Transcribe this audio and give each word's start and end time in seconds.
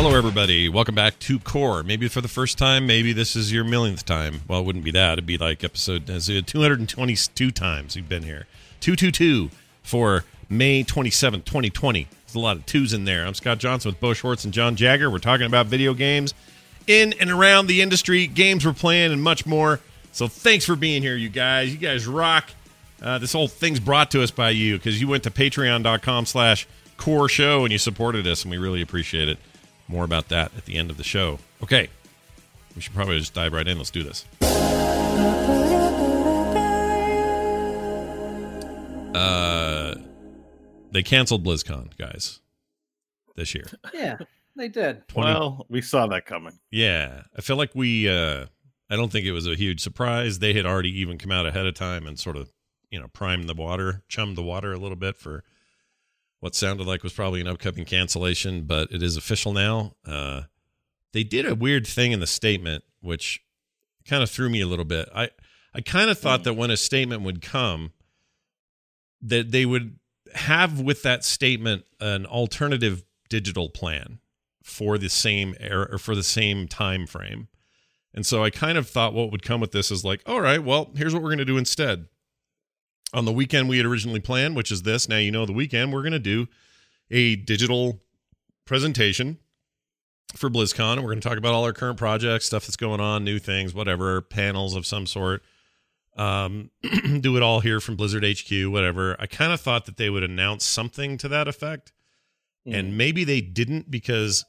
Hello, 0.00 0.14
everybody. 0.14 0.68
Welcome 0.68 0.94
back 0.94 1.18
to 1.18 1.40
Core. 1.40 1.82
Maybe 1.82 2.06
for 2.06 2.20
the 2.20 2.28
first 2.28 2.56
time, 2.56 2.86
maybe 2.86 3.12
this 3.12 3.34
is 3.34 3.52
your 3.52 3.64
millionth 3.64 4.04
time. 4.04 4.42
Well, 4.46 4.60
it 4.60 4.64
wouldn't 4.64 4.84
be 4.84 4.92
that. 4.92 5.14
It'd 5.14 5.26
be 5.26 5.38
like 5.38 5.64
episode 5.64 6.08
uh, 6.08 6.20
222 6.20 7.50
times 7.50 7.96
you've 7.96 8.08
been 8.08 8.22
here. 8.22 8.46
222 8.78 9.50
for 9.82 10.24
May 10.48 10.84
27th, 10.84 11.44
2020. 11.44 12.06
There's 12.08 12.34
a 12.36 12.38
lot 12.38 12.56
of 12.56 12.64
twos 12.64 12.92
in 12.92 13.06
there. 13.06 13.26
I'm 13.26 13.34
Scott 13.34 13.58
Johnson 13.58 13.90
with 13.90 13.98
Bo 13.98 14.14
Schwartz 14.14 14.44
and 14.44 14.54
John 14.54 14.76
Jagger. 14.76 15.10
We're 15.10 15.18
talking 15.18 15.46
about 15.46 15.66
video 15.66 15.94
games 15.94 16.32
in 16.86 17.12
and 17.14 17.28
around 17.28 17.66
the 17.66 17.82
industry, 17.82 18.28
games 18.28 18.64
we're 18.64 18.74
playing, 18.74 19.10
and 19.10 19.20
much 19.20 19.46
more. 19.46 19.80
So 20.12 20.28
thanks 20.28 20.64
for 20.64 20.76
being 20.76 21.02
here, 21.02 21.16
you 21.16 21.28
guys. 21.28 21.72
You 21.72 21.78
guys 21.78 22.06
rock. 22.06 22.50
Uh, 23.02 23.18
this 23.18 23.32
whole 23.32 23.48
thing's 23.48 23.80
brought 23.80 24.12
to 24.12 24.22
us 24.22 24.30
by 24.30 24.50
you 24.50 24.76
because 24.76 25.00
you 25.00 25.08
went 25.08 25.24
to 25.24 25.32
patreon.com 25.32 26.26
slash 26.26 26.68
core 26.98 27.28
show 27.28 27.64
and 27.64 27.72
you 27.72 27.78
supported 27.78 28.28
us, 28.28 28.44
and 28.44 28.52
we 28.52 28.58
really 28.58 28.80
appreciate 28.80 29.28
it. 29.28 29.38
More 29.88 30.04
about 30.04 30.28
that 30.28 30.52
at 30.56 30.66
the 30.66 30.76
end 30.76 30.90
of 30.90 30.96
the 30.98 31.04
show. 31.04 31.38
Okay. 31.62 31.88
We 32.76 32.82
should 32.82 32.94
probably 32.94 33.18
just 33.18 33.34
dive 33.34 33.52
right 33.52 33.66
in. 33.66 33.78
Let's 33.78 33.90
do 33.90 34.02
this. 34.02 34.24
Uh, 39.14 39.94
they 40.92 41.02
canceled 41.02 41.44
BlizzCon, 41.44 41.96
guys, 41.96 42.40
this 43.36 43.54
year. 43.54 43.64
Yeah, 43.94 44.18
they 44.56 44.68
did. 44.68 45.06
20 45.08 45.26
Well, 45.32 45.66
we 45.68 45.80
saw 45.80 46.06
that 46.08 46.26
coming. 46.26 46.58
Yeah, 46.70 47.22
I 47.36 47.40
feel 47.40 47.56
like 47.56 47.74
we. 47.74 48.08
uh 48.08 48.46
I 48.90 48.96
don't 48.96 49.12
think 49.12 49.26
it 49.26 49.32
was 49.32 49.46
a 49.46 49.54
huge 49.54 49.80
surprise. 49.82 50.38
They 50.38 50.54
had 50.54 50.64
already 50.64 50.98
even 51.00 51.18
come 51.18 51.30
out 51.30 51.44
ahead 51.44 51.66
of 51.66 51.74
time 51.74 52.06
and 52.06 52.18
sort 52.18 52.36
of, 52.38 52.50
you 52.90 52.98
know, 52.98 53.08
primed 53.08 53.46
the 53.46 53.54
water, 53.54 54.02
chummed 54.08 54.34
the 54.36 54.42
water 54.42 54.72
a 54.72 54.78
little 54.78 54.96
bit 54.96 55.18
for 55.18 55.44
what 56.40 56.54
sounded 56.54 56.86
like 56.86 57.02
was 57.02 57.12
probably 57.12 57.40
an 57.40 57.48
upcoming 57.48 57.84
cancellation, 57.84 58.62
but 58.62 58.90
it 58.92 59.02
is 59.02 59.16
official 59.16 59.52
now. 59.52 59.94
Uh 60.06 60.42
They 61.12 61.24
did 61.24 61.46
a 61.46 61.54
weird 61.54 61.86
thing 61.86 62.12
in 62.12 62.20
the 62.20 62.26
statement, 62.26 62.84
which 63.00 63.40
kind 64.04 64.22
of 64.22 64.30
threw 64.30 64.48
me 64.48 64.60
a 64.60 64.66
little 64.66 64.84
bit. 64.84 65.08
I 65.14 65.30
I 65.74 65.80
kind 65.80 66.10
of 66.10 66.18
thought 66.18 66.44
that 66.44 66.54
when 66.54 66.70
a 66.70 66.76
statement 66.76 67.22
would 67.22 67.40
come, 67.42 67.92
that 69.20 69.50
they 69.50 69.66
would 69.66 69.98
have 70.34 70.80
with 70.80 71.02
that 71.02 71.24
statement 71.24 71.84
an 72.00 72.26
alternative 72.26 73.04
digital 73.28 73.68
plan 73.68 74.20
for 74.62 74.98
the 74.98 75.08
same 75.08 75.54
era 75.60 75.88
or 75.90 75.98
for 75.98 76.14
the 76.14 76.22
same 76.22 76.68
time 76.68 77.06
frame. 77.06 77.48
And 78.14 78.26
so 78.26 78.42
I 78.42 78.50
kind 78.50 78.78
of 78.78 78.88
thought 78.88 79.14
what 79.14 79.30
would 79.30 79.42
come 79.42 79.60
with 79.60 79.72
this 79.72 79.90
is 79.90 80.04
like, 80.04 80.22
all 80.26 80.40
right, 80.40 80.62
well, 80.62 80.90
here's 80.96 81.12
what 81.14 81.22
we're 81.22 81.30
going 81.30 81.38
to 81.38 81.44
do 81.44 81.58
instead. 81.58 82.08
On 83.14 83.24
the 83.24 83.32
weekend 83.32 83.68
we 83.68 83.78
had 83.78 83.86
originally 83.86 84.20
planned, 84.20 84.56
which 84.56 84.70
is 84.70 84.82
this. 84.82 85.08
Now 85.08 85.16
you 85.16 85.30
know 85.30 85.46
the 85.46 85.52
weekend 85.52 85.92
we're 85.92 86.02
going 86.02 86.12
to 86.12 86.18
do 86.18 86.46
a 87.10 87.36
digital 87.36 88.00
presentation 88.66 89.38
for 90.34 90.50
BlizzCon, 90.50 90.94
and 90.94 91.02
we're 91.02 91.10
going 91.10 91.20
to 91.20 91.28
talk 91.28 91.38
about 91.38 91.54
all 91.54 91.64
our 91.64 91.72
current 91.72 91.98
projects, 91.98 92.46
stuff 92.46 92.66
that's 92.66 92.76
going 92.76 93.00
on, 93.00 93.24
new 93.24 93.38
things, 93.38 93.74
whatever, 93.74 94.20
panels 94.20 94.76
of 94.76 94.86
some 94.86 95.06
sort. 95.06 95.42
Um, 96.16 96.70
do 97.20 97.36
it 97.36 97.42
all 97.42 97.60
here 97.60 97.80
from 97.80 97.96
Blizzard 97.96 98.24
HQ, 98.24 98.70
whatever. 98.70 99.16
I 99.18 99.26
kind 99.26 99.52
of 99.52 99.60
thought 99.60 99.86
that 99.86 99.96
they 99.96 100.10
would 100.10 100.22
announce 100.22 100.64
something 100.64 101.16
to 101.18 101.28
that 101.28 101.48
effect, 101.48 101.92
and 102.66 102.98
maybe 102.98 103.24
they 103.24 103.40
didn't 103.40 103.90
because 103.90 104.44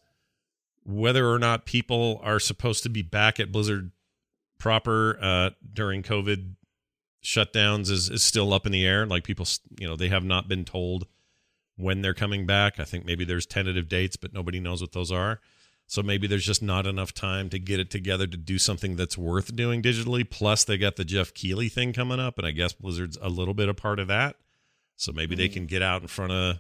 whether 0.84 1.30
or 1.30 1.40
not 1.40 1.66
people 1.66 2.20
are 2.24 2.40
supposed 2.40 2.84
to 2.84 2.90
be 2.90 3.04
back 3.04 3.40
at 3.40 3.52
Blizzard 3.52 3.92
proper 4.58 5.18
uh, 5.22 5.50
during 5.72 6.04
COVID 6.04 6.56
shutdowns 7.24 7.90
is, 7.90 8.10
is 8.10 8.24
still 8.24 8.54
up 8.54 8.66
in 8.66 8.72
the 8.72 8.86
air. 8.86 9.06
Like 9.06 9.24
people, 9.24 9.46
you 9.80 9.88
know, 9.88 9.96
they 9.96 10.10
have 10.10 10.24
not 10.24 10.48
been 10.48 10.66
told 10.66 11.08
when 11.78 12.02
they're 12.02 12.14
coming 12.14 12.46
back. 12.46 12.80
I 12.80 12.84
think 12.84 13.06
maybe 13.06 13.26
there's 13.26 13.46
tentative 13.46 13.88
dates, 13.88 14.18
but 14.18 14.34
nobody 14.34 14.60
knows 14.60 14.82
what 14.82 14.92
those 14.92 15.12
are. 15.12 15.40
So 15.88 16.04
maybe 16.04 16.28
there's 16.28 16.46
just 16.46 16.62
not 16.62 16.86
enough 16.86 17.14
time 17.16 17.50
to 17.50 17.58
get 17.58 17.80
it 17.80 17.90
together 17.90 18.28
to 18.28 18.38
do 18.38 18.60
something 18.60 18.96
that's 18.96 19.18
worth 19.18 19.56
doing 19.56 19.82
digitally. 19.82 20.30
Plus, 20.30 20.64
they 20.64 20.78
got 20.78 20.98
the 20.98 21.06
Jeff 21.06 21.34
Keighley 21.34 21.68
thing 21.68 21.94
coming 21.94 22.20
up, 22.20 22.38
and 22.38 22.46
I 22.46 22.52
guess 22.52 22.74
Blizzard's 22.74 23.18
a 23.22 23.30
little 23.30 23.56
bit 23.56 23.70
a 23.70 23.74
part 23.74 24.00
of 24.00 24.08
that. 24.08 24.36
So 24.98 25.12
maybe 25.12 25.36
they 25.36 25.48
can 25.48 25.66
get 25.66 25.82
out 25.82 26.02
in 26.04 26.08
front 26.08 26.32
of 26.32 26.60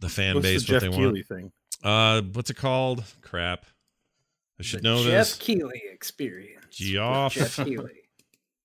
the 0.00 0.08
fan 0.08 0.34
What's 0.34 0.46
base 0.46 0.66
the 0.66 0.72
what 0.72 0.80
Jeff 0.80 0.90
they 0.90 0.96
Keighley 0.96 1.04
want. 1.04 1.26
thing? 1.28 1.52
Uh, 1.84 2.22
what's 2.32 2.50
it 2.50 2.56
called? 2.56 3.04
Crap. 3.20 3.64
I 4.58 4.62
should 4.64 4.80
The 4.80 4.88
know 4.88 5.04
Jeff 5.04 5.10
this. 5.28 5.36
Keighley 5.36 5.82
experience. 5.92 6.64
Geoff 6.76 7.34
Jeff 7.34 7.56
Keighley. 7.56 8.00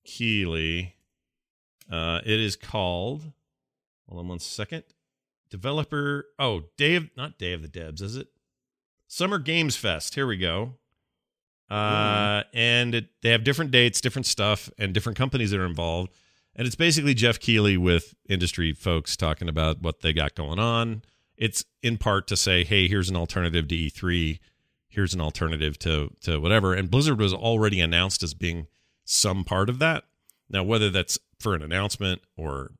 Keighley. 0.04 0.94
Uh, 1.90 2.20
it 2.24 2.40
is 2.40 2.56
called. 2.56 3.32
Hold 4.08 4.20
on 4.20 4.28
one 4.28 4.38
second. 4.38 4.84
Developer. 5.50 6.26
Oh, 6.38 6.64
Day 6.76 6.94
of 6.94 7.10
not 7.16 7.38
Day 7.38 7.52
of 7.52 7.62
the 7.62 7.68
Devs, 7.68 8.02
is 8.02 8.16
it? 8.16 8.28
Summer 9.06 9.38
Games 9.38 9.76
Fest. 9.76 10.14
Here 10.14 10.26
we 10.26 10.36
go. 10.36 10.74
Uh, 11.70 12.44
and 12.54 12.94
it, 12.94 13.08
they 13.22 13.30
have 13.30 13.44
different 13.44 13.70
dates, 13.70 14.00
different 14.00 14.26
stuff, 14.26 14.70
and 14.78 14.94
different 14.94 15.18
companies 15.18 15.50
that 15.50 15.60
are 15.60 15.66
involved. 15.66 16.12
And 16.54 16.66
it's 16.66 16.76
basically 16.76 17.14
Jeff 17.14 17.38
Keighley 17.38 17.76
with 17.76 18.14
industry 18.28 18.72
folks 18.72 19.16
talking 19.16 19.48
about 19.48 19.80
what 19.82 20.00
they 20.00 20.12
got 20.12 20.34
going 20.34 20.58
on. 20.58 21.02
It's 21.36 21.64
in 21.82 21.98
part 21.98 22.26
to 22.28 22.36
say, 22.36 22.64
hey, 22.64 22.88
here's 22.88 23.08
an 23.08 23.16
alternative 23.16 23.68
to 23.68 23.76
E3. 23.76 24.40
Here's 24.88 25.14
an 25.14 25.20
alternative 25.20 25.78
to 25.80 26.10
to 26.22 26.40
whatever. 26.40 26.74
And 26.74 26.90
Blizzard 26.90 27.20
was 27.20 27.32
already 27.32 27.80
announced 27.80 28.22
as 28.22 28.34
being 28.34 28.66
some 29.04 29.44
part 29.44 29.68
of 29.68 29.78
that. 29.78 30.04
Now, 30.50 30.64
whether 30.64 30.90
that's 30.90 31.18
for 31.40 31.54
an 31.54 31.62
announcement 31.62 32.22
or 32.36 32.72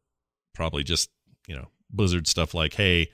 probably 0.55 0.85
just 0.85 1.11
you 1.47 1.57
know 1.57 1.69
Blizzard 1.91 2.27
stuff 2.27 2.55
like, 2.55 2.75
hey, 2.75 3.11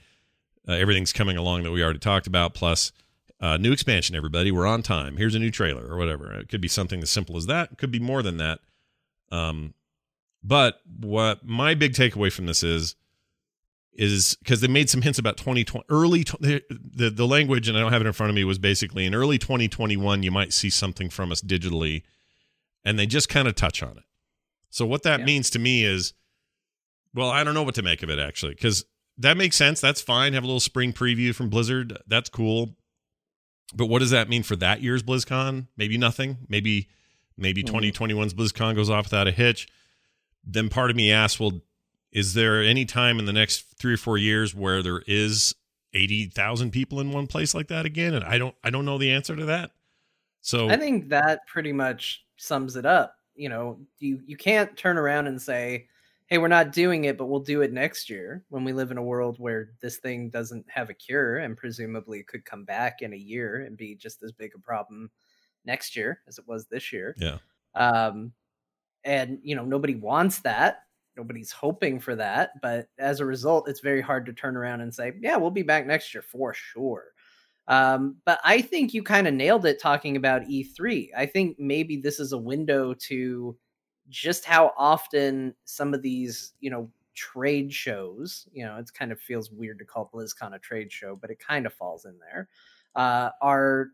uh, 0.67 0.73
everything's 0.73 1.13
coming 1.13 1.37
along 1.37 1.63
that 1.63 1.71
we 1.71 1.83
already 1.83 1.99
talked 1.99 2.27
about, 2.27 2.53
plus 2.53 2.91
uh, 3.39 3.57
new 3.57 3.71
expansion. 3.71 4.15
Everybody, 4.15 4.51
we're 4.51 4.65
on 4.65 4.81
time. 4.81 5.17
Here's 5.17 5.35
a 5.35 5.39
new 5.39 5.51
trailer 5.51 5.85
or 5.87 5.97
whatever. 5.97 6.33
It 6.33 6.49
could 6.49 6.61
be 6.61 6.67
something 6.67 7.01
as 7.01 7.09
simple 7.09 7.37
as 7.37 7.45
that. 7.47 7.71
It 7.73 7.77
could 7.77 7.91
be 7.91 7.99
more 7.99 8.21
than 8.21 8.37
that. 8.37 8.59
Um, 9.31 9.73
but 10.43 10.79
what 10.99 11.45
my 11.45 11.73
big 11.73 11.93
takeaway 11.93 12.31
from 12.31 12.45
this 12.45 12.63
is 12.63 12.95
is 13.93 14.35
because 14.43 14.59
they 14.59 14.67
made 14.67 14.89
some 14.89 15.01
hints 15.01 15.17
about 15.17 15.37
2020 15.37 15.85
early 15.89 16.23
the, 16.39 16.61
the 16.69 17.09
the 17.09 17.25
language 17.25 17.69
and 17.69 17.77
I 17.77 17.81
don't 17.81 17.93
have 17.93 18.01
it 18.01 18.07
in 18.07 18.13
front 18.13 18.29
of 18.29 18.35
me 18.35 18.43
was 18.43 18.59
basically 18.59 19.05
in 19.05 19.15
early 19.15 19.37
2021 19.37 20.21
you 20.21 20.31
might 20.31 20.51
see 20.51 20.69
something 20.69 21.09
from 21.09 21.31
us 21.31 21.41
digitally 21.41 22.03
and 22.83 22.99
they 22.99 23.05
just 23.05 23.29
kind 23.29 23.47
of 23.47 23.55
touch 23.55 23.81
on 23.81 23.97
it. 23.97 24.03
So 24.75 24.85
what 24.85 25.03
that 25.03 25.21
Yeah. 25.21 25.25
means 25.25 25.49
to 25.51 25.59
me 25.59 25.85
is 25.85 26.13
well, 27.13 27.29
I 27.29 27.45
don't 27.45 27.53
know 27.53 27.63
what 27.63 27.75
to 27.75 27.81
make 27.81 28.03
of 28.03 28.09
it 28.09 28.19
actually 28.19 28.55
cuz 28.55 28.83
that 29.17 29.37
makes 29.37 29.55
sense. 29.55 29.79
That's 29.79 30.01
fine. 30.01 30.33
Have 30.33 30.43
a 30.43 30.47
little 30.47 30.59
spring 30.59 30.91
preview 30.91 31.33
from 31.33 31.49
Blizzard. 31.49 31.97
That's 32.07 32.27
cool. 32.29 32.75
But 33.73 33.85
what 33.85 33.99
does 33.99 34.09
that 34.09 34.27
mean 34.27 34.43
for 34.43 34.57
that 34.57 34.81
year's 34.81 35.01
BlizzCon? 35.01 35.67
Maybe 35.77 35.97
nothing. 35.97 36.39
Maybe 36.49 36.89
maybe 37.37 37.63
Mhm. 37.63 37.67
2021's 37.67 38.33
BlizzCon 38.33 38.75
goes 38.75 38.89
off 38.89 39.05
without 39.05 39.29
a 39.29 39.31
hitch. 39.31 39.69
Then 40.43 40.67
part 40.67 40.89
of 40.89 40.97
me 40.97 41.09
asks, 41.09 41.39
well, 41.39 41.61
is 42.11 42.33
there 42.33 42.61
any 42.61 42.83
time 42.83 43.17
in 43.17 43.23
the 43.25 43.33
next 43.33 43.77
three 43.79 43.93
or 43.93 43.97
four 43.97 44.17
years 44.17 44.53
where 44.53 44.83
there 44.83 45.03
is 45.07 45.55
80,000 45.93 46.71
people 46.71 46.99
in 46.99 47.11
one 47.11 47.27
place 47.27 47.53
like 47.53 47.69
that 47.69 47.85
again? 47.85 48.13
And 48.13 48.25
I 48.25 48.37
don't 48.37 48.55
I 48.61 48.69
don't 48.71 48.83
know 48.83 48.97
the 48.97 49.11
answer 49.11 49.37
to 49.37 49.45
that. 49.45 49.71
So 50.41 50.69
I 50.69 50.75
think 50.75 51.07
that 51.09 51.47
pretty 51.47 51.71
much 51.71 52.25
sums 52.35 52.75
it 52.75 52.85
up. 52.85 53.14
You 53.35 53.49
know, 53.49 53.79
you 53.99 54.21
you 54.25 54.37
can't 54.37 54.75
turn 54.77 54.97
around 54.97 55.27
and 55.27 55.41
say, 55.41 55.87
"Hey, 56.27 56.37
we're 56.37 56.47
not 56.47 56.71
doing 56.71 57.05
it, 57.05 57.17
but 57.17 57.25
we'll 57.27 57.39
do 57.41 57.61
it 57.61 57.73
next 57.73 58.09
year." 58.09 58.43
When 58.49 58.63
we 58.63 58.73
live 58.73 58.91
in 58.91 58.97
a 58.97 59.03
world 59.03 59.37
where 59.39 59.73
this 59.81 59.97
thing 59.97 60.29
doesn't 60.29 60.69
have 60.69 60.89
a 60.89 60.93
cure 60.93 61.37
and 61.37 61.57
presumably 61.57 62.23
could 62.23 62.45
come 62.45 62.65
back 62.65 63.01
in 63.01 63.13
a 63.13 63.17
year 63.17 63.61
and 63.61 63.77
be 63.77 63.95
just 63.95 64.23
as 64.23 64.31
big 64.31 64.53
a 64.55 64.59
problem 64.59 65.11
next 65.65 65.95
year 65.95 66.21
as 66.27 66.37
it 66.37 66.47
was 66.47 66.67
this 66.67 66.93
year. 66.93 67.15
Yeah. 67.17 67.39
Um, 67.75 68.33
and 69.03 69.39
you 69.43 69.55
know, 69.55 69.65
nobody 69.65 69.95
wants 69.95 70.39
that. 70.41 70.83
Nobody's 71.17 71.51
hoping 71.51 71.99
for 71.99 72.15
that, 72.17 72.61
but 72.61 72.89
as 72.97 73.21
a 73.21 73.25
result, 73.25 73.69
it's 73.69 73.79
very 73.79 74.01
hard 74.01 74.25
to 74.25 74.33
turn 74.33 74.57
around 74.57 74.81
and 74.81 74.93
say, 74.93 75.13
"Yeah, 75.21 75.37
we'll 75.37 75.51
be 75.51 75.63
back 75.63 75.85
next 75.87 76.13
year 76.13 76.21
for 76.21 76.53
sure." 76.53 77.14
Um, 77.67 78.17
but 78.25 78.39
I 78.43 78.61
think 78.61 78.93
you 78.93 79.01
kind 79.03 79.27
of 79.27 79.33
nailed 79.33 79.65
it 79.65 79.81
talking 79.81 80.15
about 80.17 80.47
E3. 80.47 81.11
I 81.17 81.25
think 81.25 81.57
maybe 81.59 81.97
this 81.97 82.19
is 82.19 82.31
a 82.31 82.37
window 82.37 82.93
to 82.93 83.57
just 84.09 84.45
how 84.45 84.71
often 84.77 85.55
some 85.65 85.93
of 85.93 86.01
these, 86.01 86.53
you 86.59 86.69
know, 86.69 86.89
trade 87.15 87.73
shows, 87.73 88.47
you 88.51 88.65
know, 88.65 88.77
it's 88.77 88.91
kind 88.91 89.11
of 89.11 89.19
feels 89.19 89.51
weird 89.51 89.79
to 89.79 89.85
call 89.85 90.09
BlizzCon 90.13 90.55
a 90.55 90.59
trade 90.59 90.91
show, 90.91 91.15
but 91.15 91.31
it 91.31 91.39
kind 91.39 91.65
of 91.65 91.73
falls 91.73 92.05
in 92.05 92.17
there, 92.19 92.49
uh, 92.95 93.29
are 93.41 93.89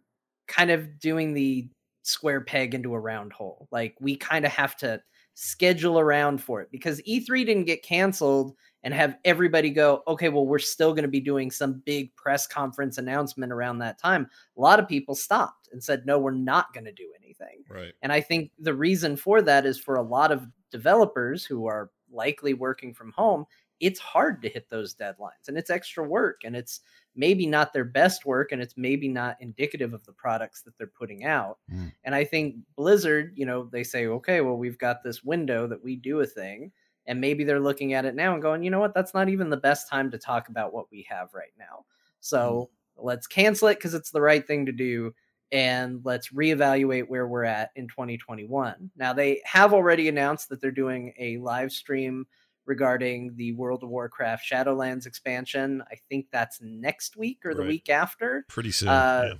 kind 0.47 0.71
of 0.71 0.99
doing 0.99 1.33
the 1.33 1.69
square 2.03 2.41
peg 2.41 2.73
into 2.73 2.93
a 2.93 2.99
round 2.99 3.31
hole. 3.31 3.67
Like 3.71 3.95
we 3.99 4.15
kind 4.15 4.45
of 4.45 4.51
have 4.51 4.75
to 4.77 5.01
schedule 5.33 5.99
around 5.99 6.41
for 6.41 6.61
it 6.61 6.69
because 6.71 7.01
E3 7.05 7.45
didn't 7.45 7.65
get 7.65 7.83
canceled 7.83 8.55
and 8.83 8.93
have 8.93 9.17
everybody 9.25 9.69
go, 9.69 10.03
okay, 10.07 10.29
well, 10.29 10.45
we're 10.45 10.59
still 10.59 10.91
going 10.91 11.03
to 11.03 11.09
be 11.09 11.19
doing 11.19 11.51
some 11.51 11.81
big 11.85 12.15
press 12.15 12.47
conference 12.47 12.97
announcement 12.97 13.51
around 13.51 13.79
that 13.79 13.99
time. 13.99 14.27
A 14.57 14.61
lot 14.61 14.79
of 14.79 14.87
people 14.87 15.15
stopped 15.15 15.69
and 15.71 15.83
said, 15.83 16.05
no, 16.05 16.17
we're 16.17 16.31
not 16.31 16.73
going 16.73 16.85
to 16.85 16.91
do 16.91 17.11
anything. 17.21 17.63
right. 17.69 17.93
And 18.01 18.11
I 18.11 18.21
think 18.21 18.51
the 18.59 18.73
reason 18.73 19.15
for 19.15 19.41
that 19.43 19.65
is 19.65 19.79
for 19.79 19.95
a 19.95 20.01
lot 20.01 20.31
of 20.31 20.47
developers 20.71 21.45
who 21.45 21.67
are 21.67 21.91
likely 22.11 22.53
working 22.53 22.93
from 22.93 23.11
home, 23.11 23.45
it's 23.79 23.99
hard 23.99 24.41
to 24.43 24.49
hit 24.49 24.69
those 24.69 24.95
deadlines 24.95 25.47
and 25.47 25.57
it's 25.57 25.71
extra 25.71 26.07
work 26.07 26.41
and 26.45 26.55
it's 26.55 26.81
maybe 27.15 27.45
not 27.45 27.73
their 27.73 27.83
best 27.83 28.25
work 28.25 28.51
and 28.51 28.61
it's 28.61 28.77
maybe 28.77 29.07
not 29.07 29.37
indicative 29.41 29.93
of 29.93 30.05
the 30.05 30.13
products 30.13 30.61
that 30.61 30.77
they're 30.77 30.87
putting 30.87 31.25
out. 31.25 31.57
Mm. 31.71 31.91
And 32.03 32.15
I 32.15 32.23
think 32.23 32.55
Blizzard, 32.77 33.33
you 33.35 33.45
know, 33.45 33.67
they 33.71 33.83
say, 33.83 34.05
okay, 34.05 34.41
well, 34.41 34.55
we've 34.55 34.77
got 34.77 35.03
this 35.03 35.23
window 35.23 35.67
that 35.67 35.83
we 35.83 35.95
do 35.95 36.21
a 36.21 36.25
thing. 36.25 36.71
And 37.07 37.19
maybe 37.19 37.43
they're 37.43 37.59
looking 37.59 37.93
at 37.93 38.05
it 38.05 38.15
now 38.15 38.33
and 38.33 38.41
going, 38.41 38.63
you 38.63 38.69
know 38.69 38.79
what, 38.79 38.93
that's 38.93 39.13
not 39.13 39.29
even 39.29 39.49
the 39.49 39.57
best 39.57 39.89
time 39.89 40.11
to 40.11 40.17
talk 40.17 40.49
about 40.49 40.73
what 40.73 40.85
we 40.91 41.05
have 41.09 41.33
right 41.33 41.53
now. 41.57 41.85
So 42.19 42.69
mm. 42.97 43.03
let's 43.03 43.27
cancel 43.27 43.69
it 43.69 43.75
because 43.75 43.93
it's 43.93 44.11
the 44.11 44.21
right 44.21 44.45
thing 44.45 44.65
to 44.67 44.71
do. 44.71 45.13
And 45.51 45.99
let's 46.05 46.29
reevaluate 46.29 47.09
where 47.09 47.27
we're 47.27 47.43
at 47.43 47.71
in 47.75 47.87
2021. 47.89 48.91
Now, 48.95 49.11
they 49.11 49.41
have 49.43 49.73
already 49.73 50.07
announced 50.07 50.47
that 50.49 50.61
they're 50.61 50.71
doing 50.71 51.13
a 51.19 51.37
live 51.39 51.73
stream 51.73 52.25
regarding 52.65 53.35
the 53.35 53.51
World 53.53 53.83
of 53.83 53.89
Warcraft 53.89 54.49
Shadowlands 54.49 55.05
expansion. 55.05 55.83
I 55.91 55.95
think 56.09 56.27
that's 56.31 56.61
next 56.61 57.17
week 57.17 57.39
or 57.43 57.53
the 57.53 57.61
right. 57.61 57.67
week 57.67 57.89
after. 57.89 58.45
Pretty 58.47 58.71
soon. 58.71 58.87
Uh, 58.87 59.23
yeah. 59.25 59.33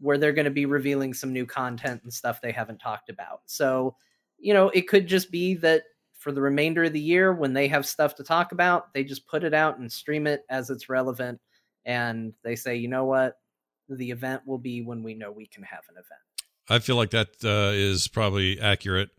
Where 0.00 0.18
they're 0.18 0.32
going 0.32 0.46
to 0.46 0.50
be 0.50 0.66
revealing 0.66 1.14
some 1.14 1.32
new 1.32 1.46
content 1.46 2.02
and 2.02 2.12
stuff 2.12 2.40
they 2.40 2.52
haven't 2.52 2.78
talked 2.78 3.08
about. 3.08 3.42
So, 3.46 3.96
you 4.38 4.52
know, 4.52 4.68
it 4.70 4.88
could 4.88 5.06
just 5.06 5.30
be 5.30 5.54
that 5.54 5.84
for 6.26 6.32
the 6.32 6.42
remainder 6.42 6.82
of 6.82 6.92
the 6.92 6.98
year, 6.98 7.32
when 7.32 7.52
they 7.52 7.68
have 7.68 7.86
stuff 7.86 8.16
to 8.16 8.24
talk 8.24 8.50
about, 8.50 8.92
they 8.92 9.04
just 9.04 9.28
put 9.28 9.44
it 9.44 9.54
out 9.54 9.78
and 9.78 9.92
stream 9.92 10.26
it 10.26 10.44
as 10.50 10.70
it's 10.70 10.88
relevant. 10.88 11.40
And 11.84 12.32
they 12.42 12.56
say, 12.56 12.74
you 12.74 12.88
know 12.88 13.04
what? 13.04 13.38
The 13.88 14.10
event 14.10 14.42
will 14.44 14.58
be 14.58 14.82
when 14.82 15.04
we 15.04 15.14
know 15.14 15.30
we 15.30 15.46
can 15.46 15.62
have 15.62 15.84
an 15.88 15.94
event. 15.94 16.20
I 16.68 16.80
feel 16.80 16.96
like 16.96 17.10
that 17.10 17.28
uh, 17.44 17.70
is 17.74 18.08
probably 18.08 18.60
accurate. 18.60 19.10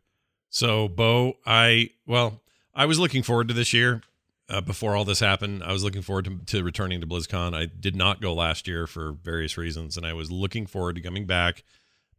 So, 0.50 0.90
Bo, 0.90 1.38
I, 1.46 1.92
well, 2.06 2.42
I 2.76 2.84
was 2.88 3.00
looking 3.00 3.24
forward 3.24 3.48
to 3.48 3.54
this 3.54 3.72
year. 3.72 4.02
Uh, 4.50 4.60
before 4.60 4.94
all 4.94 5.06
this 5.06 5.22
happened, 5.22 5.64
I 5.64 5.72
was 5.72 5.86
looking 5.86 6.02
forward 6.02 6.26
to, 6.26 6.40
to, 6.58 6.62
returning 6.62 7.00
to 7.00 7.08
BlizzCon. 7.08 7.56
I 7.56 7.68
did 7.68 7.96
not 7.96 8.20
go 8.20 8.34
last 8.34 8.68
year 8.68 8.86
for 8.86 9.14
various 9.14 9.58
reasons, 9.58 9.96
and 9.96 10.06
I 10.06 10.12
was 10.12 10.30
looking 10.30 10.66
forward 10.66 10.98
to 10.98 11.02
coming 11.02 11.26
back, 11.26 11.64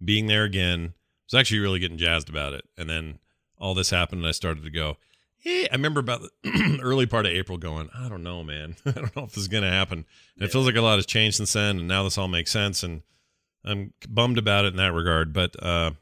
being 0.02 0.28
there 0.28 0.44
again. 0.44 0.94
I 0.94 1.36
was 1.36 1.40
actually 1.40 1.58
really 1.58 1.78
getting 1.78 1.98
jazzed 1.98 2.30
about 2.30 2.54
it. 2.54 2.64
And 2.78 2.88
then 2.88 3.18
all 3.60 3.74
this 3.74 3.90
happened, 3.90 4.20
and 4.20 4.28
I 4.28 4.32
started 4.32 4.64
to 4.64 4.70
go, 4.70 4.96
hey, 5.38 5.68
I 5.70 5.74
remember 5.74 6.00
about 6.00 6.22
the 6.22 6.80
early 6.82 7.06
part 7.06 7.26
of 7.26 7.32
April 7.32 7.58
going, 7.58 7.88
I 7.96 8.08
don't 8.08 8.22
know, 8.22 8.42
man. 8.42 8.76
I 8.86 8.92
don't 8.92 9.16
know 9.16 9.24
if 9.24 9.30
this 9.30 9.42
is 9.42 9.48
going 9.48 9.64
to 9.64 9.70
happen. 9.70 10.04
Yeah. 10.36 10.44
it 10.44 10.52
feels 10.52 10.66
like 10.66 10.76
a 10.76 10.80
lot 10.80 10.96
has 10.96 11.06
changed 11.06 11.36
since 11.36 11.52
then, 11.52 11.78
and 11.78 11.88
now 11.88 12.02
this 12.02 12.18
all 12.18 12.28
makes 12.28 12.50
sense. 12.50 12.82
And 12.82 13.02
I'm 13.64 13.92
bummed 14.08 14.38
about 14.38 14.64
it 14.64 14.68
in 14.68 14.76
that 14.76 14.92
regard. 14.92 15.32
But 15.32 15.60
uh, 15.62 15.92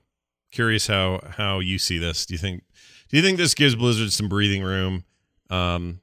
curious 0.50 0.86
how 0.86 1.20
how 1.36 1.58
you 1.60 1.78
see 1.78 1.98
this. 1.98 2.26
Do 2.26 2.34
you 2.34 2.38
think 2.38 2.64
do 3.08 3.16
you 3.16 3.22
think 3.22 3.38
this 3.38 3.54
gives 3.54 3.74
Blizzard 3.74 4.12
some 4.12 4.28
breathing 4.28 4.62
room? 4.62 5.04
Um, 5.50 6.00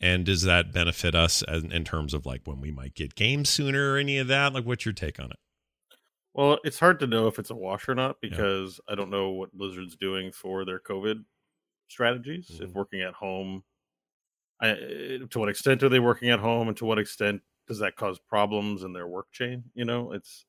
and 0.00 0.26
does 0.26 0.42
that 0.42 0.72
benefit 0.72 1.14
us 1.14 1.42
as, 1.42 1.64
in 1.64 1.84
terms 1.84 2.14
of 2.14 2.26
like 2.26 2.42
when 2.44 2.60
we 2.60 2.70
might 2.70 2.94
get 2.94 3.14
games 3.14 3.48
sooner 3.48 3.92
or 3.92 3.96
any 3.96 4.18
of 4.18 4.28
that? 4.28 4.52
Like, 4.52 4.64
what's 4.64 4.84
your 4.84 4.92
take 4.92 5.18
on 5.18 5.30
it? 5.30 5.38
Well, 6.34 6.58
it's 6.64 6.80
hard 6.80 6.98
to 7.00 7.06
know 7.06 7.28
if 7.28 7.38
it's 7.38 7.50
a 7.50 7.54
wash 7.54 7.88
or 7.88 7.94
not 7.94 8.20
because 8.20 8.80
yeah. 8.86 8.92
I 8.92 8.96
don't 8.96 9.10
know 9.10 9.30
what 9.30 9.56
Blizzard's 9.56 9.96
doing 9.96 10.32
for 10.32 10.64
their 10.64 10.80
COVID 10.80 11.24
strategies. 11.88 12.48
Mm-hmm. 12.48 12.64
If 12.64 12.70
working 12.72 13.02
at 13.02 13.14
home, 13.14 13.62
I, 14.60 14.70
eh, 14.70 15.18
to 15.30 15.38
what 15.38 15.48
extent 15.48 15.84
are 15.84 15.88
they 15.88 16.00
working 16.00 16.30
at 16.30 16.40
home, 16.40 16.68
and 16.68 16.76
to 16.78 16.84
what 16.84 16.98
extent 16.98 17.40
does 17.68 17.78
that 17.78 17.96
cause 17.96 18.18
problems 18.18 18.82
in 18.82 18.92
their 18.92 19.06
work 19.06 19.30
chain? 19.30 19.62
You 19.74 19.84
know, 19.84 20.12
it's 20.12 20.44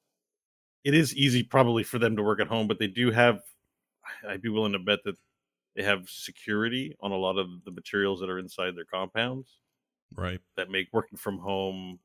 it 0.84 0.96
is 0.96 1.16
easy 1.16 1.44
probably 1.44 1.84
for 1.84 2.00
them 2.00 2.16
to 2.16 2.24
work 2.24 2.42
at 2.42 2.48
home, 2.48 2.68
but 2.68 2.80
they 2.80 2.88
do 2.88 3.12
have. 3.12 3.42
I'd 4.28 4.42
be 4.42 4.50
willing 4.50 4.74
to 4.74 4.80
bet 4.80 5.00
that 5.06 5.16
they 5.76 5.84
have 5.84 6.10
security 6.10 6.96
on 7.02 7.12
a 7.12 7.18
lot 7.18 7.38
of 7.38 7.48
the 7.64 7.72
materials 7.72 8.20
that 8.20 8.30
are 8.30 8.40
inside 8.40 8.76
their 8.76 8.86
compounds. 8.86 9.58
Right. 10.16 10.40
That 10.58 10.70
make 10.70 10.88
working 10.94 11.18
from 11.18 11.40
home 11.40 12.00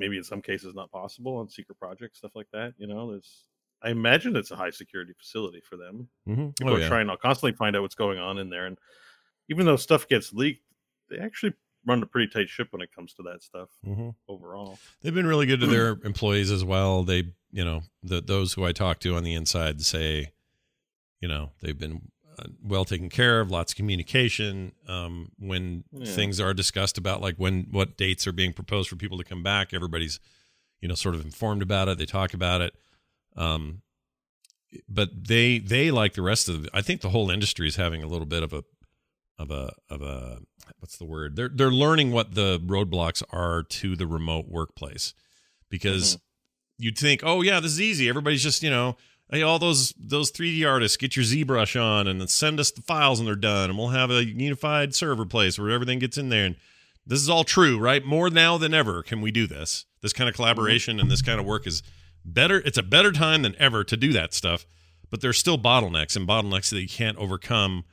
maybe 0.00 0.16
in 0.16 0.24
some 0.24 0.40
cases 0.40 0.74
not 0.74 0.90
possible 0.90 1.36
on 1.36 1.48
secret 1.48 1.78
projects, 1.78 2.18
stuff 2.18 2.32
like 2.34 2.48
that. 2.52 2.72
You 2.78 2.88
know, 2.88 3.12
there's 3.12 3.44
I 3.82 3.90
imagine 3.90 4.34
it's 4.34 4.50
a 4.50 4.56
high 4.56 4.70
security 4.70 5.12
facility 5.18 5.60
for 5.60 5.76
them. 5.76 6.08
Mm-hmm. 6.28 6.48
People 6.58 6.72
oh, 6.72 6.76
are 6.76 6.80
yeah. 6.80 6.88
trying 6.88 7.06
to 7.06 7.16
constantly 7.16 7.56
find 7.56 7.76
out 7.76 7.82
what's 7.82 7.94
going 7.94 8.18
on 8.18 8.38
in 8.38 8.50
there. 8.50 8.66
And 8.66 8.78
even 9.48 9.66
though 9.66 9.76
stuff 9.76 10.08
gets 10.08 10.32
leaked, 10.32 10.62
they 11.08 11.18
actually 11.18 11.52
run 11.86 12.02
a 12.02 12.06
pretty 12.06 12.30
tight 12.30 12.48
ship 12.48 12.68
when 12.70 12.82
it 12.82 12.94
comes 12.94 13.14
to 13.14 13.22
that 13.22 13.42
stuff 13.42 13.68
mm-hmm. 13.86 14.10
overall. 14.28 14.78
They've 15.02 15.14
been 15.14 15.26
really 15.26 15.46
good 15.46 15.60
to 15.60 15.66
their 15.66 15.98
employees 16.04 16.50
as 16.50 16.64
well. 16.64 17.04
They, 17.04 17.32
you 17.52 17.64
know, 17.64 17.82
the 18.02 18.20
those 18.20 18.54
who 18.54 18.64
I 18.64 18.72
talk 18.72 19.00
to 19.00 19.16
on 19.16 19.24
the 19.24 19.34
inside 19.34 19.80
say, 19.80 20.32
you 21.20 21.28
know, 21.28 21.50
they've 21.62 21.78
been 21.78 22.02
well 22.62 22.84
taken 22.84 23.08
care 23.08 23.40
of, 23.40 23.50
lots 23.50 23.72
of 23.72 23.76
communication. 23.76 24.72
Um, 24.88 25.32
when 25.38 25.84
yeah. 25.92 26.12
things 26.12 26.40
are 26.40 26.54
discussed 26.54 26.98
about 26.98 27.20
like 27.20 27.36
when 27.36 27.68
what 27.70 27.96
dates 27.96 28.26
are 28.26 28.32
being 28.32 28.52
proposed 28.52 28.88
for 28.88 28.96
people 28.96 29.18
to 29.18 29.24
come 29.24 29.42
back, 29.42 29.72
everybody's 29.72 30.20
you 30.80 30.88
know 30.88 30.94
sort 30.94 31.14
of 31.14 31.24
informed 31.24 31.62
about 31.62 31.88
it. 31.88 31.98
They 31.98 32.06
talk 32.06 32.34
about 32.34 32.60
it. 32.60 32.74
Um, 33.36 33.82
but 34.88 35.26
they 35.28 35.58
they 35.58 35.90
like 35.90 36.14
the 36.14 36.22
rest 36.22 36.48
of 36.48 36.62
the, 36.62 36.70
I 36.72 36.82
think 36.82 37.00
the 37.00 37.10
whole 37.10 37.30
industry 37.30 37.66
is 37.66 37.76
having 37.76 38.02
a 38.02 38.06
little 38.06 38.26
bit 38.26 38.42
of 38.42 38.52
a 38.52 38.64
of 39.38 39.50
a 39.50 39.72
of 39.88 40.02
a 40.02 40.38
what's 40.78 40.96
the 40.96 41.04
word? 41.04 41.36
They're 41.36 41.48
they're 41.48 41.70
learning 41.70 42.12
what 42.12 42.34
the 42.34 42.60
roadblocks 42.60 43.22
are 43.30 43.62
to 43.62 43.96
the 43.96 44.06
remote 44.06 44.48
workplace 44.48 45.14
because 45.68 46.16
mm-hmm. 46.16 46.84
you'd 46.84 46.98
think, 46.98 47.22
oh 47.24 47.42
yeah, 47.42 47.60
this 47.60 47.72
is 47.72 47.80
easy. 47.80 48.08
Everybody's 48.08 48.42
just 48.42 48.62
you 48.62 48.70
know 48.70 48.96
hey, 49.30 49.42
all 49.42 49.58
those 49.58 49.94
those 49.98 50.30
3D 50.32 50.68
artists, 50.68 50.96
get 50.96 51.16
your 51.16 51.24
ZBrush 51.24 51.80
on 51.80 52.06
and 52.06 52.28
send 52.28 52.60
us 52.60 52.70
the 52.70 52.82
files 52.82 53.18
and 53.18 53.28
they're 53.28 53.36
done, 53.36 53.70
and 53.70 53.78
we'll 53.78 53.88
have 53.88 54.10
a 54.10 54.24
unified 54.24 54.94
server 54.94 55.24
place 55.24 55.58
where 55.58 55.70
everything 55.70 55.98
gets 55.98 56.18
in 56.18 56.28
there. 56.28 56.46
And 56.46 56.56
this 57.06 57.20
is 57.20 57.28
all 57.28 57.44
true, 57.44 57.78
right? 57.78 58.04
More 58.04 58.30
now 58.30 58.58
than 58.58 58.74
ever 58.74 59.02
can 59.02 59.20
we 59.20 59.30
do 59.30 59.46
this. 59.46 59.86
This 60.02 60.12
kind 60.12 60.28
of 60.28 60.34
collaboration 60.34 61.00
and 61.00 61.10
this 61.10 61.22
kind 61.22 61.40
of 61.40 61.46
work 61.46 61.66
is 61.66 61.82
better. 62.24 62.58
It's 62.58 62.78
a 62.78 62.82
better 62.82 63.12
time 63.12 63.42
than 63.42 63.54
ever 63.58 63.84
to 63.84 63.96
do 63.96 64.12
that 64.12 64.34
stuff. 64.34 64.66
But 65.10 65.20
there's 65.20 65.38
still 65.38 65.58
bottlenecks 65.58 66.16
and 66.16 66.26
bottlenecks 66.26 66.70
that 66.70 66.80
you 66.80 66.88
can't 66.88 67.18
overcome 67.18 67.84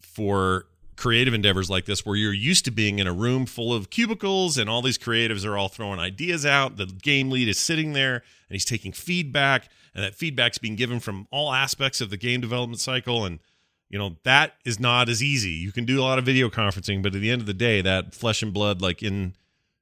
for 0.00 0.66
creative 0.96 1.34
endeavors 1.34 1.68
like 1.68 1.84
this 1.84 2.06
where 2.06 2.16
you're 2.16 2.32
used 2.32 2.64
to 2.64 2.70
being 2.70 2.98
in 2.98 3.06
a 3.06 3.12
room 3.12 3.44
full 3.44 3.72
of 3.72 3.90
cubicles 3.90 4.56
and 4.56 4.68
all 4.68 4.80
these 4.80 4.96
creatives 4.96 5.44
are 5.44 5.56
all 5.56 5.68
throwing 5.68 6.00
ideas 6.00 6.46
out 6.46 6.78
the 6.78 6.86
game 6.86 7.30
lead 7.30 7.48
is 7.48 7.58
sitting 7.58 7.92
there 7.92 8.14
and 8.14 8.54
he's 8.54 8.64
taking 8.64 8.92
feedback 8.92 9.68
and 9.96 10.04
that 10.04 10.14
feedback's 10.14 10.58
being 10.58 10.76
given 10.76 11.00
from 11.00 11.26
all 11.32 11.52
aspects 11.52 12.02
of 12.02 12.10
the 12.10 12.18
game 12.18 12.40
development 12.40 12.80
cycle 12.80 13.24
and 13.24 13.40
you 13.88 13.98
know 13.98 14.16
that 14.24 14.54
is 14.64 14.78
not 14.78 15.08
as 15.08 15.22
easy. 15.22 15.50
You 15.50 15.72
can 15.72 15.84
do 15.84 15.98
a 16.00 16.02
lot 16.02 16.18
of 16.18 16.24
video 16.24 16.50
conferencing 16.50 17.02
but 17.02 17.14
at 17.14 17.20
the 17.20 17.30
end 17.30 17.40
of 17.40 17.46
the 17.46 17.54
day 17.54 17.80
that 17.80 18.14
flesh 18.14 18.42
and 18.42 18.52
blood 18.52 18.80
like 18.82 19.02
in 19.02 19.34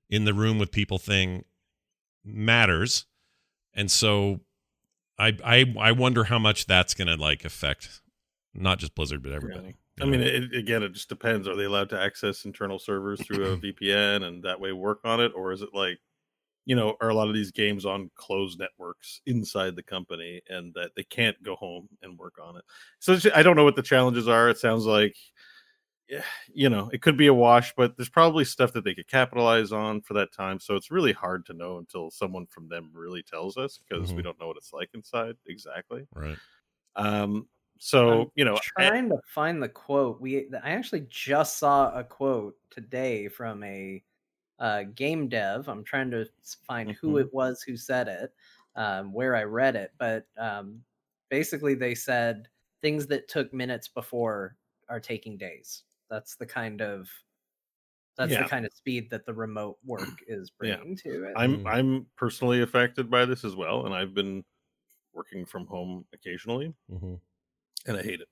in 0.09 0.25
the 0.25 0.33
room 0.33 0.59
with 0.59 0.71
people 0.71 0.99
thing 0.99 1.45
matters. 2.25 3.05
And 3.75 3.91
so 3.91 4.41
i 5.19 5.37
i 5.45 5.75
i 5.79 5.93
wonder 5.93 6.25
how 6.25 6.39
much 6.39 6.67
that's 6.67 6.95
going 6.95 7.09
to 7.09 7.17
like 7.17 7.45
affect 7.45 8.01
not 8.55 8.79
just 8.79 8.95
blizzard 8.95 9.23
but 9.23 9.33
everybody. 9.33 9.75
Yeah. 9.99 10.05
i 10.05 10.07
mean 10.07 10.21
it, 10.21 10.55
again 10.55 10.85
it 10.85 10.93
just 10.93 11.09
depends. 11.09 11.49
Are 11.49 11.57
they 11.57 11.65
allowed 11.65 11.91
to 11.91 12.01
access 12.01 12.45
internal 12.45 12.79
servers 12.79 13.21
through 13.27 13.53
a 13.53 13.57
vpn 13.57 14.23
and 14.23 14.45
that 14.45 14.61
way 14.61 14.71
work 14.71 15.01
on 15.03 15.21
it? 15.21 15.33
Or 15.35 15.51
is 15.51 15.61
it 15.61 15.71
like 15.75 15.99
you 16.67 16.75
know, 16.75 16.97
are 17.01 17.11
a 17.11 17.15
lot 17.15 17.29
of 17.29 17.35
these 17.35 17.51
games 17.51 17.85
on 17.85 18.11
closed 18.15 18.59
networks 18.59 19.21
inside 19.27 19.77
the 19.77 19.83
company 19.83 20.41
and 20.49 20.73
that 20.75 20.91
they 20.97 21.05
can't 21.05 21.41
go 21.43 21.55
home 21.57 21.89
and 22.03 22.19
work 22.19 22.35
on 22.43 22.57
it. 22.57 22.65
So 23.01 23.19
I 23.35 23.43
don't 23.43 23.57
know 23.57 23.65
what 23.65 23.77
the 23.77 23.83
challenges 23.83 24.29
are. 24.29 24.49
It 24.49 24.59
sounds 24.59 24.87
like, 24.87 25.17
you 26.53 26.69
know, 26.69 26.91
it 26.93 27.03
could 27.03 27.17
be 27.17 27.27
a 27.27 27.35
wash, 27.35 27.75
but 27.77 27.97
there's 27.97 28.09
probably 28.09 28.45
stuff 28.45 28.73
that 28.73 28.85
they 28.85 28.95
could 28.95 29.09
capitalize 29.09 29.73
on 29.73 30.01
for 30.01 30.15
that 30.15 30.33
time. 30.33 30.59
So 30.59 30.75
it's 30.75 30.91
really 30.91 31.13
hard 31.13 31.45
to 31.47 31.55
know 31.55 31.79
until 31.79 32.11
someone 32.11 32.47
from 32.47 32.69
them 32.69 32.91
really 32.95 33.23
tells 33.23 33.57
us 33.57 33.79
because 33.79 34.09
mm-hmm. 34.09 34.17
we 34.17 34.23
don't 34.23 34.39
know 34.41 34.47
what 34.47 34.57
it's 34.57 34.73
like 34.73 34.91
inside 34.95 35.35
exactly. 35.47 36.07
Right. 36.15 36.37
Um, 36.97 37.47
so 37.79 38.23
I'm 38.23 38.27
you 38.37 38.45
know, 38.45 38.59
trying 38.63 39.07
I, 39.07 39.09
to 39.09 39.21
find 39.27 39.63
the 39.63 39.69
quote. 39.69 40.21
We 40.21 40.47
I 40.63 40.71
actually 40.71 41.07
just 41.09 41.59
saw 41.59 41.93
a 41.93 42.05
quote 42.05 42.55
today 42.71 43.29
from 43.29 43.63
a 43.65 44.03
uh, 44.59 44.85
game 44.95 45.29
dev. 45.29 45.69
I'm 45.69 45.85
trying 45.85 46.11
to 46.13 46.27
find 46.67 46.91
mm-hmm. 46.91 47.07
who 47.07 47.19
it 47.19 47.33
was 47.33 47.63
who 47.63 47.77
said 47.77 48.09
it, 48.09 48.33
um, 48.77 49.13
where 49.13 49.37
I 49.37 49.45
read 49.45 49.77
it, 49.77 49.93
but 49.99 50.27
um, 50.39 50.81
basically 51.31 51.75
they 51.75 51.95
said 51.95 52.49
things 52.83 53.07
that 53.09 53.29
took 53.29 53.53
minutes 53.53 53.89
before 53.89 54.57
are 54.89 55.01
taking 55.01 55.37
days. 55.37 55.85
That's 56.11 56.37
the 56.37 56.47
kind 56.47 56.83
of 56.83 57.09
that's 58.17 58.31
yeah. 58.33 58.45
the 58.45 58.49
kind 58.49 58.65
of 58.65 58.73
speed 58.73 59.11
that 59.11 59.27
the 59.27 59.35
remote 59.35 59.79
work 59.85 60.09
is 60.29 60.51
bringing 60.51 60.97
yeah. 61.05 61.13
to 61.13 61.25
it. 61.25 61.33
I'm 61.37 61.65
mm. 61.65 61.67
I'm 61.67 62.07
personally 62.17 62.63
affected 62.63 63.11
by 63.11 63.25
this 63.25 63.45
as 63.45 63.57
well, 63.57 63.87
and 63.87 63.95
I've 63.95 64.15
been 64.15 64.45
working 65.13 65.45
from 65.45 65.67
home 65.67 66.05
occasionally, 66.13 66.73
mm-hmm. 66.93 67.15
and 67.87 67.97
I 67.97 68.03
hate 68.03 68.21
it. 68.21 68.29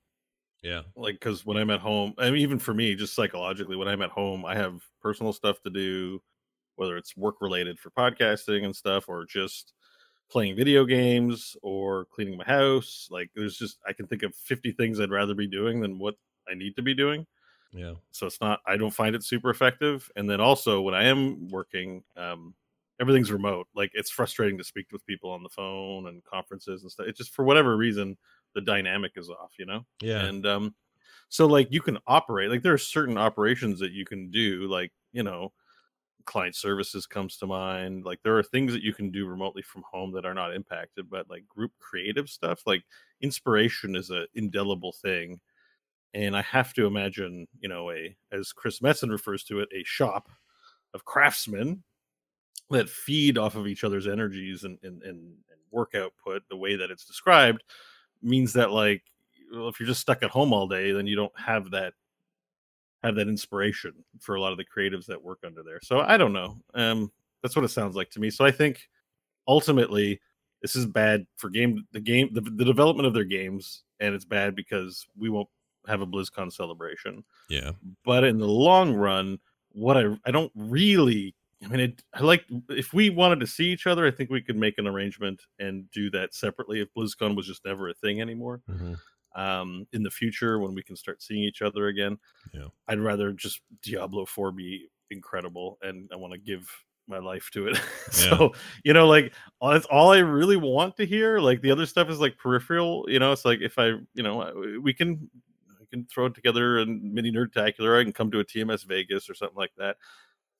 Yeah. 0.63 0.83
Like, 0.95 1.15
because 1.15 1.45
when 1.45 1.57
I'm 1.57 1.69
at 1.69 1.81
home, 1.81 2.13
I 2.17 2.31
mean, 2.31 2.41
even 2.41 2.57
for 2.57 2.73
me, 2.73 2.95
just 2.95 3.13
psychologically, 3.13 3.75
when 3.75 3.87
I'm 3.87 4.01
at 4.01 4.09
home, 4.11 4.45
I 4.45 4.55
have 4.55 4.81
personal 5.01 5.33
stuff 5.33 5.61
to 5.63 5.69
do, 5.69 6.21
whether 6.75 6.97
it's 6.97 7.17
work 7.17 7.41
related 7.41 7.79
for 7.79 7.91
podcasting 7.91 8.63
and 8.65 8.75
stuff, 8.75 9.09
or 9.09 9.25
just 9.25 9.73
playing 10.31 10.55
video 10.55 10.85
games 10.85 11.55
or 11.61 12.05
cleaning 12.05 12.37
my 12.37 12.45
house. 12.45 13.09
Like, 13.11 13.29
there's 13.35 13.57
just, 13.57 13.79
I 13.85 13.93
can 13.93 14.07
think 14.07 14.23
of 14.23 14.33
50 14.35 14.71
things 14.71 14.99
I'd 14.99 15.11
rather 15.11 15.35
be 15.35 15.47
doing 15.47 15.81
than 15.81 15.99
what 15.99 16.15
I 16.49 16.55
need 16.55 16.75
to 16.77 16.81
be 16.81 16.93
doing. 16.93 17.27
Yeah. 17.73 17.95
So 18.11 18.27
it's 18.27 18.39
not, 18.39 18.61
I 18.65 18.77
don't 18.77 18.91
find 18.93 19.15
it 19.15 19.23
super 19.23 19.49
effective. 19.49 20.09
And 20.15 20.29
then 20.29 20.39
also, 20.39 20.79
when 20.81 20.93
I 20.93 21.03
am 21.03 21.49
working, 21.49 22.03
um, 22.15 22.55
everything's 22.99 23.31
remote. 23.31 23.67
Like 23.75 23.91
it's 23.93 24.11
frustrating 24.11 24.57
to 24.59 24.63
speak 24.63 24.87
with 24.91 25.05
people 25.05 25.31
on 25.31 25.43
the 25.43 25.49
phone 25.49 26.07
and 26.07 26.23
conferences 26.23 26.83
and 26.83 26.91
stuff. 26.91 27.07
It 27.07 27.17
just 27.17 27.31
for 27.33 27.43
whatever 27.43 27.75
reason 27.75 28.17
the 28.53 28.61
dynamic 28.61 29.13
is 29.15 29.29
off, 29.29 29.53
you 29.57 29.65
know. 29.65 29.85
Yeah. 30.01 30.25
And 30.25 30.45
um, 30.45 30.75
so 31.29 31.45
like 31.45 31.67
you 31.71 31.81
can 31.81 31.97
operate 32.07 32.49
like 32.49 32.61
there 32.61 32.73
are 32.73 32.77
certain 32.77 33.17
operations 33.17 33.79
that 33.79 33.91
you 33.91 34.05
can 34.05 34.29
do, 34.29 34.67
like 34.67 34.91
you 35.11 35.23
know, 35.23 35.51
client 36.25 36.55
services 36.55 37.05
comes 37.05 37.37
to 37.37 37.47
mind. 37.47 38.05
Like 38.05 38.19
there 38.23 38.37
are 38.37 38.43
things 38.43 38.73
that 38.73 38.83
you 38.83 38.93
can 38.93 39.11
do 39.11 39.25
remotely 39.27 39.61
from 39.61 39.83
home 39.89 40.11
that 40.13 40.25
are 40.25 40.33
not 40.33 40.53
impacted, 40.53 41.09
but 41.09 41.29
like 41.29 41.47
group 41.47 41.71
creative 41.79 42.29
stuff, 42.29 42.61
like 42.65 42.83
inspiration 43.21 43.95
is 43.95 44.09
a 44.09 44.25
indelible 44.33 44.93
thing. 44.93 45.39
And 46.13 46.37
I 46.37 46.43
have 46.43 46.73
to 46.75 46.85
imagine, 46.85 47.47
you 47.59 47.69
know, 47.69 47.91
a 47.91 48.15
as 48.31 48.51
Chris 48.51 48.79
Metzen 48.79 49.09
refers 49.09 49.43
to 49.45 49.59
it, 49.59 49.69
a 49.73 49.83
shop 49.83 50.29
of 50.93 51.05
craftsmen 51.05 51.83
that 52.69 52.89
feed 52.89 53.37
off 53.37 53.55
of 53.55 53.67
each 53.67 53.83
other's 53.83 54.07
energies 54.07 54.63
and, 54.63 54.77
and, 54.83 55.01
and, 55.03 55.19
and 55.19 55.59
work 55.71 55.95
output 55.95 56.43
the 56.49 56.55
way 56.55 56.75
that 56.75 56.91
it's 56.91 57.05
described 57.05 57.63
means 58.23 58.53
that 58.53 58.71
like 58.71 59.03
well, 59.53 59.67
if 59.67 59.79
you're 59.79 59.87
just 59.87 60.01
stuck 60.01 60.23
at 60.23 60.31
home 60.31 60.53
all 60.53 60.67
day, 60.67 60.91
then 60.91 61.07
you 61.07 61.15
don't 61.15 61.37
have 61.39 61.71
that 61.71 61.93
have 63.03 63.15
that 63.15 63.27
inspiration 63.27 63.93
for 64.19 64.35
a 64.35 64.41
lot 64.41 64.51
of 64.51 64.57
the 64.57 64.65
creatives 64.65 65.05
that 65.05 65.21
work 65.21 65.39
under 65.45 65.61
there. 65.61 65.79
So 65.83 65.99
I 65.99 66.17
don't 66.17 66.33
know. 66.33 66.57
Um, 66.73 67.11
that's 67.41 67.55
what 67.55 67.65
it 67.65 67.69
sounds 67.69 67.95
like 67.95 68.09
to 68.11 68.19
me. 68.19 68.29
So 68.29 68.45
I 68.45 68.51
think 68.51 68.87
ultimately 69.47 70.21
this 70.61 70.75
is 70.75 70.85
bad 70.85 71.27
for 71.35 71.49
game 71.49 71.85
the 71.91 71.99
game 71.99 72.29
the, 72.33 72.41
the 72.41 72.65
development 72.65 73.05
of 73.05 73.13
their 73.13 73.25
games, 73.25 73.83
and 73.99 74.15
it's 74.15 74.25
bad 74.25 74.55
because 74.55 75.05
we 75.17 75.29
won't 75.29 75.49
have 75.87 76.01
a 76.01 76.07
BlizzCon 76.07 76.51
celebration. 76.51 77.23
Yeah. 77.49 77.71
But 78.05 78.23
in 78.23 78.37
the 78.37 78.47
long 78.47 78.93
run, 78.93 79.39
what 79.73 79.97
I 79.97 80.17
I 80.25 80.31
don't 80.31 80.51
really 80.55 81.35
I 81.63 81.67
mean, 81.67 81.79
it, 81.79 82.03
I 82.13 82.21
like 82.21 82.45
if 82.69 82.93
we 82.93 83.09
wanted 83.09 83.39
to 83.39 83.47
see 83.47 83.65
each 83.71 83.87
other, 83.87 84.05
I 84.05 84.11
think 84.11 84.29
we 84.29 84.41
could 84.41 84.57
make 84.57 84.77
an 84.77 84.87
arrangement 84.87 85.41
and 85.59 85.89
do 85.91 86.09
that 86.11 86.33
separately. 86.33 86.81
If 86.81 86.93
BlizzCon 86.93 87.35
was 87.35 87.47
just 87.47 87.63
never 87.65 87.89
a 87.89 87.93
thing 87.93 88.21
anymore, 88.21 88.61
Mhm. 88.69 88.97
um, 89.35 89.87
in 89.93 90.03
the 90.03 90.11
future 90.11 90.59
when 90.59 90.73
we 90.75 90.83
can 90.83 90.95
start 90.95 91.21
seeing 91.21 91.43
each 91.43 91.61
other 91.61 91.87
again, 91.87 92.17
Yeah. 92.53 92.67
I'd 92.87 92.99
rather 92.99 93.31
just 93.31 93.61
Diablo 93.81 94.25
Four 94.25 94.51
be 94.51 94.89
incredible, 95.09 95.77
and 95.81 96.09
I 96.11 96.15
want 96.17 96.33
to 96.33 96.39
give 96.39 96.69
my 97.07 97.17
life 97.19 97.49
to 97.51 97.67
it. 97.67 97.75
so 98.11 98.53
you 98.83 98.93
know, 98.93 99.07
like 99.07 99.33
all- 99.59 99.71
that's 99.71 99.85
all 99.87 100.11
I 100.11 100.19
really 100.19 100.57
want 100.57 100.95
to 100.97 101.05
hear. 101.05 101.39
Like 101.39 101.61
the 101.61 101.71
other 101.71 101.85
stuff 101.85 102.09
is 102.09 102.19
like 102.19 102.37
peripheral. 102.37 103.05
You 103.07 103.19
know, 103.19 103.31
it's 103.31 103.45
like 103.45 103.59
if 103.61 103.77
I, 103.79 103.87
you 104.13 104.23
know, 104.23 104.53
we 104.81 104.93
can. 104.93 105.29
we 105.79 105.85
can 105.99 106.05
throw 106.07 106.25
it 106.25 106.33
together 106.33 106.79
and 106.79 107.13
mini 107.13 107.31
nerdtacular. 107.31 107.99
I 107.99 108.03
can 108.03 108.13
come 108.13 108.31
to 108.31 108.39
a 108.39 108.43
TMS 108.43 108.83
Vegas 108.83 109.29
or 109.29 109.35
something 109.35 109.57
like 109.57 109.73
that 109.77 109.97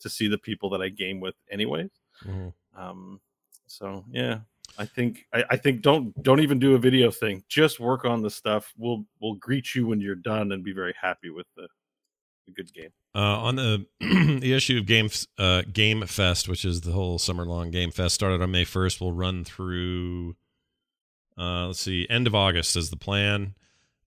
to 0.03 0.09
see 0.09 0.27
the 0.27 0.37
people 0.37 0.69
that 0.69 0.81
I 0.81 0.89
game 0.89 1.19
with 1.19 1.35
anyways. 1.51 1.89
Mhm. 2.23 2.53
Um, 2.75 3.19
so 3.67 4.05
yeah, 4.09 4.39
I 4.77 4.85
think 4.85 5.25
I, 5.33 5.43
I 5.51 5.57
think 5.57 5.81
don't 5.81 6.21
don't 6.23 6.39
even 6.41 6.59
do 6.59 6.75
a 6.75 6.79
video 6.79 7.11
thing. 7.11 7.43
Just 7.49 7.79
work 7.79 8.05
on 8.05 8.21
the 8.21 8.29
stuff. 8.29 8.71
We'll 8.77 9.05
we'll 9.19 9.35
greet 9.35 9.75
you 9.75 9.87
when 9.87 9.99
you're 9.99 10.15
done 10.15 10.51
and 10.51 10.63
be 10.63 10.73
very 10.73 10.93
happy 10.99 11.29
with 11.29 11.47
the, 11.55 11.67
the 12.45 12.53
good 12.53 12.73
game. 12.73 12.91
Uh, 13.15 13.39
on 13.39 13.55
the 13.55 13.85
the 13.99 14.53
issue 14.53 14.79
of 14.79 14.85
game 14.85 15.09
uh, 15.37 15.63
game 15.71 16.05
fest, 16.07 16.47
which 16.47 16.65
is 16.65 16.81
the 16.81 16.91
whole 16.91 17.19
summer 17.19 17.45
long 17.45 17.71
game 17.71 17.91
fest, 17.91 18.15
started 18.15 18.41
on 18.41 18.51
May 18.51 18.63
first. 18.63 18.99
We'll 19.01 19.11
run 19.13 19.43
through. 19.43 20.35
Uh, 21.37 21.67
let's 21.67 21.79
see, 21.79 22.05
end 22.09 22.27
of 22.27 22.35
August 22.35 22.75
is 22.75 22.91
the 22.91 22.95
plan, 22.95 23.55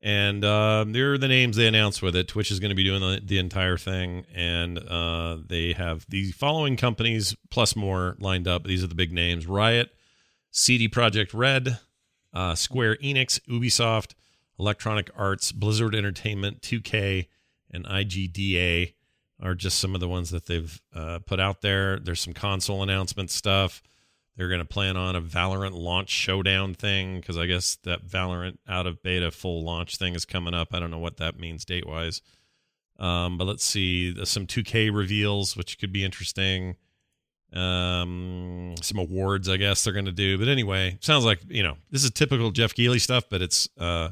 and 0.02 0.44
uh, 0.44 0.84
there 0.86 1.14
are 1.14 1.18
the 1.18 1.28
names 1.28 1.56
they 1.56 1.66
announced 1.66 2.02
with 2.02 2.14
it. 2.14 2.28
Twitch 2.28 2.50
is 2.50 2.60
going 2.60 2.70
to 2.70 2.74
be 2.74 2.84
doing 2.84 3.00
the, 3.00 3.20
the 3.24 3.38
entire 3.38 3.76
thing, 3.76 4.24
and 4.34 4.78
uh, 4.78 5.38
they 5.46 5.72
have 5.72 6.06
the 6.08 6.32
following 6.32 6.76
companies 6.76 7.34
plus 7.50 7.74
more 7.74 8.16
lined 8.18 8.46
up. 8.46 8.64
These 8.64 8.84
are 8.84 8.88
the 8.88 8.94
big 8.94 9.12
names: 9.12 9.46
Riot, 9.46 9.90
CD 10.50 10.88
Projekt 10.88 11.30
Red, 11.32 11.78
uh, 12.32 12.54
Square 12.54 12.96
Enix, 12.96 13.40
Ubisoft, 13.48 14.14
Electronic 14.58 15.10
Arts, 15.16 15.52
Blizzard 15.52 15.94
Entertainment, 15.94 16.62
2K, 16.62 17.28
and 17.70 17.84
IGDA 17.86 18.94
are 19.40 19.54
just 19.54 19.78
some 19.78 19.94
of 19.94 20.00
the 20.00 20.08
ones 20.08 20.30
that 20.30 20.46
they've 20.46 20.80
uh, 20.94 21.18
put 21.26 21.40
out 21.40 21.60
there. 21.60 21.98
There's 21.98 22.20
some 22.20 22.32
console 22.32 22.82
announcement 22.82 23.30
stuff. 23.30 23.82
They're 24.36 24.48
going 24.48 24.60
to 24.60 24.66
plan 24.66 24.96
on 24.96 25.16
a 25.16 25.22
Valorant 25.22 25.72
launch 25.72 26.10
showdown 26.10 26.74
thing 26.74 27.20
because 27.20 27.38
I 27.38 27.46
guess 27.46 27.76
that 27.84 28.06
Valorant 28.06 28.58
out 28.68 28.86
of 28.86 29.02
beta 29.02 29.30
full 29.30 29.64
launch 29.64 29.96
thing 29.96 30.14
is 30.14 30.26
coming 30.26 30.52
up. 30.52 30.68
I 30.72 30.78
don't 30.78 30.90
know 30.90 30.98
what 30.98 31.16
that 31.16 31.38
means 31.38 31.64
date 31.64 31.86
wise. 31.86 32.20
Um, 32.98 33.38
but 33.38 33.46
let's 33.46 33.64
see. 33.64 34.10
There's 34.10 34.28
some 34.28 34.46
2K 34.46 34.94
reveals, 34.94 35.56
which 35.56 35.78
could 35.78 35.92
be 35.92 36.04
interesting. 36.04 36.76
Um, 37.52 38.74
some 38.82 38.98
awards, 38.98 39.48
I 39.48 39.56
guess 39.56 39.84
they're 39.84 39.92
going 39.92 40.04
to 40.06 40.12
do. 40.12 40.36
But 40.36 40.48
anyway, 40.48 40.98
sounds 41.00 41.24
like 41.24 41.40
you 41.48 41.62
know 41.62 41.76
this 41.90 42.04
is 42.04 42.10
typical 42.10 42.50
Jeff 42.50 42.74
Keighley 42.74 42.98
stuff, 42.98 43.24
but 43.30 43.40
it's 43.40 43.68
uh, 43.78 44.10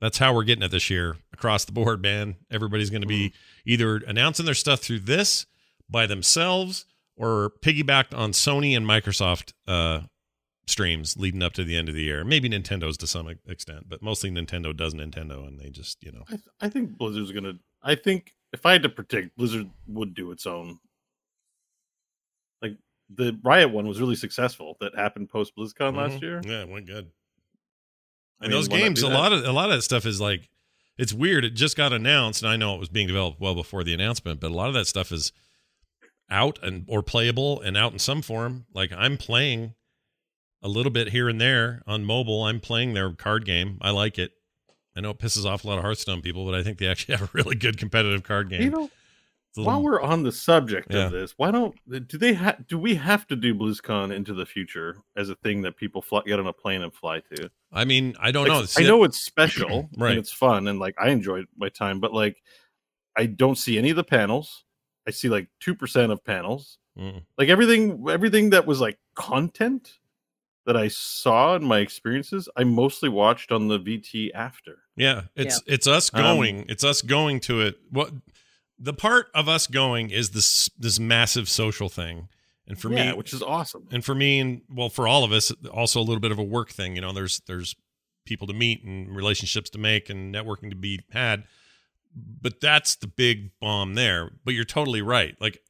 that's 0.00 0.18
how 0.18 0.34
we're 0.34 0.44
getting 0.44 0.64
it 0.64 0.70
this 0.70 0.90
year 0.90 1.16
across 1.32 1.64
the 1.64 1.72
board, 1.72 2.02
man. 2.02 2.36
Everybody's 2.50 2.90
going 2.90 3.02
to 3.02 3.08
be 3.08 3.32
either 3.64 3.96
announcing 3.98 4.46
their 4.46 4.54
stuff 4.54 4.80
through 4.80 5.00
this 5.00 5.46
by 5.88 6.06
themselves 6.06 6.86
or 7.16 7.52
piggybacked 7.62 8.16
on 8.16 8.32
Sony 8.32 8.76
and 8.76 8.86
Microsoft 8.86 9.52
uh, 9.66 10.00
streams 10.66 11.16
leading 11.16 11.42
up 11.42 11.52
to 11.54 11.64
the 11.64 11.76
end 11.76 11.88
of 11.88 11.94
the 11.94 12.02
year. 12.02 12.24
Maybe 12.24 12.48
Nintendo's 12.48 12.96
to 12.98 13.06
some 13.06 13.28
extent, 13.46 13.88
but 13.88 14.02
mostly 14.02 14.30
Nintendo 14.30 14.76
does 14.76 14.94
Nintendo, 14.94 15.46
and 15.46 15.58
they 15.58 15.70
just 15.70 16.02
you 16.02 16.12
know 16.12 16.22
I, 16.26 16.30
th- 16.32 16.42
I 16.60 16.68
think 16.68 16.96
Blizzard's 16.98 17.32
gonna. 17.32 17.54
I 17.82 17.94
think 17.94 18.34
if 18.52 18.64
I 18.66 18.72
had 18.72 18.82
to 18.82 18.88
predict, 18.88 19.36
Blizzard 19.36 19.68
would 19.86 20.14
do 20.14 20.30
its 20.32 20.46
own. 20.46 20.78
Like 22.62 22.76
the 23.14 23.38
Riot 23.42 23.70
one 23.70 23.86
was 23.86 24.00
really 24.00 24.16
successful. 24.16 24.76
That 24.80 24.94
happened 24.96 25.30
post 25.30 25.52
BlizzCon 25.56 25.96
last 25.96 26.14
Mhm. 26.18 26.22
year. 26.22 26.40
Yeah, 26.44 26.62
it 26.62 26.68
went 26.68 26.86
good. 26.86 27.10
I 28.40 28.44
And 28.44 28.50
mean, 28.52 28.58
those 28.58 28.68
games, 28.68 29.02
a 29.02 29.08
lot 29.08 29.32
of 29.32 29.44
a 29.44 29.52
lot 29.52 29.70
of 29.70 29.76
that 29.76 29.82
stuff 29.82 30.04
is 30.04 30.20
like 30.20 30.48
it's 30.98 31.12
weird. 31.12 31.44
It 31.44 31.50
just 31.54 31.76
got 31.76 31.92
announced, 31.92 32.42
and 32.42 32.50
I 32.50 32.56
know 32.56 32.74
it 32.74 32.78
was 32.80 32.88
being 32.88 33.06
developed 33.06 33.40
well 33.40 33.54
before 33.54 33.84
the 33.84 33.94
announcement, 33.94 34.40
but 34.40 34.50
a 34.50 34.54
lot 34.54 34.68
of 34.68 34.74
that 34.74 34.86
stuff 34.86 35.12
is 35.12 35.32
out 36.30 36.58
and 36.62 36.84
or 36.88 37.02
playable 37.02 37.60
and 37.60 37.76
out 37.76 37.92
in 37.92 37.98
some 37.98 38.22
form. 38.22 38.66
Like 38.74 38.92
I'm 38.92 39.16
playing 39.16 39.74
a 40.62 40.68
little 40.68 40.90
bit 40.92 41.10
here 41.10 41.28
and 41.28 41.40
there 41.40 41.82
on 41.86 42.04
mobile. 42.04 42.42
I'm 42.44 42.60
playing 42.60 42.94
their 42.94 43.12
card 43.12 43.44
game. 43.44 43.78
I 43.80 43.90
like 43.90 44.18
it. 44.18 44.32
I 44.96 45.00
know 45.00 45.10
it 45.10 45.18
pisses 45.18 45.44
off 45.44 45.62
a 45.64 45.68
lot 45.68 45.76
of 45.78 45.84
Hearthstone 45.84 46.22
people, 46.22 46.44
but 46.46 46.54
I 46.54 46.62
think 46.62 46.78
they 46.78 46.86
actually 46.88 47.14
have 47.18 47.28
a 47.28 47.30
really 47.32 47.54
good 47.54 47.78
competitive 47.78 48.22
card 48.22 48.48
game. 48.50 48.62
You 48.62 48.70
know, 48.70 48.90
a 49.58 49.62
while 49.62 49.82
we're 49.82 50.02
on 50.02 50.22
the 50.22 50.32
subject 50.32 50.92
Yeah. 50.92 51.06
of 51.06 51.12
this, 51.12 51.32
why 51.38 51.50
don't 51.50 51.74
do 52.08 52.18
they 52.18 52.34
ha- 52.34 52.56
do 52.68 52.78
we 52.78 52.94
have 52.96 53.26
to 53.28 53.36
do 53.36 53.54
BlizzCon 53.54 54.12
into 54.14 54.34
the 54.34 54.44
future 54.44 54.98
as 55.16 55.30
a 55.30 55.34
thing 55.36 55.62
that 55.62 55.76
people 55.78 56.02
fly, 56.02 56.20
get 56.26 56.38
on 56.38 56.46
a 56.46 56.52
plane 56.52 56.82
and 56.82 56.92
fly 56.92 57.20
to? 57.34 57.50
I 57.72 57.84
mean, 57.86 58.14
I 58.20 58.32
don't 58.32 58.48
Like, 58.48 58.62
know. 58.64 58.66
I 58.76 58.82
know 58.86 59.04
it's 59.04 59.18
special 59.18 59.88
Right. 59.96 60.10
and 60.10 60.18
it's 60.18 60.32
fun 60.32 60.66
and 60.68 60.78
like 60.78 60.94
I 60.98 61.08
enjoyed 61.10 61.46
my 61.56 61.68
time, 61.70 62.00
but 62.00 62.12
like 62.12 62.42
I 63.16 63.24
don't 63.26 63.56
see 63.56 63.78
any 63.78 63.88
of 63.90 63.96
the 63.96 64.04
panels. 64.04 64.64
I 65.06 65.10
see 65.10 65.28
like 65.28 65.48
two 65.60 65.74
percent 65.74 66.12
of 66.12 66.24
panels. 66.24 66.78
Mm. 66.98 67.22
Like 67.38 67.48
everything, 67.48 68.06
everything 68.08 68.50
that 68.50 68.66
was 68.66 68.80
like 68.80 68.98
content 69.14 69.98
that 70.64 70.76
I 70.76 70.88
saw 70.88 71.54
in 71.54 71.64
my 71.64 71.78
experiences, 71.78 72.48
I 72.56 72.64
mostly 72.64 73.08
watched 73.08 73.52
on 73.52 73.68
the 73.68 73.78
VT 73.78 74.30
after. 74.34 74.78
Yeah, 74.96 75.22
it's 75.36 75.62
it's 75.66 75.86
us 75.86 76.10
Um, 76.12 76.22
going. 76.22 76.64
it's 76.68 76.82
us 76.84 77.02
going 77.02 77.40
to 77.40 77.60
it. 77.60 77.76
What 77.90 78.12
the 78.78 78.92
part 78.92 79.28
of 79.34 79.48
us 79.48 79.66
going 79.66 80.10
is 80.10 80.30
this 80.30 80.68
this 80.78 80.98
massive 80.98 81.48
social 81.48 81.88
thing, 81.88 82.28
and 82.66 82.78
for 82.80 82.90
yeah, 82.90 83.12
me, 83.12 83.16
which 83.16 83.32
is 83.32 83.42
awesome. 83.42 83.86
and 83.92 84.04
for 84.04 84.14
me, 84.14 84.40
and 84.40 84.62
well, 84.68 84.88
for 84.88 85.06
all 85.06 85.22
of 85.22 85.32
us, 85.32 85.52
also 85.72 86.00
a 86.00 86.02
little 86.02 86.20
bit 86.20 86.32
of 86.32 86.38
a 86.38 86.42
work 86.42 86.70
thing. 86.70 86.96
You 86.96 87.02
know, 87.02 87.12
there's 87.12 87.40
there's 87.46 87.76
people 88.24 88.46
to 88.48 88.52
meet 88.54 88.82
and 88.82 89.14
relationships 89.14 89.70
to 89.70 89.78
make 89.78 90.10
and 90.10 90.34
networking 90.34 90.70
to 90.70 90.76
be 90.76 91.00
had. 91.10 91.44
But 92.16 92.60
that's 92.60 92.96
the 92.96 93.06
big 93.06 93.50
bomb 93.60 93.94
there. 93.94 94.30
But 94.44 94.54
you're 94.54 94.64
totally 94.64 95.02
right. 95.02 95.36
Like 95.40 95.60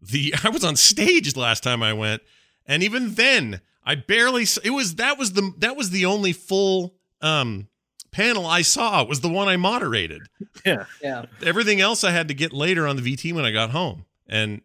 the 0.00 0.34
I 0.44 0.48
was 0.48 0.64
on 0.64 0.76
stage 0.76 1.36
last 1.36 1.62
time 1.62 1.82
I 1.82 1.92
went, 1.92 2.22
and 2.66 2.82
even 2.82 3.14
then 3.14 3.60
I 3.84 3.94
barely. 3.96 4.46
It 4.64 4.70
was 4.70 4.94
that 4.96 5.18
was 5.18 5.32
the 5.34 5.52
that 5.58 5.76
was 5.76 5.90
the 5.90 6.06
only 6.06 6.32
full 6.32 6.94
um 7.20 7.68
panel 8.10 8.46
I 8.46 8.62
saw. 8.62 9.04
Was 9.04 9.20
the 9.20 9.28
one 9.28 9.48
I 9.48 9.56
moderated 9.56 10.22
Yeah, 10.66 10.84
Yeah. 11.02 11.26
everything 11.44 11.80
else 11.80 12.04
I 12.04 12.10
had 12.10 12.28
to 12.28 12.34
get 12.34 12.52
later 12.52 12.86
on 12.86 12.96
the 12.96 13.02
VT 13.02 13.32
when 13.32 13.44
I 13.44 13.50
got 13.50 13.70
home. 13.70 14.04
And 14.26 14.62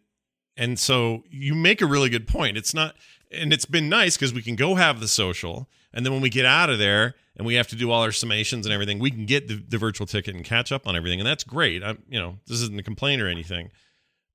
and 0.56 0.78
so 0.78 1.24
you 1.30 1.54
make 1.54 1.80
a 1.82 1.86
really 1.86 2.08
good 2.10 2.26
point. 2.26 2.56
It's 2.56 2.72
not 2.74 2.94
and 3.30 3.52
it's 3.52 3.66
been 3.66 3.88
nice 3.88 4.16
because 4.16 4.32
we 4.32 4.42
can 4.42 4.56
go 4.56 4.74
have 4.76 5.00
the 5.00 5.08
social 5.08 5.68
and 5.92 6.04
then 6.04 6.12
when 6.12 6.22
we 6.22 6.30
get 6.30 6.44
out 6.44 6.70
of 6.70 6.78
there 6.78 7.14
and 7.36 7.46
we 7.46 7.54
have 7.54 7.68
to 7.68 7.76
do 7.76 7.90
all 7.90 8.02
our 8.02 8.10
summations 8.10 8.64
and 8.64 8.72
everything, 8.72 8.98
we 8.98 9.10
can 9.10 9.26
get 9.26 9.48
the, 9.48 9.62
the 9.68 9.78
virtual 9.78 10.06
ticket 10.06 10.34
and 10.34 10.44
catch 10.44 10.70
up 10.72 10.86
on 10.86 10.96
everything. 10.96 11.20
And 11.20 11.26
that's 11.26 11.44
great. 11.44 11.82
I'm 11.82 12.02
you 12.08 12.18
know, 12.18 12.38
this 12.46 12.60
isn't 12.60 12.78
a 12.78 12.82
complaint 12.82 13.22
or 13.22 13.28
anything. 13.28 13.70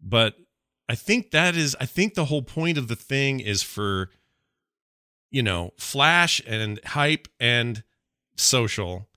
But 0.01 0.35
I 0.89 0.95
think 0.95 1.31
that 1.31 1.55
is 1.55 1.75
I 1.79 1.85
think 1.85 2.13
the 2.13 2.25
whole 2.25 2.41
point 2.41 2.77
of 2.77 2.87
the 2.87 2.95
thing 2.95 3.39
is 3.39 3.63
for 3.63 4.09
you 5.31 5.41
know, 5.41 5.73
flash 5.77 6.41
and 6.45 6.79
hype 6.85 7.27
and 7.39 7.83
social 8.35 9.07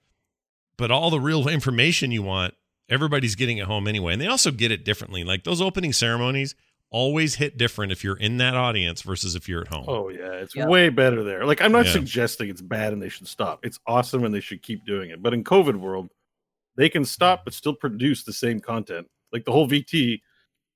but 0.77 0.91
all 0.91 1.11
the 1.11 1.21
real 1.21 1.49
information 1.49 2.11
you 2.11 2.23
want 2.23 2.55
everybody's 2.89 3.35
getting 3.35 3.59
at 3.59 3.67
home 3.67 3.89
anyway 3.89 4.13
and 4.13 4.21
they 4.21 4.27
also 4.27 4.51
get 4.51 4.71
it 4.71 4.85
differently 4.85 5.25
like 5.25 5.45
those 5.45 5.61
opening 5.61 5.93
ceremonies 5.93 6.55
always 6.91 7.35
hit 7.37 7.57
different 7.57 7.93
if 7.93 8.03
you're 8.05 8.17
in 8.17 8.39
that 8.39 8.55
audience 8.55 9.03
versus 9.03 9.35
if 9.35 9.49
you're 9.49 9.63
at 9.63 9.69
home. 9.69 9.85
Oh 9.89 10.09
yeah, 10.09 10.33
it's 10.33 10.55
Yeah. 10.55 10.67
way 10.69 10.89
better 10.89 11.23
there. 11.25 11.45
Like 11.45 11.61
I'm 11.61 11.73
not 11.73 11.87
Yeah. 11.87 11.93
suggesting 11.93 12.49
it's 12.49 12.63
bad 12.63 12.93
and 12.93 13.03
they 13.03 13.09
should 13.09 13.27
stop. 13.29 13.65
It's 13.65 13.79
awesome 13.87 14.25
and 14.25 14.35
they 14.35 14.41
should 14.41 14.63
keep 14.63 14.85
doing 14.85 15.11
it. 15.11 15.23
But 15.23 15.35
in 15.35 15.45
COVID 15.45 15.77
world, 15.77 16.11
they 16.77 16.89
can 16.89 17.05
stop 17.05 17.45
but 17.45 17.55
still 17.55 17.75
produce 17.75 18.25
the 18.25 18.33
same 18.33 18.61
content. 18.61 19.09
Like 19.33 19.45
the 19.45 19.53
whole 19.53 19.69
VT, 19.69 20.21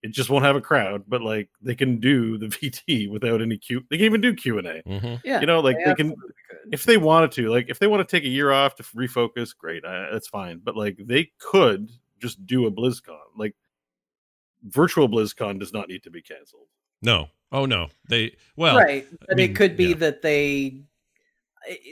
it 0.03 0.13
just 0.13 0.31
won't 0.31 0.45
have 0.45 0.57
a 0.57 0.61
crowd, 0.61 1.05
but 1.07 1.23
like 1.23 1.49
they 1.61 1.75
can 1.75 2.01
do 2.01 2.39
the 2.39 2.47
VT 2.49 3.11
without 3.11 3.41
any 3.43 3.59
Q. 3.59 3.83
They 3.91 3.97
can 3.99 4.07
even 4.07 4.21
do 4.21 4.35
Q 4.35 4.59
and 4.59 4.67
A. 4.67 4.83
hmm 4.87 5.15
Yeah, 5.25 5.41
You 5.41 5.47
know, 5.47 5.61
like 5.61 5.77
they 5.85 5.95
can 5.95 6.11
could. 6.11 6.33
if 6.73 6.85
they 6.85 6.97
wanted 6.97 7.33
to. 7.33 7.51
Like 7.51 7.67
if 7.69 7.79
they 7.79 7.87
want 7.87 8.07
to 8.07 8.17
take 8.17 8.25
a 8.25 8.29
year 8.31 8.51
off 8.51 8.75
to 8.77 8.83
refocus, 8.83 9.57
great, 9.57 9.85
uh, 9.85 10.07
that's 10.13 10.29
fine. 10.29 10.61
But 10.63 10.77
like 10.77 10.99
they 11.05 11.31
could 11.39 11.91
just 12.19 12.45
do 12.47 12.67
a 12.67 12.71
BlizzCon. 12.73 13.19
Like 13.37 13.55
virtual 14.65 15.09
BlizzCon 15.09 15.59
does 15.59 15.73
not 15.73 15.89
need 15.89 16.03
to 16.05 16.11
be 16.11 16.23
canceled. 16.23 16.67
No. 17.03 17.29
Oh 17.53 17.67
no. 17.67 17.89
They 18.09 18.37
well. 18.57 18.77
right, 18.77 19.07
but 19.29 19.37
mean, 19.37 19.51
it 19.51 19.57
could 19.57 19.77
be 19.77 19.89
yeah. 19.89 19.97
that 19.97 20.23
they. 20.23 20.83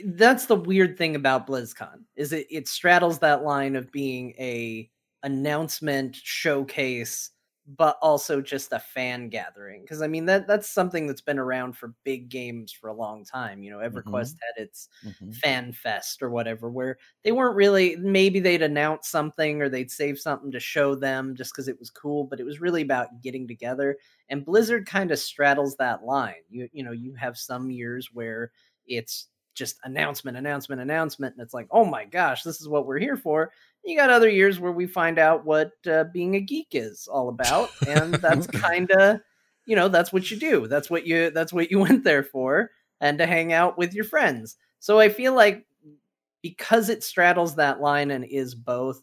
That's 0.03 0.47
the 0.47 0.55
weird 0.55 0.97
thing 0.97 1.15
about 1.15 1.45
BlizzCon 1.45 2.03
is 2.15 2.33
it 2.33 2.47
it 2.49 2.67
straddles 2.67 3.19
that 3.19 3.43
line 3.43 3.75
of 3.75 3.91
being 3.91 4.31
a 4.39 4.89
announcement 5.23 6.15
showcase, 6.15 7.31
but 7.77 7.97
also 8.01 8.41
just 8.41 8.73
a 8.73 8.79
fan 8.79 9.29
gathering. 9.29 9.81
Because 9.81 10.01
I 10.01 10.07
mean 10.07 10.25
that 10.25 10.47
that's 10.47 10.69
something 10.69 11.07
that's 11.07 11.21
been 11.21 11.39
around 11.39 11.77
for 11.77 11.93
big 12.03 12.29
games 12.29 12.71
for 12.71 12.87
a 12.89 12.93
long 12.93 13.23
time. 13.23 13.61
You 13.61 13.71
know, 13.71 13.77
mm-hmm. 13.77 13.97
EverQuest 13.97 14.35
had 14.41 14.63
its 14.63 14.89
mm-hmm. 15.05 15.31
fan 15.31 15.71
fest 15.73 16.21
or 16.21 16.29
whatever 16.29 16.69
where 16.69 16.97
they 17.23 17.31
weren't 17.31 17.55
really 17.55 17.95
maybe 17.97 18.39
they'd 18.39 18.61
announce 18.61 19.07
something 19.07 19.61
or 19.61 19.69
they'd 19.69 19.91
save 19.91 20.19
something 20.19 20.51
to 20.51 20.59
show 20.59 20.95
them 20.95 21.35
just 21.35 21.53
because 21.53 21.67
it 21.67 21.79
was 21.79 21.89
cool 21.89 22.23
but 22.23 22.39
it 22.39 22.45
was 22.45 22.61
really 22.61 22.81
about 22.81 23.21
getting 23.21 23.47
together 23.47 23.97
and 24.29 24.45
blizzard 24.45 24.85
kind 24.85 25.11
of 25.11 25.19
straddles 25.19 25.75
that 25.77 26.03
line 26.03 26.35
you 26.49 26.67
you 26.71 26.83
know 26.83 26.91
you 26.91 27.13
have 27.13 27.37
some 27.37 27.69
years 27.69 28.09
where 28.13 28.51
it's 28.87 29.27
just 29.55 29.77
announcement 29.83 30.37
announcement 30.37 30.81
announcement 30.81 31.35
and 31.35 31.43
it's 31.43 31.53
like 31.53 31.67
oh 31.71 31.85
my 31.85 32.05
gosh 32.05 32.43
this 32.43 32.61
is 32.61 32.67
what 32.67 32.85
we're 32.85 32.99
here 32.99 33.17
for 33.17 33.51
you 33.83 33.95
got 33.95 34.09
other 34.09 34.29
years 34.29 34.59
where 34.59 34.71
we 34.71 34.87
find 34.87 35.17
out 35.17 35.45
what 35.45 35.71
uh, 35.89 36.05
being 36.13 36.35
a 36.35 36.39
geek 36.39 36.67
is 36.71 37.07
all 37.07 37.29
about 37.29 37.69
and 37.87 38.13
that's 38.15 38.47
kind 38.47 38.91
of 38.91 39.19
you 39.65 39.75
know 39.75 39.87
that's 39.87 40.11
what 40.11 40.31
you 40.31 40.37
do. 40.37 40.67
That's 40.67 40.89
what 40.89 41.05
you 41.05 41.29
that's 41.29 41.53
what 41.53 41.69
you 41.69 41.79
went 41.87 42.03
there 42.03 42.23
for 42.23 42.71
and 42.99 43.17
to 43.19 43.27
hang 43.27 43.53
out 43.53 43.77
with 43.77 43.93
your 43.93 44.03
friends. 44.03 44.57
So 44.79 44.99
I 44.99 45.09
feel 45.09 45.33
like 45.33 45.65
because 46.41 46.89
it 46.89 47.03
straddles 47.03 47.55
that 47.55 47.81
line 47.81 48.11
and 48.11 48.25
is 48.25 48.55
both, 48.55 49.01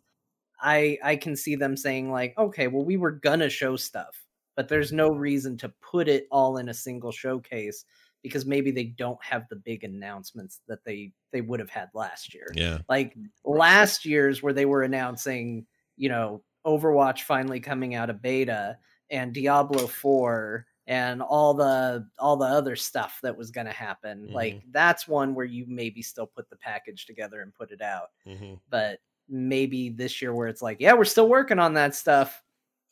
I 0.61 0.99
I 1.05 1.17
can 1.17 1.37
see 1.37 1.55
them 1.55 1.77
saying 1.77 2.11
like, 2.11 2.35
okay, 2.37 2.67
well 2.67 2.85
we 2.85 2.97
were 2.97 3.13
gonna 3.13 3.49
show 3.49 3.77
stuff, 3.77 4.25
but 4.57 4.69
there's 4.69 4.93
no 4.93 5.09
reason 5.11 5.57
to 5.59 5.73
put 5.81 6.09
it 6.09 6.27
all 6.31 6.57
in 6.59 6.69
a 6.69 6.75
single 6.75 7.13
showcase 7.13 7.85
because 8.27 8.47
maybe 8.47 8.71
they 8.71 8.85
don't 8.85 9.23
have 9.23 9.47
the 9.49 9.57
big 9.57 9.85
announcements 9.85 10.61
that 10.69 10.85
they 10.85 11.13
they 11.33 11.41
would 11.41 11.61
have 11.61 11.71
had 11.71 11.89
last 11.95 12.35
year. 12.35 12.47
Yeah. 12.55 12.79
Like 12.89 13.17
last 13.45 14.05
year's 14.05 14.43
where 14.43 14.53
they 14.53 14.67
were 14.67 14.83
announcing, 14.83 15.67
you 15.97 16.09
know, 16.09 16.43
Overwatch 16.67 17.23
finally 17.23 17.61
coming 17.61 17.95
out 17.95 18.11
of 18.11 18.23
beta 18.23 18.79
and 19.11 19.33
Diablo 19.33 19.87
4 19.87 20.67
and 20.89 21.23
all 21.23 21.55
the 21.55 22.07
all 22.19 22.37
the 22.37 22.47
other 22.47 22.77
stuff 22.77 23.19
that 23.23 23.37
was 23.37 23.51
going 23.51 23.67
to 23.67 23.73
happen. 23.73 24.29
Like 24.33 24.63
that's 24.71 25.09
one 25.09 25.35
where 25.35 25.45
you 25.45 25.65
maybe 25.69 26.03
still 26.03 26.27
put 26.27 26.49
the 26.51 26.57
package 26.57 27.07
together 27.07 27.41
and 27.43 27.55
put 27.55 27.71
it 27.71 27.83
out. 27.83 28.09
hmm 28.27 28.55
But 28.69 29.01
maybe 29.29 29.91
this 29.91 30.23
year 30.23 30.33
where 30.33 30.49
it's 30.49 30.63
like, 30.63 30.79
yeah, 30.81 30.95
we're 30.95 31.05
still 31.05 31.29
working 31.29 31.59
on 31.59 31.75
that 31.75 31.95
stuff. 31.95 32.43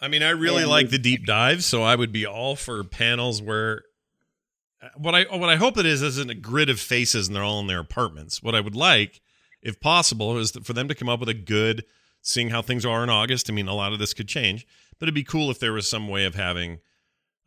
I 0.00 0.08
mean, 0.08 0.22
I 0.22 0.30
really 0.30 0.62
And 0.62 0.70
like 0.70 0.90
the 0.90 0.98
deep 0.98 1.24
dives, 1.24 1.66
so 1.66 1.82
I 1.82 1.94
would 1.94 2.12
be 2.12 2.26
all 2.26 2.56
for 2.56 2.82
panels 2.84 3.40
where 3.40 3.84
what 4.96 5.14
I 5.14 5.22
what 5.24 5.48
I 5.48 5.56
hope 5.56 5.76
it 5.78 5.86
is 5.86 6.02
isn't 6.02 6.30
a 6.30 6.34
grid 6.34 6.70
of 6.70 6.80
faces 6.80 7.26
and 7.26 7.34
they're 7.36 7.42
all 7.44 7.60
in 7.60 7.66
their 7.66 7.80
apartments. 7.80 8.42
What 8.42 8.54
I 8.54 8.60
would 8.60 8.76
like, 8.76 9.20
if 9.62 9.80
possible, 9.80 10.36
is 10.38 10.52
for 10.62 10.72
them 10.72 10.88
to 10.88 10.94
come 10.94 11.08
up 11.08 11.20
with 11.20 11.28
a 11.28 11.34
good 11.34 11.84
seeing 12.22 12.50
how 12.50 12.62
things 12.62 12.84
are 12.86 13.02
in 13.02 13.10
August. 13.10 13.50
I 13.50 13.52
mean, 13.52 13.68
a 13.68 13.74
lot 13.74 13.92
of 13.92 13.98
this 13.98 14.14
could 14.14 14.28
change, 14.28 14.66
but 14.98 15.04
it'd 15.06 15.14
be 15.14 15.24
cool 15.24 15.50
if 15.50 15.58
there 15.58 15.72
was 15.72 15.88
some 15.88 16.08
way 16.08 16.24
of 16.24 16.34
having 16.34 16.78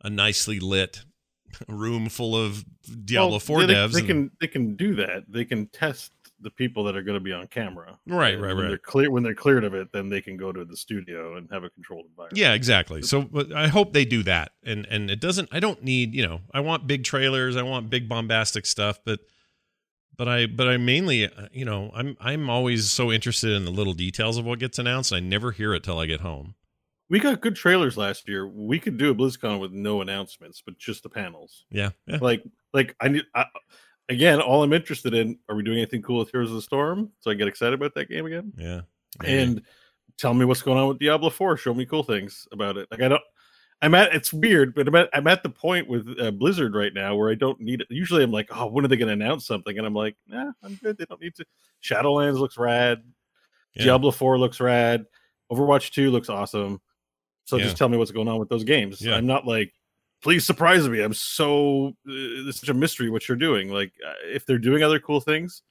a 0.02 0.10
nicely 0.10 0.60
lit 0.60 1.04
room 1.68 2.08
full 2.08 2.36
of 2.36 2.64
Diablo 3.04 3.30
Well, 3.32 3.40
4 3.40 3.66
they, 3.66 3.74
devs. 3.74 3.92
They 3.92 3.98
and- 4.00 4.08
can 4.08 4.30
they 4.40 4.46
can 4.46 4.76
do 4.76 4.94
that. 4.96 5.24
They 5.28 5.44
can 5.44 5.66
test 5.66 6.12
the 6.40 6.50
people 6.50 6.84
that 6.84 6.96
are 6.96 7.02
going 7.02 7.18
to 7.18 7.24
be 7.24 7.32
on 7.32 7.46
camera. 7.48 7.98
Right, 8.06 8.34
And 8.34 8.42
right, 8.42 8.54
when 8.54 8.64
right. 8.64 8.68
They're 8.68 8.78
clear 8.78 9.10
when 9.10 9.22
they're 9.22 9.34
cleared 9.34 9.64
of 9.64 9.74
it, 9.74 9.92
then 9.92 10.08
they 10.08 10.20
can 10.20 10.36
go 10.36 10.52
to 10.52 10.64
the 10.64 10.76
studio 10.76 11.36
and 11.36 11.48
have 11.50 11.64
a 11.64 11.70
controlled 11.70 12.06
environment. 12.06 12.38
Yeah, 12.38 12.54
exactly. 12.54 13.02
So 13.02 13.22
but 13.22 13.52
I 13.52 13.68
hope 13.68 13.92
they 13.92 14.04
do 14.04 14.22
that. 14.24 14.52
And 14.62 14.86
and 14.90 15.10
it 15.10 15.20
doesn't 15.20 15.48
I 15.52 15.60
don't 15.60 15.82
need, 15.82 16.14
you 16.14 16.26
know, 16.26 16.40
I 16.52 16.60
want 16.60 16.86
big 16.86 17.04
trailers, 17.04 17.56
I 17.56 17.62
want 17.62 17.90
big 17.90 18.08
bombastic 18.08 18.66
stuff, 18.66 19.00
but 19.04 19.20
but 20.16 20.28
I 20.28 20.46
but 20.46 20.68
I 20.68 20.76
mainly, 20.76 21.30
you 21.52 21.64
know, 21.64 21.90
I'm 21.94 22.16
I'm 22.20 22.50
always 22.50 22.90
so 22.90 23.10
interested 23.10 23.52
in 23.52 23.64
the 23.64 23.70
little 23.70 23.94
details 23.94 24.36
of 24.36 24.44
what 24.44 24.58
gets 24.58 24.78
announced. 24.78 25.12
I 25.12 25.20
never 25.20 25.52
hear 25.52 25.74
it 25.74 25.82
till 25.82 25.98
I 25.98 26.06
get 26.06 26.20
home. 26.20 26.54
We 27.10 27.20
got 27.20 27.40
good 27.40 27.56
trailers 27.56 27.96
last 27.96 28.28
year. 28.28 28.46
We 28.46 28.78
could 28.78 28.98
do 28.98 29.10
a 29.10 29.14
BlizzCon 29.14 29.60
with 29.60 29.72
no 29.72 30.02
announcements, 30.02 30.62
but 30.64 30.76
just 30.76 31.02
the 31.02 31.08
panels. 31.08 31.64
Yeah. 31.70 31.90
Yeah. 32.06 32.18
Like 32.20 32.44
like 32.74 32.94
I 33.00 33.08
need 33.08 33.24
I, 33.34 33.46
again. 34.08 34.40
All 34.40 34.62
I'm 34.62 34.72
interested 34.72 35.14
in 35.14 35.38
are 35.48 35.54
we 35.54 35.62
doing 35.62 35.78
anything 35.78 36.02
cool 36.02 36.18
with 36.18 36.30
Heroes 36.30 36.50
of 36.50 36.56
the 36.56 36.62
Storm? 36.62 37.10
So 37.20 37.30
I 37.30 37.34
get 37.34 37.48
excited 37.48 37.74
about 37.74 37.94
that 37.94 38.08
game 38.08 38.26
again. 38.26 38.52
Yeah. 38.56 38.80
Maybe. 39.22 39.38
and 39.38 39.62
tell 40.16 40.34
me 40.34 40.44
what's 40.44 40.62
going 40.62 40.78
on 40.78 40.88
with 40.88 40.98
Diablo 40.98 41.30
4. 41.30 41.56
Show 41.56 41.74
me 41.74 41.86
cool 41.86 42.02
things 42.02 42.46
about 42.52 42.76
it. 42.76 42.88
Like 42.90 43.00
I 43.02 43.08
don't 43.08 43.22
I'm 43.80 43.94
at 43.94 44.12
it's 44.14 44.32
weird, 44.32 44.74
but 44.74 44.88
I'm 44.88 44.94
at, 44.96 45.08
I'm 45.12 45.26
at 45.28 45.42
the 45.44 45.48
point 45.48 45.88
with 45.88 46.08
uh, 46.20 46.32
Blizzard 46.32 46.74
right 46.74 46.92
now 46.92 47.14
where 47.14 47.30
I 47.30 47.34
don't 47.34 47.60
need 47.60 47.80
it. 47.80 47.86
Usually 47.90 48.24
I'm 48.24 48.32
like, 48.32 48.48
oh, 48.50 48.66
when 48.66 48.84
are 48.84 48.88
they 48.88 48.96
going 48.96 49.06
to 49.06 49.12
announce 49.12 49.46
something? 49.46 49.78
And 49.78 49.86
I'm 49.86 49.94
like, 49.94 50.16
nah, 50.26 50.50
I'm 50.64 50.74
good. 50.82 50.98
They 50.98 51.04
don't 51.04 51.20
need 51.20 51.36
to. 51.36 51.44
Shadowlands 51.82 52.38
looks 52.40 52.58
rad. 52.58 53.02
Yeah. 53.74 53.84
Diablo 53.84 54.10
4 54.10 54.36
looks 54.38 54.58
rad. 54.58 55.06
Overwatch 55.52 55.92
2 55.92 56.10
looks 56.10 56.28
awesome. 56.28 56.80
So 57.44 57.56
Yeah. 57.56 57.64
just 57.64 57.76
tell 57.76 57.88
me 57.88 57.96
what's 57.96 58.10
going 58.10 58.26
on 58.26 58.40
with 58.40 58.48
those 58.48 58.64
games. 58.64 59.00
Yeah. 59.00 59.14
I'm 59.14 59.26
not 59.26 59.46
like, 59.46 59.72
please 60.22 60.46
surprise 60.46 60.88
me. 60.88 61.00
I'm 61.00 61.14
so 61.14 61.88
uh, 61.88 62.46
it's 62.48 62.60
such 62.60 62.68
a 62.68 62.74
mystery 62.74 63.10
what 63.10 63.28
you're 63.28 63.36
doing. 63.36 63.70
Like 63.70 63.92
uh, 64.06 64.14
if 64.24 64.46
they're 64.46 64.58
doing 64.58 64.82
other 64.82 65.00
cool 65.00 65.20
things, 65.20 65.62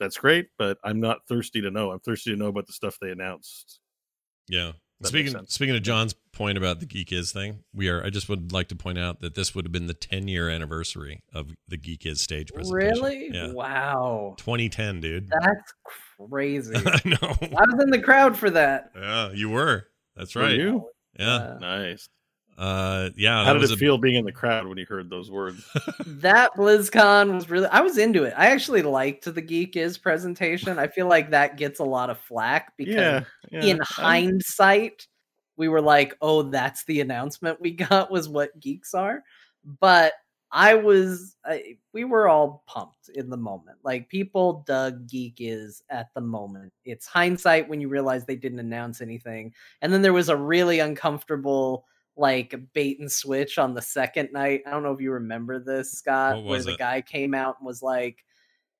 that's 0.00 0.18
great. 0.18 0.48
But 0.58 0.78
I'm 0.84 1.00
not 1.00 1.26
thirsty 1.28 1.60
to 1.62 1.70
know. 1.70 1.90
I'm 1.90 2.00
thirsty 2.00 2.30
to 2.30 2.36
know 2.36 2.48
about 2.48 2.66
the 2.66 2.72
stuff 2.72 2.98
they 3.00 3.10
announced. 3.10 3.80
Yeah. 4.48 4.72
That 5.00 5.08
Speaking 5.08 5.36
speaking 5.46 5.76
of 5.76 5.82
John's 5.82 6.14
point 6.32 6.58
about 6.58 6.80
the 6.80 6.86
Geek 6.86 7.12
Is 7.12 7.30
thing, 7.30 7.60
we 7.72 7.88
are 7.88 8.04
I 8.04 8.10
just 8.10 8.28
would 8.28 8.52
like 8.52 8.66
to 8.68 8.76
point 8.76 8.98
out 8.98 9.20
that 9.20 9.36
this 9.36 9.54
would 9.54 9.64
have 9.64 9.70
been 9.70 9.86
the 9.86 9.94
10 9.94 10.26
year 10.26 10.48
anniversary 10.48 11.20
of 11.32 11.54
the 11.68 11.76
Geek 11.76 12.04
Is 12.04 12.20
stage 12.20 12.52
presentation. 12.52 13.00
Really? 13.00 13.30
Yeah. 13.32 13.52
Wow. 13.52 14.34
2010, 14.38 15.00
dude. 15.00 15.28
That's 15.28 15.74
crazy. 16.18 16.74
I 16.76 17.00
know. 17.04 17.16
I 17.22 17.64
was 17.72 17.80
in 17.80 17.90
the 17.90 18.02
crowd 18.02 18.36
for 18.36 18.50
that. 18.50 18.90
Yeah, 18.96 19.30
you 19.30 19.50
were. 19.50 19.86
That's 20.16 20.34
Were 20.34 20.42
right. 20.42 20.56
you? 20.56 20.88
Yeah. 21.16 21.34
Uh, 21.34 21.58
Nice. 21.60 22.08
Uh 22.58 23.10
yeah, 23.16 23.44
How 23.44 23.52
did 23.54 23.62
it 23.62 23.70
a- 23.70 23.76
feel 23.76 23.98
being 23.98 24.16
in 24.16 24.24
the 24.24 24.32
crowd 24.32 24.66
when 24.66 24.76
you 24.78 24.84
heard 24.84 25.08
those 25.08 25.30
words? 25.30 25.64
that 26.06 26.50
BlizzCon 26.56 27.32
was 27.32 27.48
really 27.48 27.68
I 27.68 27.80
was 27.80 27.98
into 27.98 28.24
it. 28.24 28.34
I 28.36 28.48
actually 28.48 28.82
liked 28.82 29.32
the 29.32 29.40
Geek 29.40 29.76
Is 29.76 29.96
presentation. 29.96 30.76
I 30.76 30.88
feel 30.88 31.06
like 31.06 31.30
that 31.30 31.56
gets 31.56 31.78
a 31.78 31.84
lot 31.84 32.10
of 32.10 32.18
flack 32.18 32.76
because 32.76 32.94
yeah, 32.96 33.24
yeah. 33.52 33.62
in 33.64 33.80
I- 33.80 33.84
hindsight, 33.84 35.06
we 35.56 35.68
were 35.68 35.80
like, 35.80 36.16
"Oh, 36.20 36.42
that's 36.42 36.84
the 36.86 37.00
announcement 37.00 37.60
we 37.60 37.70
got 37.88 38.10
was 38.10 38.28
what 38.28 38.58
geeks 38.58 38.92
are." 38.92 39.22
But 39.80 40.14
I 40.50 40.74
was, 40.74 41.36
I, 41.44 41.76
we 41.92 42.04
were 42.04 42.28
all 42.28 42.64
pumped 42.66 43.10
in 43.10 43.30
the 43.30 43.36
moment. 43.36 43.78
Like 43.84 44.08
people 44.08 44.64
dug 44.66 45.06
geek 45.08 45.36
is 45.38 45.82
at 45.90 46.08
the 46.14 46.22
moment. 46.22 46.72
It's 46.84 47.06
hindsight 47.06 47.68
when 47.68 47.80
you 47.80 47.88
realize 47.88 48.24
they 48.24 48.34
didn't 48.34 48.58
announce 48.58 49.00
anything, 49.00 49.54
and 49.80 49.92
then 49.92 50.02
there 50.02 50.12
was 50.12 50.28
a 50.28 50.36
really 50.36 50.80
uncomfortable 50.80 51.84
like 52.18 52.54
bait 52.72 52.98
and 53.00 53.10
switch 53.10 53.58
on 53.58 53.74
the 53.74 53.82
second 53.82 54.30
night. 54.32 54.62
I 54.66 54.70
don't 54.70 54.82
know 54.82 54.92
if 54.92 55.00
you 55.00 55.12
remember 55.12 55.58
this, 55.58 55.92
Scott, 55.92 56.44
where 56.44 56.62
the 56.62 56.72
it? 56.72 56.78
guy 56.78 57.00
came 57.00 57.34
out 57.34 57.56
and 57.58 57.66
was 57.66 57.82
like. 57.82 58.24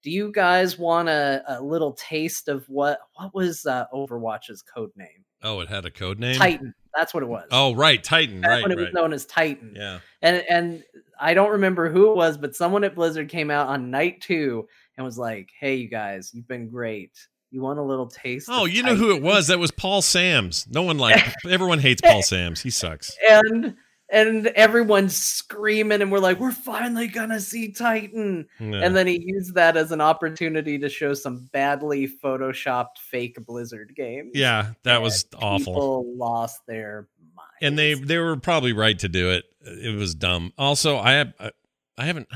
Do 0.04 0.12
you 0.12 0.30
guys 0.30 0.78
want 0.78 1.08
a, 1.08 1.42
a 1.48 1.60
little 1.60 1.92
taste 1.94 2.46
of 2.46 2.64
what 2.68 3.00
what 3.14 3.34
was 3.34 3.66
uh, 3.66 3.86
Overwatch's 3.92 4.62
code 4.62 4.92
name? 4.94 5.24
Oh, 5.42 5.60
it 5.60 5.68
had 5.68 5.84
a 5.84 5.90
code 5.90 6.18
name? 6.18 6.36
Titan. 6.36 6.74
That's 6.94 7.14
what 7.14 7.22
it 7.22 7.28
was. 7.28 7.46
Oh, 7.52 7.74
right, 7.74 8.02
Titan, 8.02 8.40
Back 8.40 8.50
right, 8.50 8.62
when 8.62 8.72
it 8.72 8.78
was 8.78 8.92
known 8.92 9.12
as 9.12 9.24
Titan. 9.26 9.74
Yeah. 9.76 10.00
And 10.22 10.44
and 10.48 10.84
I 11.20 11.34
don't 11.34 11.50
remember 11.50 11.88
who 11.88 12.10
it 12.10 12.16
was, 12.16 12.36
but 12.36 12.56
someone 12.56 12.82
at 12.84 12.94
Blizzard 12.94 13.28
came 13.28 13.50
out 13.50 13.68
on 13.68 13.90
night 13.90 14.20
two 14.20 14.66
and 14.96 15.04
was 15.04 15.18
like, 15.18 15.50
"Hey, 15.58 15.76
you 15.76 15.88
guys, 15.88 16.32
you've 16.34 16.48
been 16.48 16.68
great. 16.68 17.12
You 17.50 17.62
want 17.62 17.78
a 17.78 17.82
little 17.82 18.06
taste?" 18.08 18.48
Oh, 18.50 18.64
you 18.64 18.82
know 18.82 18.94
who 18.94 19.14
it 19.14 19.22
was? 19.22 19.46
That 19.48 19.58
was 19.58 19.70
Paul 19.70 20.02
Sams. 20.02 20.66
No 20.68 20.82
one 20.82 20.98
like 20.98 21.34
everyone 21.48 21.78
hates 21.78 22.00
Paul 22.00 22.22
Sams. 22.22 22.60
He 22.60 22.70
sucks. 22.70 23.16
And 23.28 23.76
and 24.10 24.46
everyone's 24.48 25.14
screaming, 25.16 26.00
and 26.00 26.10
we're 26.10 26.18
like, 26.18 26.40
"We're 26.40 26.50
finally 26.50 27.08
gonna 27.08 27.40
see 27.40 27.72
Titan!" 27.72 28.46
Yeah. 28.58 28.80
And 28.82 28.96
then 28.96 29.06
he 29.06 29.22
used 29.22 29.54
that 29.54 29.76
as 29.76 29.92
an 29.92 30.00
opportunity 30.00 30.78
to 30.78 30.88
show 30.88 31.12
some 31.12 31.48
badly 31.52 32.08
photoshopped 32.08 32.96
fake 33.10 33.36
Blizzard 33.46 33.92
games. 33.94 34.30
yeah, 34.34 34.72
that 34.84 35.02
was 35.02 35.26
awful. 35.36 35.74
People 35.74 36.16
lost 36.16 36.62
their 36.66 37.06
mind. 37.36 37.48
and 37.60 37.78
they 37.78 37.94
they 37.94 38.16
were 38.18 38.36
probably 38.36 38.72
right 38.72 38.98
to 39.00 39.08
do 39.10 39.30
it. 39.30 39.44
It 39.60 39.94
was 39.94 40.14
dumb. 40.14 40.54
Also, 40.56 40.96
I 40.96 41.12
have 41.12 41.32
I, 41.38 41.50
I 41.98 42.06
haven't. 42.06 42.28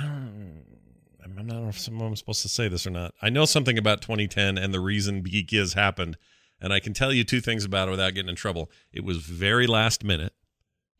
I'm 1.38 1.46
not 1.46 1.74
sure 1.74 1.94
if 1.94 2.00
I'm 2.00 2.16
supposed 2.16 2.42
to 2.42 2.48
say 2.48 2.68
this 2.68 2.86
or 2.86 2.90
not. 2.90 3.14
I 3.22 3.30
know 3.30 3.44
something 3.44 3.78
about 3.78 4.02
2010 4.02 4.58
and 4.58 4.72
the 4.72 4.80
reason 4.80 5.22
Geek 5.22 5.52
Is 5.52 5.74
happened, 5.74 6.16
and 6.60 6.72
I 6.72 6.80
can 6.80 6.94
tell 6.94 7.12
you 7.12 7.24
two 7.24 7.40
things 7.40 7.64
about 7.64 7.88
it 7.88 7.92
without 7.92 8.14
getting 8.14 8.30
in 8.30 8.36
trouble. 8.36 8.70
It 8.92 9.04
was 9.04 9.18
very 9.18 9.66
last 9.66 10.04
minute. 10.04 10.32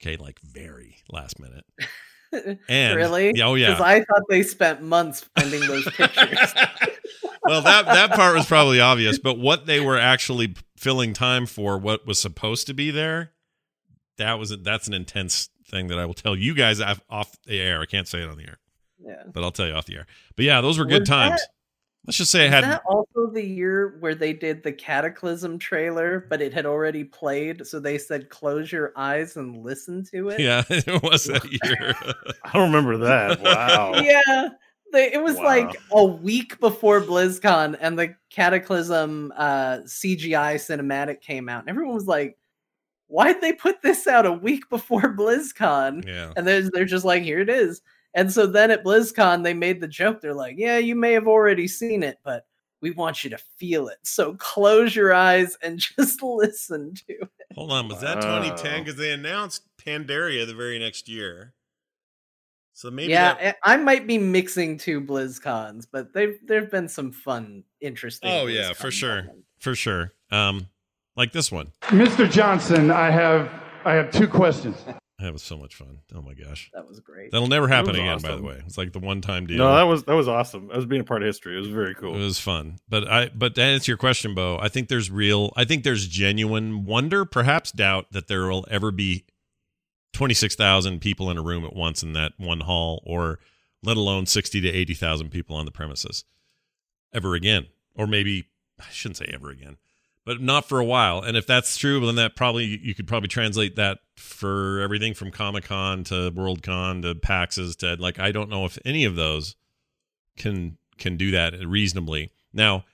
Okay, 0.01 0.17
like 0.17 0.41
very 0.41 0.97
last 1.11 1.39
minute. 1.39 1.65
And 2.69 2.97
really? 2.97 3.43
Oh 3.43 3.55
yeah. 3.57 3.73
Because 3.73 3.83
I 3.83 3.99
thought 3.99 4.23
they 4.31 4.43
spent 4.43 4.83
months 4.83 5.29
finding 5.37 5.61
those 5.61 5.85
pictures. 5.91 6.55
well, 7.43 7.61
that 7.61 7.85
that 7.85 8.13
part 8.13 8.35
was 8.35 8.47
probably 8.47 8.81
obvious, 8.81 9.19
but 9.19 9.39
what 9.39 9.67
they 9.67 9.81
were 9.81 9.99
actually 9.99 10.55
filling 10.77 11.13
time 11.13 11.45
for, 11.45 11.77
what 11.77 12.07
was 12.07 12.19
supposed 12.19 12.67
to 12.69 12.75
be 12.75 12.91
there, 12.91 13.33
that 14.17 14.39
was 14.39 14.51
a, 14.51 14.57
that's 14.57 14.89
an 14.89 14.95
intense 14.95 15.51
thing 15.69 15.89
that 15.89 15.99
I 15.99 16.07
will 16.07 16.15
tell 16.15 16.35
you 16.35 16.55
guys 16.55 16.81
off 16.81 17.37
the 17.45 17.61
air. 17.61 17.83
I 17.83 17.87
can't 17.87 18.09
say 18.09 18.23
it 18.23 18.29
on 18.29 18.39
the 18.39 18.45
air. 18.45 18.59
Yeah. 19.05 19.25
But 19.33 19.43
I'll 19.43 19.53
tell 19.53 19.67
you 19.67 19.75
off 19.75 19.87
the 19.87 19.97
air. 19.97 20.07
But 20.37 20.45
yeah, 20.45 20.61
those 20.61 20.79
were 20.79 20.85
good 20.85 21.03
was 21.03 21.09
times. 21.09 21.41
That, 21.41 21.49
Let's 22.07 22.19
just 22.19 22.33
say 22.33 22.47
I 22.47 22.51
had. 22.51 22.65
that 22.65 22.83
also 22.85 23.29
the 23.33 23.45
year 23.45 23.97
where 24.01 24.17
they 24.17 24.33
did 24.33 24.65
the 24.65 24.73
Cataclysm 24.73 25.57
trailer, 25.61 26.27
but 26.29 26.43
it 26.43 26.53
had 26.53 26.67
already 26.67 27.05
played, 27.05 27.65
so 27.65 27.79
they 27.79 27.97
said 27.97 28.29
close 28.29 28.73
your 28.73 28.93
eyes 28.97 29.37
and 29.37 29.63
listen 29.63 30.05
to 30.07 30.31
it. 30.31 30.41
Yeah, 30.41 30.65
it 30.71 31.01
was 31.03 31.25
that 31.25 31.45
year. 31.45 31.95
I 32.45 32.53
don't 32.53 32.73
remember 32.73 32.99
that. 32.99 33.41
Wow. 33.41 33.95
yeah. 34.03 34.49
They, 34.93 35.13
it 35.13 35.23
was 35.23 35.37
wow. 35.37 35.45
like 35.45 35.77
a 35.93 36.05
week 36.05 36.59
before 36.59 37.01
BlizzCon, 37.01 37.79
and 37.81 37.97
the 37.97 38.17
Cataclysm 38.31 39.33
uh, 39.37 39.79
CGI 39.85 40.57
cinematic 40.57 41.21
came 41.21 41.49
out, 41.49 41.61
and 41.61 41.71
everyone 41.71 41.95
was 41.95 42.09
like, 42.09 42.37
"Why'd 43.07 43.41
they 43.41 43.53
put 43.53 43.81
this 43.81 44.09
out 44.09 44.27
a 44.27 44.33
week 44.33 44.69
before 44.69 45.15
BlizzCon?" 45.17 46.05
Yeah, 46.05 46.33
and 46.37 46.45
they're 46.45 46.69
they're 46.69 46.85
just 46.85 47.05
like, 47.05 47.23
"Here 47.23 47.39
it 47.39 47.49
is." 47.49 47.81
And 48.15 48.33
so 48.33 48.47
then 48.47 48.71
at 48.71 48.85
BlizzCon, 48.85 49.43
they 49.43 49.55
made 49.55 49.81
the 49.81 49.89
joke. 49.89 50.21
They're 50.21 50.35
like, 50.35 50.57
yeah, 50.59 50.79
you 50.79 50.95
may 50.95 51.13
have 51.13 51.27
already 51.27 51.67
seen 51.67 52.03
it, 52.03 52.19
but 52.23 52.47
we 52.83 52.91
want 52.91 53.25
you 53.25 53.31
to 53.31 53.39
feel 53.39 53.89
it. 53.89 53.99
So 54.03 54.35
close 54.35 54.95
your 54.95 55.15
eyes 55.15 55.57
and 55.63 55.79
just 55.99 56.23
listen 56.23 56.95
to 56.95 57.13
it. 57.13 57.29
Hold 57.55 57.73
on. 57.73 57.89
Was 57.89 58.01
that 58.01 58.17
2010? 58.17 58.85
Because 58.85 58.99
they 58.99 59.13
announced 59.13 59.63
Pandaria 59.79 60.47
the 60.47 60.55
very 60.55 60.79
next 60.79 61.09
year. 61.09 61.55
So 62.75 62.91
maybe 62.91 63.13
yeah, 63.13 63.35
that... 63.35 63.57
I 63.65 63.77
might 63.77 64.07
be 64.07 64.19
mixing 64.19 64.79
two 64.79 65.01
BlizzCons, 65.01 65.87
but 65.91 66.13
they've 66.13 66.39
there've 66.47 66.71
been 66.71 66.89
some 66.89 67.13
fun, 67.13 67.65
interesting. 67.81 68.31
Oh 68.31 68.47
yeah, 68.47 68.73
for 68.73 68.91
sure, 68.91 69.25
moments. 69.25 69.47
for 69.59 69.75
sure. 69.75 70.13
Um, 70.31 70.69
like 71.15 71.33
this 71.33 71.53
one, 71.53 71.71
Mr. 71.83 72.31
Johnson. 72.31 72.91
I 72.91 73.11
have 73.11 73.53
I 73.85 73.93
have 73.93 74.11
two 74.11 74.27
questions. 74.27 74.77
That 75.23 75.33
was 75.33 75.43
so 75.43 75.57
much 75.57 75.77
fun. 75.77 76.01
Oh 76.13 76.21
my 76.21 76.35
gosh. 76.35 76.69
That 76.75 76.89
was 76.89 76.99
great. 76.99 77.31
That'll 77.31 77.47
never 77.47 77.69
happen 77.69 77.91
again, 77.95 78.17
awesome. 78.17 78.29
by 78.29 78.37
the 78.37 78.43
way. 78.43 78.61
It's 78.67 78.77
like 78.77 78.93
the 78.93 78.99
one 78.99 79.21
time 79.21 79.47
deal. 79.47 79.59
No, 79.59 79.73
that 79.77 79.85
was 79.85 80.03
that 80.05 80.15
was 80.15 80.27
awesome. 80.27 80.67
That 80.67 80.77
was 80.77 80.85
being 80.85 81.03
a 81.03 81.05
part 81.05 81.23
of 81.23 81.27
history. 81.27 81.55
It 81.55 81.61
was 81.61 81.69
very 81.69 81.95
cool. 81.95 82.17
It 82.17 82.19
was 82.19 82.41
fun. 82.41 82.81
But 82.89 83.07
I 83.09 83.29
but 83.29 83.55
to 83.55 83.63
answer 83.63 83.93
your 83.93 83.99
question, 83.99 84.35
Bo, 84.35 84.59
I 84.61 84.69
think 84.69 84.89
there's 84.89 85.13
real 85.13 85.53
I 85.55 85.65
think 85.65 85.85
there's 85.85 86.09
genuine 86.09 86.85
wonder, 86.85 87.25
perhaps 87.25 87.71
doubt 87.71 88.07
that 88.11 88.27
there 88.27 88.47
will 88.49 88.67
ever 88.69 88.91
be 88.91 89.25
twenty 90.13 90.35
six 90.35 90.57
thousand 90.57 91.01
people 91.01 91.31
in 91.31 91.39
a 91.39 91.43
room 91.43 91.65
at 91.65 91.77
once 91.77 92.03
in 92.03 92.15
that 92.15 92.33
one 92.37 92.61
hall, 92.61 93.01
or 93.07 93.39
let 93.81 93.97
alone 93.97 94.27
sixty 94.27 94.61
to 94.61 94.69
eighty 94.69 94.95
thousand 94.95 95.31
people 95.31 95.55
on 95.55 95.67
the 95.67 95.73
premises 95.73 96.25
ever 97.15 97.37
again. 97.37 97.69
Or 97.95 98.09
maybe 98.09 98.49
I 98.81 98.91
shouldn't 98.91 99.19
say 99.19 99.31
ever 99.33 99.51
again 99.51 99.77
but 100.25 100.41
not 100.41 100.69
for 100.69 100.79
a 100.79 100.85
while. 100.85 101.21
And 101.21 101.37
if 101.37 101.47
that's 101.47 101.77
true, 101.77 102.05
then 102.05 102.17
that 102.17 102.37
probably 102.37 102.65
you 102.65 102.95
could 102.95 103.07
probably 103.07 103.29
translate 103.29 103.77
that 103.77 103.99
for 104.17 104.81
everything 104.81 105.15
from 105.15 105.31
Comic 105.31 105.65
Con 105.65 106.05
to 106.05 106.31
World 106.31 106.63
Con 106.63 107.03
to 107.03 107.15
PAXs 107.15 107.77
to 107.79 108.01
like 108.01 108.19
I 108.19 108.33
don't 108.33 108.51
know 108.51 108.65
if 108.65 108.79
any 108.85 109.05
of 109.05 109.17
those 109.17 109.57
can 110.37 110.79
can 110.99 111.17
do 111.17 111.31
that 111.33 111.55
reasonably. 111.67 112.31
Now, 112.53 112.85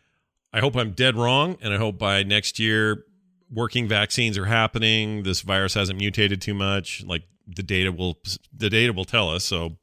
I 0.52 0.60
hope 0.60 0.76
I'm 0.76 0.92
dead 0.92 1.16
wrong, 1.16 1.58
and 1.60 1.74
I 1.74 1.76
hope 1.76 1.98
by 1.98 2.22
next 2.22 2.58
year 2.58 3.04
working 3.52 3.88
vaccines 3.88 4.38
are 4.38 4.46
happening. 4.46 5.22
This 5.22 5.40
virus 5.40 5.74
hasn't 5.74 5.98
mutated 5.98 6.40
too 6.40 6.54
much. 6.54 7.04
Like 7.04 7.24
the 7.46 7.62
data 7.62 7.92
will 7.92 8.18
the 8.56 8.70
data 8.70 8.92
will 8.92 9.04
tell 9.04 9.28
us. 9.30 9.44
So, 9.44 9.76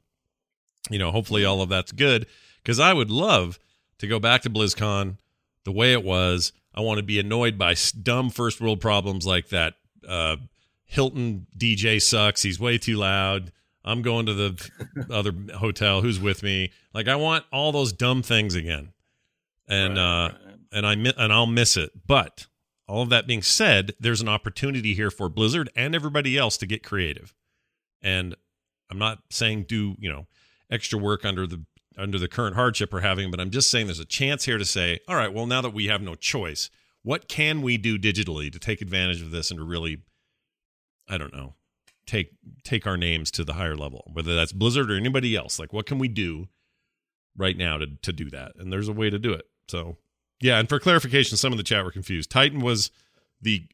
you 0.90 0.98
know, 0.98 1.12
hopefully 1.12 1.44
all 1.44 1.62
of 1.62 1.68
that's 1.68 1.92
good. 1.92 2.26
Because 2.62 2.80
I 2.80 2.92
would 2.92 3.10
love 3.10 3.58
to 3.98 4.08
go 4.08 4.18
back 4.18 4.42
to 4.42 4.50
BlizzCon 4.50 5.18
the 5.64 5.72
way 5.72 5.92
it 5.92 6.02
was 6.02 6.52
I 6.76 6.80
want 6.80 6.98
to 6.98 7.02
be 7.02 7.18
annoyed 7.18 7.56
by 7.56 7.74
dumb 8.02 8.30
first 8.30 8.60
world 8.60 8.80
problems 8.80 9.26
like 9.26 9.48
that. 9.48 9.74
Uh, 10.06 10.36
Hilton 10.84 11.46
DJ 11.56 12.00
sucks. 12.00 12.42
He's 12.42 12.60
way 12.60 12.78
too 12.78 12.96
loud. 12.96 13.50
I'm 13.84 14.02
going 14.02 14.26
to 14.26 14.34
the 14.34 14.70
other 15.10 15.32
hotel. 15.56 16.02
Who's 16.02 16.20
with 16.20 16.42
me? 16.42 16.72
Like 16.92 17.08
I 17.08 17.16
want 17.16 17.44
all 17.52 17.72
those 17.72 17.92
dumb 17.92 18.22
things 18.22 18.54
again, 18.54 18.92
and 19.68 19.96
right, 19.96 20.24
uh, 20.24 20.28
right. 20.28 20.56
and 20.72 20.86
I 20.86 20.92
and 20.92 21.32
I'll 21.32 21.46
miss 21.46 21.76
it. 21.76 22.06
But 22.06 22.46
all 22.88 23.02
of 23.02 23.10
that 23.10 23.26
being 23.26 23.42
said, 23.42 23.94
there's 23.98 24.20
an 24.20 24.28
opportunity 24.28 24.94
here 24.94 25.10
for 25.10 25.28
Blizzard 25.28 25.70
and 25.74 25.94
everybody 25.94 26.36
else 26.36 26.56
to 26.58 26.66
get 26.66 26.82
creative. 26.82 27.34
And 28.02 28.34
I'm 28.90 28.98
not 28.98 29.18
saying 29.30 29.64
do 29.68 29.96
you 29.98 30.10
know 30.10 30.26
extra 30.70 30.98
work 30.98 31.24
under 31.24 31.46
the 31.46 31.64
under 31.96 32.18
the 32.18 32.28
current 32.28 32.56
hardship 32.56 32.92
we're 32.92 33.00
having, 33.00 33.30
but 33.30 33.40
I'm 33.40 33.50
just 33.50 33.70
saying 33.70 33.86
there's 33.86 33.98
a 33.98 34.04
chance 34.04 34.44
here 34.44 34.58
to 34.58 34.64
say, 34.64 35.00
all 35.08 35.16
right, 35.16 35.32
well, 35.32 35.46
now 35.46 35.62
that 35.62 35.72
we 35.72 35.86
have 35.86 36.02
no 36.02 36.14
choice, 36.14 36.70
what 37.02 37.28
can 37.28 37.62
we 37.62 37.78
do 37.78 37.98
digitally 37.98 38.52
to 38.52 38.58
take 38.58 38.82
advantage 38.82 39.22
of 39.22 39.30
this 39.30 39.50
and 39.50 39.58
to 39.58 39.64
really, 39.64 40.02
I 41.08 41.18
don't 41.18 41.32
know, 41.32 41.54
take 42.06 42.30
take 42.62 42.86
our 42.86 42.96
names 42.96 43.30
to 43.32 43.44
the 43.44 43.54
higher 43.54 43.76
level, 43.76 44.10
whether 44.12 44.34
that's 44.34 44.52
Blizzard 44.52 44.90
or 44.90 44.96
anybody 44.96 45.36
else. 45.36 45.58
Like, 45.58 45.72
what 45.72 45.86
can 45.86 45.98
we 45.98 46.08
do 46.08 46.48
right 47.36 47.56
now 47.56 47.76
to 47.78 47.86
to 48.02 48.12
do 48.12 48.30
that? 48.30 48.52
And 48.56 48.72
there's 48.72 48.88
a 48.88 48.92
way 48.92 49.10
to 49.10 49.18
do 49.18 49.32
it. 49.32 49.46
So, 49.68 49.96
yeah. 50.40 50.58
And 50.58 50.68
for 50.68 50.78
clarification, 50.78 51.36
some 51.36 51.52
of 51.52 51.58
the 51.58 51.64
chat 51.64 51.84
were 51.84 51.90
confused. 51.90 52.30
Titan 52.30 52.60
was 52.60 52.90
the 53.40 53.66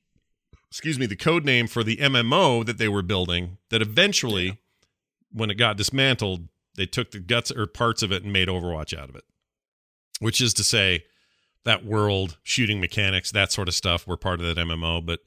excuse 0.70 0.98
me 0.98 1.06
the 1.06 1.16
code 1.16 1.44
name 1.44 1.66
for 1.66 1.84
the 1.84 1.98
MMO 1.98 2.64
that 2.66 2.78
they 2.78 2.88
were 2.88 3.02
building. 3.02 3.58
That 3.70 3.82
eventually, 3.82 4.46
yeah. 4.46 4.52
when 5.32 5.50
it 5.50 5.54
got 5.54 5.76
dismantled, 5.76 6.48
they 6.76 6.86
took 6.86 7.10
the 7.10 7.20
guts 7.20 7.50
or 7.50 7.66
parts 7.66 8.02
of 8.02 8.12
it 8.12 8.22
and 8.22 8.32
made 8.32 8.48
Overwatch 8.48 8.96
out 8.96 9.08
of 9.08 9.16
it. 9.16 9.24
Which 10.20 10.40
is 10.40 10.54
to 10.54 10.64
say, 10.64 11.04
that 11.64 11.84
world, 11.84 12.38
shooting 12.42 12.80
mechanics, 12.80 13.30
that 13.32 13.52
sort 13.52 13.68
of 13.68 13.74
stuff 13.74 14.06
were 14.06 14.16
part 14.16 14.40
of 14.40 14.46
that 14.46 14.60
MMO, 14.60 15.04
but 15.04 15.20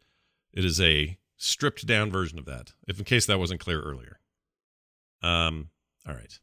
it 0.54 0.66
is 0.66 0.82
a 0.82 1.18
stripped 1.38 1.86
down 1.86 2.12
version 2.12 2.40
of 2.40 2.46
that. 2.46 2.74
If 2.88 3.00
in 3.00 3.06
case 3.06 3.26
that 3.26 3.40
wasn't 3.40 3.62
clear 3.62 3.82
earlier. 3.82 4.20
Um, 5.22 5.70
all 6.08 6.14
right. 6.14 6.40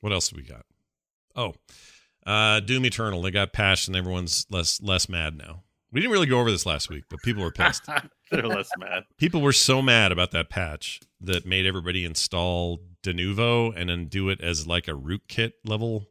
What 0.00 0.12
else 0.12 0.28
do 0.28 0.36
we 0.36 0.42
got? 0.42 0.64
Oh, 1.34 1.54
uh, 2.26 2.60
Doom 2.60 2.84
Eternal. 2.86 3.22
They 3.22 3.30
got 3.30 3.52
patched 3.52 3.88
and 3.88 3.96
everyone's 3.96 4.46
less 4.50 4.80
less 4.80 5.08
mad 5.08 5.36
now. 5.36 5.63
We 5.94 6.00
didn't 6.00 6.12
really 6.12 6.26
go 6.26 6.40
over 6.40 6.50
this 6.50 6.66
last 6.66 6.90
week, 6.90 7.04
but 7.08 7.20
people 7.22 7.44
were 7.44 7.52
pissed. 7.52 7.88
They're 8.30 8.48
less 8.48 8.68
mad. 8.76 9.04
People 9.16 9.40
were 9.40 9.52
so 9.52 9.80
mad 9.80 10.10
about 10.10 10.32
that 10.32 10.50
patch 10.50 11.00
that 11.20 11.46
made 11.46 11.66
everybody 11.66 12.04
install 12.04 12.80
Denuvo 13.04 13.72
and 13.76 13.88
then 13.88 14.06
do 14.06 14.28
it 14.28 14.40
as 14.40 14.66
like 14.66 14.88
a 14.88 14.90
rootkit 14.90 15.52
level 15.64 16.08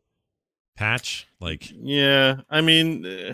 patch. 0.78 1.28
Like, 1.42 1.70
yeah, 1.70 2.38
I 2.50 2.62
mean, 2.62 3.06
uh, 3.06 3.34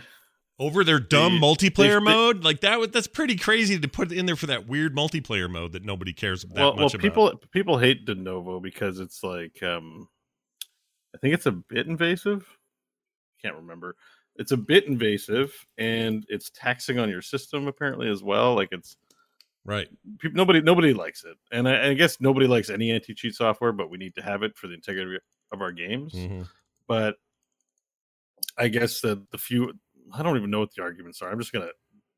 over 0.58 0.84
their 0.84 1.00
dumb 1.00 1.34
they, 1.34 1.40
multiplayer 1.40 2.00
they, 2.00 2.12
mode, 2.12 2.44
like 2.44 2.62
that. 2.62 2.92
That's 2.94 3.06
pretty 3.06 3.36
crazy 3.36 3.80
to 3.80 3.88
put 3.88 4.12
in 4.12 4.26
there 4.26 4.36
for 4.36 4.48
that 4.48 4.68
weird 4.68 4.96
multiplayer 4.96 5.48
mode 5.48 5.74
that 5.74 5.86
nobody 5.86 6.14
cares 6.14 6.42
that 6.42 6.56
well, 6.56 6.74
much 6.74 6.94
well, 6.94 7.02
people 7.02 7.38
people 7.52 7.78
hate 7.78 8.08
Denuvo 8.08 8.60
because 8.60 9.00
it's 9.00 9.24
like, 9.24 9.62
um, 9.62 10.10
I 11.14 11.20
think 11.20 11.36
it's 11.36 11.46
a 11.46 11.52
bit 11.52 11.86
invasive. 11.86 12.48
Can't 13.40 13.56
remember. 13.56 13.96
It's 14.40 14.52
a 14.52 14.58
bit 14.58 14.86
invasive 14.86 15.54
and 15.78 16.26
it's 16.30 16.50
taxing 16.50 16.98
on 16.98 17.10
your 17.10 17.22
system 17.22 17.68
apparently 17.68 18.10
as 18.10 18.24
well. 18.24 18.56
Like 18.56 18.70
it's 18.72 18.98
Right. 19.66 19.88
People, 20.18 20.36
nobody 20.36 20.62
nobody 20.62 20.94
likes 20.94 21.24
it, 21.26 21.38
and 21.52 21.68
I, 21.68 21.90
I, 21.90 21.94
guess 21.94 22.20
nobody 22.20 22.48
likes 22.48 22.70
any 22.72 22.92
anti 22.92 23.14
cheat 23.14 23.36
software, 23.36 23.72
but 23.72 23.90
we 23.90 23.98
need 23.98 24.16
to 24.16 24.22
have 24.24 24.42
it 24.42 24.58
for 24.58 24.68
the 24.68 24.74
integrity 24.74 25.20
of 25.52 25.62
our 25.62 25.72
games. 25.72 26.14
Mm-hmm. 26.14 26.44
But 26.88 27.18
I 28.58 28.68
guess 28.70 29.02
that 29.02 29.30
the 29.30 29.38
few 29.38 29.74
I 30.14 30.24
don't 30.24 30.38
even 30.38 30.50
know 30.50 30.60
what 30.60 30.74
the 30.74 30.82
arguments 30.82 31.22
are. 31.22 31.30
I'm 31.30 31.40
just 31.40 31.52
gonna 31.52 31.70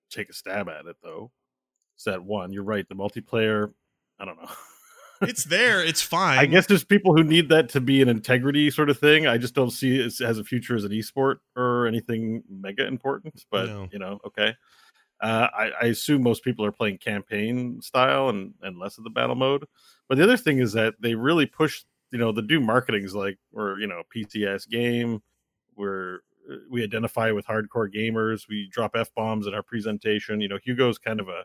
take 0.10 0.30
a 0.30 0.34
stab 0.34 0.70
at 0.70 0.86
it 0.86 0.96
though. 1.04 1.32
Is 1.98 2.06
that 2.06 2.24
one? 2.24 2.54
You're 2.54 2.64
right. 2.64 2.88
The 2.88 2.96
multiplayer. 2.96 3.74
I 4.20 4.26
don't 4.26 4.42
know. 4.42 4.50
it's 5.22 5.44
there. 5.46 5.84
It's 5.84 6.02
fine. 6.02 6.40
I 6.40 6.46
guess 6.46 6.68
there's 6.68 6.84
people 6.84 7.16
who 7.16 7.24
need 7.24 7.50
that 7.50 7.70
to 7.70 7.82
be 7.82 8.02
an 8.02 8.10
integrity 8.10 8.70
sort 8.72 8.90
of 8.90 9.00
thing. 9.00 9.28
I 9.28 9.38
just 9.38 9.56
don't 9.56 9.72
see 9.72 10.00
it 10.00 10.22
as 10.22 10.38
a 10.38 10.44
future 10.44 10.76
as 10.76 10.84
an 10.84 10.92
esport 10.92 11.38
or 11.56 11.88
anything 11.88 12.44
mega 12.50 12.86
important. 12.88 13.46
But 13.52 13.68
no. 13.68 13.90
you 13.92 14.00
know, 14.00 14.20
okay. 14.26 14.56
Uh, 15.22 15.48
I, 15.54 15.72
I, 15.84 15.86
assume 15.86 16.24
most 16.24 16.44
people 16.44 16.66
are 16.66 16.72
playing 16.72 16.98
campaign 16.98 17.80
style 17.80 18.30
and, 18.30 18.56
and 18.64 18.80
less 18.80 18.98
of 18.98 19.04
the 19.04 19.12
battle 19.12 19.36
mode. 19.36 19.68
But 20.10 20.18
the 20.18 20.24
other 20.24 20.36
thing 20.36 20.58
is 20.58 20.74
that 20.74 20.96
they 21.00 21.14
really 21.14 21.46
push, 21.46 21.84
you 22.12 22.18
know, 22.18 22.32
the 22.32 22.42
do 22.42 22.60
marketing's 22.60 23.14
like 23.14 23.38
we're, 23.52 23.80
you 23.80 23.86
know, 23.86 24.02
PCS 24.16 24.68
game. 24.68 25.22
We're 25.76 26.22
uh, 26.52 26.56
we 26.72 26.84
identify 26.84 27.32
with 27.32 27.46
hardcore 27.46 27.94
gamers. 27.94 28.48
We 28.50 28.68
drop 28.72 28.96
f 28.96 29.14
bombs 29.16 29.46
in 29.46 29.54
our 29.54 29.62
presentation. 29.62 30.42
You 30.42 30.48
know, 30.48 30.58
Hugo's 30.64 30.98
kind 30.98 31.20
of 31.20 31.30
a 31.30 31.44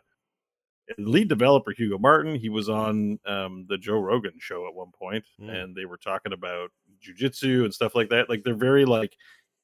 lead 0.97 1.27
developer 1.27 1.71
Hugo 1.71 1.97
Martin. 1.97 2.35
He 2.35 2.49
was 2.49 2.69
on 2.69 3.19
um, 3.25 3.65
the 3.69 3.77
Joe 3.77 3.99
Rogan 3.99 4.33
show 4.39 4.67
at 4.67 4.73
one 4.75 4.91
point, 4.91 5.25
Mm. 5.41 5.49
and 5.63 5.75
they 5.75 5.85
were 5.85 5.97
talking 5.97 6.33
about 6.33 6.71
jujitsu 7.05 7.63
and 7.65 7.73
stuff 7.73 7.95
like 7.95 8.09
that. 8.09 8.29
Like 8.29 8.43
they're 8.43 8.53
very 8.55 8.85
like 8.85 9.15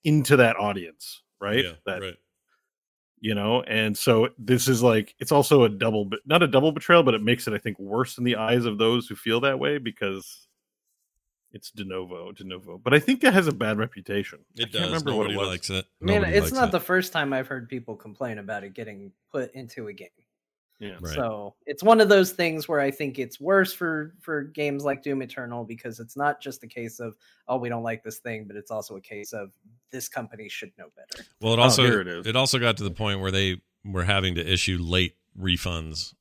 into 0.04 0.36
that 0.38 0.58
audience, 0.58 1.22
right? 1.40 1.64
Yeah, 1.64 1.72
that 1.86 2.02
right. 2.02 2.16
you 3.20 3.34
know, 3.36 3.62
and 3.64 3.98
so 3.98 4.30
this 4.38 4.68
is 4.68 4.84
like 4.84 5.16
it's 5.20 5.32
also 5.32 5.64
a 5.64 5.70
double, 5.70 6.06
but 6.06 6.20
not 6.26 6.44
a 6.44 6.48
double 6.48 6.72
betrayal, 6.72 7.04
but 7.04 7.14
it 7.14 7.22
makes 7.24 7.48
it 7.48 7.54
I 7.54 7.58
think 7.58 7.80
worse 7.80 8.18
in 8.18 8.24
the 8.24 8.36
eyes 8.36 8.66
of 8.66 8.78
those 8.78 9.08
who 9.08 9.16
feel 9.16 9.40
that 9.42 9.60
way 9.60 9.78
because 9.78 10.48
it's 11.54 11.70
de 11.72 11.86
novo, 11.86 12.32
de 12.32 12.44
novo. 12.44 12.80
But 12.84 12.94
I 12.96 13.00
think 13.00 13.22
that 13.22 13.34
has 13.34 13.48
a 13.48 13.52
bad 13.52 13.78
reputation. 13.78 14.40
I 14.60 14.64
It 14.64 14.72
can't 14.72 14.72
does. 14.74 14.86
remember 14.88 15.12
Nobody 15.12 15.36
what 15.36 15.44
it 15.44 15.46
was. 15.46 15.48
likes 15.50 15.70
it. 15.70 15.86
I 16.02 16.06
mean, 16.06 16.16
Nobody 16.22 16.38
it's 16.38 16.52
not 16.52 16.70
it. 16.70 16.72
the 16.72 16.80
first 16.80 17.14
time 17.14 17.32
I've 17.32 17.48
heard 17.48 17.70
people 17.70 17.96
complain 17.96 18.40
about 18.40 18.64
it 18.64 18.74
getting 18.74 19.12
put 19.32 19.54
into 19.54 19.88
a 19.88 19.94
game. 19.94 20.10
Yeah. 20.80 20.96
Right. 21.00 21.14
So 21.16 21.56
it's 21.66 21.82
one 21.84 22.02
of 22.02 22.10
those 22.10 22.32
things 22.32 22.68
where 22.68 22.80
I 22.82 22.92
think 22.92 23.18
it's 23.20 23.40
worse 23.40 23.72
for 23.74 24.16
for 24.20 24.44
games 24.44 24.84
like 24.84 25.02
Doom 25.04 25.22
Eternal 25.22 25.64
because 25.64 26.00
it's 26.00 26.18
not 26.18 26.42
just 26.42 26.64
a 26.64 26.68
case 26.68 27.00
of 27.00 27.16
oh 27.48 27.58
we 27.58 27.70
don't 27.70 27.84
like 27.84 28.04
this 28.04 28.20
thing, 28.20 28.46
but 28.48 28.56
it's 28.58 28.72
also 28.72 28.96
a 28.98 29.02
case 29.02 29.32
of 29.34 29.52
this 29.92 30.10
company 30.10 30.50
should 30.50 30.72
know 30.78 30.88
better. 30.96 31.26
Well, 31.40 31.54
it 31.54 31.60
Oh, 31.60 31.64
also 31.64 31.84
here 31.84 32.02
it 32.02 32.08
is. 32.08 32.28
it 32.28 32.36
also 32.36 32.60
got 32.60 32.78
to 32.78 32.84
the 32.84 32.92
point 32.92 33.22
where 33.22 33.32
they 33.32 33.62
were 33.86 34.04
having 34.04 34.36
to 34.36 34.46
issue 34.54 34.78
late 34.82 35.16
refunds 35.40 36.14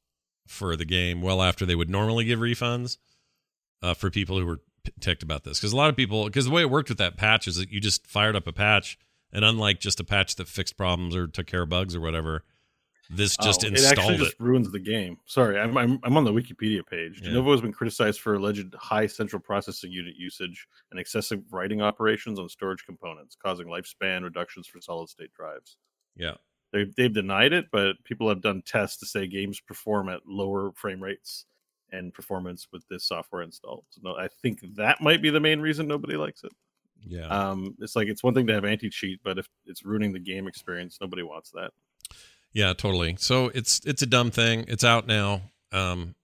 for 0.46 0.76
the 0.76 0.84
game 0.84 1.22
well 1.22 1.40
after 1.42 1.64
they 1.64 1.74
would 1.74 1.88
normally 1.90 2.24
give 2.24 2.38
refunds 2.40 2.98
uh, 3.82 3.94
for 3.94 4.10
people 4.10 4.38
who 4.38 4.44
were 4.46 4.60
p- 4.84 4.92
ticked 5.00 5.22
about 5.22 5.44
this 5.44 5.58
because 5.58 5.72
a 5.72 5.76
lot 5.76 5.88
of 5.88 5.96
people 5.96 6.24
because 6.26 6.44
the 6.44 6.50
way 6.50 6.62
it 6.62 6.70
worked 6.70 6.88
with 6.88 6.98
that 6.98 7.16
patch 7.16 7.46
is 7.48 7.56
that 7.56 7.70
you 7.70 7.80
just 7.80 8.06
fired 8.06 8.34
up 8.36 8.46
a 8.46 8.52
patch 8.52 8.98
and 9.32 9.44
unlike 9.44 9.80
just 9.80 9.98
a 10.00 10.04
patch 10.04 10.36
that 10.36 10.48
fixed 10.48 10.76
problems 10.76 11.14
or 11.16 11.26
took 11.26 11.46
care 11.46 11.62
of 11.62 11.68
bugs 11.68 11.94
or 11.96 12.00
whatever 12.00 12.44
this 13.14 13.36
just 13.36 13.64
Oh, 13.64 13.66
it 13.66 13.72
installed 13.72 13.98
actually 13.98 14.14
it, 14.16 14.18
just 14.18 14.40
ruins 14.40 14.70
the 14.70 14.78
game. 14.78 15.18
Sorry, 15.26 15.58
I'm, 15.58 15.76
I'm 15.76 15.98
I'm 16.02 16.16
on 16.16 16.24
the 16.24 16.32
Wikipedia 16.32 16.86
page. 16.86 17.20
Yeah. 17.22 17.30
Denuvo 17.30 17.52
has 17.52 17.60
been 17.60 17.72
criticized 17.72 18.20
for 18.20 18.34
alleged 18.34 18.74
high 18.74 19.06
central 19.06 19.40
processing 19.40 19.92
unit 19.92 20.14
usage 20.16 20.66
and 20.90 20.98
excessive 21.00 21.40
writing 21.52 21.82
operations 21.82 22.38
on 22.38 22.48
storage 22.48 22.84
components, 22.84 23.36
causing 23.42 23.66
lifespan 23.66 24.22
reductions 24.22 24.66
for 24.66 24.80
solid 24.80 25.08
state 25.08 25.32
drives. 25.32 25.76
yeah 26.16 26.34
They 26.72 26.86
they've 26.96 27.12
denied 27.12 27.52
it, 27.52 27.66
but 27.70 28.02
people 28.04 28.28
have 28.28 28.40
done 28.40 28.62
tests 28.64 28.98
to 28.98 29.06
say 29.06 29.26
games 29.26 29.60
perform 29.60 30.08
at 30.08 30.20
lower 30.26 30.72
frame 30.72 31.02
rates 31.02 31.46
and 31.90 32.14
performance 32.14 32.68
with 32.72 32.82
this 32.88 33.04
software 33.04 33.42
installed. 33.42 33.84
So 33.90 34.00
no, 34.02 34.16
I 34.16 34.28
think 34.28 34.60
that 34.76 35.02
might 35.02 35.20
be 35.20 35.28
the 35.30 35.40
main 35.40 35.60
reason 35.60 35.86
nobody 35.86 36.16
likes 36.16 36.42
it. 36.44 36.52
yeah 37.04 37.26
Um, 37.26 37.76
it's 37.80 37.94
like 37.94 38.08
it's 38.08 38.22
one 38.22 38.32
thing 38.34 38.46
to 38.46 38.54
have 38.54 38.64
anti 38.64 38.88
cheat, 38.88 39.20
but 39.22 39.38
if 39.38 39.46
it's 39.66 39.84
ruining 39.84 40.12
the 40.12 40.18
game 40.18 40.46
experience, 40.48 40.98
nobody 41.00 41.22
wants 41.22 41.50
that. 41.50 41.72
Yeah, 42.52 42.72
totally. 42.74 43.16
So 43.18 43.48
it's 43.54 43.80
it's 43.84 44.02
a 44.02 44.06
dumb 44.06 44.30
thing. 44.30 44.64
It's 44.68 44.84
out 44.84 45.06
now. 45.06 45.42
Um, 45.72 46.14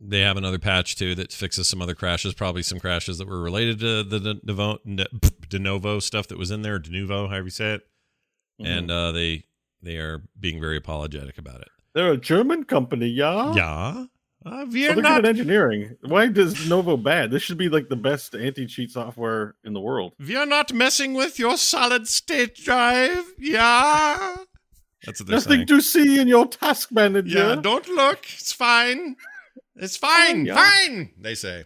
they 0.00 0.20
have 0.20 0.36
another 0.36 0.58
patch 0.58 0.96
too 0.96 1.14
that 1.14 1.32
fixes 1.32 1.68
some 1.68 1.80
other 1.80 1.94
crashes, 1.94 2.34
probably 2.34 2.62
some 2.62 2.78
crashes 2.80 3.18
that 3.18 3.28
were 3.28 3.40
related 3.40 3.78
to 3.80 4.02
the 4.02 4.20
de 4.20 4.40
novo, 4.44 4.78
de 5.48 5.58
novo 5.58 6.00
stuff 6.00 6.28
that 6.28 6.36
was 6.38 6.50
in 6.50 6.62
there, 6.62 6.78
de 6.78 6.90
novo, 6.90 7.28
however 7.28 7.44
you 7.44 7.50
say 7.50 7.74
it. 7.74 7.82
Mhm. 8.60 8.78
And 8.78 8.90
uh, 8.90 9.12
they 9.12 9.44
they 9.82 9.96
are 9.96 10.22
being 10.38 10.60
very 10.60 10.76
apologetic 10.76 11.38
about 11.38 11.60
it. 11.62 11.68
they're 11.94 12.12
a 12.12 12.16
German 12.18 12.64
company, 12.64 13.06
yeah. 13.06 13.54
Yeah, 13.54 14.06
uh, 14.44 14.66
we 14.70 14.86
are 14.88 14.94
good 14.94 15.04
not 15.04 15.20
at 15.20 15.26
engineering. 15.26 15.96
Why 16.02 16.26
does 16.28 16.68
Novo 16.68 16.96
bad? 16.96 17.30
This 17.30 17.42
should 17.42 17.56
be 17.58 17.68
like 17.68 17.88
the 17.88 17.96
best 17.96 18.34
anti-cheat 18.34 18.90
software 18.90 19.54
in 19.64 19.72
the 19.72 19.80
world. 19.80 20.14
we 20.18 20.36
are 20.36 20.44
not 20.46 20.72
messing 20.74 21.14
with 21.14 21.38
your 21.38 21.56
solid 21.56 22.06
state 22.08 22.54
drive. 22.56 23.24
Yeah, 23.38 24.36
that's 25.04 25.20
what 25.20 25.26
they're 25.28 25.36
Nothing 25.36 25.50
saying. 25.58 25.66
to 25.66 25.80
see 25.80 26.20
in 26.20 26.28
your 26.28 26.46
task 26.46 26.90
manager. 26.92 27.38
Yeah, 27.38 27.54
don't 27.56 27.86
look. 27.88 28.24
It's 28.34 28.52
fine. 28.52 29.16
It's 29.76 29.96
fine. 29.96 30.46
yeah. 30.46 30.54
Fine. 30.56 31.10
They 31.18 31.34
say. 31.34 31.64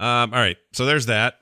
Um. 0.00 0.32
All 0.32 0.40
right. 0.40 0.56
So 0.72 0.84
there's 0.86 1.06
that. 1.06 1.34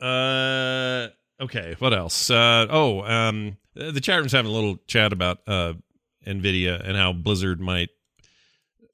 Uh. 0.00 1.08
Okay. 1.40 1.74
What 1.78 1.92
else? 1.94 2.30
Uh. 2.30 2.66
Oh. 2.70 3.02
Um. 3.02 3.56
The 3.74 4.00
chat 4.00 4.18
room's 4.18 4.32
having 4.32 4.50
a 4.50 4.54
little 4.54 4.76
chat 4.86 5.12
about 5.12 5.38
uh 5.48 5.74
Nvidia 6.26 6.80
and 6.84 6.96
how 6.96 7.12
Blizzard 7.12 7.60
might. 7.60 7.90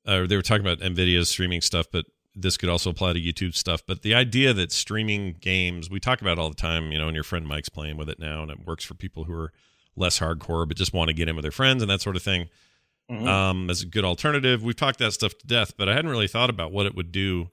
Uh, 0.07 0.27
they 0.27 0.37
were 0.37 0.43
talking 0.43 0.67
about 0.67 0.81
Nvidia's 0.81 1.29
streaming 1.29 1.61
stuff, 1.61 1.87
but 1.93 2.07
this 2.35 2.57
could 2.57 2.69
also 2.71 2.91
apply 2.91 3.13
to 3.13 3.21
YouTube 3.21 3.55
stuff. 3.55 3.83
But 3.87 4.03
the 4.03 4.15
idea 4.15 4.53
that 4.55 4.73
streaming 4.73 5.37
games, 5.41 5.91
we 5.91 6.01
talk 6.01 6.21
about 6.23 6.33
it 6.33 6.39
all 6.39 6.49
the 6.49 6.55
time, 6.57 6.91
you 6.91 6.99
know, 6.99 7.07
and 7.07 7.15
your 7.15 7.23
friend 7.23 7.47
Mike's 7.47 7.69
playing 7.69 7.97
with 7.99 8.09
it 8.09 8.19
now, 8.19 8.43
and 8.43 8.51
it 8.51 8.67
works 8.67 8.83
for 8.85 8.95
people 8.95 9.25
who 9.25 9.35
are 9.35 9.53
less 10.01 10.19
hardcore 10.19 10.67
but 10.67 10.77
just 10.77 10.93
want 10.93 11.09
to 11.09 11.15
get 11.15 11.29
in 11.29 11.37
with 11.37 11.43
their 11.45 11.53
friends 11.53 11.83
and 11.83 11.91
that 11.91 12.01
sort 12.01 12.17
of 12.17 12.23
thing 12.23 12.49
Mhm. 13.11 13.27
um, 13.27 13.71
as 13.71 13.83
a 13.83 13.87
good 13.87 14.05
alternative. 14.05 14.63
We've 14.63 14.77
talked 14.77 14.99
that 15.01 15.13
stuff 15.13 15.37
to 15.39 15.47
death, 15.47 15.77
but 15.77 15.89
I 15.89 15.95
hadn't 15.95 16.11
really 16.11 16.29
thought 16.29 16.49
about 16.51 16.71
what 16.73 16.87
it 16.87 16.95
would 16.95 17.11
do 17.11 17.51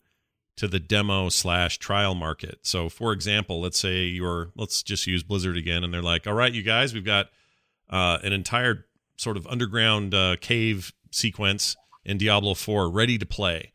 to 0.57 0.67
the 0.67 0.79
demo 0.79 1.29
slash 1.29 1.79
trial 1.79 2.13
market. 2.15 2.59
So, 2.61 2.89
for 2.89 3.11
example, 3.11 3.59
let's 3.61 3.79
say 3.79 4.03
you're, 4.05 4.51
let's 4.55 4.83
just 4.83 5.07
use 5.07 5.23
Blizzard 5.23 5.57
again, 5.57 5.83
and 5.83 5.91
they're 5.93 6.01
like, 6.03 6.27
all 6.27 6.33
right, 6.33 6.53
you 6.53 6.61
guys, 6.63 6.93
we've 6.93 7.03
got 7.05 7.29
uh, 7.89 8.19
an 8.23 8.33
entire 8.33 8.85
sort 9.17 9.35
of 9.37 9.47
underground 9.47 10.13
uh, 10.13 10.35
cave 10.41 10.93
sequence 11.11 11.75
in 12.05 12.17
Diablo 12.19 12.53
4 12.53 12.89
ready 12.89 13.17
to 13.17 13.25
play, 13.25 13.71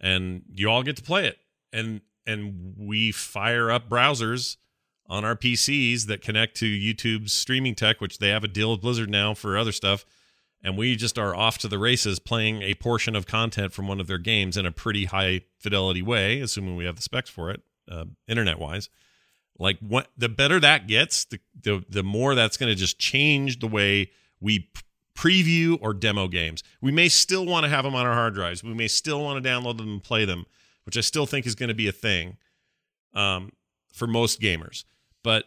and 0.00 0.42
you 0.52 0.68
all 0.68 0.82
get 0.82 0.96
to 0.96 1.02
play 1.02 1.26
it. 1.26 1.38
And 1.72 2.02
and 2.26 2.74
we 2.76 3.10
fire 3.10 3.70
up 3.70 3.88
browsers 3.88 4.56
on 5.12 5.24
our 5.24 5.36
PCs 5.36 6.06
that 6.06 6.22
connect 6.22 6.56
to 6.56 6.66
YouTube's 6.66 7.32
streaming 7.32 7.74
tech, 7.74 8.00
which 8.00 8.18
they 8.18 8.28
have 8.30 8.44
a 8.44 8.48
deal 8.48 8.72
with 8.72 8.80
Blizzard 8.80 9.10
now 9.10 9.34
for 9.34 9.56
other 9.56 9.72
stuff 9.72 10.04
and 10.62 10.76
we 10.78 10.96
just 10.96 11.18
are 11.18 11.34
off 11.34 11.58
to 11.58 11.68
the 11.68 11.78
races 11.78 12.18
playing 12.18 12.62
a 12.62 12.74
portion 12.74 13.16
of 13.16 13.26
content 13.26 13.72
from 13.72 13.88
one 13.88 14.00
of 14.00 14.06
their 14.06 14.18
games 14.18 14.56
in 14.56 14.64
a 14.64 14.72
pretty 14.72 15.06
high 15.06 15.42
fidelity 15.58 16.02
way, 16.02 16.40
assuming 16.40 16.76
we 16.76 16.84
have 16.84 16.96
the 16.96 17.02
specs 17.02 17.28
for 17.28 17.50
it, 17.50 17.62
uh, 17.90 18.04
internet 18.28 18.58
wise. 18.58 18.88
Like 19.58 19.78
what 19.80 20.08
the 20.16 20.28
better 20.28 20.60
that 20.60 20.86
gets, 20.86 21.24
the 21.24 21.40
the, 21.60 21.84
the 21.88 22.02
more 22.02 22.34
that's 22.34 22.56
going 22.56 22.70
to 22.70 22.78
just 22.78 22.98
change 22.98 23.58
the 23.58 23.66
way 23.66 24.10
we 24.40 24.70
preview 25.16 25.78
or 25.80 25.92
demo 25.92 26.26
games. 26.26 26.62
We 26.80 26.90
may 26.90 27.08
still 27.08 27.44
want 27.44 27.64
to 27.64 27.70
have 27.70 27.84
them 27.84 27.94
on 27.94 28.06
our 28.06 28.14
hard 28.14 28.34
drives. 28.34 28.64
We 28.64 28.74
may 28.74 28.88
still 28.88 29.22
want 29.22 29.42
to 29.42 29.48
download 29.48 29.76
them 29.76 29.88
and 29.88 30.02
play 30.02 30.24
them, 30.24 30.46
which 30.84 30.96
I 30.96 31.00
still 31.00 31.26
think 31.26 31.46
is 31.46 31.54
going 31.54 31.68
to 31.68 31.74
be 31.74 31.86
a 31.86 31.92
thing 31.92 32.38
um, 33.14 33.52
for 33.92 34.06
most 34.06 34.40
gamers. 34.40 34.84
But 35.22 35.44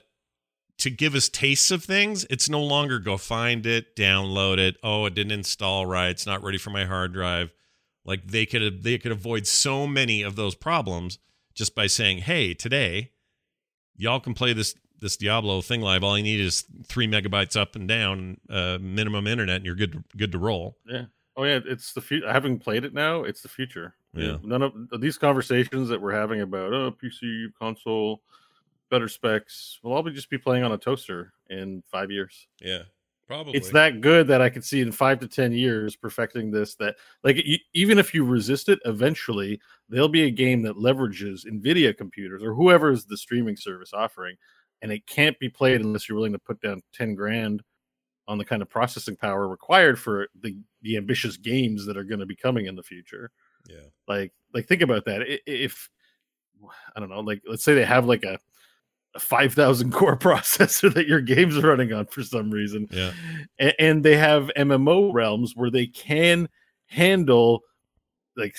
to 0.79 0.89
give 0.89 1.15
us 1.15 1.29
tastes 1.29 1.71
of 1.71 1.83
things, 1.83 2.25
it's 2.29 2.49
no 2.49 2.61
longer 2.61 2.99
go 2.99 3.17
find 3.17 3.65
it, 3.65 3.95
download 3.95 4.57
it. 4.57 4.75
Oh, 4.83 5.05
it 5.05 5.15
didn't 5.15 5.31
install 5.31 5.85
right. 5.85 6.09
It's 6.09 6.25
not 6.25 6.43
ready 6.43 6.57
for 6.57 6.69
my 6.69 6.85
hard 6.85 7.13
drive. 7.13 7.51
Like 8.03 8.27
they 8.27 8.45
could 8.45 8.83
they 8.83 8.97
could 8.97 9.11
avoid 9.11 9.47
so 9.47 9.87
many 9.87 10.21
of 10.21 10.35
those 10.35 10.53
problems 10.53 11.17
just 11.55 11.73
by 11.73 11.87
saying, 11.87 12.19
"Hey, 12.19 12.53
today, 12.53 13.11
y'all 13.95 14.19
can 14.19 14.33
play 14.33 14.53
this 14.53 14.75
this 14.99 15.17
Diablo 15.17 15.61
thing 15.61 15.81
live. 15.81 16.03
All 16.03 16.17
you 16.17 16.23
need 16.23 16.39
is 16.39 16.65
three 16.87 17.07
megabytes 17.07 17.59
up 17.59 17.75
and 17.75 17.87
down, 17.87 18.37
uh, 18.49 18.77
minimum 18.79 19.25
internet, 19.27 19.57
and 19.57 19.65
you're 19.65 19.75
good 19.75 20.03
good 20.15 20.31
to 20.33 20.37
roll." 20.37 20.77
Yeah. 20.85 21.05
Oh 21.35 21.43
yeah, 21.43 21.59
it's 21.65 21.93
the 21.93 22.01
future. 22.01 22.31
Having 22.31 22.59
played 22.59 22.85
it 22.85 22.93
now, 22.93 23.23
it's 23.23 23.41
the 23.41 23.49
future. 23.49 23.95
Yeah. 24.13 24.37
None 24.43 24.61
of 24.61 24.73
these 24.99 25.17
conversations 25.17 25.89
that 25.89 26.01
we're 26.01 26.13
having 26.13 26.41
about 26.41 26.73
oh 26.73 26.91
PC 26.91 27.47
console, 27.59 28.21
better 28.89 29.07
specs. 29.07 29.79
Will 29.83 29.93
all 29.93 30.03
be 30.03 30.11
just 30.11 30.29
be 30.29 30.37
playing 30.37 30.63
on 30.63 30.71
a 30.71 30.77
toaster 30.77 31.33
in 31.49 31.83
five 31.91 32.11
years. 32.11 32.47
Yeah, 32.61 32.83
probably. 33.27 33.53
It's 33.53 33.71
that 33.71 34.01
good 34.01 34.27
that 34.27 34.41
I 34.41 34.49
could 34.49 34.63
see 34.63 34.81
in 34.81 34.91
five 34.91 35.19
to 35.19 35.27
ten 35.27 35.51
years 35.51 35.95
perfecting 35.95 36.51
this. 36.51 36.75
That 36.75 36.95
like 37.23 37.37
e- 37.37 37.63
even 37.73 37.99
if 37.99 38.13
you 38.13 38.23
resist 38.25 38.69
it, 38.69 38.79
eventually 38.85 39.59
there'll 39.89 40.09
be 40.09 40.23
a 40.23 40.31
game 40.31 40.61
that 40.63 40.77
leverages 40.77 41.45
Nvidia 41.45 41.95
computers 41.95 42.43
or 42.43 42.53
whoever 42.53 42.91
is 42.91 43.05
the 43.05 43.17
streaming 43.17 43.57
service 43.57 43.93
offering, 43.93 44.35
and 44.81 44.91
it 44.91 45.05
can't 45.07 45.37
be 45.39 45.49
played 45.49 45.81
unless 45.81 46.07
you're 46.07 46.17
willing 46.17 46.33
to 46.33 46.39
put 46.39 46.61
down 46.61 46.81
ten 46.93 47.15
grand 47.15 47.63
on 48.27 48.37
the 48.37 48.45
kind 48.45 48.61
of 48.61 48.69
processing 48.69 49.15
power 49.15 49.47
required 49.47 49.99
for 49.99 50.27
the 50.41 50.57
the 50.81 50.97
ambitious 50.97 51.37
games 51.37 51.85
that 51.85 51.97
are 51.97 52.03
going 52.03 52.19
to 52.19 52.25
be 52.25 52.35
coming 52.35 52.65
in 52.65 52.75
the 52.75 52.83
future. 52.83 53.31
Yeah. 53.69 53.87
Like 54.07 54.31
like 54.53 54.67
think 54.67 54.81
about 54.81 55.05
that. 55.05 55.21
If 55.45 55.89
I 56.95 56.99
don't 56.99 57.09
know, 57.09 57.19
like 57.19 57.41
let's 57.47 57.63
say 57.63 57.73
they 57.73 57.85
have 57.85 58.05
like 58.05 58.23
a 58.23 58.39
a 59.15 59.19
5000 59.19 59.91
core 59.91 60.17
processor 60.27 60.93
that 60.93 61.07
your 61.07 61.21
games 61.21 61.57
are 61.57 61.67
running 61.67 61.93
on 61.93 62.05
for 62.07 62.21
some 62.23 62.51
reason 62.51 62.87
Yeah. 62.91 63.13
a- 63.59 63.81
and 63.81 64.03
they 64.03 64.17
have 64.17 64.51
MMO 64.57 65.13
realms 65.13 65.53
where 65.55 65.71
they 65.71 65.87
can 65.87 66.49
handle 66.87 67.61
like 68.35 68.55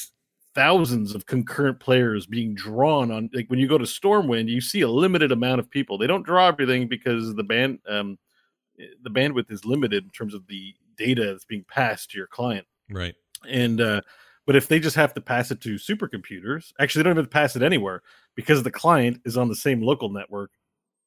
thousands 0.54 1.14
of 1.14 1.26
concurrent 1.26 1.78
players 1.80 2.26
being 2.26 2.54
drawn 2.54 3.10
on 3.10 3.28
like 3.34 3.48
when 3.48 3.58
you 3.58 3.68
go 3.68 3.76
to 3.76 3.84
Stormwind 3.84 4.48
you 4.48 4.60
see 4.62 4.80
a 4.80 4.88
limited 4.88 5.30
amount 5.30 5.60
of 5.60 5.70
people 5.70 5.98
they 5.98 6.06
don't 6.06 6.24
draw 6.24 6.48
everything 6.48 6.88
because 6.88 7.34
the 7.34 7.42
band 7.44 7.78
um 7.86 8.18
the 9.02 9.10
bandwidth 9.10 9.50
is 9.50 9.64
limited 9.66 10.04
in 10.04 10.10
terms 10.10 10.32
of 10.32 10.46
the 10.46 10.74
data 10.96 11.26
that's 11.26 11.44
being 11.44 11.64
passed 11.68 12.10
to 12.10 12.18
your 12.18 12.26
client 12.26 12.66
Right. 12.90 13.14
and 13.46 13.80
uh 13.82 14.00
but 14.46 14.56
if 14.56 14.66
they 14.68 14.80
just 14.80 14.96
have 14.96 15.12
to 15.14 15.20
pass 15.20 15.50
it 15.50 15.60
to 15.60 15.74
supercomputers 15.74 16.72
actually 16.80 17.02
they 17.02 17.10
don't 17.10 17.16
have 17.16 17.26
to 17.26 17.30
pass 17.30 17.54
it 17.54 17.62
anywhere 17.62 18.02
because 18.36 18.62
the 18.62 18.70
client 18.70 19.20
is 19.24 19.36
on 19.36 19.48
the 19.48 19.56
same 19.56 19.82
local 19.82 20.10
network 20.10 20.50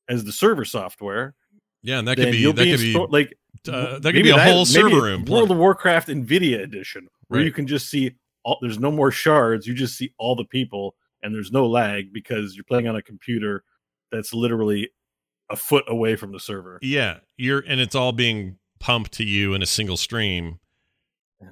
as 0.09 0.25
the 0.25 0.31
server 0.31 0.65
software 0.65 1.35
Yeah, 1.83 1.99
and 1.99 2.07
that 2.07 2.17
could 2.17 2.31
be 2.31 2.51
that 2.51 2.65
could 2.65 2.79
be 2.79 3.07
like 3.09 3.37
uh, 3.67 3.99
that 3.99 4.13
could 4.13 4.23
be 4.23 4.29
a 4.29 4.37
whole 4.37 4.65
server 4.65 5.01
room. 5.01 5.23
World 5.25 5.51
of 5.51 5.57
Warcraft 5.57 6.09
Nvidia 6.09 6.61
edition 6.61 7.07
where 7.27 7.41
you 7.41 7.51
can 7.51 7.67
just 7.67 7.89
see 7.89 8.11
all. 8.43 8.57
There's 8.61 8.79
no 8.79 8.91
more 8.91 9.11
shards. 9.11 9.65
You 9.65 9.73
just 9.73 9.97
see 9.97 10.13
all 10.17 10.35
the 10.35 10.45
people, 10.45 10.95
and 11.23 11.33
there's 11.33 11.51
no 11.51 11.67
lag 11.67 12.11
because 12.11 12.55
you're 12.55 12.65
playing 12.65 12.87
on 12.87 12.95
a 12.95 13.01
computer 13.01 13.63
that's 14.11 14.33
literally 14.33 14.89
a 15.49 15.55
foot 15.55 15.85
away 15.87 16.15
from 16.15 16.31
the 16.31 16.39
server. 16.39 16.79
Yeah, 16.81 17.19
you're 17.37 17.63
and 17.65 17.79
it's 17.79 17.95
all 17.95 18.11
being 18.11 18.57
pumped 18.79 19.13
to 19.13 19.23
you 19.23 19.53
in 19.53 19.61
a 19.61 19.67
single 19.67 19.97
stream. 19.97 20.59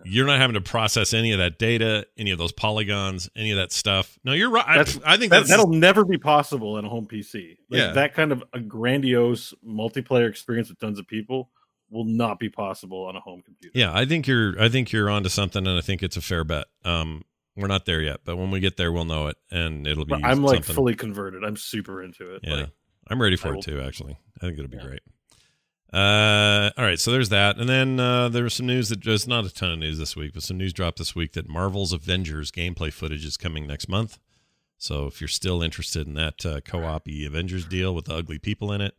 You're 0.04 0.26
not 0.26 0.39
having 0.39 0.56
to 0.56 0.62
process 0.62 1.13
any 1.13 1.32
of 1.32 1.39
that 1.39 1.58
data, 1.60 2.06
any 2.17 2.32
of 2.32 2.38
those 2.38 2.52
polygons, 2.52 3.30
any 3.36 3.52
of 3.52 3.58
that 3.58 3.71
stuff. 3.71 4.19
No, 4.23 4.34
you're 4.34 4.50
right. 4.50 4.65
I, 4.67 4.80
I 5.13 5.17
think 5.17 5.32
That, 5.32 5.47
that'll 5.47 5.67
never 5.69 6.04
be 6.04 6.17
possible 6.17 6.76
on 6.76 6.84
a 6.86 6.89
home 6.89 7.08
PC. 7.08 7.58
Like, 7.69 7.80
Yeah. 7.80 7.91
that 7.93 8.13
kind 8.13 8.32
of 8.34 8.43
a 8.54 8.60
grandiose 8.60 9.54
multiplayer 9.65 10.28
experience 10.30 10.69
with 10.69 10.80
tons 10.80 11.00
of 11.00 11.08
people 11.08 11.52
will 11.89 12.04
not 12.04 12.38
be 12.39 12.50
possible 12.50 13.06
on 13.06 13.15
a 13.15 13.19
home 13.21 13.41
computer. 13.41 13.78
yeah. 13.80 13.91
I 13.97 14.06
think 14.06 14.28
you're. 14.28 14.62
I 14.62 14.67
think 14.67 14.91
you're 14.91 15.10
onto 15.10 15.30
something, 15.30 15.65
and 15.65 15.78
I 15.78 15.82
think 15.82 16.04
it's 16.04 16.17
a 16.17 16.21
fair 16.21 16.43
bet. 16.43 16.65
Um, 16.84 17.23
we're 17.56 17.67
not 17.67 17.86
there 17.86 18.02
yet, 18.02 18.19
but 18.26 18.36
when 18.36 18.52
we 18.52 18.60
get 18.60 18.76
there, 18.78 18.91
we'll 18.91 19.06
know 19.06 19.28
it, 19.28 19.38
and 19.52 19.88
it'll 19.88 20.04
be. 20.06 20.10
But 20.10 20.26
I'm 20.26 20.43
like 20.43 20.58
something- 20.65 20.76
fully 20.76 20.95
converted. 20.95 21.43
I'm 21.45 21.56
super 21.56 22.04
into 22.04 22.36
it. 22.36 22.41
Yeah, 22.43 22.54
Like, 22.56 22.69
I'm 23.10 23.21
ready 23.21 23.38
for 23.38 23.56
it 23.56 23.62
too. 23.62 23.80
Actually, 23.82 24.17
I 24.38 24.45
think 24.45 24.60
it'll 24.60 24.69
be 24.69 24.76
Yeah. 24.78 24.84
great. 24.84 25.00
Uh, 25.93 26.69
all 26.78 26.84
right, 26.84 27.00
so 27.00 27.12
there's 27.12 27.30
that, 27.30 27.58
and 27.58 27.69
then 27.69 28.00
uh, 28.00 28.28
there 28.28 28.43
was 28.43 28.54
some 28.56 28.65
news 28.67 28.89
that 28.89 29.04
there's 29.04 29.26
not 29.28 29.45
a 29.45 29.54
ton 29.54 29.71
of 29.71 29.80
news 29.80 29.97
this 29.97 30.15
week, 30.17 30.34
but 30.34 30.43
some 30.43 30.58
news 30.58 30.73
dropped 30.73 30.97
this 30.97 31.15
week 31.15 31.32
that 31.34 31.47
Marvel's 31.47 31.93
Avengers 31.93 32.52
gameplay 32.52 32.91
footage 32.91 33.23
is 33.23 33.38
coming 33.38 33.65
next 33.65 33.88
month. 33.88 34.19
So 34.78 35.08
if 35.08 35.21
you're 35.21 35.28
still 35.30 35.63
interested 35.63 36.06
in 36.06 36.13
that 36.15 36.45
uh, 36.45 36.60
co-op 36.62 37.08
Avengers 37.08 37.65
deal 37.65 37.95
with 37.95 38.06
the 38.06 38.15
ugly 38.15 38.38
people 38.38 38.73
in 38.73 38.82
it, 38.82 38.95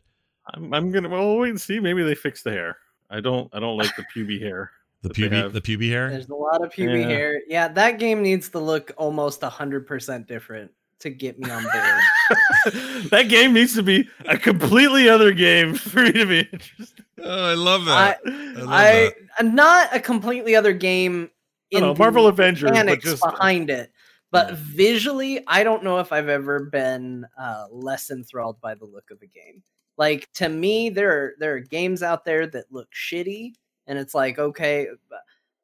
I'm, 0.53 0.73
I'm 0.73 0.91
gonna 0.91 1.09
well 1.09 1.37
wait 1.37 1.49
and 1.51 1.61
see. 1.61 1.79
Maybe 1.79 2.01
they 2.03 2.15
fix 2.15 2.41
the 2.41 2.51
hair. 2.51 2.77
I 3.09 3.21
don't 3.21 3.49
I 3.53 3.59
don't 3.59 3.77
like 3.77 3.95
the 3.95 4.03
puby 4.13 4.39
hair. 4.41 4.71
the 5.03 5.09
That 5.09 5.15
puby, 5.15 5.53
the 5.53 5.61
puby 5.61 5.89
hair. 5.89 6.09
There's 6.09 6.27
a 6.29 6.35
lot 6.35 6.63
of 6.65 6.71
pubic 6.71 7.01
Yeah. 7.01 7.07
hair. 7.07 7.41
Yeah, 7.47 7.67
that 7.69 7.99
game 7.99 8.23
needs 8.23 8.49
to 8.49 8.59
look 8.59 8.91
almost 8.97 9.41
hundred 9.43 9.85
percent 9.87 10.27
different 10.27 10.71
to 10.99 11.09
get 11.09 11.39
me 11.39 11.49
on 11.49 11.63
board. 11.63 12.73
that 13.09 13.27
game 13.29 13.53
needs 13.53 13.73
to 13.75 13.83
be 13.83 14.07
a 14.25 14.37
completely 14.37 15.09
other 15.09 15.31
game 15.31 15.75
for 15.75 16.03
me 16.03 16.11
to 16.11 16.25
be 16.25 16.39
interested. 16.39 17.05
Oh, 17.21 17.45
I 17.45 17.53
love 17.53 17.87
I, 17.87 18.15
love 18.25 18.69
I 18.69 19.11
and 19.39 19.55
not 19.55 19.95
a 19.95 19.99
completely 19.99 20.55
other 20.55 20.73
game 20.73 21.29
in 21.71 21.81
don't 21.81 21.89
know, 21.89 21.93
the 21.93 21.99
Marvel 21.99 22.27
Avengers, 22.27 22.71
but 22.71 23.01
just 23.01 23.25
uh, 23.25 23.31
behind 23.31 23.69
it. 23.69 23.91
But 24.31 24.49
Yeah. 24.49 24.55
visually, 24.59 25.43
I 25.47 25.63
don't 25.63 25.83
know 25.83 25.99
if 25.99 26.11
I've 26.11 26.29
ever 26.29 26.65
been 26.65 27.25
uh, 27.37 27.65
less 27.71 28.11
enthralled 28.11 28.61
by 28.61 28.75
the 28.75 28.85
look 28.85 29.09
of 29.11 29.21
a 29.21 29.27
game. 29.27 29.63
Like 29.97 30.31
to 30.33 30.47
me, 30.49 30.89
there 30.89 31.11
are 31.11 31.33
there 31.39 31.55
are 31.55 31.59
games 31.59 32.03
out 32.03 32.25
there 32.25 32.47
that 32.47 32.71
look 32.71 32.89
shitty, 32.93 33.53
and 33.87 33.97
it's 33.99 34.13
like 34.13 34.39
okay, 34.39 34.87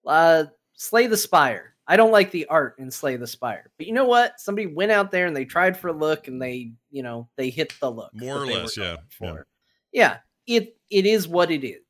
uh, 0.05 0.45
Slay 0.73 1.07
the 1.07 1.17
Spire. 1.17 1.74
I 1.87 1.97
don't 1.97 2.11
like 2.11 2.31
the 2.31 2.47
art 2.47 2.75
in 2.79 2.89
Slay 2.89 3.15
the 3.15 3.27
Spire, 3.27 3.71
but 3.77 3.85
you 3.85 3.93
know 3.93 4.05
what? 4.05 4.39
Somebody 4.39 4.67
went 4.67 4.91
out 4.91 5.11
there 5.11 5.27
and 5.27 5.35
they 5.35 5.45
tried 5.45 5.77
for 5.77 5.89
a 5.89 5.93
look, 5.93 6.27
and 6.27 6.41
they 6.41 6.71
you 6.91 7.03
know 7.03 7.29
they 7.35 7.49
hit 7.49 7.73
the 7.79 7.91
look 7.91 8.13
More 8.13 8.37
or 8.37 8.45
less, 8.45 8.77
yeah, 8.77 8.97
yeah. 9.21 9.35
yeah. 9.91 10.17
It 10.47 10.77
it 10.89 11.05
is 11.05 11.27
what 11.27 11.51
it 11.51 11.65
is. 11.65 11.81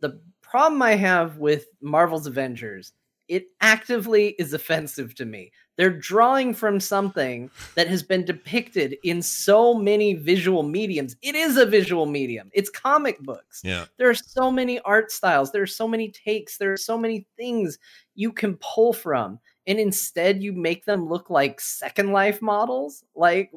The 0.00 0.20
problem 0.40 0.82
I 0.82 0.94
have 0.94 1.38
with 1.38 1.66
Marvel's 1.80 2.26
Avengers, 2.26 2.92
it 3.30 3.46
actively 3.60 4.30
is 4.40 4.52
offensive 4.52 5.14
to 5.14 5.24
me. 5.24 5.52
They're 5.76 5.88
drawing 5.88 6.52
from 6.52 6.80
something 6.80 7.48
that 7.76 7.86
has 7.86 8.02
been 8.02 8.24
depicted 8.24 8.96
in 9.04 9.22
so 9.22 9.72
many 9.72 10.14
visual 10.14 10.64
mediums. 10.64 11.16
It 11.22 11.36
is 11.36 11.56
a 11.56 11.64
visual 11.64 12.06
medium. 12.06 12.50
It's 12.52 12.68
comic 12.68 13.20
books. 13.20 13.62
Yeah, 13.64 13.86
There 13.96 14.10
are 14.10 14.14
so 14.14 14.50
many 14.50 14.80
art 14.80 15.12
styles. 15.12 15.52
There 15.52 15.62
are 15.62 15.66
so 15.66 15.86
many 15.86 16.10
takes. 16.10 16.58
There 16.58 16.72
are 16.72 16.76
so 16.76 16.98
many 16.98 17.24
things 17.36 17.78
you 18.16 18.32
can 18.32 18.56
pull 18.56 18.92
from. 18.92 19.38
And 19.66 19.78
instead, 19.78 20.42
you 20.42 20.52
make 20.52 20.84
them 20.84 21.08
look 21.08 21.30
like 21.30 21.60
Second 21.60 22.10
Life 22.12 22.42
models. 22.42 23.04
Like, 23.14 23.52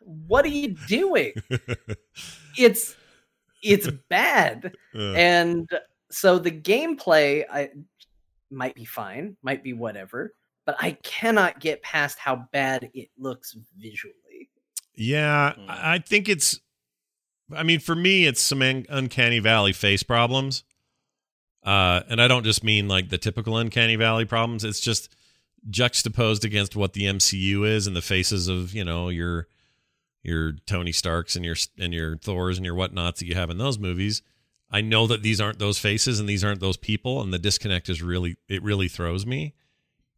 what 0.00 0.44
are 0.44 0.48
you 0.48 0.74
doing? 0.88 1.32
It's 2.58 2.96
it's 3.62 3.88
bad 4.08 4.74
Uh, 4.94 5.12
and 5.12 5.68
so 6.10 6.38
the 6.38 6.50
gameplay 6.50 7.44
i 7.52 7.68
might 8.50 8.74
be 8.74 8.84
fine 8.84 9.36
might 9.42 9.62
be 9.62 9.72
whatever 9.72 10.34
but 10.64 10.76
i 10.80 10.92
cannot 11.02 11.60
get 11.60 11.82
past 11.82 12.18
how 12.18 12.46
bad 12.52 12.90
it 12.94 13.08
looks 13.18 13.56
visually 13.76 14.48
Yeah, 14.94 15.52
Mm. 15.58 15.68
I 15.68 15.94
I 15.94 15.98
think 15.98 16.28
it's. 16.28 16.60
I 17.54 17.62
mean, 17.62 17.78
for 17.80 17.94
me, 17.94 18.26
it's 18.26 18.40
some 18.40 18.60
un- 18.62 18.86
uncanny 18.88 19.38
valley 19.38 19.72
face 19.72 20.02
problems, 20.02 20.64
uh, 21.64 22.00
and 22.08 22.20
I 22.20 22.26
don't 22.28 22.44
just 22.44 22.64
mean 22.64 22.88
like 22.88 23.08
the 23.10 23.18
typical 23.18 23.56
uncanny 23.56 23.94
valley 23.96 24.24
problems. 24.24 24.64
It's 24.64 24.80
just 24.80 25.14
juxtaposed 25.68 26.44
against 26.44 26.74
what 26.76 26.92
the 26.94 27.02
MCU 27.04 27.64
is 27.68 27.86
and 27.86 27.94
the 27.94 28.02
faces 28.02 28.48
of 28.48 28.72
you 28.74 28.84
know 28.84 29.08
your 29.10 29.46
your 30.22 30.52
Tony 30.66 30.92
Starks 30.92 31.36
and 31.36 31.44
your 31.44 31.56
and 31.78 31.92
your 31.94 32.16
Thors 32.16 32.56
and 32.56 32.64
your 32.64 32.74
whatnots 32.74 33.20
that 33.20 33.26
you 33.26 33.34
have 33.34 33.50
in 33.50 33.58
those 33.58 33.78
movies. 33.78 34.22
I 34.70 34.80
know 34.80 35.06
that 35.06 35.22
these 35.22 35.40
aren't 35.40 35.58
those 35.58 35.78
faces 35.78 36.18
and 36.20 36.28
these 36.28 36.42
aren't 36.44 36.60
those 36.60 36.76
people, 36.76 37.22
and 37.22 37.32
the 37.32 37.38
disconnect 37.38 37.88
is 37.88 38.02
really 38.02 38.36
it 38.48 38.62
really 38.62 38.88
throws 38.88 39.24
me. 39.26 39.54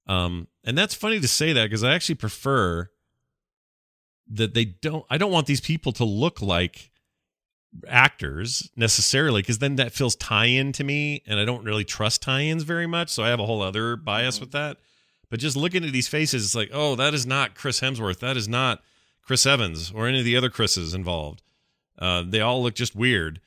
Um, 0.07 0.49
and 0.65 0.77
that's 0.77 0.95
funny 0.95 1.21
to 1.21 1.29
say 1.29 1.53
that 1.53 1.65
because 1.65 1.85
I 1.85 1.95
actually 1.95 2.15
prefer 2.15 2.89
that 4.31 4.55
they 4.55 4.65
don't 4.65 5.05
I 5.11 5.19
don't 5.19 5.33
want 5.33 5.47
these 5.47 5.61
people 5.61 5.93
to 5.93 6.05
look 6.05 6.41
like 6.41 6.91
actors 7.87 8.71
necessarily 8.77 9.43
because 9.43 9.59
then 9.59 9.77
that 9.77 9.93
feels 9.93 10.17
tie-in 10.17 10.73
to 10.73 10.83
me 10.85 11.23
and 11.27 11.39
I 11.39 11.45
don't 11.45 11.65
really 11.65 11.85
trust 11.85 12.23
tie-ins 12.23 12.63
very 12.63 12.87
much 12.87 13.11
so 13.11 13.23
I 13.23 13.29
have 13.29 13.41
a 13.41 13.47
whole 13.47 13.61
other 13.63 13.95
bias 13.95 14.39
Mhm. 14.39 14.41
with 14.41 14.53
that 14.53 14.79
but 15.29 15.39
just 15.39 15.55
looking 15.57 15.85
at 15.85 15.93
these 15.93 16.09
faces 16.09 16.45
it's 16.45 16.55
like 16.55 16.71
oh 16.73 16.95
that 16.97 17.13
is 17.13 17.27
not 17.27 17.55
Chris 17.55 17.81
Hemsworth 17.81 18.21
that 18.21 18.39
is 18.39 18.49
not 18.49 18.83
Chris 19.23 19.45
Evans 19.45 19.93
or 19.95 20.09
any 20.09 20.19
of 20.21 20.25
the 20.25 20.37
other 20.37 20.49
Chris's 20.49 20.95
involved 20.95 21.43
uh, 21.99 22.23
they 22.27 22.41
all 22.41 22.63
look 22.63 22.75
just 22.75 22.97
weird 22.97 23.41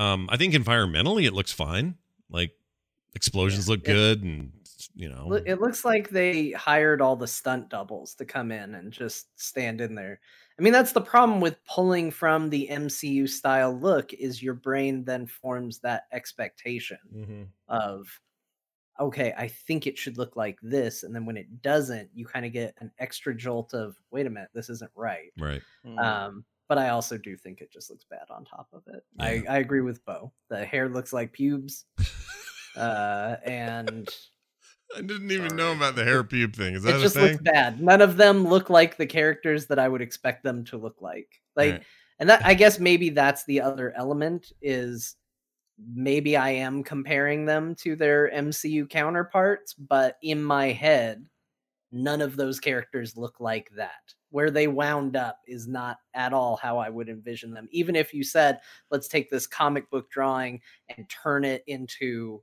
um, 0.00 0.28
I 0.30 0.36
think 0.36 0.54
environmentally 0.54 1.26
it 1.26 1.32
looks 1.32 1.52
fine. 1.52 1.98
Like 2.30 2.52
explosions 3.14 3.68
look 3.68 3.84
Yeah. 3.84 3.94
good 3.94 4.22
and 4.22 4.52
you 4.94 5.08
know. 5.08 5.42
It 5.46 5.60
looks 5.60 5.84
like 5.84 6.08
they 6.08 6.50
hired 6.52 7.00
all 7.00 7.14
the 7.14 7.26
stunt 7.28 7.68
doubles 7.68 8.14
to 8.16 8.24
come 8.24 8.50
in 8.50 8.74
and 8.74 8.92
just 8.92 9.38
stand 9.38 9.80
in 9.80 9.94
there. 9.94 10.20
I 10.58 10.62
mean 10.62 10.72
that's 10.72 10.92
the 10.92 11.00
problem 11.00 11.40
with 11.40 11.62
pulling 11.64 12.10
from 12.10 12.50
the 12.50 12.68
mcu 12.70 13.28
style 13.28 13.72
look 13.78 14.12
is 14.12 14.42
your 14.42 14.54
brain 14.54 15.04
then 15.04 15.26
forms 15.26 15.78
that 15.80 16.04
expectation 16.12 16.98
Mhm. 17.10 17.52
of 17.68 18.20
okay 19.00 19.34
i 19.38 19.48
think 19.48 19.86
it 19.86 19.98
should 19.98 20.18
look 20.18 20.36
like 20.36 20.58
this 20.62 21.02
and 21.04 21.14
then 21.14 21.26
when 21.26 21.36
it 21.38 21.62
doesn't 21.62 22.10
you 22.14 22.26
kind 22.26 22.46
of 22.46 22.52
get 22.52 22.74
an 22.80 22.92
extra 22.98 23.34
jolt 23.34 23.74
of 23.74 23.96
wait 24.10 24.26
a 24.26 24.30
minute 24.30 24.50
this 24.54 24.70
isn't 24.70 24.92
right. 24.94 25.32
Right. 25.36 25.62
Um, 26.02 26.44
but 26.70 26.78
I 26.78 26.90
also 26.90 27.18
do 27.18 27.36
think 27.36 27.60
it 27.60 27.72
just 27.72 27.90
looks 27.90 28.04
bad 28.08 28.30
on 28.30 28.44
top 28.44 28.68
of 28.72 28.84
it. 28.86 29.02
I, 29.18 29.32
Yeah. 29.34 29.54
I 29.54 29.58
agree 29.58 29.80
with 29.80 30.04
Bo. 30.04 30.32
The 30.50 30.64
hair 30.64 30.88
looks 30.88 31.12
like 31.12 31.32
pubes. 31.32 31.84
uh, 32.76 33.34
and 33.44 34.08
I 34.96 35.00
didn't 35.02 35.32
even 35.32 35.48
Sorry. 35.50 35.58
know 35.58 35.72
about 35.72 35.96
the 35.96 36.04
hair 36.04 36.22
pube 36.22 36.54
thing 36.54 36.76
is 36.76 36.84
that 36.84 36.94
it 36.94 37.00
just 37.00 37.16
thing 37.16 37.32
looks 37.32 37.42
bad. 37.42 37.82
None 37.82 38.00
of 38.00 38.16
them 38.16 38.46
look 38.46 38.70
like 38.70 38.96
the 38.96 39.06
characters 39.06 39.66
that 39.66 39.80
I 39.80 39.88
would 39.88 40.00
expect 40.00 40.44
them 40.44 40.64
to 40.66 40.76
look 40.76 41.02
like. 41.02 41.40
Like, 41.56 41.72
Right. 41.72 41.82
and 42.20 42.28
that 42.30 42.46
I 42.46 42.54
guess 42.54 42.78
maybe 42.78 43.10
that's 43.10 43.44
the 43.46 43.62
other 43.62 43.92
element 43.96 44.52
is 44.62 45.16
maybe 45.92 46.36
I 46.36 46.50
am 46.50 46.84
comparing 46.84 47.46
them 47.46 47.74
to 47.80 47.96
their 47.96 48.30
MCU 48.30 48.86
counterparts, 48.88 49.74
but 49.74 50.18
in 50.22 50.40
my 50.40 50.70
head, 50.70 51.26
none 51.90 52.20
of 52.20 52.36
those 52.36 52.60
characters 52.60 53.16
look 53.16 53.40
like 53.40 53.70
that. 53.74 54.14
Where 54.30 54.50
they 54.50 54.68
wound 54.68 55.16
up 55.16 55.40
is 55.46 55.66
not 55.66 55.98
at 56.14 56.32
all 56.32 56.56
how 56.56 56.78
I 56.78 56.88
would 56.88 57.08
envision 57.08 57.52
them. 57.52 57.68
Even 57.72 57.96
if 57.96 58.14
you 58.14 58.22
said, 58.24 58.60
let's 58.90 59.08
take 59.08 59.28
this 59.30 59.46
comic 59.46 59.90
book 59.90 60.10
drawing 60.10 60.60
and 60.96 61.08
turn 61.08 61.44
it 61.44 61.64
into 61.66 62.42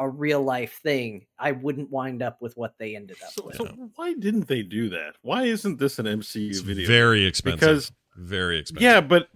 a 0.00 0.08
real 0.08 0.42
life 0.42 0.80
thing, 0.82 1.26
I 1.38 1.52
wouldn't 1.52 1.90
wind 1.90 2.22
up 2.22 2.40
with 2.40 2.56
what 2.56 2.74
they 2.78 2.94
ended 2.96 3.16
up 3.24 3.32
So, 3.32 3.44
with. 3.46 3.56
so 3.56 3.64
why 3.96 4.14
didn't 4.14 4.46
they 4.48 4.62
do 4.62 4.88
that? 4.90 5.14
Why 5.22 5.44
isn't 5.44 5.78
this 5.78 5.98
an 5.98 6.06
MCU 6.06 6.50
It's 6.50 6.60
video? 6.60 6.86
very 6.86 7.24
expensive 7.24 7.60
Because- 7.60 7.92
very 8.16 8.58
expensive 8.58 8.82
yeah, 8.82 9.00
but 9.00 9.28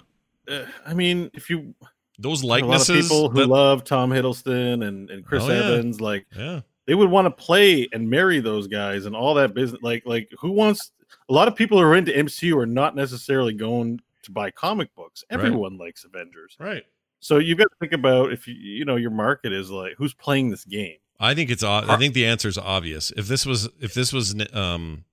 uh, 0.48 0.64
I 0.84 0.94
mean, 0.94 1.30
if 1.34 1.48
you 1.50 1.74
those 2.18 2.42
likenesses, 2.44 2.88
a 2.88 2.92
lot 2.92 2.98
of 2.98 3.04
people 3.10 3.30
who 3.30 3.38
that- 3.40 3.46
love 3.48 3.84
Tom 3.84 4.10
Hiddleston 4.10 4.86
and, 4.86 5.08
and 5.10 5.24
Chris 5.24 5.44
Oh, 5.44 5.48
yeah. 5.52 5.54
Evans, 5.64 6.00
like 6.00 6.26
yeah 6.36 6.60
they 6.86 6.94
would 6.94 7.10
want 7.10 7.26
to 7.26 7.30
play 7.30 7.88
and 7.92 8.08
marry 8.08 8.40
those 8.40 8.66
guys 8.66 9.06
and 9.06 9.14
all 9.14 9.34
that 9.34 9.54
business. 9.54 9.82
Like, 9.82 10.02
like 10.06 10.28
who 10.40 10.52
wants? 10.52 10.92
A 11.28 11.32
lot 11.32 11.48
of 11.48 11.56
people 11.56 11.78
who 11.78 11.84
are 11.84 11.94
into 11.94 12.12
MCU 12.12 12.56
are 12.56 12.66
not 12.66 12.96
necessarily 12.96 13.54
going 13.54 14.00
to 14.22 14.30
buy 14.30 14.50
comic 14.50 14.94
books. 14.94 15.24
Right. 15.30 15.38
Everyone 15.38 15.78
likes 15.78 16.04
Avengers, 16.04 16.56
right 16.58 16.84
so 17.22 17.38
you've 17.38 17.56
got 17.56 17.70
to 17.70 17.76
think 17.80 17.92
about 17.92 18.32
if 18.32 18.46
you 18.46 18.54
you 18.54 18.84
know 18.84 18.96
your 18.96 19.12
market 19.12 19.52
is 19.52 19.70
like 19.70 19.94
who's 19.96 20.12
playing 20.12 20.50
this 20.50 20.64
game. 20.64 20.96
I 21.18 21.34
think 21.34 21.50
it's 21.50 21.62
I 21.62 21.96
think 21.96 22.14
the 22.14 22.26
answer 22.26 22.48
is 22.48 22.58
obvious. 22.58 23.12
If 23.16 23.28
this 23.28 23.46
was 23.46 23.68
if 23.80 23.94
this 23.94 24.12
was 24.12 24.34
um 24.52 25.04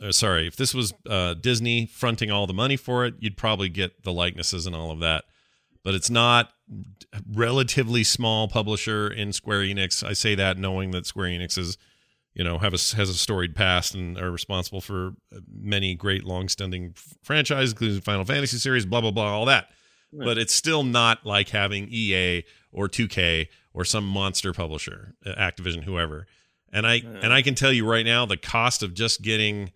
uh, 0.00 0.12
sorry, 0.12 0.46
if 0.46 0.54
this 0.56 0.74
was 0.74 0.92
uh 1.08 1.34
Disney 1.34 1.86
fronting 1.86 2.30
all 2.30 2.46
the 2.46 2.54
money 2.54 2.76
for 2.76 3.06
it, 3.06 3.14
you'd 3.18 3.38
probably 3.38 3.70
get 3.70 4.04
the 4.04 4.12
likenesses 4.12 4.66
and 4.66 4.76
all 4.76 4.90
of 4.90 5.00
that. 5.00 5.24
But 5.84 5.94
it's 5.94 6.10
not 6.10 6.50
relatively 7.30 8.02
small 8.02 8.48
publisher 8.48 9.08
in 9.08 9.32
Square 9.32 9.60
Enix. 9.60 10.02
I 10.02 10.14
say 10.14 10.34
that 10.34 10.58
knowing 10.58 10.90
that 10.92 11.06
Square 11.06 11.28
Enix 11.28 11.58
is 11.58 11.78
you 12.34 12.42
know, 12.42 12.58
have 12.58 12.74
a 12.74 12.96
has 12.96 13.08
a 13.08 13.14
storied 13.14 13.54
past 13.54 13.94
and 13.94 14.18
are 14.18 14.30
responsible 14.30 14.80
for 14.80 15.14
many 15.48 15.94
great 15.94 16.24
long-standing 16.24 16.94
franchises, 17.22 17.72
including 17.72 18.00
Final 18.00 18.24
Fantasy 18.24 18.56
series, 18.56 18.84
blah 18.84 19.00
blah 19.00 19.12
blah, 19.12 19.32
all 19.32 19.44
that. 19.44 19.68
Yeah. 20.12 20.24
But 20.24 20.38
it's 20.38 20.52
still 20.52 20.82
not 20.82 21.24
like 21.24 21.50
having 21.50 21.88
EA 21.90 22.44
or 22.72 22.88
2K 22.88 23.48
or 23.72 23.84
some 23.84 24.06
monster 24.06 24.52
publisher, 24.52 25.14
uh, 25.24 25.34
Activision, 25.34 25.84
whoever. 25.84 26.26
And 26.72 26.86
I 26.86 27.02
and 27.22 27.32
I 27.32 27.40
can 27.40 27.54
tell 27.54 27.72
you 27.72 27.86
right 27.86 28.04
now, 28.04 28.26
the 28.26 28.36
cost 28.36 28.82
of 28.82 28.94
just 28.94 29.22
getting 29.22 29.70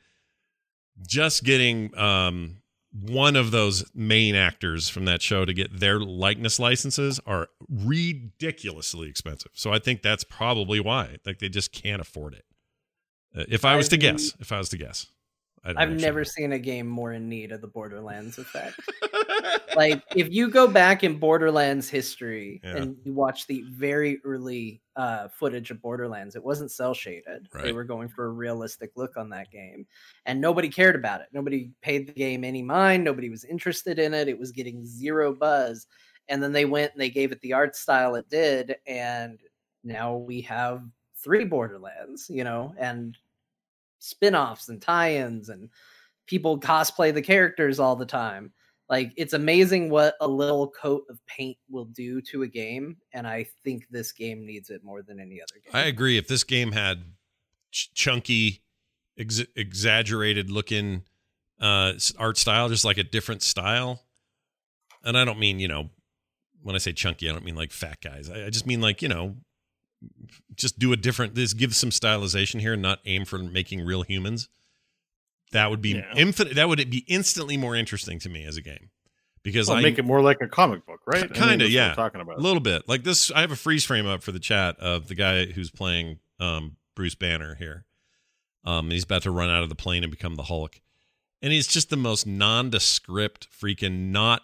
just 1.06 1.44
getting 1.44 1.96
um 1.96 2.56
one 2.92 3.36
of 3.36 3.50
those 3.50 3.84
main 3.94 4.34
actors 4.34 4.88
from 4.88 5.04
that 5.04 5.20
show 5.20 5.44
to 5.44 5.52
get 5.52 5.78
their 5.78 6.00
likeness 6.00 6.58
licenses 6.58 7.20
are 7.26 7.48
ridiculously 7.68 9.08
expensive. 9.08 9.52
So 9.54 9.72
I 9.72 9.78
think 9.78 10.02
that's 10.02 10.24
probably 10.24 10.80
why. 10.80 11.16
Like 11.26 11.38
they 11.38 11.48
just 11.48 11.72
can't 11.72 12.00
afford 12.00 12.34
it. 12.34 12.44
Uh, 13.36 13.44
if 13.48 13.64
I 13.64 13.76
was 13.76 13.88
to 13.90 13.96
guess, 13.96 14.32
if 14.40 14.52
I 14.52 14.58
was 14.58 14.70
to 14.70 14.78
guess, 14.78 15.06
I've 15.64 16.00
never 16.00 16.24
seen 16.24 16.52
a 16.52 16.58
game 16.58 16.86
more 16.86 17.12
in 17.12 17.28
need 17.28 17.52
of 17.52 17.60
the 17.60 17.66
Borderlands 17.66 18.38
effect. 18.38 18.80
like 19.76 20.02
if 20.16 20.30
you 20.32 20.48
go 20.50 20.66
back 20.66 21.04
in 21.04 21.18
Borderlands 21.18 21.88
history 21.88 22.60
Yeah. 22.64 22.76
and 22.76 22.96
you 23.04 23.12
watch 23.12 23.46
the 23.46 23.62
very 23.68 24.20
early 24.24 24.80
uh, 24.96 25.28
footage 25.28 25.70
of 25.70 25.80
Borderlands, 25.80 26.36
it 26.36 26.42
wasn't 26.44 26.70
cel 26.70 26.94
shaded. 26.94 27.48
They 27.62 27.72
were 27.72 27.84
going 27.84 28.08
for 28.08 28.26
a 28.26 28.30
realistic 28.30 28.90
look 28.96 29.16
on 29.16 29.28
that 29.30 29.50
game, 29.50 29.86
and 30.26 30.40
nobody 30.40 30.68
cared 30.68 30.96
about 30.96 31.20
it. 31.20 31.28
Nobody 31.32 31.70
paid 31.82 32.08
the 32.08 32.12
game 32.12 32.44
any 32.44 32.62
mind. 32.62 33.04
Nobody 33.04 33.30
was 33.30 33.44
interested 33.44 33.98
in 33.98 34.14
it. 34.14 34.28
It 34.28 34.38
was 34.38 34.52
getting 34.52 34.84
zero 34.84 35.32
buzz, 35.32 35.86
and 36.28 36.42
then 36.42 36.52
they 36.52 36.64
went 36.64 36.92
and 36.92 37.00
they 37.00 37.10
gave 37.10 37.32
it 37.32 37.40
the 37.40 37.52
art 37.52 37.76
style 37.76 38.14
it 38.16 38.28
did, 38.28 38.76
and 38.86 39.38
now 39.84 40.16
we 40.16 40.40
have 40.42 40.82
three 41.16 41.44
Borderlands. 41.44 42.28
You 42.28 42.44
know, 42.44 42.74
and 42.78 43.16
spin-offs 43.98 44.68
and 44.68 44.80
tie-ins 44.80 45.48
and 45.48 45.68
people 46.26 46.58
cosplay 46.58 47.12
the 47.12 47.22
characters 47.22 47.78
all 47.78 47.96
the 47.96 48.06
time 48.06 48.52
like 48.88 49.12
it's 49.16 49.32
amazing 49.32 49.90
what 49.90 50.14
a 50.20 50.28
little 50.28 50.70
coat 50.70 51.04
of 51.10 51.18
paint 51.26 51.56
will 51.70 51.86
do 51.86 52.20
to 52.20 52.42
a 52.42 52.48
game 52.48 52.96
and 53.12 53.26
i 53.26 53.44
think 53.64 53.84
this 53.90 54.12
game 54.12 54.44
needs 54.46 54.70
it 54.70 54.84
more 54.84 55.02
than 55.02 55.18
any 55.20 55.40
other 55.40 55.60
game 55.64 55.74
I 55.74 55.86
agree. 55.86 56.16
If 56.16 56.28
this 56.28 56.44
game 56.44 56.72
had 56.72 57.02
ch- 57.70 57.92
chunky, 57.94 58.62
ex- 59.18 59.46
exaggerated 59.56 60.50
looking 60.50 61.02
uh, 61.60 61.94
art 62.18 62.38
style, 62.38 62.68
just 62.68 62.84
like 62.84 62.98
a 62.98 63.04
different 63.04 63.42
style, 63.42 64.02
and 65.04 65.18
I 65.18 65.24
don't 65.24 65.38
mean 65.38 65.58
you 65.58 65.68
know 65.68 65.90
when 66.62 66.74
I 66.74 66.78
say 66.78 66.92
chunky, 66.92 67.28
I 67.28 67.32
don't 67.32 67.44
mean 67.44 67.56
like 67.56 67.72
fat 67.72 68.00
guys. 68.02 68.30
I, 68.30 68.46
I 68.46 68.50
just 68.50 68.66
mean 68.66 68.80
like 68.80 69.02
you 69.02 69.08
know, 69.08 69.36
just 70.54 70.78
do 70.78 70.92
a 70.92 70.96
different. 70.96 71.34
This 71.34 71.52
give 71.54 71.74
some 71.74 71.90
stylization 71.90 72.60
here, 72.60 72.74
and 72.74 72.82
not 72.82 73.00
aim 73.06 73.24
for 73.24 73.38
making 73.38 73.80
real 73.82 74.02
humans. 74.02 74.48
That 75.52 75.70
would 75.70 75.80
be 75.80 75.90
Yeah. 75.94 76.12
infinite. 76.16 76.54
That 76.56 76.68
would 76.68 76.90
be 76.90 77.04
instantly 77.06 77.56
more 77.56 77.74
interesting 77.74 78.18
to 78.20 78.28
me 78.28 78.44
as 78.44 78.56
a 78.56 78.62
game 78.62 78.90
because 79.42 79.68
Well, 79.68 79.78
I 79.78 79.82
make 79.82 79.98
it 79.98 80.04
more 80.04 80.20
like 80.20 80.40
a 80.42 80.46
comic 80.48 80.84
book, 80.84 81.00
right? 81.06 81.32
Kinda, 81.32 81.68
yeah. 81.70 81.94
Talking 81.94 82.20
about. 82.20 82.38
a 82.38 82.40
little 82.42 82.60
bit 82.60 82.86
like 82.86 83.02
this. 83.02 83.30
I 83.30 83.40
have 83.40 83.50
a 83.52 83.56
freeze 83.56 83.84
frame 83.84 84.06
up 84.06 84.22
for 84.22 84.30
the 84.32 84.38
chat 84.40 84.78
of 84.78 85.08
the 85.08 85.14
guy 85.14 85.46
who's 85.46 85.70
playing 85.70 86.18
um, 86.38 86.76
Bruce 86.94 87.14
Banner 87.14 87.54
here. 87.54 87.86
Um, 88.64 88.90
he's 88.90 89.04
about 89.04 89.22
to 89.22 89.30
run 89.30 89.48
out 89.48 89.62
of 89.62 89.70
the 89.70 89.74
plane 89.74 90.02
and 90.04 90.10
become 90.10 90.34
the 90.34 90.42
Hulk, 90.44 90.80
and 91.40 91.52
he's 91.52 91.66
just 91.66 91.88
the 91.88 91.96
most 91.96 92.26
nondescript, 92.26 93.48
freaking 93.50 94.10
not. 94.10 94.42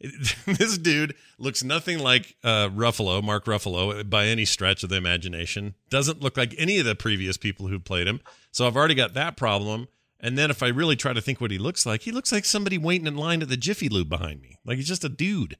this 0.46 0.78
dude 0.78 1.14
looks 1.38 1.62
nothing 1.62 1.98
like 1.98 2.36
uh, 2.42 2.68
Ruffalo, 2.70 3.22
Mark 3.22 3.44
Ruffalo, 3.44 4.08
by 4.08 4.26
any 4.26 4.44
stretch 4.44 4.82
of 4.82 4.88
the 4.88 4.96
imagination. 4.96 5.74
Doesn't 5.90 6.22
look 6.22 6.36
like 6.36 6.54
any 6.58 6.78
of 6.78 6.86
the 6.86 6.94
previous 6.94 7.36
people 7.36 7.68
who 7.68 7.78
played 7.78 8.06
him. 8.06 8.20
So 8.50 8.66
I've 8.66 8.76
already 8.76 8.94
got 8.94 9.14
that 9.14 9.36
problem. 9.36 9.88
And 10.18 10.36
then 10.36 10.50
if 10.50 10.62
I 10.62 10.68
really 10.68 10.96
try 10.96 11.12
to 11.12 11.20
think 11.20 11.40
what 11.40 11.50
he 11.50 11.58
looks 11.58 11.86
like, 11.86 12.02
he 12.02 12.12
looks 12.12 12.30
like 12.32 12.44
somebody 12.44 12.78
waiting 12.78 13.06
in 13.06 13.16
line 13.16 13.42
at 13.42 13.48
the 13.48 13.56
Jiffy 13.56 13.88
Lube 13.88 14.08
behind 14.08 14.40
me. 14.42 14.58
Like 14.64 14.76
he's 14.76 14.88
just 14.88 15.04
a 15.04 15.08
dude. 15.08 15.56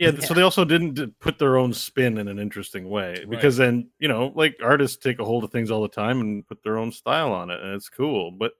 Yeah, 0.00 0.18
so 0.18 0.34
they 0.34 0.42
also 0.42 0.64
didn't 0.64 1.20
put 1.20 1.38
their 1.38 1.56
own 1.56 1.72
spin 1.72 2.18
in 2.18 2.26
an 2.26 2.40
interesting 2.40 2.90
way 2.90 3.10
Right. 3.10 3.30
because 3.30 3.56
then 3.56 3.90
you 4.00 4.08
know, 4.08 4.32
like 4.34 4.56
artists 4.62 4.96
take 4.96 5.20
a 5.20 5.24
hold 5.24 5.44
of 5.44 5.52
things 5.52 5.70
all 5.70 5.82
the 5.82 5.88
time 5.88 6.20
and 6.20 6.46
put 6.46 6.64
their 6.64 6.78
own 6.78 6.90
style 6.90 7.32
on 7.32 7.50
it, 7.50 7.60
and 7.60 7.74
it's 7.74 7.88
cool. 7.88 8.32
But 8.32 8.52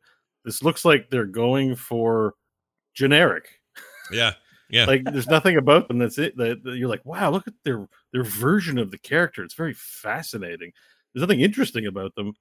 this 0.45 0.63
looks 0.63 0.85
like 0.85 1.11
they're 1.11 1.27
going 1.27 1.75
for 1.75 2.35
generic. 2.95 3.49
Yeah. 4.13 4.35
Yeah. 4.75 4.87
Like 4.87 5.05
there's 5.05 5.29
nothing 5.29 5.57
about 5.57 5.87
them 5.87 5.99
that's 5.99 6.19
it. 6.19 6.37
That, 6.37 6.65
that 6.65 6.77
you're 6.77 6.89
like, 6.89 7.05
wow, 7.05 7.31
look 7.31 7.47
at 7.47 7.55
their 7.63 7.87
their 8.13 8.25
version 8.25 8.77
of 8.77 8.91
the 8.91 8.99
character. 8.99 9.45
It's 9.45 9.55
very 9.55 9.73
fascinating. 9.73 10.73
There's 11.13 11.21
nothing 11.21 11.43
interesting 11.43 11.87
about 11.87 12.17
them 12.17 12.33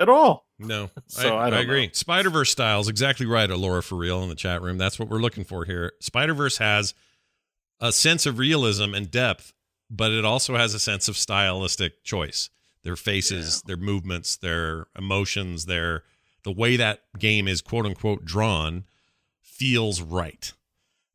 at 0.00 0.08
all. 0.08 0.46
No, 0.58 0.88
So, 1.06 1.36
I, 1.36 1.48
I 1.48 1.50
don't 1.50 1.60
agree. 1.60 1.90
Spider 1.92 2.30
Verse 2.30 2.50
style 2.50 2.80
is 2.80 2.88
exactly 2.88 3.26
right, 3.26 3.50
Laura 3.50 3.82
for 3.82 3.96
real 3.96 4.22
in 4.22 4.30
the 4.30 4.34
chat 4.34 4.62
room. 4.62 4.78
That's 4.78 4.98
what 4.98 5.10
we're 5.10 5.18
looking 5.18 5.44
for 5.44 5.66
here. 5.66 5.92
Spider 6.00 6.32
Verse 6.32 6.56
has 6.56 6.94
a 7.78 7.92
sense 7.92 8.24
of 8.24 8.38
realism 8.38 8.94
and 8.94 9.10
depth, 9.10 9.52
but 9.90 10.12
it 10.12 10.24
also 10.24 10.56
has 10.56 10.72
a 10.72 10.78
sense 10.78 11.08
of 11.08 11.18
stylistic 11.18 12.02
choice. 12.04 12.48
Their 12.84 12.96
faces, 12.96 13.60
their 13.66 13.76
movements, 13.76 14.36
their 14.38 14.86
emotions, 14.96 15.66
their 15.66 16.04
the 16.42 16.52
way 16.52 16.76
that 16.76 17.02
game 17.18 17.46
is 17.48 17.60
quote 17.60 17.84
unquote 17.84 18.24
drawn 18.24 18.84
feels 19.42 20.00
right, 20.00 20.54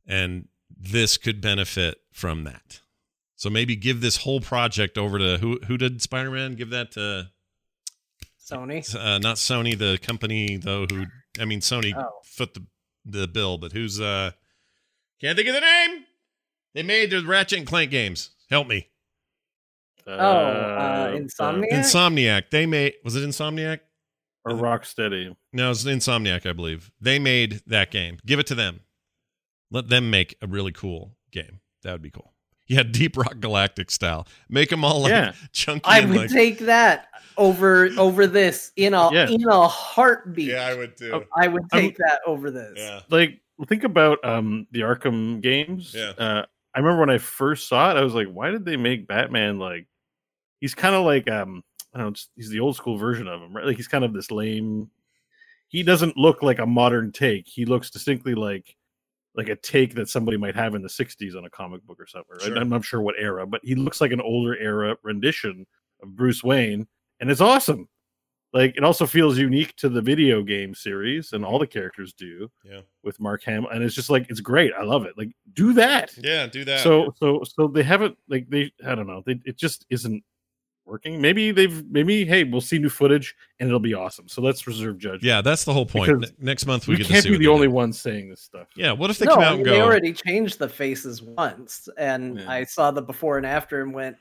and 0.06 0.48
this 0.80 1.18
could 1.18 1.42
benefit 1.42 2.00
from 2.12 2.44
that. 2.46 2.82
So 3.36 3.50
maybe 3.50 3.76
give 3.76 4.02
this 4.02 4.18
whole 4.18 4.40
project 4.42 4.98
over 4.98 5.18
to 5.20 5.38
who? 5.38 5.60
Who 5.68 5.78
did 5.78 6.02
Spider 6.02 6.32
Man? 6.32 6.56
Give 6.56 6.70
that 6.72 6.92
to 6.94 7.30
sony 8.44 8.96
uh, 8.96 9.20
not 9.20 9.36
Sony, 9.36 9.78
the 9.78 10.00
company 10.02 10.58
though. 10.58 10.86
Who 10.90 11.06
I 11.40 11.46
mean, 11.46 11.60
Sony 11.62 11.94
Oh. 11.96 12.10
foot 12.24 12.54
the 12.54 12.66
the 13.06 13.28
bill, 13.28 13.58
but 13.58 13.72
who's 13.74 14.02
uh? 14.02 14.32
Can't 15.22 15.36
think 15.38 15.48
of 15.50 15.56
the 15.56 15.62
name. 15.62 16.06
They 16.74 16.84
made 16.84 17.10
the 17.12 17.24
Ratchet 17.24 17.60
and 17.60 17.68
Clank 17.68 17.90
games. 17.92 18.32
Help 18.50 18.68
me, 18.68 18.88
Oh, 20.06 20.12
uh, 20.14 21.12
Insomniac? 21.12 21.72
Insomniac. 21.72 22.50
They 22.50 22.66
made 22.66 22.94
was 23.04 23.16
it 23.16 23.28
Insomniac? 23.28 23.80
or 24.46 24.54
Rocksteady. 24.54 25.36
No, 25.52 25.72
it's 25.72 25.84
Insomniac, 25.84 26.46
I 26.50 26.54
believe. 26.54 26.92
They 27.02 27.20
made 27.20 27.62
that 27.68 27.92
game. 27.92 28.18
Give 28.26 28.40
it 28.40 28.48
to 28.48 28.56
them. 28.56 28.80
Let 29.72 29.90
them 29.90 30.10
make 30.10 30.36
a 30.42 30.48
really 30.48 30.72
cool 30.72 31.16
game. 31.32 31.60
That 31.84 31.92
would 31.92 32.02
be 32.02 32.10
cool. 32.12 32.34
Yeah, 32.68 32.84
Deep 32.92 33.18
Rock 33.18 33.40
Galactic 33.40 33.92
style. 33.92 34.28
Make 34.50 34.70
them 34.70 34.84
all 34.84 35.02
like 35.02 35.12
Yeah. 35.12 35.34
chunky. 35.52 35.82
i 35.86 36.06
would 36.06 36.16
like, 36.16 36.30
take 36.30 36.60
that 36.60 37.08
over 37.38 37.90
over 37.98 38.28
this 38.28 38.72
in 38.76 38.94
a 38.94 39.12
Yeah. 39.14 39.30
in 39.30 39.44
a 39.48 39.68
heartbeat 39.68 40.50
Yeah, 40.50 40.66
I 40.68 40.74
would 40.76 40.98
too. 40.98 41.12
Oh, 41.14 41.24
i 41.36 41.48
would 41.48 41.64
I'm- 41.72 41.82
take 41.84 41.98
that 41.98 42.20
over 42.26 42.50
this 42.52 42.74
yeah. 42.76 43.02
like 43.10 43.42
think 43.68 43.84
about 43.84 44.24
um 44.26 44.68
the 44.72 44.82
Arkham 44.82 45.42
games. 45.42 45.94
Yeah. 45.96 46.12
Uh, 46.18 46.46
I 46.76 46.80
remember 46.80 47.00
when 47.00 47.10
I 47.10 47.18
first 47.18 47.68
saw 47.68 47.90
it, 47.92 47.98
I 47.98 48.04
was 48.04 48.14
like, 48.14 48.28
why 48.28 48.52
did 48.52 48.66
they 48.66 48.78
make 48.78 49.08
Batman 49.08 49.58
like? 49.58 49.88
He's 50.62 50.76
kind 50.76 50.94
of 50.96 51.06
like 51.06 51.30
um 51.30 51.64
I 51.94 52.00
don't 52.00 52.08
know, 52.16 52.22
he's 52.36 52.50
the 52.50 52.60
old 52.60 52.76
school 52.76 52.98
version 52.98 53.28
of 53.28 53.42
him, 53.42 53.56
right? 53.56 53.66
Like 53.66 53.78
he's 53.78 53.88
kind 53.88 54.04
of 54.04 54.14
this 54.14 54.30
lame. 54.32 54.90
He 55.70 55.84
doesn't 55.84 56.18
look 56.18 56.42
like 56.44 56.60
a 56.60 56.66
modern 56.66 57.12
take. 57.12 57.48
He 57.48 57.66
looks 57.66 57.90
distinctly 57.90 58.36
like 58.36 58.76
like 59.38 59.48
a 59.50 59.56
take 59.56 59.94
that 59.96 60.10
somebody 60.10 60.36
might 60.36 60.56
have 60.56 60.76
in 60.76 60.82
the 60.82 60.90
60s 60.90 61.38
on 61.38 61.46
a 61.46 61.50
comic 61.50 61.82
book 61.86 62.00
or 62.00 62.08
something. 62.08 62.34
Right? 62.34 62.42
Sure. 62.48 62.58
I'm 62.58 62.70
not 62.70 62.84
sure 62.84 63.02
what 63.02 63.16
era, 63.20 63.46
but 63.48 63.62
he 63.64 63.76
looks 63.76 64.02
like 64.02 64.12
an 64.12 64.20
older 64.20 64.58
era 64.58 64.98
rendition 65.04 65.66
of 66.04 66.16
Bruce 66.16 66.44
Wayne, 66.44 66.88
and 67.20 67.30
it's 67.32 67.40
awesome. 67.42 67.88
Like 68.54 68.76
it 68.78 68.84
also 68.84 69.06
feels 69.06 69.38
unique 69.38 69.76
to 69.76 69.90
the 69.90 70.02
video 70.02 70.42
game 70.42 70.74
series, 70.74 71.34
and 71.34 71.46
all 71.46 71.60
the 71.60 71.68
characters 71.68 72.14
do 72.14 72.50
Yeah. 72.64 72.82
with 73.04 73.20
Mark 73.20 73.44
Hamill, 73.44 73.70
and 73.70 73.84
it's 73.84 73.94
just 73.94 74.10
like 74.10 74.26
it's 74.30 74.40
great. 74.40 74.72
I 74.74 74.84
love 74.84 75.06
it. 75.06 75.18
Like 75.18 75.32
do 75.54 75.74
that. 75.74 76.14
Yeah, 76.18 76.48
do 76.48 76.66
that. 76.66 76.80
So 76.82 77.14
so 77.20 77.44
so 77.44 77.68
they 77.68 77.84
haven't 77.84 78.18
like 78.30 78.50
they 78.50 78.72
I 78.86 78.96
don't 78.96 79.06
know. 79.08 79.22
They, 79.26 79.40
it 79.46 79.58
just 79.58 79.86
isn't 79.90 80.24
working. 80.88 81.22
Maybe 81.22 81.52
they've 81.52 81.86
maybe 81.92 82.26
hey 82.26 82.44
we'll 82.44 82.62
see 82.62 82.80
new 82.80 82.90
footage 82.90 83.36
and 83.60 83.68
it'll 83.68 83.80
be 83.80 83.94
awesome. 83.94 84.28
So 84.28 84.42
let's 84.42 84.66
reserve 84.66 84.98
judgment. 84.98 85.24
yeah, 85.24 85.42
that's 85.42 85.66
the 85.66 85.74
whole 85.74 85.86
point. 85.86 86.20
Because 86.20 86.32
Ne- 86.40 86.46
next 86.46 86.66
month 86.66 86.88
we, 86.88 86.94
we 86.96 87.00
get 87.00 87.08
can't 87.08 87.24
see 87.24 87.32
be 87.32 87.38
the 87.38 87.48
only 87.48 87.68
do. 87.68 87.72
ones 87.74 88.00
saying 88.00 88.30
this 88.30 88.42
stuff. 88.42 88.68
Yeah, 88.76 88.94
what 88.94 89.10
if 89.10 89.20
they 89.20 89.26
no, 89.26 89.36
come 89.36 89.44
out 89.44 89.56
and 89.58 89.66
they 89.66 89.72
go? 89.72 89.82
already 89.86 90.14
changed 90.14 90.58
the 90.60 90.70
faces 90.70 91.22
once, 91.22 91.88
and 91.98 92.40
Yeah. 92.40 92.50
I 92.50 92.64
saw 92.64 92.92
the 92.92 93.02
before 93.02 93.38
and 93.38 93.46
after 93.46 93.82
and 93.82 93.94
went, 93.94 94.18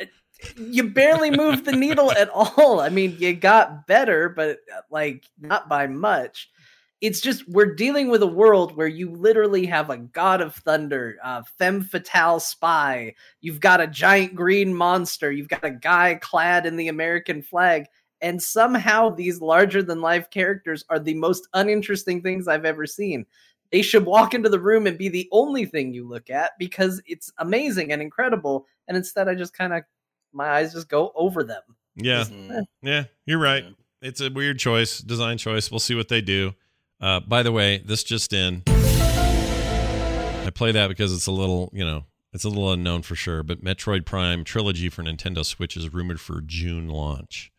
"Uh, 0.00 0.04
you 0.56 0.90
barely 0.90 1.30
moved 1.30 1.64
the 1.64 1.72
needle 1.72 2.12
at 2.12 2.28
all. 2.34 2.80
I 2.80 2.88
mean, 2.88 3.16
you 3.18 3.34
got 3.34 3.86
better, 3.86 4.28
but 4.28 4.58
uh, 4.74 4.80
like 4.90 5.24
not 5.40 5.68
by 5.68 5.86
much. 5.86 6.48
It's 7.00 7.20
just 7.20 7.48
we're 7.48 7.74
dealing 7.74 8.10
with 8.10 8.22
a 8.22 8.26
world 8.26 8.76
where 8.76 8.86
you 8.86 9.10
literally 9.10 9.64
have 9.66 9.88
a 9.88 9.96
god 9.96 10.40
of 10.40 10.54
thunder, 10.54 11.16
a 11.24 11.44
femme 11.44 11.82
fatale 11.82 12.40
spy. 12.40 13.14
You've 13.40 13.60
got 13.60 13.80
a 13.80 13.86
giant 13.86 14.34
green 14.34 14.74
monster. 14.74 15.32
You've 15.32 15.48
got 15.48 15.64
a 15.64 15.70
guy 15.70 16.16
clad 16.20 16.66
in 16.66 16.76
the 16.76 16.88
American 16.88 17.40
flag. 17.42 17.86
And 18.20 18.42
somehow 18.42 19.08
these 19.08 19.40
larger 19.40 19.82
than 19.82 20.02
life 20.02 20.28
characters 20.28 20.84
are 20.90 20.98
the 20.98 21.14
most 21.14 21.48
uninteresting 21.54 22.20
things 22.20 22.48
I've 22.48 22.66
ever 22.66 22.86
seen 22.86 23.24
they 23.70 23.82
should 23.82 24.04
walk 24.04 24.34
into 24.34 24.48
the 24.48 24.58
room 24.58 24.86
and 24.86 24.98
be 24.98 25.08
the 25.08 25.28
only 25.32 25.64
thing 25.64 25.94
you 25.94 26.06
look 26.06 26.28
at 26.28 26.52
because 26.58 27.00
it's 27.06 27.32
amazing 27.38 27.92
and 27.92 28.02
incredible. 28.02 28.66
And 28.88 28.96
instead, 28.96 29.28
I 29.28 29.34
just 29.34 29.54
kind 29.54 29.72
of 29.72 29.84
my 30.32 30.48
eyes 30.48 30.72
just 30.72 30.88
go 30.88 31.12
over 31.14 31.42
them. 31.44 31.62
Yeah, 31.96 32.24
Mm. 32.24 32.64
yeah, 32.82 33.04
you're 33.26 33.38
right. 33.38 33.64
Yeah. 33.64 33.70
It's 34.02 34.20
a 34.20 34.30
weird 34.30 34.58
choice, 34.58 34.98
design 34.98 35.38
choice. 35.38 35.70
We'll 35.70 35.78
see 35.80 35.94
what 35.94 36.08
they 36.08 36.20
do. 36.20 36.54
Uh, 37.00 37.20
by 37.20 37.42
the 37.42 37.52
way, 37.52 37.78
this 37.78 38.04
just 38.04 38.32
in. 38.32 38.62
I 38.66 40.50
play 40.54 40.72
that 40.72 40.88
because 40.88 41.12
it's 41.14 41.26
a 41.26 41.32
little, 41.32 41.70
you 41.72 41.84
know, 41.84 42.04
it's 42.32 42.44
a 42.44 42.48
little 42.48 42.72
unknown 42.72 43.02
for 43.02 43.14
sure. 43.14 43.42
But 43.42 43.62
Metroid 43.64 44.04
Prime 44.04 44.44
trilogy 44.44 44.88
for 44.88 45.02
Nintendo 45.02 45.44
Switch 45.44 45.76
is 45.76 45.92
rumored 45.92 46.20
for 46.20 46.40
June 46.40 46.88
launch. 46.88 47.52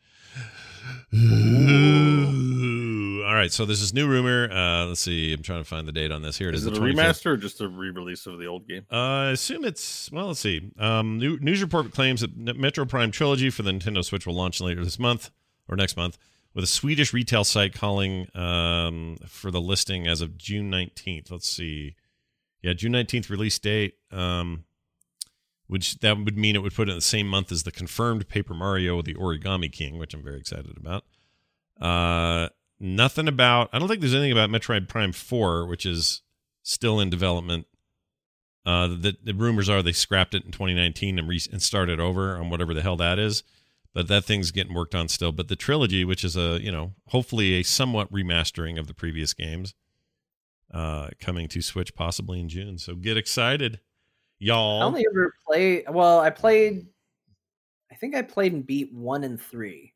Ooh. 1.13 2.41
All 3.23 3.33
right, 3.35 3.51
so 3.51 3.65
there's 3.65 3.81
this 3.81 3.93
new 3.93 4.07
rumor. 4.07 4.49
Uh, 4.51 4.85
let's 4.85 5.01
see. 5.01 5.33
I'm 5.33 5.41
trying 5.41 5.61
to 5.61 5.67
find 5.67 5.87
the 5.87 5.91
date 5.91 6.11
on 6.11 6.21
this. 6.21 6.37
Here 6.37 6.49
it 6.49 6.55
is. 6.55 6.61
Is 6.61 6.67
it 6.67 6.77
a 6.77 6.79
25th. 6.79 6.93
remaster 6.93 7.25
or 7.27 7.37
just 7.37 7.61
a 7.61 7.67
re-release 7.67 8.25
of 8.27 8.39
the 8.39 8.45
old 8.45 8.67
game? 8.67 8.85
Uh, 8.91 8.95
I 8.95 9.29
assume 9.31 9.63
it's 9.63 10.11
well. 10.11 10.27
Let's 10.27 10.39
see. 10.39 10.71
Um, 10.77 11.17
new, 11.17 11.37
news 11.39 11.61
report 11.61 11.91
claims 11.93 12.21
that 12.21 12.35
Metroid 12.35 12.89
Prime 12.89 13.11
trilogy 13.11 13.49
for 13.49 13.63
the 13.63 13.71
Nintendo 13.71 14.03
Switch 14.03 14.25
will 14.25 14.35
launch 14.35 14.59
later 14.61 14.83
this 14.83 14.99
month 14.99 15.31
or 15.67 15.75
next 15.75 15.95
month, 15.95 16.17
with 16.53 16.63
a 16.63 16.67
Swedish 16.67 17.13
retail 17.13 17.43
site 17.43 17.73
calling 17.73 18.27
um, 18.35 19.17
for 19.27 19.51
the 19.51 19.61
listing 19.61 20.07
as 20.07 20.21
of 20.21 20.37
June 20.37 20.69
nineteenth. 20.69 21.31
Let's 21.31 21.47
see. 21.47 21.95
Yeah, 22.61 22.73
June 22.73 22.91
nineteenth 22.91 23.29
release 23.29 23.57
date. 23.59 23.95
Um, 24.11 24.65
which 25.67 25.99
that 25.99 26.17
would 26.17 26.37
mean 26.37 26.55
it 26.55 26.61
would 26.61 26.73
put 26.73 26.89
it 26.89 26.91
in 26.91 26.97
the 26.97 27.01
same 27.01 27.27
month 27.27 27.49
as 27.49 27.63
the 27.63 27.71
confirmed 27.71 28.27
Paper 28.27 28.53
Mario: 28.53 29.01
The 29.01 29.13
Origami 29.13 29.71
King, 29.71 29.97
which 29.97 30.13
I'm 30.13 30.23
very 30.23 30.37
excited 30.37 30.75
about. 30.77 31.05
Uh, 31.79 32.49
nothing 32.79 33.27
about. 33.27 33.69
I 33.71 33.79
don't 33.79 33.87
think 33.87 34.01
there's 34.01 34.13
anything 34.13 34.33
about 34.33 34.49
Metroid 34.49 34.89
Prime 34.89 35.13
Four, 35.13 35.65
which 35.65 35.85
is 35.85 36.21
still 36.61 36.99
in 36.99 37.09
development. 37.09 37.67
Uh, 38.65 38.87
the, 38.87 39.15
the 39.23 39.33
rumors 39.33 39.69
are 39.69 39.81
they 39.81 39.91
scrapped 39.91 40.35
it 40.35 40.45
in 40.45 40.51
2019 40.51 41.17
and, 41.17 41.27
re- 41.27 41.39
and 41.51 41.61
started 41.61 41.99
over 41.99 42.37
on 42.37 42.49
whatever 42.49 42.73
the 42.73 42.81
hell 42.81 42.97
that 42.97 43.17
is. 43.17 43.43
But 43.93 44.07
that 44.07 44.23
thing's 44.23 44.51
getting 44.51 44.73
worked 44.73 44.95
on 44.95 45.09
still. 45.09 45.31
But 45.31 45.49
the 45.49 45.55
trilogy, 45.55 46.05
which 46.05 46.23
is 46.23 46.37
a 46.37 46.59
you 46.61 46.71
know 46.71 46.93
hopefully 47.07 47.55
a 47.55 47.63
somewhat 47.63 48.11
remastering 48.11 48.79
of 48.79 48.87
the 48.87 48.93
previous 48.93 49.33
games, 49.33 49.73
uh, 50.73 51.09
coming 51.19 51.47
to 51.49 51.61
Switch 51.61 51.93
possibly 51.93 52.39
in 52.39 52.49
June. 52.49 52.77
So 52.77 52.95
get 52.95 53.17
excited, 53.17 53.79
y'all. 54.39 54.81
I 54.81 54.85
only 54.85 55.05
ever 55.11 55.33
play. 55.45 55.83
Well, 55.89 56.19
I 56.19 56.29
played. 56.29 56.87
I 57.91 57.95
think 57.95 58.15
I 58.15 58.21
played 58.21 58.53
and 58.53 58.65
beat 58.65 58.93
one 58.93 59.23
and 59.23 59.39
three. 59.41 59.93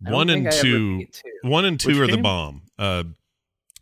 One 0.00 0.30
and 0.30 0.44
think 0.44 0.62
two, 0.62 1.06
two. 1.06 1.22
one 1.42 1.64
and 1.64 1.80
two 1.80 2.00
Which 2.00 2.10
are 2.10 2.16
the 2.16 2.22
bomb. 2.22 2.62
Uh, 2.78 3.04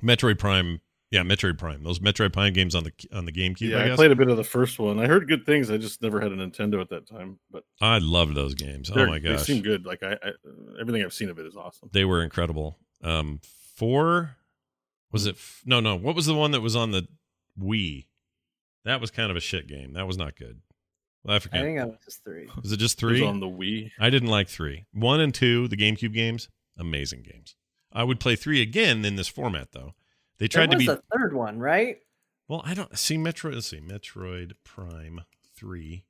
Metroid 0.02 0.38
Prime, 0.38 0.80
yeah, 1.14 1.22
Metroid 1.22 1.58
Prime. 1.58 1.84
Those 1.84 2.00
Metroid 2.00 2.32
Prime 2.32 2.52
games 2.52 2.74
on 2.74 2.82
the 2.84 2.92
on 3.12 3.24
the 3.24 3.30
GameCube. 3.32 3.68
yeah, 3.70 3.78
I 3.84 3.92
I, 3.92 3.94
played 3.94 4.10
a 4.10 4.16
bit 4.16 4.28
of 4.28 4.36
the 4.36 4.42
first 4.44 4.78
one. 4.80 4.98
I 4.98 5.06
heard 5.06 5.28
good 5.28 5.46
things. 5.46 5.70
I 5.70 5.76
just 5.76 6.02
never 6.02 6.20
had 6.20 6.32
a 6.32 6.36
Nintendo 6.36 6.80
at 6.80 6.88
that 6.90 7.06
time, 7.08 7.38
but 7.52 7.62
I 7.80 7.98
love 7.98 8.34
those 8.34 8.54
games. 8.54 8.90
Oh 8.90 8.94
they're- 8.94 9.06
my 9.06 9.20
they 9.20 9.36
seem 9.36 9.62
good. 9.62 9.86
Like 9.86 10.02
I, 10.02 10.14
I, 10.14 10.30
everything 10.80 11.04
I've 11.04 11.14
seen 11.14 11.30
of 11.30 11.38
it 11.38 11.46
is 11.46 11.56
awesome. 11.56 11.88
they 11.92 12.04
were 12.04 12.22
incredible. 12.22 12.76
Um, 13.02 13.40
four 13.76 14.36
was 15.12 15.26
it? 15.26 15.36
F- 15.36 15.62
no, 15.64 15.78
no. 15.80 15.94
What 15.94 16.16
was 16.16 16.26
the 16.26 16.34
one 16.34 16.50
that 16.50 16.60
was 16.60 16.74
on 16.74 16.90
the 16.90 17.06
Wii? 17.60 18.06
That 18.84 19.00
was 19.00 19.10
kind 19.12 19.30
of 19.30 19.36
a 19.36 19.40
shit 19.40 19.68
game. 19.68 19.92
That 19.94 20.06
was 20.06 20.18
not 20.18 20.36
good. 20.36 20.60
Well, 21.22 21.34
I 21.34 21.36
I 21.36 21.62
think 21.62 21.80
I 21.80 21.84
was 21.84 21.96
just 22.04 22.24
three. 22.24 22.48
was 22.60 22.72
it 22.72 22.76
just 22.78 23.00
It 23.02 23.06
was 23.06 23.18
three? 23.18 23.26
on 23.26 23.40
the 23.40 23.46
Wii. 23.46 23.92
I 23.98 24.10
didn't 24.10 24.28
like 24.28 24.48
three. 24.48 24.84
One 24.92 25.20
and 25.20 25.32
two, 25.32 25.68
the 25.68 25.76
GameCube 25.76 26.12
games, 26.12 26.48
amazing 26.76 27.22
games. 27.22 27.54
I 27.92 28.02
would 28.04 28.18
play 28.20 28.34
three 28.36 28.60
again 28.60 29.04
in 29.04 29.14
this 29.16 29.28
format, 29.28 29.68
though. 29.72 29.94
They 30.38 30.48
tried 30.48 30.70
to 30.70 30.76
be 30.76 30.86
a 30.86 31.00
third 31.12 31.34
one, 31.34 31.58
right? 31.58 31.98
well. 32.48 32.62
I 32.64 32.74
don't 32.74 32.96
see 32.98 33.16
Metroid. 33.16 33.54
Let's 33.54 33.68
see, 33.68 33.80
Metroid 33.80 34.52
Prime 34.64 35.22
three. 35.54 36.04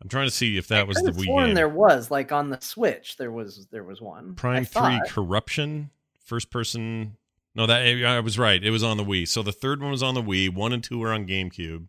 I'm 0.00 0.08
trying 0.08 0.26
to 0.26 0.34
see 0.34 0.58
if 0.58 0.68
that 0.68 0.80
I 0.80 0.82
was 0.84 0.98
the 0.98 1.12
Wii 1.12 1.26
game. 1.26 1.54
There 1.54 1.68
was 1.68 2.10
like 2.10 2.32
on 2.32 2.50
the 2.50 2.60
Switch. 2.60 3.16
There 3.16 3.30
was 3.30 3.66
there 3.70 3.84
was 3.84 4.00
one. 4.00 4.30
I 4.32 4.40
Prime 4.40 4.64
Three 4.64 4.80
thought. 4.82 5.08
Corruption, 5.08 5.90
first 6.24 6.50
person. 6.50 7.16
No, 7.54 7.66
that 7.66 7.82
I 8.04 8.20
was 8.20 8.38
right. 8.38 8.62
It 8.62 8.70
was 8.70 8.82
on 8.82 8.98
the 8.98 9.04
Wii. 9.04 9.26
So 9.26 9.42
the 9.42 9.52
third 9.52 9.80
one 9.80 9.90
was 9.90 10.02
on 10.02 10.14
the 10.14 10.22
Wii. 10.22 10.52
One 10.52 10.72
and 10.72 10.84
two 10.84 10.98
were 10.98 11.12
on 11.12 11.26
GameCube. 11.26 11.86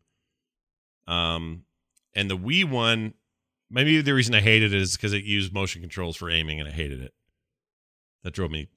Um, 1.08 1.64
and 2.14 2.30
the 2.30 2.38
Wii 2.38 2.70
one, 2.70 3.14
maybe 3.70 4.00
the 4.02 4.14
reason 4.14 4.34
I 4.34 4.42
hated 4.42 4.74
it 4.74 4.82
is 4.82 4.96
because 4.96 5.14
it 5.14 5.24
used 5.26 5.54
motion 5.54 5.82
controls 5.82 6.16
for 6.16 6.30
aiming, 6.30 6.60
and 6.62 6.70
I 6.70 6.72
hated 6.72 7.02
it. 7.02 7.14
That 8.24 8.34
drove 8.34 8.52
me 8.52 8.70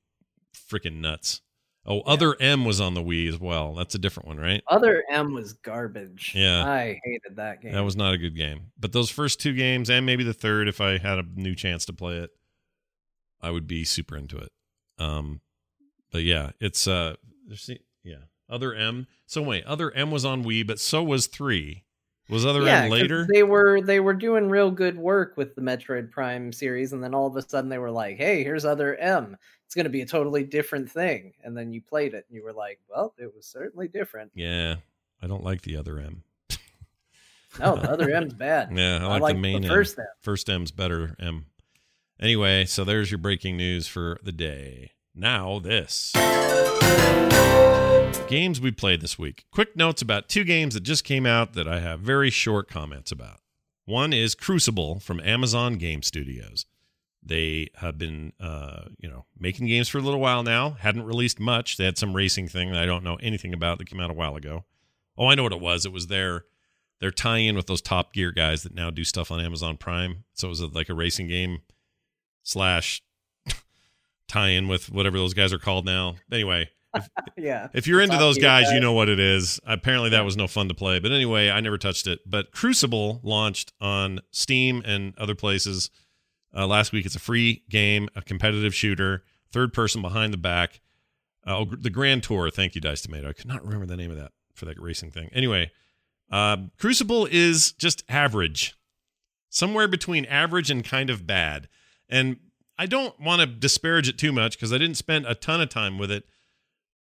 freaking 0.55 0.97
nuts. 0.97 1.41
Oh, 1.87 2.01
Other 2.03 2.37
M 2.41 2.65
was 2.65 2.81
on 2.81 2.95
the 2.95 3.03
Wii 3.03 3.29
as 3.29 3.41
well. 3.41 3.75
That's 3.75 3.95
a 3.95 3.99
different 3.99 4.29
one, 4.29 4.37
right? 4.37 4.63
Other 4.69 5.03
M 5.11 5.33
was 5.33 5.55
garbage. 5.55 6.33
Yeah. 6.35 6.65
I 6.65 7.01
hated 7.03 7.37
that 7.37 7.63
game. 7.63 7.73
That 7.73 7.85
was 7.85 7.97
not 7.97 8.13
a 8.13 8.19
good 8.19 8.37
game. 8.37 8.73
But 8.79 8.93
those 8.93 9.11
first 9.11 9.41
two 9.41 9.55
games, 9.55 9.89
and 9.89 10.05
maybe 10.05 10.23
the 10.23 10.35
third, 10.35 10.69
if 10.69 10.81
I 10.81 10.99
had 10.99 11.19
a 11.19 11.25
new 11.35 11.55
chance 11.55 11.87
to 11.87 11.93
play 11.93 12.19
it, 12.19 12.31
I 13.41 13.51
would 13.51 13.67
be 13.67 13.85
super 13.85 14.17
into 14.17 14.37
it. 14.37 14.51
Um, 14.99 15.41
but 16.13 16.23
yeah, 16.23 16.51
it's 16.61 16.87
uh, 16.87 17.15
there's 17.47 17.71
yeah, 18.03 18.25
other 18.49 18.75
M. 18.75 19.07
So 19.27 19.41
wait, 19.41 19.65
other 19.65 19.91
M 19.93 20.11
was 20.11 20.25
on 20.25 20.45
Wii, 20.45 20.67
but 20.67 20.79
so 20.79 21.03
was 21.03 21.27
three. 21.27 21.85
Was 22.31 22.47
other 22.47 22.63
yeah, 22.63 22.83
M 22.85 22.91
'cause 22.91 23.01
later? 23.01 23.27
They 23.33 23.43
were 23.43 23.81
they 23.81 24.01
were 24.01 24.15
doing 24.15 24.49
real 24.49 24.71
good 24.71 24.97
work 24.97 25.37
with 25.37 25.55
the 25.55 25.61
Metroid 25.61 26.11
Prime 26.11 26.53
series, 26.53 26.93
and 26.93 27.03
then 27.03 27.15
all 27.15 27.27
of 27.27 27.37
a 27.37 27.43
sudden 27.43 27.69
they 27.71 27.79
were 27.79 27.91
like, 27.91 28.17
"Hey, 28.17 28.45
here's 28.45 28.65
other 28.65 28.97
M. 28.97 29.37
It's 29.67 29.75
going 29.75 29.85
to 29.85 29.91
be 29.91 30.03
a 30.03 30.07
totally 30.07 30.45
different 30.45 30.91
thing." 30.91 31.35
And 31.43 31.57
then 31.57 31.73
you 31.73 31.81
played 31.83 32.15
it, 32.15 32.25
and 32.29 32.37
you 32.37 32.45
were 32.45 32.53
like, 32.53 32.79
"Well, 32.89 33.15
it 33.19 33.35
was 33.35 33.47
certainly 33.47 33.89
different." 33.89 34.31
yeah, 34.35 34.77
I 35.21 35.27
don't 35.27 35.45
like 35.45 35.63
the 35.63 35.77
other 35.77 35.99
M. 35.99 36.23
No, 37.59 37.75
the 37.77 37.91
other 37.91 38.11
M's 38.15 38.33
bad. 38.35 38.71
Yeah, 38.77 39.07
I 39.07 39.17
I 39.17 39.19
like, 39.19 39.35
the 39.35 39.41
main 39.41 39.63
the 39.63 39.69
M. 39.69 39.75
first 39.75 39.99
M. 39.99 40.07
First 40.21 40.49
M's 40.49 40.71
better 40.71 41.17
M. 41.19 41.47
Anyway, 42.21 42.65
so 42.67 42.85
there's 42.85 43.11
your 43.11 43.19
breaking 43.19 43.57
news 43.57 43.87
for 43.89 44.19
the 44.23 44.33
day. 44.33 44.93
Now 45.15 45.59
this. 45.59 46.13
Games 48.29 48.61
we 48.61 48.71
played 48.71 49.01
this 49.01 49.19
week. 49.19 49.45
Quick 49.51 49.75
notes 49.75 50.03
about 50.03 50.29
two 50.29 50.45
games 50.45 50.75
that 50.75 50.85
just 50.85 51.03
came 51.03 51.27
out 51.27 51.55
that 51.55 51.67
I 51.67 51.81
have 51.81 51.99
very 51.99 52.31
short 52.31 52.69
comments 52.69 53.11
about. 53.11 53.41
One 53.87 54.13
is 54.13 54.37
Crucible 54.37 55.01
from 55.01 55.19
Amazon 55.21 55.75
Game 55.75 56.03
Studios. 56.03 56.65
They 57.23 57.71
have 57.77 57.99
been, 57.99 58.33
uh, 58.39 58.83
you 58.99 59.11
know, 59.11 59.27
making 59.39 59.67
games 59.67 59.89
for 59.89 59.99
a 59.99 60.01
little 60.01 60.21
while 60.21 60.43
now. 60.45 60.71
Hadn't 60.71 61.03
released 61.03 61.41
much. 61.41 61.77
They 61.77 61.85
had 61.85 61.99
some 61.99 62.15
racing 62.15 62.47
thing 62.47 62.71
that 62.71 62.81
I 62.81 62.87
don't 62.87 63.03
know 63.03 63.17
anything 63.17 63.53
about 63.53 63.79
that 63.79 63.89
came 63.89 64.01
out 64.01 64.11
a 64.11 64.15
while 64.15 64.37
ago. 64.37 64.65
Oh, 65.19 65.27
I 65.27 65.35
know 65.35 65.43
what 65.43 65.53
it 65.53 65.61
was. 65.61 65.85
It 65.85 65.93
was 65.93 66.07
their 66.07 66.45
their 67.01 67.11
tie-in 67.11 67.57
with 67.57 67.67
those 67.67 67.83
Top 67.83 68.13
Gear 68.13 68.31
guys 68.31 68.63
that 68.63 68.75
now 68.75 68.91
do 68.91 69.05
stuff 69.05 69.31
on 69.31 69.41
Amazon 69.41 69.77
Prime. 69.77 70.25
So 70.35 70.49
it 70.49 70.51
was 70.51 70.63
like 70.63 70.89
a 70.89 70.95
racing 70.95 71.29
game 71.29 71.63
slash 72.43 73.03
tie-in 74.29 74.69
with 74.69 74.91
whatever 74.91 75.19
those 75.19 75.35
guys 75.35 75.53
are 75.53 75.59
called 75.59 75.85
now. 75.85 76.17
Anyway, 76.31 76.71
Yeah, 77.37 77.69
if 77.73 77.87
you're 77.87 78.01
into 78.01 78.19
those 78.19 78.37
guys, 78.37 78.71
you 78.71 78.81
know 78.81 78.93
what 78.93 79.09
it 79.09 79.19
is. 79.19 79.61
Apparently, 79.65 80.11
that 80.11 80.25
was 80.25 80.37
no 80.37 80.47
fun 80.47 80.69
to 80.69 80.75
play. 80.75 80.99
But 80.99 81.13
anyway, 81.13 81.49
I 81.49 81.61
never 81.61 81.79
touched 81.79 82.07
it. 82.07 82.21
But 82.27 82.53
Crucible 82.53 83.21
launched 83.23 83.73
on 83.81 84.21
Steam 84.31 84.83
and 84.85 85.17
other 85.17 85.35
places 85.35 85.91
uh, 86.55 86.67
last 86.67 86.93
week. 86.93 87.07
It's 87.07 87.15
a 87.15 87.21
free 87.21 87.63
game, 87.71 88.09
a 88.15 88.23
competitive 88.23 88.75
shooter, 88.75 89.25
third 89.53 89.73
person 89.73 90.03
behind 90.03 90.33
the 90.33 90.39
back. 90.39 90.81
Uh, 91.47 91.59
oh, 91.59 91.65
the 91.65 91.91
Grand 91.91 92.23
Tour. 92.23 92.51
Thank 92.51 92.75
you, 92.75 92.81
Dice 92.81 93.01
Tomato. 93.01 93.29
I 93.29 93.33
could 93.33 93.47
not 93.47 93.65
remember 93.65 93.87
the 93.87 93.97
name 93.97 94.11
of 94.11 94.19
that 94.19 94.33
for 94.55 94.67
that 94.67 94.81
racing 94.81 95.11
thing. 95.11 95.31
Anyway, 95.33 95.71
um, 96.31 96.71
Crucible 96.79 97.27
is 97.31 97.73
just 97.73 98.05
average, 98.09 98.75
somewhere 99.49 99.89
between 99.89 100.27
average 100.27 100.71
and 100.71 100.85
kind 100.85 101.09
of 101.09 101.27
bad. 101.27 101.69
And 102.09 102.37
I 102.79 102.87
don't 102.87 103.19
want 103.21 103.41
to 103.41 103.47
disparage 103.47 104.09
it 104.09 104.19
too 104.19 104.33
much 104.33 104.57
because 104.57 104.73
I 104.73 104.79
didn't 104.79 104.97
spend 104.97 105.27
a 105.27 105.35
ton 105.35 105.61
of 105.61 105.69
time 105.69 105.99
with 105.99 106.11
it. 106.11 106.25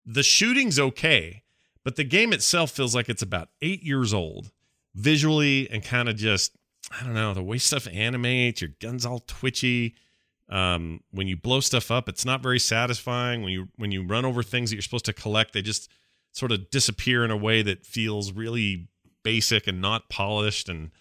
The 0.06 0.24
shooting's 0.24 0.80
okay, 0.80 1.44
but 1.84 1.96
the 1.96 2.04
game 2.04 2.34
itself 2.34 2.72
feels 2.72 2.94
like 2.94 3.10
it's 3.10 3.22
about 3.22 3.50
eight 3.62 3.84
years 3.84 4.14
old 4.14 4.52
visually 4.96 5.70
and 5.70 5.84
kind 5.84 6.10
of 6.10 6.16
just, 6.16 6.56
I 6.92 7.04
don't 7.04 7.14
know, 7.14 7.34
the 7.34 7.44
way 7.44 7.58
stuff 7.58 7.88
animates, 7.92 8.62
your 8.62 8.72
gun's 8.80 9.06
all 9.06 9.20
twitchy. 9.20 9.96
Um, 10.50 11.02
when 11.12 11.28
you 11.28 11.38
blow 11.38 11.62
stuff 11.62 11.90
up, 11.90 12.10
it's 12.10 12.26
not 12.26 12.44
very 12.44 12.60
satisfying. 12.60 13.42
When 13.42 13.52
you 13.52 13.70
when 13.78 13.92
you 13.92 14.06
run 14.06 14.26
over 14.26 14.44
things 14.44 14.70
that 14.70 14.76
you're 14.76 14.82
supposed 14.84 15.06
to 15.06 15.14
collect, 15.14 15.54
they 15.54 15.62
just 15.62 15.90
sort 16.32 16.52
of 16.52 16.70
disappear 16.70 17.24
in 17.24 17.32
a 17.32 17.38
way 17.38 17.62
that 17.62 17.86
feels 17.86 18.32
really 18.32 18.90
basic 19.24 19.68
and 19.68 19.80
not 19.80 20.10
polished 20.10 20.68
and 20.68 20.92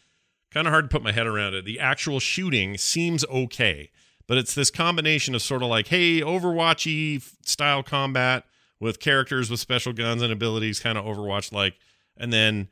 kind 0.52 0.66
of 0.66 0.70
hard 0.70 0.84
to 0.84 0.88
put 0.88 1.02
my 1.02 1.12
head 1.12 1.26
around 1.26 1.54
it. 1.54 1.64
The 1.64 1.80
actual 1.80 2.20
shooting 2.20 2.76
seems 2.76 3.24
okay, 3.26 3.90
but 4.26 4.38
it's 4.38 4.54
this 4.54 4.70
combination 4.70 5.34
of 5.34 5.42
sort 5.42 5.62
of 5.62 5.68
like, 5.68 5.88
hey, 5.88 6.20
Overwatchy 6.20 7.22
style 7.44 7.82
combat 7.82 8.44
with 8.82 8.98
characters 8.98 9.48
with 9.48 9.60
special 9.60 9.92
guns 9.92 10.22
and 10.22 10.32
abilities, 10.32 10.80
kind 10.80 10.98
of 10.98 11.04
Overwatch 11.04 11.52
like, 11.52 11.78
and 12.16 12.32
then 12.32 12.66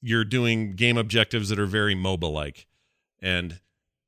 you're 0.00 0.24
doing 0.24 0.74
game 0.74 0.96
objectives 0.96 1.50
that 1.50 1.58
are 1.58 1.66
very 1.66 1.94
MOBA 1.94 2.32
like. 2.32 2.66
And 3.20 3.60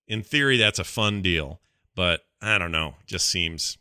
in 0.08 0.22
theory, 0.22 0.56
that's 0.56 0.78
a 0.78 0.84
fun 0.84 1.20
deal, 1.20 1.60
but 1.94 2.22
I 2.40 2.56
don't 2.56 2.72
know, 2.72 2.94
just 3.04 3.28
seems 3.28 3.76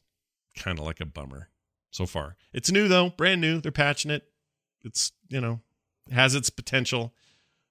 kind 0.58 0.78
of 0.78 0.84
like 0.84 1.00
a 1.00 1.06
bummer 1.06 1.48
so 1.90 2.06
far. 2.06 2.36
It's 2.52 2.70
new 2.70 2.90
though, 2.90 3.12
brand 3.12 3.40
new. 3.40 3.62
They're 3.62 3.72
patching 3.72 4.12
it. 4.12 4.24
It's, 4.84 5.14
you 5.30 5.40
know, 5.40 5.62
has 6.12 6.36
its 6.36 6.50
potential. 6.50 7.14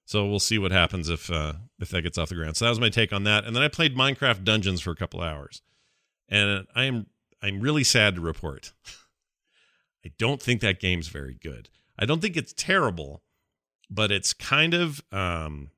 So 0.05 0.25
we'll 0.25 0.39
see 0.39 0.57
what 0.57 0.71
happens 0.71 1.07
if 1.07 1.29
uh, 1.29 1.53
if 1.79 1.89
that 1.89 2.01
gets 2.01 2.17
off 2.17 2.29
the 2.29 2.35
ground. 2.35 2.57
So 2.57 2.65
that 2.65 2.71
was 2.71 2.79
my 2.79 2.89
take 2.89 3.13
on 3.13 3.25
that. 3.25 3.45
And 3.45 3.55
then 3.55 3.61
I 3.61 3.67
played 3.67 3.95
Minecraft 3.95 4.43
Dungeons 4.43 4.81
for 4.81 4.89
a 4.89 4.95
couple 4.95 5.21
hours, 5.21 5.61
and 6.27 6.65
I 6.75 6.85
am 6.85 7.05
I'm 7.43 7.61
really 7.61 7.83
sad 7.83 8.15
to 8.15 8.21
report. 8.21 8.73
I 10.05 10.11
don't 10.17 10.41
think 10.41 10.61
that 10.61 10.79
game's 10.79 11.07
very 11.07 11.35
good. 11.35 11.69
I 11.97 12.05
don't 12.05 12.21
think 12.21 12.35
it's 12.35 12.53
terrible, 12.53 13.21
but 13.89 14.11
it's 14.11 14.33
kind 14.33 14.73
of 14.73 15.01
um, 15.11 15.69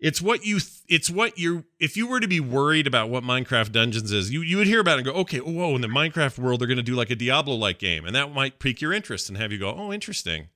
it's 0.00 0.20
what 0.20 0.44
you 0.44 0.58
th- 0.58 0.82
it's 0.88 1.08
what 1.08 1.38
you 1.38 1.64
if 1.78 1.96
you 1.96 2.06
were 2.06 2.20
to 2.20 2.28
be 2.28 2.40
worried 2.40 2.86
about 2.86 3.10
what 3.10 3.22
Minecraft 3.22 3.72
Dungeons 3.72 4.10
is, 4.12 4.30
you 4.30 4.42
you 4.42 4.56
would 4.56 4.66
hear 4.66 4.80
about 4.80 4.98
it 4.98 5.06
and 5.06 5.14
go, 5.14 5.20
okay, 5.20 5.38
whoa, 5.38 5.74
in 5.74 5.80
the 5.80 5.88
Minecraft 5.88 6.38
world 6.38 6.60
they're 6.60 6.68
going 6.68 6.76
to 6.76 6.82
do 6.82 6.94
like 6.94 7.10
a 7.10 7.16
Diablo 7.16 7.54
like 7.54 7.78
game, 7.78 8.04
and 8.04 8.14
that 8.14 8.32
might 8.32 8.58
pique 8.58 8.80
your 8.80 8.92
interest 8.92 9.28
and 9.28 9.38
have 9.38 9.52
you 9.52 9.58
go, 9.58 9.74
oh, 9.74 9.92
interesting. 9.92 10.48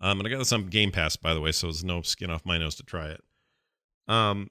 Um, 0.00 0.18
and 0.18 0.28
I 0.28 0.30
got 0.30 0.38
this 0.38 0.52
on 0.52 0.66
Game 0.66 0.90
Pass 0.90 1.16
by 1.16 1.32
the 1.32 1.40
way, 1.40 1.52
so 1.52 1.68
there's 1.68 1.84
no 1.84 2.02
skin 2.02 2.30
off 2.30 2.44
my 2.44 2.58
nose 2.58 2.74
to 2.76 2.82
try 2.82 3.08
it. 3.08 3.22
Um, 4.06 4.50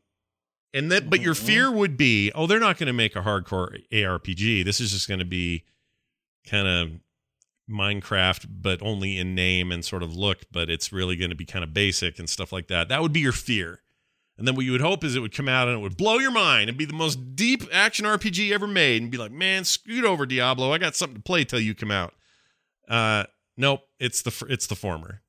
and 0.74 0.92
that, 0.92 1.10
but 1.10 1.22
your 1.22 1.36
fear 1.36 1.72
would 1.72 1.98
be, 1.98 2.32
oh, 2.34 2.48
they're 2.48 2.60
not 2.60 2.80
going 2.80 2.88
to 2.88 2.94
make 2.94 3.16
a 3.16 3.22
hardcore 3.22 3.78
ARPG. 3.92 4.66
This 4.66 4.82
is 4.82 4.92
just 4.92 5.08
going 5.08 5.20
to 5.20 5.26
be 5.26 5.64
kind 6.50 6.68
of 6.68 6.92
Minecraft, 7.70 8.48
but 8.62 8.82
only 8.82 9.18
in 9.18 9.34
name 9.36 9.72
and 9.72 9.84
sort 9.86 10.04
of 10.04 10.14
look, 10.16 10.40
but 10.52 10.70
it's 10.70 10.92
really 10.92 11.16
going 11.16 11.30
to 11.30 11.36
be 11.36 11.46
kind 11.46 11.64
of 11.64 11.74
basic 11.74 12.20
and 12.20 12.30
stuff 12.30 12.52
like 12.52 12.68
that. 12.68 12.90
That 12.90 13.02
would 13.02 13.14
be 13.14 13.22
your 13.22 13.32
fear. 13.32 13.80
And 14.38 14.48
then 14.48 14.56
what 14.56 14.66
you 14.66 14.72
would 14.74 14.82
hope 14.82 15.04
is 15.04 15.16
it 15.16 15.20
would 15.22 15.34
come 15.36 15.48
out 15.48 15.68
and 15.68 15.78
it 15.78 15.82
would 15.82 15.96
blow 15.96 16.18
your 16.18 16.32
mind 16.32 16.68
and 16.68 16.78
be 16.78 16.86
the 16.86 16.94
most 16.94 17.36
deep 17.36 17.64
action 17.72 18.06
RPG 18.06 18.52
ever 18.52 18.68
made 18.68 19.02
and 19.02 19.12
be 19.12 19.18
like, 19.18 19.32
man, 19.32 19.64
scoot 19.64 20.04
over 20.04 20.26
Diablo. 20.26 20.74
I 20.74 20.78
got 20.80 20.96
something 20.96 21.18
to 21.18 21.24
play 21.24 21.46
till 21.46 21.60
you 21.60 21.74
come 21.76 21.92
out. 21.92 22.14
Uh, 22.90 23.26
nope, 23.56 23.82
it's 24.00 24.24
the 24.24 24.46
it's 24.50 24.68
the 24.68 24.76
former. 24.76 25.22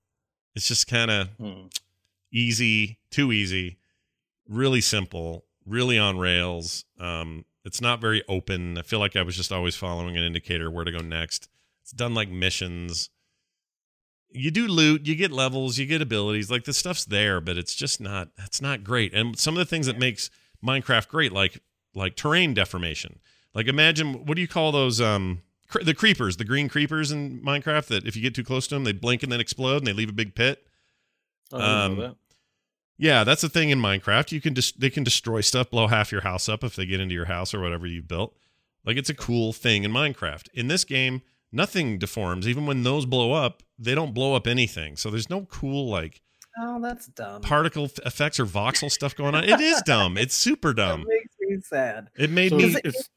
It's 0.57 0.67
just 0.67 0.89
kind 0.89 1.11
of 1.11 1.29
Hmm. 1.39 1.67
easy, 2.33 2.99
too 3.11 3.31
easy, 3.31 3.77
really 4.49 4.81
simple, 4.81 5.45
really 5.67 5.99
on 5.99 6.19
rails. 6.19 6.85
Um, 6.99 7.45
it's 7.65 7.81
not 7.81 8.01
very 8.01 8.23
open. 8.29 8.77
I 8.79 8.83
feel 8.83 8.99
like 8.99 9.17
I 9.17 9.23
was 9.23 9.37
just 9.37 9.53
always 9.53 9.75
following 9.77 10.17
an 10.17 10.23
indicator 10.25 10.71
where 10.71 10.85
to 10.85 10.93
go 10.93 10.99
next. 10.99 11.49
It's 11.83 11.93
done 11.93 12.15
like 12.15 12.29
missions. 12.29 13.11
You 14.31 14.51
do 14.51 14.67
loot, 14.67 15.07
you 15.07 15.15
get 15.15 15.31
levels, 15.31 15.79
you 15.79 15.87
get 15.87 16.03
abilities. 16.03 16.51
Like 16.51 16.65
the 16.65 16.73
stuff's 16.73 17.05
there, 17.05 17.41
but 17.41 17.57
it's 17.57 17.75
just 17.75 18.01
not. 18.01 18.29
It's 18.45 18.61
not 18.61 18.83
great. 18.83 19.15
And 19.15 19.39
some 19.39 19.55
of 19.55 19.59
the 19.59 19.65
things 19.65 19.87
that 19.87 19.99
makes 19.99 20.29
Minecraft 20.65 21.09
great, 21.09 21.33
like 21.33 21.62
like 21.95 22.17
terrain 22.17 22.55
deformation. 22.55 23.21
Like 23.55 23.69
imagine 23.69 24.27
what 24.27 24.35
do 24.35 24.41
you 24.43 24.49
call 24.49 24.73
those? 24.73 25.01
Um, 25.01 25.43
cre- 25.69 25.85
the 25.85 25.95
creepers, 25.95 26.37
the 26.37 26.45
green 26.45 26.69
creepers 26.69 27.12
in 27.12 27.41
Minecraft. 27.43 27.87
That 27.87 28.07
if 28.07 28.17
you 28.17 28.23
get 28.23 28.35
too 28.35 28.43
close 28.45 28.67
to 28.69 28.75
them, 28.75 28.83
they 28.85 28.93
blink 28.93 29.23
and 29.23 29.31
then 29.31 29.41
explode, 29.41 29.79
and 29.79 29.87
they 29.87 29.93
leave 29.93 30.09
a 30.11 30.15
big 30.15 30.35
pit. 30.35 30.67
I 31.53 31.57
didn't 31.59 31.69
know 31.71 31.85
Um, 31.85 31.97
that. 31.99 32.17
Yeah, 32.97 33.24
that's 33.24 33.42
the 33.42 33.49
thing 33.49 33.70
in 33.70 33.80
Minecraft. 33.80 34.30
You 34.32 34.40
can 34.40 34.55
just 34.55 34.78
they 34.80 34.90
can 34.90 35.03
destroy 35.05 35.40
stuff, 35.40 35.70
blow 35.70 35.86
half 35.88 36.12
your 36.12 36.20
house 36.20 36.49
up 36.49 36.62
if 36.62 36.76
they 36.76 36.86
get 36.86 37.01
into 37.01 37.14
your 37.14 37.24
house 37.26 37.53
or 37.53 37.61
whatever 37.61 37.86
you've 37.86 38.07
built. 38.09 38.36
Like 38.84 38.97
it's 38.97 39.11
a 39.11 39.14
cool 39.14 39.53
thing 39.53 39.84
in 39.84 39.90
Minecraft. 39.90 40.49
In 40.55 40.68
this 40.68 40.84
game, 40.84 41.22
nothing 41.51 41.99
deforms. 41.99 42.47
Even 42.47 42.66
when 42.66 42.82
those 42.84 43.07
blow 43.07 43.32
up, 43.32 43.62
they 43.78 43.95
don't 43.95 44.14
blow 44.14 44.34
up 44.34 44.47
anything. 44.47 44.97
So 44.97 45.11
there's 45.11 45.28
no 45.30 45.47
cool 45.47 45.88
like 45.90 46.20
Oh, 46.57 46.80
that's 46.80 47.09
dumb. 47.09 47.40
particle 47.42 47.86
f- 47.86 47.99
effects 48.07 48.38
or 48.38 48.47
voxel 48.47 48.88
stuff 48.88 49.16
going 49.16 49.34
on. 49.34 49.42
It 49.42 49.61
is 49.61 49.82
dumb. 49.86 50.16
It's 50.16 50.36
super 50.36 50.72
dumb. 50.72 51.05
makes 51.09 51.34
me 51.40 51.57
sad. 51.62 52.11
It 52.16 52.30
made 52.30 52.51
So 52.51 52.57
me. 52.59 52.64
it's, 52.84 53.09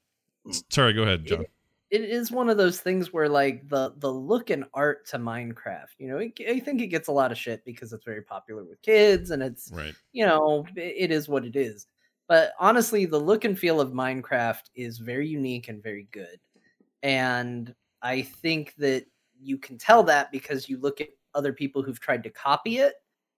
it's 0.48 0.64
Sorry, 0.72 0.94
go 0.94 1.04
ahead, 1.04 1.26
John. 1.26 1.42
It 1.42 1.52
is 1.90 2.32
one 2.32 2.50
of 2.50 2.58
those 2.58 2.80
things 2.82 3.14
where 3.14 3.30
like 3.30 3.68
the 3.70 3.94
the 3.98 4.12
look 4.12 4.50
and 4.50 4.66
art 4.74 5.06
to 5.08 5.18
Minecraft, 5.18 5.96
you 5.98 6.08
know, 6.10 6.18
it, 6.18 6.34
I 6.50 6.60
think 6.60 6.82
it 6.82 6.88
gets 6.88 7.08
a 7.08 7.12
lot 7.14 7.32
of 7.32 7.38
shit 7.38 7.64
because 7.66 7.94
it's 7.94 8.04
very 8.04 8.22
popular 8.22 8.64
with 8.66 8.82
kids 8.82 9.32
and 9.32 9.42
it's 9.42 9.72
Right. 9.72 9.96
you 10.12 10.26
know, 10.26 10.66
i- 10.76 10.80
it 10.82 11.12
is 11.12 11.30
what 11.30 11.46
it 11.46 11.56
is. 11.56 11.88
But 12.28 12.52
honestly, 12.60 13.06
the 13.06 13.20
look 13.20 13.46
and 13.46 13.58
feel 13.58 13.80
of 13.80 13.92
Minecraft 13.94 14.64
is 14.76 14.98
very 14.98 15.28
unique 15.30 15.70
and 15.70 15.82
very 15.82 16.08
good. 16.12 16.40
And 17.04 17.74
I 18.02 18.22
think 18.22 18.76
that 18.80 19.06
you 19.40 19.58
can 19.58 19.78
tell 19.78 20.04
that 20.04 20.32
because 20.32 20.68
you 20.68 20.78
look 20.80 21.00
at 21.00 21.08
other 21.36 21.54
people 21.54 21.82
who've 21.84 22.00
tried 22.00 22.24
to 22.24 22.30
copy 22.30 22.80
it 22.80 22.96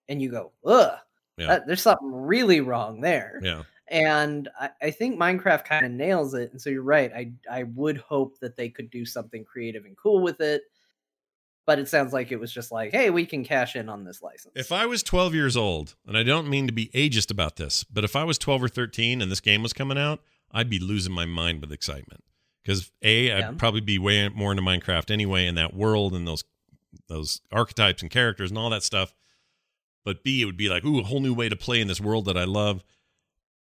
and 0.08 0.22
you 0.22 0.30
go, 0.32 0.54
ugh, 0.66 0.98
Yeah. 1.38 1.48
that- 1.48 1.68
there's 1.68 1.82
something 1.84 2.12
really 2.12 2.62
wrong 2.62 3.00
there. 3.02 3.40
Yeah. 3.44 3.64
And 3.92 4.50
I, 4.60 4.70
I 4.82 4.92
think 4.92 5.20
Minecraft 5.20 5.66
kind 5.66 5.86
of 5.86 5.92
nails 5.92 6.34
it. 6.34 6.52
And 6.52 6.62
so 6.62 6.70
you're 6.70 6.84
right. 6.84 7.12
I 7.14 7.32
I 7.50 7.64
would 7.64 7.98
hope 7.98 8.40
that 8.40 8.56
they 8.56 8.70
could 8.70 8.90
do 8.90 9.06
something 9.06 9.44
creative 9.44 9.86
and 9.86 9.96
cool 9.98 10.22
with 10.22 10.42
it. 10.42 10.64
But 11.66 11.78
it 11.78 11.88
sounds 11.88 12.14
like 12.14 12.32
it 12.32 12.40
was 12.40 12.52
just 12.52 12.72
like, 12.72 12.92
hey, 12.92 13.12
we 13.12 13.26
can 13.28 13.44
cash 13.44 13.76
in 13.76 13.90
on 13.90 14.04
this 14.04 14.24
license. 14.24 14.54
If 14.56 14.72
I 14.72 14.88
was 14.88 15.04
12 15.04 15.36
years 15.36 15.56
old, 15.56 15.96
and 16.08 16.18
I 16.18 16.24
don't 16.24 16.50
mean 16.50 16.66
to 16.66 16.74
be 16.74 16.88
ageist 16.96 17.30
about 17.30 17.58
this, 17.58 17.84
but 17.84 18.04
if 18.04 18.16
I 18.16 18.24
was 18.24 18.40
12 18.40 18.64
or 18.64 18.70
13 18.70 19.22
and 19.22 19.32
this 19.32 19.40
game 19.40 19.62
was 19.62 19.72
coming 19.72 19.98
out, 19.98 20.22
I'd 20.52 20.70
be 20.70 20.80
losing 20.80 21.14
my 21.14 21.26
mind 21.26 21.62
with 21.62 21.72
excitement. 21.72 22.24
Because 22.64 22.92
A, 23.04 23.32
I'd 23.32 23.40
Yeah. 23.40 23.52
probably 23.58 23.82
be 23.82 24.00
way 24.00 24.28
more 24.30 24.52
into 24.52 24.64
Minecraft 24.64 25.12
anyway 25.12 25.46
in 25.46 25.56
that 25.56 25.74
world 25.76 26.14
and 26.16 26.28
those 26.28 26.44
those 27.08 27.42
archetypes 27.52 28.02
and 28.02 28.10
characters 28.10 28.50
and 28.50 28.58
all 28.58 28.72
that 28.72 28.82
stuff. 28.82 29.14
But 30.04 30.24
B, 30.24 30.42
it 30.42 30.46
would 30.46 30.58
be 30.58 30.70
like, 30.70 30.84
ooh, 30.86 31.00
a 31.00 31.04
whole 31.04 31.20
new 31.20 31.36
way 31.36 31.50
to 31.50 31.56
play 31.56 31.82
in 31.82 31.88
this 31.88 32.02
world 32.02 32.26
that 32.26 32.38
I 32.38 32.46
love. 32.46 32.84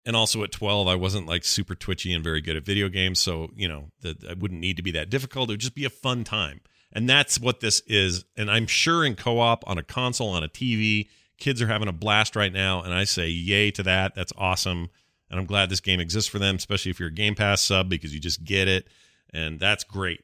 And 0.05 0.15
also 0.15 0.43
at 0.43 0.51
12, 0.51 0.87
I 0.87 0.95
wasn't 0.95 1.27
like 1.27 1.43
super 1.43 1.73
twitchy 1.73 2.13
and 2.13 2.23
very 2.23 2.41
good 2.41 2.55
at 2.55 2.63
video 2.63 2.89
games. 2.89 3.19
So, 3.19 3.49
you 3.55 3.67
know, 3.67 3.91
that 4.01 4.23
I 4.23 4.33
wouldn't 4.33 4.61
need 4.61 4.77
to 4.77 4.83
be 4.83 4.91
that 4.91 5.09
difficult. 5.09 5.49
It 5.49 5.53
would 5.53 5.59
just 5.59 5.75
be 5.75 5.85
a 5.85 5.89
fun 5.89 6.23
time. 6.23 6.61
And 6.91 7.09
that's 7.09 7.39
what 7.39 7.59
this 7.59 7.81
is. 7.87 8.23
And 8.37 8.49
I'm 8.49 8.67
sure 8.67 9.03
in 9.03 9.15
co 9.15 9.39
op 9.39 9.63
on 9.67 9.77
a 9.77 9.83
console, 9.83 10.29
on 10.29 10.43
a 10.43 10.47
TV, 10.47 11.07
kids 11.37 11.61
are 11.61 11.67
having 11.67 11.87
a 11.87 11.93
blast 11.93 12.35
right 12.35 12.53
now. 12.53 12.81
And 12.81 12.93
I 12.93 13.03
say, 13.03 13.27
yay 13.27 13.71
to 13.71 13.83
that. 13.83 14.15
That's 14.15 14.31
awesome. 14.37 14.89
And 15.29 15.39
I'm 15.39 15.45
glad 15.45 15.69
this 15.69 15.81
game 15.81 15.99
exists 15.99 16.29
for 16.29 16.39
them, 16.39 16.55
especially 16.55 16.91
if 16.91 16.99
you're 16.99 17.09
a 17.09 17.13
Game 17.13 17.35
Pass 17.35 17.61
sub 17.61 17.89
because 17.89 18.13
you 18.13 18.19
just 18.19 18.43
get 18.43 18.67
it. 18.67 18.87
And 19.33 19.59
that's 19.59 19.83
great. 19.83 20.21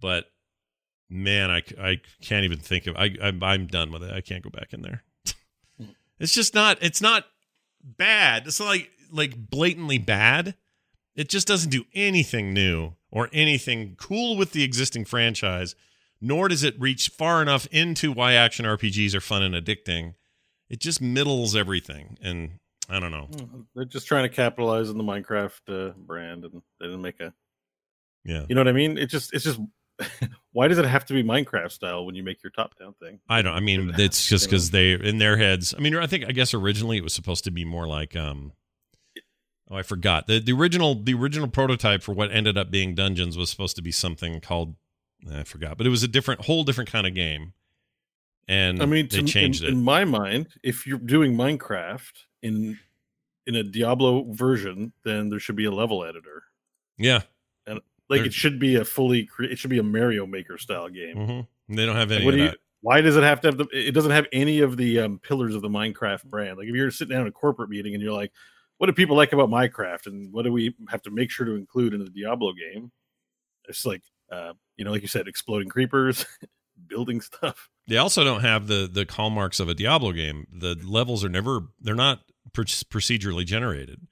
But 0.00 0.24
man, 1.10 1.50
I, 1.50 1.62
I 1.80 2.00
can't 2.22 2.44
even 2.44 2.58
think 2.58 2.86
of 2.86 2.96
I, 2.96 3.14
I 3.22 3.32
I'm 3.42 3.66
done 3.66 3.92
with 3.92 4.02
it. 4.02 4.12
I 4.12 4.20
can't 4.20 4.42
go 4.42 4.50
back 4.50 4.72
in 4.72 4.82
there. 4.82 5.04
it's 6.18 6.32
just 6.32 6.54
not 6.54 6.78
it's 6.80 7.00
not 7.00 7.24
bad. 7.82 8.46
It's 8.46 8.60
like 8.60 8.90
like 9.10 9.50
blatantly 9.50 9.98
bad. 9.98 10.54
It 11.14 11.28
just 11.28 11.48
doesn't 11.48 11.70
do 11.70 11.84
anything 11.94 12.52
new 12.52 12.94
or 13.10 13.28
anything 13.32 13.96
cool 13.98 14.36
with 14.36 14.52
the 14.52 14.62
existing 14.62 15.04
franchise, 15.04 15.74
nor 16.20 16.48
does 16.48 16.62
it 16.62 16.80
reach 16.80 17.08
far 17.08 17.42
enough 17.42 17.66
into 17.72 18.12
why 18.12 18.34
action 18.34 18.64
RPGs 18.64 19.14
are 19.14 19.20
fun 19.20 19.42
and 19.42 19.54
addicting. 19.54 20.14
It 20.68 20.80
just 20.80 21.00
middles 21.00 21.56
everything. 21.56 22.18
And 22.22 22.60
I 22.88 23.00
don't 23.00 23.10
know. 23.10 23.28
They're 23.74 23.84
just 23.84 24.06
trying 24.06 24.24
to 24.24 24.34
capitalize 24.34 24.90
on 24.90 24.98
the 24.98 25.04
Minecraft 25.04 25.90
uh, 25.90 25.92
brand, 25.96 26.44
and 26.44 26.62
they 26.80 26.86
didn't 26.86 27.02
make 27.02 27.20
a. 27.20 27.34
Yeah. 28.24 28.44
You 28.48 28.54
know 28.54 28.60
what 28.60 28.68
I 28.68 28.72
mean? 28.72 28.98
It 28.98 29.06
just, 29.06 29.32
it's 29.34 29.44
just. 29.44 29.60
why 30.52 30.68
does 30.68 30.78
it 30.78 30.84
have 30.84 31.04
to 31.06 31.12
be 31.12 31.24
Minecraft 31.24 31.72
style 31.72 32.06
when 32.06 32.14
you 32.14 32.22
make 32.22 32.42
your 32.42 32.50
top 32.50 32.78
down 32.78 32.94
thing? 32.94 33.18
I 33.28 33.42
don't. 33.42 33.54
I 33.54 33.60
mean, 33.60 33.92
it's 33.98 34.26
just 34.26 34.46
because 34.46 34.70
they 34.70 34.92
in 34.92 35.18
their 35.18 35.36
heads. 35.36 35.74
I 35.76 35.80
mean, 35.80 35.96
I 35.96 36.06
think 36.06 36.24
I 36.26 36.32
guess 36.32 36.54
originally 36.54 36.98
it 36.98 37.02
was 37.04 37.12
supposed 37.12 37.44
to 37.44 37.50
be 37.50 37.64
more 37.64 37.86
like 37.86 38.14
um. 38.14 38.52
Oh, 39.70 39.76
I 39.76 39.82
forgot 39.82 40.26
the 40.26 40.38
the 40.40 40.52
original 40.52 40.94
the 40.94 41.14
original 41.14 41.48
prototype 41.48 42.02
for 42.02 42.12
what 42.12 42.30
ended 42.32 42.56
up 42.56 42.70
being 42.70 42.94
Dungeons 42.94 43.36
was 43.36 43.50
supposed 43.50 43.76
to 43.76 43.82
be 43.82 43.92
something 43.92 44.40
called 44.40 44.76
I 45.32 45.42
forgot, 45.42 45.76
but 45.76 45.86
it 45.86 45.90
was 45.90 46.02
a 46.02 46.08
different 46.08 46.42
whole 46.46 46.64
different 46.64 46.90
kind 46.90 47.06
of 47.06 47.14
game. 47.14 47.52
And 48.46 48.82
I 48.82 48.86
mean, 48.86 49.08
they 49.10 49.18
to- 49.18 49.24
changed 49.26 49.62
in, 49.62 49.68
it. 49.68 49.72
In 49.72 49.82
my 49.84 50.04
mind, 50.04 50.48
if 50.62 50.86
you're 50.86 50.98
doing 50.98 51.34
Minecraft 51.34 52.12
in 52.42 52.78
in 53.46 53.56
a 53.56 53.62
Diablo 53.62 54.24
version, 54.32 54.92
then 55.04 55.28
there 55.28 55.38
should 55.38 55.56
be 55.56 55.64
a 55.64 55.70
level 55.70 56.04
editor. 56.04 56.44
yeah, 56.98 57.22
and 57.66 57.80
Like 58.08 58.22
it 58.22 58.32
should 58.34 58.58
be 58.58 58.76
a 58.76 58.84
fully, 58.84 59.28
it 59.40 59.58
should 59.58 59.70
be 59.70 59.78
a 59.78 59.82
Mario 59.82 60.26
Maker 60.26 60.56
style 60.58 60.88
game. 60.88 61.16
hmm 61.16 61.74
they 61.74 61.84
don't 61.84 61.96
have 61.96 62.10
Like, 62.10 62.20
any 62.20 62.28
of 62.28 62.34
do 62.34 62.42
you- 62.44 62.52
why 62.80 63.00
does 63.02 63.16
it 63.16 63.22
have 63.24 63.40
to 63.42 63.48
have 63.48 63.58
the? 63.58 63.66
It 63.72 63.92
doesn't 63.92 64.12
have 64.12 64.26
any 64.32 64.60
of 64.60 64.76
the 64.78 65.00
um, 65.00 65.18
pillars 65.18 65.54
of 65.54 65.60
the 65.62 65.68
Minecraft 65.68 66.24
brand. 66.24 66.56
Like 66.58 66.68
if 66.68 66.74
you're 66.74 66.90
sitting 66.90 67.10
down 67.12 67.22
in 67.22 67.26
a 67.26 67.32
corporate 67.32 67.68
meeting 67.70 67.92
and 67.94 68.02
you're 68.02 68.12
like, 68.12 68.32
"What 68.78 68.86
do 68.86 68.92
people 68.92 69.16
like 69.16 69.32
about 69.32 69.50
Minecraft?" 69.50 70.06
and 70.06 70.32
what 70.32 70.44
do 70.44 70.52
we 70.52 70.74
have 70.88 71.02
to 71.02 71.10
make 71.10 71.30
sure 71.30 71.46
to 71.46 71.52
include 71.54 71.94
in 71.94 72.02
the 72.02 72.10
Diablo 72.10 72.52
game? 72.52 72.90
It's 73.68 73.84
like, 73.84 74.02
uh, 74.32 74.54
you 74.76 74.84
know, 74.84 74.90
like 74.90 75.02
you 75.02 75.08
said, 75.08 75.28
exploding 75.28 75.68
creepers, 75.68 76.24
building 76.88 77.20
stuff. 77.20 77.68
They 77.86 77.96
also 77.98 78.24
don't 78.24 78.40
have 78.40 78.66
the 78.66 78.88
the 78.90 79.06
hallmarks 79.10 79.60
of 79.60 79.68
a 79.68 79.74
Diablo 79.74 80.12
game. 80.12 80.46
The 80.52 80.74
levels 80.84 81.24
are 81.24 81.28
never 81.28 81.68
they're 81.80 81.94
not 81.94 82.20
pr- 82.52 82.62
procedurally 82.62 83.44
generated. 83.46 84.06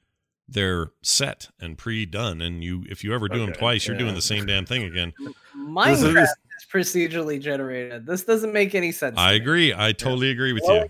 They're 0.49 0.93
set 1.03 1.49
and 1.59 1.77
pre-done, 1.77 2.41
and 2.41 2.63
you 2.63 2.85
if 2.89 3.03
you 3.03 3.13
ever 3.15 3.29
do 3.29 3.41
them 3.41 3.51
Okay, 3.51 3.59
twice, 3.59 3.87
you're 3.87 3.97
doing 3.99 4.15
the 4.15 4.23
same 4.23 4.47
damn 4.47 4.65
thing 4.65 4.85
again. 4.85 5.13
Minecraft 5.57 5.93
is- 5.93 6.03
is 6.31 6.35
procedurally 6.67 7.41
generated. 7.41 8.07
This 8.07 8.25
doesn't 8.25 8.53
make 8.53 8.75
any 8.75 8.93
sense. 8.93 9.17
I 9.19 9.33
to 9.33 9.39
me. 9.39 9.43
agree. 9.43 9.75
I 9.75 9.93
totally 9.93 10.31
agree 10.31 10.53
with 10.53 10.65
you. 10.65 10.85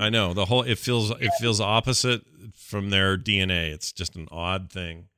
I 0.00 0.10
know 0.10 0.34
the 0.34 0.44
whole 0.44 0.62
it 0.62 0.78
feels 0.78 1.10
it 1.10 1.30
feels 1.40 1.60
opposite 1.60 2.22
from 2.54 2.90
their 2.90 3.16
DNA. 3.16 3.72
It's 3.72 3.92
just 3.92 4.16
an 4.16 4.28
odd 4.30 4.70
thing. 4.70 5.08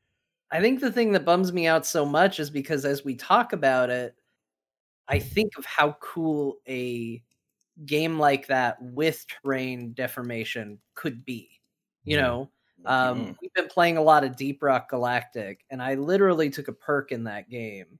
I 0.50 0.60
think 0.60 0.80
the 0.80 0.92
thing 0.92 1.12
that 1.12 1.24
bums 1.24 1.52
me 1.52 1.66
out 1.66 1.84
so 1.84 2.06
much 2.06 2.40
is 2.40 2.48
because 2.50 2.84
as 2.84 3.04
we 3.04 3.14
talk 3.14 3.52
about 3.52 3.90
it, 3.90 4.14
I 5.08 5.18
think 5.18 5.52
of 5.58 5.64
how 5.64 5.96
cool 6.00 6.56
a 6.68 7.22
game 7.86 8.18
like 8.18 8.46
that 8.48 8.76
with 8.80 9.24
terrain 9.26 9.92
deformation 9.92 10.78
could 10.94 11.24
be. 11.24 11.50
You 12.04 12.16
know, 12.16 12.50
um, 12.86 13.18
Mhm. 13.26 13.36
we've 13.42 13.52
been 13.54 13.68
playing 13.68 13.96
a 13.98 14.02
lot 14.02 14.24
of 14.24 14.36
Deep 14.36 14.62
Rock 14.62 14.88
Galactic, 14.90 15.64
and 15.70 15.82
I 15.82 15.94
literally 15.94 16.48
took 16.50 16.68
a 16.68 16.72
perk 16.72 17.12
in 17.12 17.24
that 17.24 17.50
game 17.50 17.98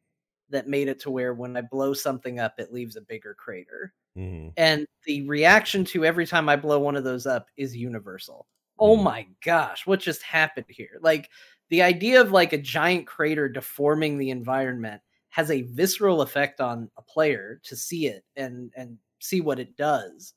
that 0.50 0.68
made 0.68 0.88
it 0.88 1.00
to 1.00 1.10
where 1.10 1.34
when 1.34 1.56
I 1.56 1.62
blow 1.62 1.94
something 1.94 2.38
up, 2.40 2.54
it 2.58 2.72
leaves 2.72 2.96
a 2.96 3.00
bigger 3.02 3.34
crater. 3.34 3.94
Mhm. 4.16 4.54
And 4.56 4.86
the 5.04 5.22
reaction 5.28 5.84
to 5.86 6.04
every 6.04 6.26
time 6.26 6.48
I 6.48 6.56
blow 6.56 6.80
one 6.80 6.96
of 6.96 7.04
those 7.04 7.26
up 7.26 7.48
is 7.56 7.76
universal. 7.76 8.48
Oh 8.78 8.96
Mm. 8.96 9.02
my 9.04 9.28
gosh, 9.44 9.86
what 9.86 10.00
just 10.00 10.22
happened 10.22 10.66
here? 10.68 10.98
Like 11.00 11.30
the 11.70 11.82
idea 11.82 12.20
of 12.20 12.32
like 12.32 12.52
a 12.52 12.58
giant 12.58 13.06
crater 13.06 13.48
deforming 13.48 14.18
the 14.18 14.30
environment 14.30 15.02
has 15.30 15.50
a 15.50 15.62
visceral 15.62 16.22
effect 16.22 16.60
on 16.60 16.90
a 16.96 17.02
player 17.02 17.60
to 17.64 17.76
see 17.76 18.06
it 18.08 18.24
and 18.36 18.72
and 18.76 18.98
see 19.20 19.40
what 19.40 19.58
it 19.60 19.76
does. 19.76 20.34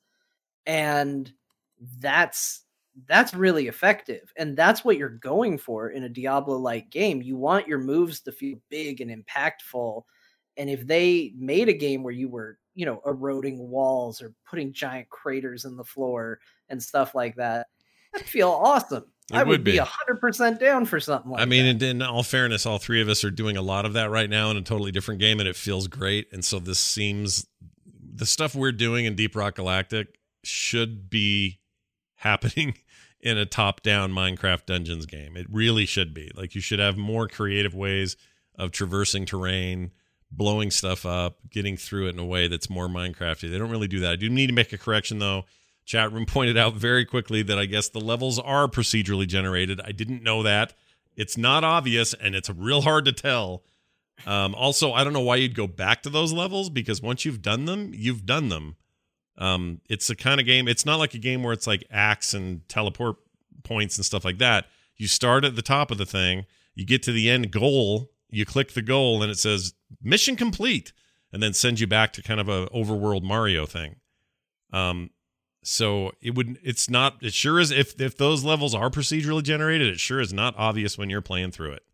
And 0.66 1.32
that's 1.98 2.61
that's 3.06 3.34
really 3.34 3.68
effective 3.68 4.32
and 4.36 4.56
that's 4.56 4.84
what 4.84 4.98
you're 4.98 5.08
going 5.08 5.56
for 5.56 5.90
in 5.90 6.04
a 6.04 6.08
diablo 6.08 6.56
like 6.56 6.90
game 6.90 7.22
you 7.22 7.36
want 7.36 7.66
your 7.66 7.78
moves 7.78 8.20
to 8.20 8.30
feel 8.30 8.58
big 8.68 9.00
and 9.00 9.10
impactful 9.10 10.02
and 10.56 10.68
if 10.68 10.86
they 10.86 11.32
made 11.36 11.68
a 11.68 11.72
game 11.72 12.02
where 12.02 12.12
you 12.12 12.28
were 12.28 12.58
you 12.74 12.84
know 12.84 13.00
eroding 13.06 13.70
walls 13.70 14.20
or 14.20 14.34
putting 14.48 14.72
giant 14.72 15.08
craters 15.08 15.64
in 15.64 15.76
the 15.76 15.84
floor 15.84 16.38
and 16.68 16.82
stuff 16.82 17.14
like 17.14 17.34
that 17.34 17.68
that'd 18.12 18.28
feel 18.28 18.50
awesome 18.50 19.04
It 19.30 19.36
i 19.36 19.42
would, 19.42 19.48
would 19.48 19.64
be 19.64 19.78
a 19.78 19.86
100% 19.86 20.60
down 20.60 20.84
for 20.84 21.00
something 21.00 21.30
like 21.30 21.38
that. 21.38 21.42
I 21.42 21.46
mean, 21.46 21.78
that. 21.78 21.86
in 21.86 22.02
all 22.02 22.22
fairness, 22.22 22.66
all 22.66 22.78
three 22.78 23.00
of 23.00 23.08
us 23.08 23.24
are 23.24 23.30
doing 23.30 23.56
a 23.56 23.62
lot 23.62 23.86
of 23.86 23.94
that 23.94 24.10
right 24.10 24.28
now 24.28 24.50
in 24.50 24.58
a 24.58 24.62
totally 24.62 24.92
different 24.92 25.20
game, 25.20 25.40
and 25.40 25.48
it 25.48 25.56
feels 25.56 25.88
great. 25.88 26.26
And 26.32 26.44
so 26.44 26.58
this 26.58 26.78
seems 26.78 27.46
the 28.14 28.26
stuff 28.26 28.54
we're 28.54 28.72
doing 28.72 29.06
in 29.06 29.14
Deep 29.14 29.34
Rock 29.34 29.54
Galactic 29.54 30.18
should 30.44 31.08
be 31.08 31.60
happening 32.22 32.74
in 33.20 33.38
a 33.38 33.46
top-down 33.46 34.12
Minecraft 34.12 34.66
Dungeons 34.66 35.06
game. 35.06 35.36
It 35.36 35.46
really 35.50 35.86
should 35.86 36.12
be. 36.12 36.30
Like 36.34 36.54
you 36.54 36.60
should 36.60 36.80
have 36.80 36.96
more 36.96 37.28
creative 37.28 37.74
ways 37.74 38.16
of 38.56 38.72
traversing 38.72 39.26
terrain, 39.26 39.92
blowing 40.30 40.70
stuff 40.70 41.06
up, 41.06 41.38
getting 41.50 41.76
through 41.76 42.06
it 42.06 42.14
in 42.14 42.18
a 42.18 42.24
way 42.24 42.48
that's 42.48 42.70
more 42.70 42.88
Minecrafty. 42.88 43.50
They 43.50 43.58
don't 43.58 43.70
really 43.70 43.88
do 43.88 44.00
that. 44.00 44.12
I 44.12 44.16
do 44.16 44.28
need 44.28 44.48
to 44.48 44.52
make 44.52 44.72
a 44.72 44.78
correction 44.78 45.18
though. 45.18 45.44
Chat 45.84 46.12
room 46.12 46.26
pointed 46.26 46.56
out 46.56 46.74
very 46.74 47.04
quickly 47.04 47.42
that 47.42 47.58
I 47.58 47.66
guess 47.66 47.88
the 47.88 48.00
levels 48.00 48.38
are 48.38 48.66
procedurally 48.68 49.26
generated. 49.26 49.80
I 49.84 49.92
didn't 49.92 50.22
know 50.22 50.42
that. 50.42 50.74
It's 51.14 51.36
not 51.36 51.62
obvious 51.64 52.14
and 52.14 52.34
it's 52.34 52.50
real 52.50 52.82
hard 52.82 53.04
to 53.04 53.12
tell. 53.12 53.62
Um, 54.26 54.54
also, 54.54 54.92
I 54.92 55.04
don't 55.04 55.12
know 55.12 55.20
why 55.20 55.36
you'd 55.36 55.54
go 55.54 55.66
back 55.66 56.02
to 56.02 56.10
those 56.10 56.32
levels 56.32 56.70
because 56.70 57.02
once 57.02 57.24
you've 57.24 57.42
done 57.42 57.64
them, 57.64 57.92
you've 57.94 58.24
done 58.24 58.48
them. 58.48 58.76
Um, 59.38 59.80
it's 59.88 60.08
the 60.08 60.16
kind 60.16 60.40
of 60.40 60.46
game, 60.46 60.68
it's 60.68 60.84
not 60.84 60.98
like 60.98 61.14
a 61.14 61.18
game 61.18 61.42
where 61.42 61.52
it's 61.52 61.66
like 61.66 61.84
axe 61.90 62.34
and 62.34 62.66
teleport 62.68 63.16
points 63.64 63.96
and 63.96 64.04
stuff 64.04 64.24
like 64.24 64.38
that. 64.38 64.66
You 64.96 65.08
start 65.08 65.44
at 65.44 65.56
the 65.56 65.62
top 65.62 65.90
of 65.90 65.98
the 65.98 66.06
thing, 66.06 66.44
you 66.74 66.84
get 66.84 67.02
to 67.04 67.12
the 67.12 67.30
end 67.30 67.50
goal, 67.50 68.10
you 68.30 68.44
click 68.44 68.72
the 68.72 68.82
goal, 68.82 69.22
and 69.22 69.30
it 69.30 69.38
says 69.38 69.74
mission 70.02 70.36
complete, 70.36 70.92
and 71.32 71.42
then 71.42 71.54
sends 71.54 71.80
you 71.80 71.86
back 71.86 72.12
to 72.12 72.22
kind 72.22 72.40
of 72.40 72.48
a 72.48 72.66
overworld 72.68 73.22
Mario 73.22 73.66
thing. 73.66 73.96
Um, 74.72 75.10
so 75.64 76.12
it 76.20 76.34
would 76.34 76.58
it's 76.62 76.90
not 76.90 77.16
it 77.22 77.32
sure 77.34 77.60
is 77.60 77.70
if 77.70 78.00
if 78.00 78.16
those 78.16 78.44
levels 78.44 78.74
are 78.74 78.90
procedurally 78.90 79.42
generated, 79.42 79.88
it 79.88 80.00
sure 80.00 80.20
is 80.20 80.32
not 80.32 80.54
obvious 80.58 80.98
when 80.98 81.08
you're 81.08 81.20
playing 81.22 81.52
through 81.52 81.72
it 81.72 81.84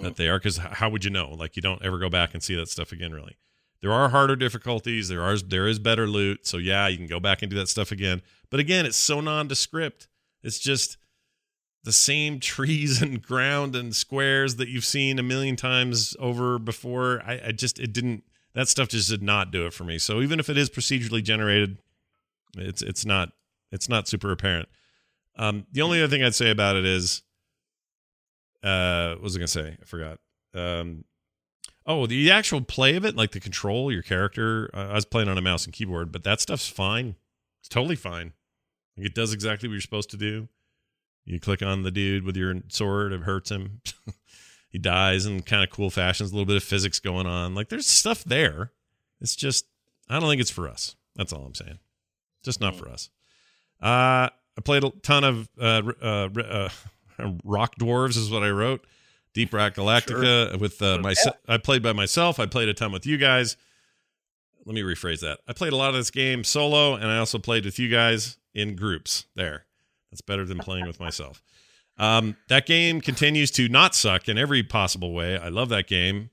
that 0.00 0.16
they 0.16 0.28
are 0.28 0.38
because 0.38 0.58
how 0.58 0.88
would 0.88 1.04
you 1.04 1.10
know? 1.10 1.30
Like 1.30 1.56
you 1.56 1.62
don't 1.62 1.82
ever 1.82 1.98
go 1.98 2.08
back 2.08 2.34
and 2.34 2.42
see 2.42 2.54
that 2.56 2.68
stuff 2.68 2.92
again, 2.92 3.12
really. 3.12 3.36
There 3.82 3.92
are 3.92 4.08
harder 4.08 4.36
difficulties. 4.36 5.08
There 5.08 5.22
are 5.22 5.36
there 5.36 5.66
is 5.66 5.78
better 5.78 6.06
loot. 6.06 6.46
So 6.46 6.56
yeah, 6.56 6.86
you 6.86 6.96
can 6.96 7.08
go 7.08 7.20
back 7.20 7.42
and 7.42 7.50
do 7.50 7.58
that 7.58 7.68
stuff 7.68 7.90
again. 7.90 8.22
But 8.48 8.60
again, 8.60 8.86
it's 8.86 8.96
so 8.96 9.20
nondescript. 9.20 10.06
It's 10.42 10.58
just 10.60 10.96
the 11.84 11.92
same 11.92 12.38
trees 12.40 13.02
and 13.02 13.20
ground 13.20 13.74
and 13.74 13.94
squares 13.94 14.56
that 14.56 14.68
you've 14.68 14.84
seen 14.84 15.18
a 15.18 15.22
million 15.22 15.56
times 15.56 16.16
over 16.20 16.58
before. 16.58 17.22
I, 17.26 17.40
I 17.48 17.52
just 17.52 17.80
it 17.80 17.92
didn't 17.92 18.22
that 18.54 18.68
stuff 18.68 18.88
just 18.88 19.10
did 19.10 19.22
not 19.22 19.50
do 19.50 19.66
it 19.66 19.72
for 19.72 19.84
me. 19.84 19.98
So 19.98 20.20
even 20.20 20.38
if 20.38 20.48
it 20.48 20.56
is 20.56 20.70
procedurally 20.70 21.22
generated, 21.22 21.78
it's 22.56 22.82
it's 22.82 23.04
not 23.04 23.32
it's 23.72 23.88
not 23.88 24.06
super 24.06 24.30
apparent. 24.30 24.68
Um, 25.36 25.66
the 25.72 25.82
only 25.82 26.00
other 26.02 26.10
thing 26.10 26.22
I'd 26.22 26.34
say 26.34 26.50
about 26.50 26.76
it 26.76 26.84
is, 26.84 27.22
uh, 28.62 29.14
what 29.14 29.22
was 29.22 29.34
I 29.34 29.38
gonna 29.38 29.48
say? 29.48 29.76
I 29.80 29.84
forgot. 29.86 30.18
Um, 30.54 31.04
oh, 31.86 32.06
the 32.06 32.30
actual 32.30 32.60
play 32.60 32.96
of 32.96 33.04
it, 33.04 33.16
like 33.16 33.32
the 33.32 33.40
control, 33.40 33.92
your 33.92 34.02
character. 34.02 34.70
Uh, 34.74 34.88
I 34.88 34.94
was 34.94 35.04
playing 35.04 35.28
on 35.28 35.38
a 35.38 35.42
mouse 35.42 35.64
and 35.64 35.72
keyboard, 35.72 36.12
but 36.12 36.24
that 36.24 36.40
stuff's 36.40 36.68
fine. 36.68 37.16
It's 37.60 37.68
totally 37.68 37.96
fine. 37.96 38.32
Like, 38.96 39.06
it 39.06 39.14
does 39.14 39.32
exactly 39.32 39.68
what 39.68 39.74
you're 39.74 39.80
supposed 39.80 40.10
to 40.10 40.16
do. 40.16 40.48
You 41.24 41.38
click 41.38 41.62
on 41.62 41.82
the 41.82 41.90
dude 41.90 42.24
with 42.24 42.36
your 42.36 42.54
sword, 42.68 43.12
it 43.12 43.22
hurts 43.22 43.50
him. 43.50 43.80
he 44.68 44.78
dies 44.78 45.24
in 45.26 45.42
kind 45.42 45.62
of 45.62 45.70
cool 45.70 45.90
fashions, 45.90 46.30
a 46.30 46.34
little 46.34 46.46
bit 46.46 46.56
of 46.56 46.64
physics 46.64 46.98
going 46.98 47.26
on. 47.26 47.54
Like 47.54 47.68
there's 47.68 47.86
stuff 47.86 48.24
there. 48.24 48.72
It's 49.20 49.36
just 49.36 49.66
I 50.08 50.18
don't 50.18 50.28
think 50.28 50.40
it's 50.40 50.50
for 50.50 50.68
us. 50.68 50.96
That's 51.14 51.32
all 51.32 51.44
I'm 51.44 51.54
saying. 51.54 51.78
Just 52.42 52.60
not 52.60 52.74
for 52.74 52.88
us. 52.88 53.08
Uh 53.80 54.30
I 54.56 54.60
played 54.62 54.84
a 54.84 54.90
ton 54.90 55.24
of 55.24 55.48
uh, 55.58 55.82
uh, 56.02 56.28
uh, 56.38 56.68
Rock 57.44 57.76
Dwarves 57.76 58.16
is 58.16 58.30
what 58.30 58.42
I 58.42 58.50
wrote. 58.50 58.86
Deep 59.34 59.52
Rock 59.54 59.74
Galactica 59.74 60.58
with 60.58 60.80
uh, 60.82 60.98
my 60.98 61.14
I 61.48 61.56
played 61.58 61.82
by 61.82 61.92
myself. 61.92 62.38
I 62.38 62.46
played 62.46 62.68
a 62.68 62.74
ton 62.74 62.92
with 62.92 63.06
you 63.06 63.16
guys. 63.16 63.56
Let 64.64 64.74
me 64.74 64.82
rephrase 64.82 65.20
that. 65.20 65.40
I 65.48 65.52
played 65.52 65.72
a 65.72 65.76
lot 65.76 65.90
of 65.90 65.96
this 65.96 66.10
game 66.10 66.44
solo, 66.44 66.94
and 66.94 67.06
I 67.06 67.18
also 67.18 67.38
played 67.38 67.64
with 67.64 67.78
you 67.78 67.88
guys 67.88 68.36
in 68.54 68.76
groups. 68.76 69.26
There, 69.34 69.64
that's 70.10 70.20
better 70.20 70.44
than 70.44 70.58
playing 70.58 70.86
with 70.86 71.00
myself. 71.00 71.42
Um, 71.98 72.36
that 72.48 72.66
game 72.66 73.00
continues 73.00 73.50
to 73.52 73.68
not 73.68 73.94
suck 73.94 74.28
in 74.28 74.38
every 74.38 74.62
possible 74.62 75.12
way. 75.12 75.36
I 75.36 75.48
love 75.48 75.68
that 75.70 75.86
game, 75.86 76.30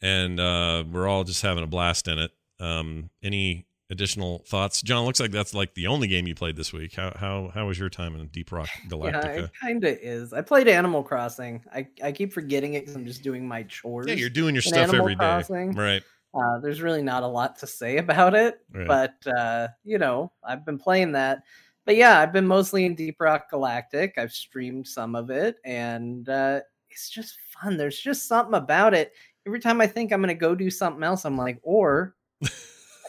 and 0.00 0.38
uh, 0.38 0.84
we're 0.90 1.08
all 1.08 1.24
just 1.24 1.42
having 1.42 1.64
a 1.64 1.66
blast 1.66 2.08
in 2.08 2.18
it. 2.18 2.32
Um, 2.60 3.10
any 3.22 3.66
additional 3.90 4.44
thoughts, 4.46 4.80
John? 4.82 5.04
Looks 5.04 5.20
like 5.20 5.30
that's 5.30 5.54
like 5.54 5.74
the 5.74 5.86
only 5.86 6.08
game 6.08 6.26
you 6.26 6.34
played 6.34 6.56
this 6.56 6.72
week. 6.72 6.94
How 6.94 7.12
how 7.16 7.50
how 7.54 7.66
was 7.66 7.78
your 7.78 7.88
time 7.90 8.14
in 8.14 8.26
Deep 8.28 8.52
Rock 8.52 8.68
Galactica? 8.88 9.12
Yeah, 9.36 9.44
it 9.44 9.50
kind 9.60 9.84
of 9.84 9.98
is. 10.00 10.32
I 10.32 10.40
played 10.42 10.68
Animal 10.68 11.02
Crossing. 11.02 11.62
I, 11.74 11.86
I 12.02 12.12
keep 12.12 12.32
forgetting 12.32 12.74
it 12.74 12.80
because 12.80 12.94
I'm 12.96 13.06
just 13.06 13.22
doing 13.22 13.46
my 13.46 13.62
chores. 13.64 14.06
Yeah, 14.08 14.14
you're 14.14 14.30
doing 14.30 14.54
your 14.54 14.62
stuff 14.62 14.78
Animal 14.88 14.96
every 15.00 15.14
day, 15.14 15.18
Crossing. 15.18 15.72
right? 15.72 16.02
Uh, 16.34 16.58
there's 16.60 16.80
really 16.80 17.02
not 17.02 17.22
a 17.22 17.26
lot 17.26 17.58
to 17.58 17.66
say 17.66 17.98
about 17.98 18.34
it, 18.34 18.58
Right. 18.72 18.86
but 18.86 19.14
uh, 19.30 19.68
you 19.84 19.98
know, 19.98 20.32
I've 20.42 20.64
been 20.64 20.78
playing 20.78 21.12
that. 21.12 21.42
But 21.84 21.96
yeah, 21.96 22.20
I've 22.20 22.32
been 22.32 22.46
mostly 22.46 22.86
in 22.86 22.94
Deep 22.94 23.16
Rock 23.20 23.50
Galactic. 23.50 24.14
I've 24.16 24.32
streamed 24.32 24.86
some 24.86 25.14
of 25.16 25.30
it, 25.30 25.56
and 25.64 26.28
uh, 26.28 26.60
it's 26.88 27.10
just 27.10 27.36
fun. 27.60 27.76
There's 27.76 27.98
just 27.98 28.28
something 28.28 28.54
about 28.54 28.94
it. 28.94 29.12
Every 29.46 29.58
time 29.60 29.80
I 29.80 29.86
think 29.88 30.12
I'm 30.12 30.20
gonna 30.22 30.34
go 30.34 30.54
do 30.54 30.70
something 30.70 31.02
else, 31.02 31.24
I'm 31.26 31.36
like, 31.36 31.58
or 31.62 32.14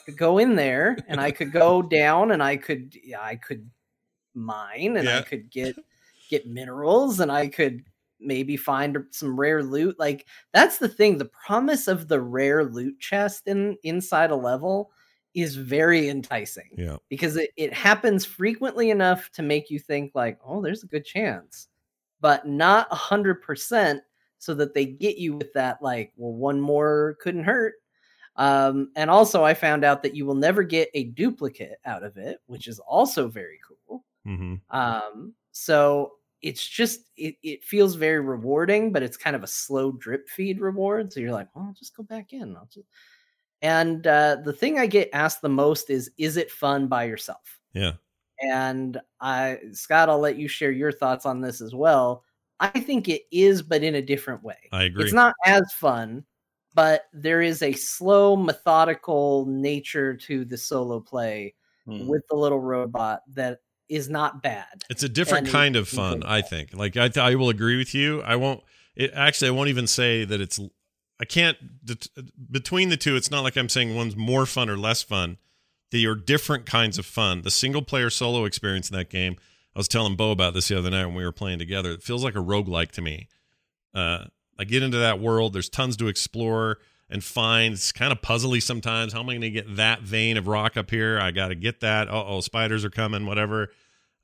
could 0.05 0.17
go 0.17 0.37
in 0.37 0.55
there 0.55 0.97
and 1.07 1.19
I 1.19 1.31
could 1.31 1.51
go 1.51 1.81
down 1.99 2.31
and 2.31 2.41
I 2.43 2.57
could, 2.57 2.95
yeah, 3.03 3.21
I 3.21 3.35
could 3.35 3.69
mine 4.33 4.97
and 4.97 5.05
Yeah. 5.05 5.19
I 5.19 5.21
could 5.21 5.49
get 5.51 5.77
get 6.29 6.47
minerals 6.47 7.19
and 7.19 7.31
I 7.31 7.47
could 7.47 7.83
maybe 8.19 8.57
find 8.57 8.97
some 9.11 9.39
rare 9.39 9.61
loot. 9.63 9.99
Like 9.99 10.25
that's 10.53 10.77
the 10.77 10.87
thing. 10.87 11.17
The 11.17 11.25
promise 11.45 11.87
of 11.87 12.07
the 12.07 12.21
rare 12.21 12.63
loot 12.63 12.99
chest 12.99 13.47
in 13.47 13.77
inside 13.83 14.31
a 14.31 14.35
level 14.35 14.91
is 15.35 15.55
very 15.55 16.09
enticing 16.09 16.69
Yeah. 16.77 16.97
because 17.09 17.37
it, 17.37 17.51
it 17.57 17.73
happens 17.73 18.25
frequently 18.25 18.89
enough 18.91 19.29
to 19.33 19.41
make 19.41 19.69
you 19.69 19.79
think 19.79 20.11
like, 20.15 20.39
oh, 20.45 20.61
there's 20.61 20.83
a 20.83 20.87
good 20.87 21.05
chance, 21.05 21.67
but 22.21 22.47
not 22.47 22.87
a 22.91 22.95
hundred 22.95 23.41
percent 23.41 24.01
so 24.39 24.53
that 24.55 24.73
they 24.73 24.85
get 24.85 25.17
you 25.17 25.35
with 25.37 25.51
that 25.53 25.81
like, 25.81 26.11
well, 26.17 26.33
one 26.33 26.59
more 26.59 27.17
couldn't 27.21 27.43
hurt. 27.45 27.75
Um, 28.35 28.91
and 28.95 29.09
also 29.09 29.43
I 29.43 29.53
found 29.53 29.83
out 29.83 30.01
that 30.03 30.15
you 30.15 30.25
will 30.25 30.35
never 30.35 30.63
get 30.63 30.89
a 30.93 31.05
duplicate 31.05 31.77
out 31.85 32.03
of 32.03 32.17
it, 32.17 32.39
which 32.47 32.67
is 32.67 32.79
also 32.79 33.27
very 33.27 33.59
cool. 33.67 34.03
hmm 34.25 34.55
Um, 34.69 35.33
so 35.51 36.13
it's 36.41 36.67
just 36.67 37.11
it, 37.15 37.35
it 37.43 37.63
feels 37.63 37.95
very 37.95 38.19
rewarding, 38.19 38.91
but 38.91 39.03
it's 39.03 39.17
kind 39.17 39.35
of 39.35 39.43
a 39.43 39.47
slow 39.47 39.91
drip 39.91 40.27
feed 40.29 40.59
reward. 40.59 41.13
So 41.13 41.19
you're 41.19 41.31
like, 41.31 41.47
well, 41.55 41.65
I'll 41.67 41.73
just 41.73 41.95
go 41.95 42.03
back 42.03 42.33
in. 42.33 42.55
I'll 42.55 42.69
just 42.73 42.87
and 43.63 44.05
uh, 44.05 44.37
the 44.43 44.51
thing 44.51 44.77
I 44.77 44.85
get 44.85 45.09
asked 45.13 45.41
the 45.41 45.47
most 45.47 45.89
is, 45.89 46.11
is 46.17 46.35
it 46.35 46.51
fun 46.51 46.87
by 46.87 47.05
yourself? 47.05 47.61
Yeah. 47.73 47.93
And 48.41 48.99
I, 49.21 49.59
Scott, 49.71 50.09
I'll 50.09 50.19
let 50.19 50.35
you 50.35 50.49
share 50.49 50.71
your 50.71 50.91
thoughts 50.91 51.25
on 51.25 51.39
this 51.39 51.61
as 51.61 51.73
well. 51.73 52.25
I 52.59 52.67
think 52.67 53.07
it 53.07 53.21
is, 53.31 53.61
but 53.61 53.81
in 53.81 53.95
a 53.95 54.01
different 54.01 54.43
way. 54.43 54.57
I 54.73 54.83
agree. 54.83 55.05
It's 55.05 55.13
not 55.13 55.33
as 55.45 55.71
fun, 55.71 56.25
but 56.73 57.05
there 57.13 57.41
is 57.41 57.61
a 57.61 57.73
slow, 57.73 58.35
methodical 58.35 59.45
nature 59.47 60.15
to 60.15 60.45
the 60.45 60.57
solo 60.57 60.99
play 60.99 61.53
Hmm. 61.85 62.07
with 62.07 62.23
the 62.29 62.35
little 62.37 62.61
robot 62.61 63.23
that 63.33 63.59
is 63.89 64.07
not 64.09 64.41
bad. 64.41 64.85
It's 64.89 65.03
a 65.03 65.09
different 65.09 65.47
and 65.47 65.53
kind 65.53 65.75
you 65.75 65.81
of 65.81 65.89
fun, 65.89 66.23
I 66.23 66.41
think. 66.41 66.73
Like 66.73 66.95
I, 66.95 67.09
I 67.17 67.35
will 67.35 67.49
agree 67.49 67.77
with 67.77 67.93
you. 67.93 68.21
I 68.21 68.37
won't. 68.37 68.61
It 68.95 69.11
actually, 69.13 69.49
I 69.49 69.51
won't 69.51 69.67
even 69.69 69.87
say 69.87 70.23
that 70.23 70.39
it's. 70.39 70.59
I 71.19 71.25
can't 71.25 71.57
between 72.51 72.87
the 72.89 72.95
two. 72.97 73.15
It's 73.17 73.29
not 73.29 73.41
like 73.41 73.57
I'm 73.57 73.67
saying 73.67 73.95
one's 73.95 74.15
more 74.15 74.45
fun 74.45 74.69
or 74.69 74.77
less 74.77 75.03
fun. 75.03 75.37
they 75.91 76.05
are 76.05 76.15
different 76.15 76.65
kinds 76.65 76.97
of 76.97 77.05
fun. 77.05 77.41
The 77.41 77.51
single 77.51 77.81
player 77.81 78.09
solo 78.09 78.45
experience 78.45 78.89
in 78.89 78.95
that 78.97 79.09
game, 79.09 79.35
I 79.75 79.79
was 79.79 79.87
telling 79.89 80.15
Bo 80.15 80.31
about 80.31 80.53
this 80.53 80.69
the 80.69 80.77
other 80.77 80.89
night 80.89 81.05
when 81.05 81.15
we 81.15 81.25
were 81.25 81.31
playing 81.33 81.59
together. 81.59 81.91
It 81.91 82.01
feels 82.01 82.23
like 82.23 82.35
a 82.35 82.39
roguelike 82.39 82.91
to 82.93 83.01
me. 83.01 83.27
Uh, 83.93 84.25
I 84.57 84.63
get 84.63 84.83
into 84.83 84.97
that 84.97 85.19
world, 85.19 85.53
there's 85.53 85.69
tons 85.69 85.97
to 85.97 86.07
explore 86.07 86.77
and 87.09 87.23
find. 87.23 87.73
It's 87.73 87.91
kind 87.91 88.11
of 88.11 88.21
puzzly 88.21 88.61
sometimes. 88.61 89.13
How 89.13 89.19
am 89.19 89.29
I 89.29 89.33
going 89.33 89.41
to 89.41 89.49
get 89.49 89.75
that 89.75 90.01
vein 90.01 90.37
of 90.37 90.47
rock 90.47 90.77
up 90.77 90.89
here? 90.89 91.19
I 91.19 91.31
got 91.31 91.49
to 91.49 91.55
get 91.55 91.79
that. 91.81 92.07
oh, 92.09 92.41
spiders 92.41 92.83
are 92.85 92.89
coming, 92.89 93.25
whatever. 93.25 93.69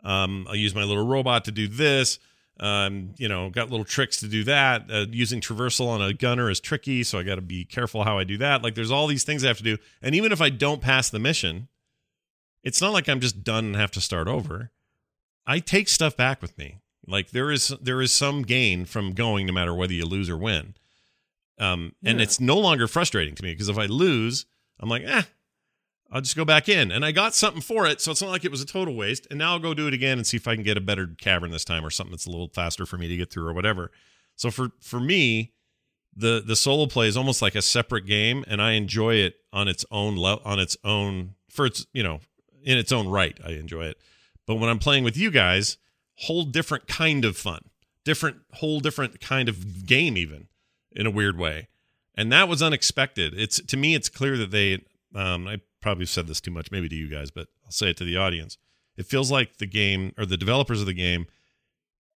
Um, 0.03 0.45
I'll 0.49 0.55
use 0.55 0.73
my 0.73 0.83
little 0.83 1.05
robot 1.05 1.45
to 1.45 1.51
do 1.51 1.67
this. 1.67 2.19
Um, 2.59 3.13
you 3.17 3.29
know, 3.29 3.49
got 3.49 3.69
little 3.69 3.85
tricks 3.85 4.19
to 4.19 4.27
do 4.27 4.43
that. 4.43 4.91
Uh, 4.91 5.05
using 5.09 5.39
traversal 5.39 5.87
on 5.87 6.01
a 6.01 6.13
gunner 6.13 6.49
is 6.49 6.59
tricky, 6.59 7.03
so 7.03 7.17
I 7.17 7.23
got 7.23 7.35
to 7.35 7.41
be 7.41 7.63
careful 7.63 8.03
how 8.03 8.17
I 8.17 8.25
do 8.25 8.37
that. 8.39 8.63
Like, 8.63 8.75
there's 8.75 8.91
all 8.91 9.07
these 9.07 9.23
things 9.23 9.45
I 9.45 9.47
have 9.47 9.57
to 9.57 9.63
do, 9.63 9.77
and 10.01 10.13
even 10.13 10.33
if 10.33 10.41
I 10.41 10.49
don't 10.49 10.81
pass 10.81 11.09
the 11.09 11.19
mission, 11.19 11.69
it's 12.63 12.81
not 12.81 12.91
like 12.91 13.07
I'm 13.07 13.21
just 13.21 13.43
done 13.43 13.65
and 13.65 13.75
have 13.77 13.91
to 13.91 14.01
start 14.01 14.27
over. 14.27 14.71
I 15.47 15.59
take 15.59 15.87
stuff 15.87 16.17
back 16.17 16.41
with 16.41 16.57
me. 16.57 16.79
Like 17.09 17.31
there 17.31 17.51
is 17.51 17.73
there 17.81 18.01
is 18.01 18.11
some 18.11 18.43
gain 18.43 18.85
from 18.85 19.13
going, 19.13 19.47
no 19.47 19.53
matter 19.53 19.73
whether 19.73 19.93
you 19.93 20.05
lose 20.05 20.29
or 20.29 20.37
win. 20.37 20.75
Um, 21.59 21.93
and 22.03 22.19
yeah. 22.19 22.23
it's 22.23 22.39
no 22.39 22.57
longer 22.57 22.87
frustrating 22.87 23.35
to 23.35 23.43
me 23.43 23.51
because 23.51 23.67
if 23.67 23.77
I 23.77 23.85
lose, 23.85 24.45
I'm 24.79 24.87
like, 24.87 25.03
eh, 25.03 25.23
I'll 26.11 26.21
just 26.21 26.37
go 26.37 26.45
back 26.45 26.69
in. 26.69 26.91
And 26.91 27.03
I 27.03 27.11
got 27.11 27.35
something 27.35 27.61
for 27.61 27.85
it. 27.85 27.99
So 27.99 28.11
it's 28.11 28.21
not 28.21 28.31
like 28.31 28.45
it 28.45 28.51
was 28.51 28.61
a 28.61 28.65
total 28.65 28.95
waste. 28.95 29.27
And 29.29 29.37
now 29.37 29.51
I'll 29.51 29.59
go 29.59 29.73
do 29.73 29.87
it 29.87 29.93
again 29.93 30.17
and 30.17 30.25
see 30.25 30.37
if 30.37 30.47
I 30.47 30.55
can 30.55 30.63
get 30.63 30.77
a 30.77 30.81
better 30.81 31.07
cavern 31.19 31.51
this 31.51 31.65
time 31.65 31.85
or 31.85 31.89
something 31.89 32.11
that's 32.11 32.25
a 32.25 32.31
little 32.31 32.47
faster 32.47 32.85
for 32.85 32.97
me 32.97 33.07
to 33.07 33.17
get 33.17 33.31
through 33.31 33.47
or 33.47 33.53
whatever. 33.53 33.91
So 34.35 34.51
for 34.51 34.69
for 34.81 34.99
me, 34.99 35.51
the 36.15 36.41
the 36.45 36.55
solo 36.55 36.85
play 36.85 37.07
is 37.07 37.17
almost 37.17 37.41
like 37.41 37.55
a 37.55 37.61
separate 37.61 38.05
game 38.05 38.45
and 38.47 38.61
I 38.61 38.71
enjoy 38.71 39.15
it 39.15 39.35
on 39.51 39.67
its 39.67 39.85
own 39.91 40.17
le- 40.17 40.41
on 40.43 40.59
its 40.59 40.77
own 40.83 41.35
for 41.49 41.65
its, 41.65 41.85
you 41.93 42.03
know, 42.03 42.19
in 42.63 42.77
its 42.77 42.91
own 42.91 43.07
right. 43.09 43.37
I 43.45 43.51
enjoy 43.51 43.85
it. 43.85 43.97
But 44.47 44.55
when 44.55 44.69
I'm 44.69 44.79
playing 44.79 45.03
with 45.03 45.17
you 45.17 45.29
guys, 45.29 45.77
whole 46.21 46.43
different 46.43 46.87
kind 46.87 47.25
of 47.25 47.37
fun. 47.37 47.61
Different 48.05 48.37
whole 48.53 48.79
different 48.79 49.19
kind 49.21 49.49
of 49.49 49.85
game 49.85 50.17
even 50.17 50.47
in 50.91 51.05
a 51.05 51.11
weird 51.11 51.37
way. 51.37 51.67
And 52.15 52.31
that 52.31 52.49
was 52.49 52.61
unexpected. 52.61 53.33
It's 53.37 53.61
to 53.61 53.77
me 53.77 53.95
it's 53.95 54.09
clear 54.09 54.37
that 54.37 54.51
they 54.51 54.83
um, 55.15 55.47
I 55.47 55.61
probably 55.81 56.05
said 56.05 56.27
this 56.27 56.41
too 56.41 56.51
much, 56.51 56.71
maybe 56.71 56.89
to 56.89 56.95
you 56.95 57.09
guys, 57.09 57.31
but 57.31 57.47
I'll 57.65 57.71
say 57.71 57.89
it 57.89 57.97
to 57.97 58.03
the 58.03 58.17
audience. 58.17 58.57
It 58.97 59.05
feels 59.05 59.31
like 59.31 59.57
the 59.57 59.65
game 59.65 60.13
or 60.17 60.25
the 60.25 60.37
developers 60.37 60.81
of 60.81 60.87
the 60.87 60.93
game 60.93 61.27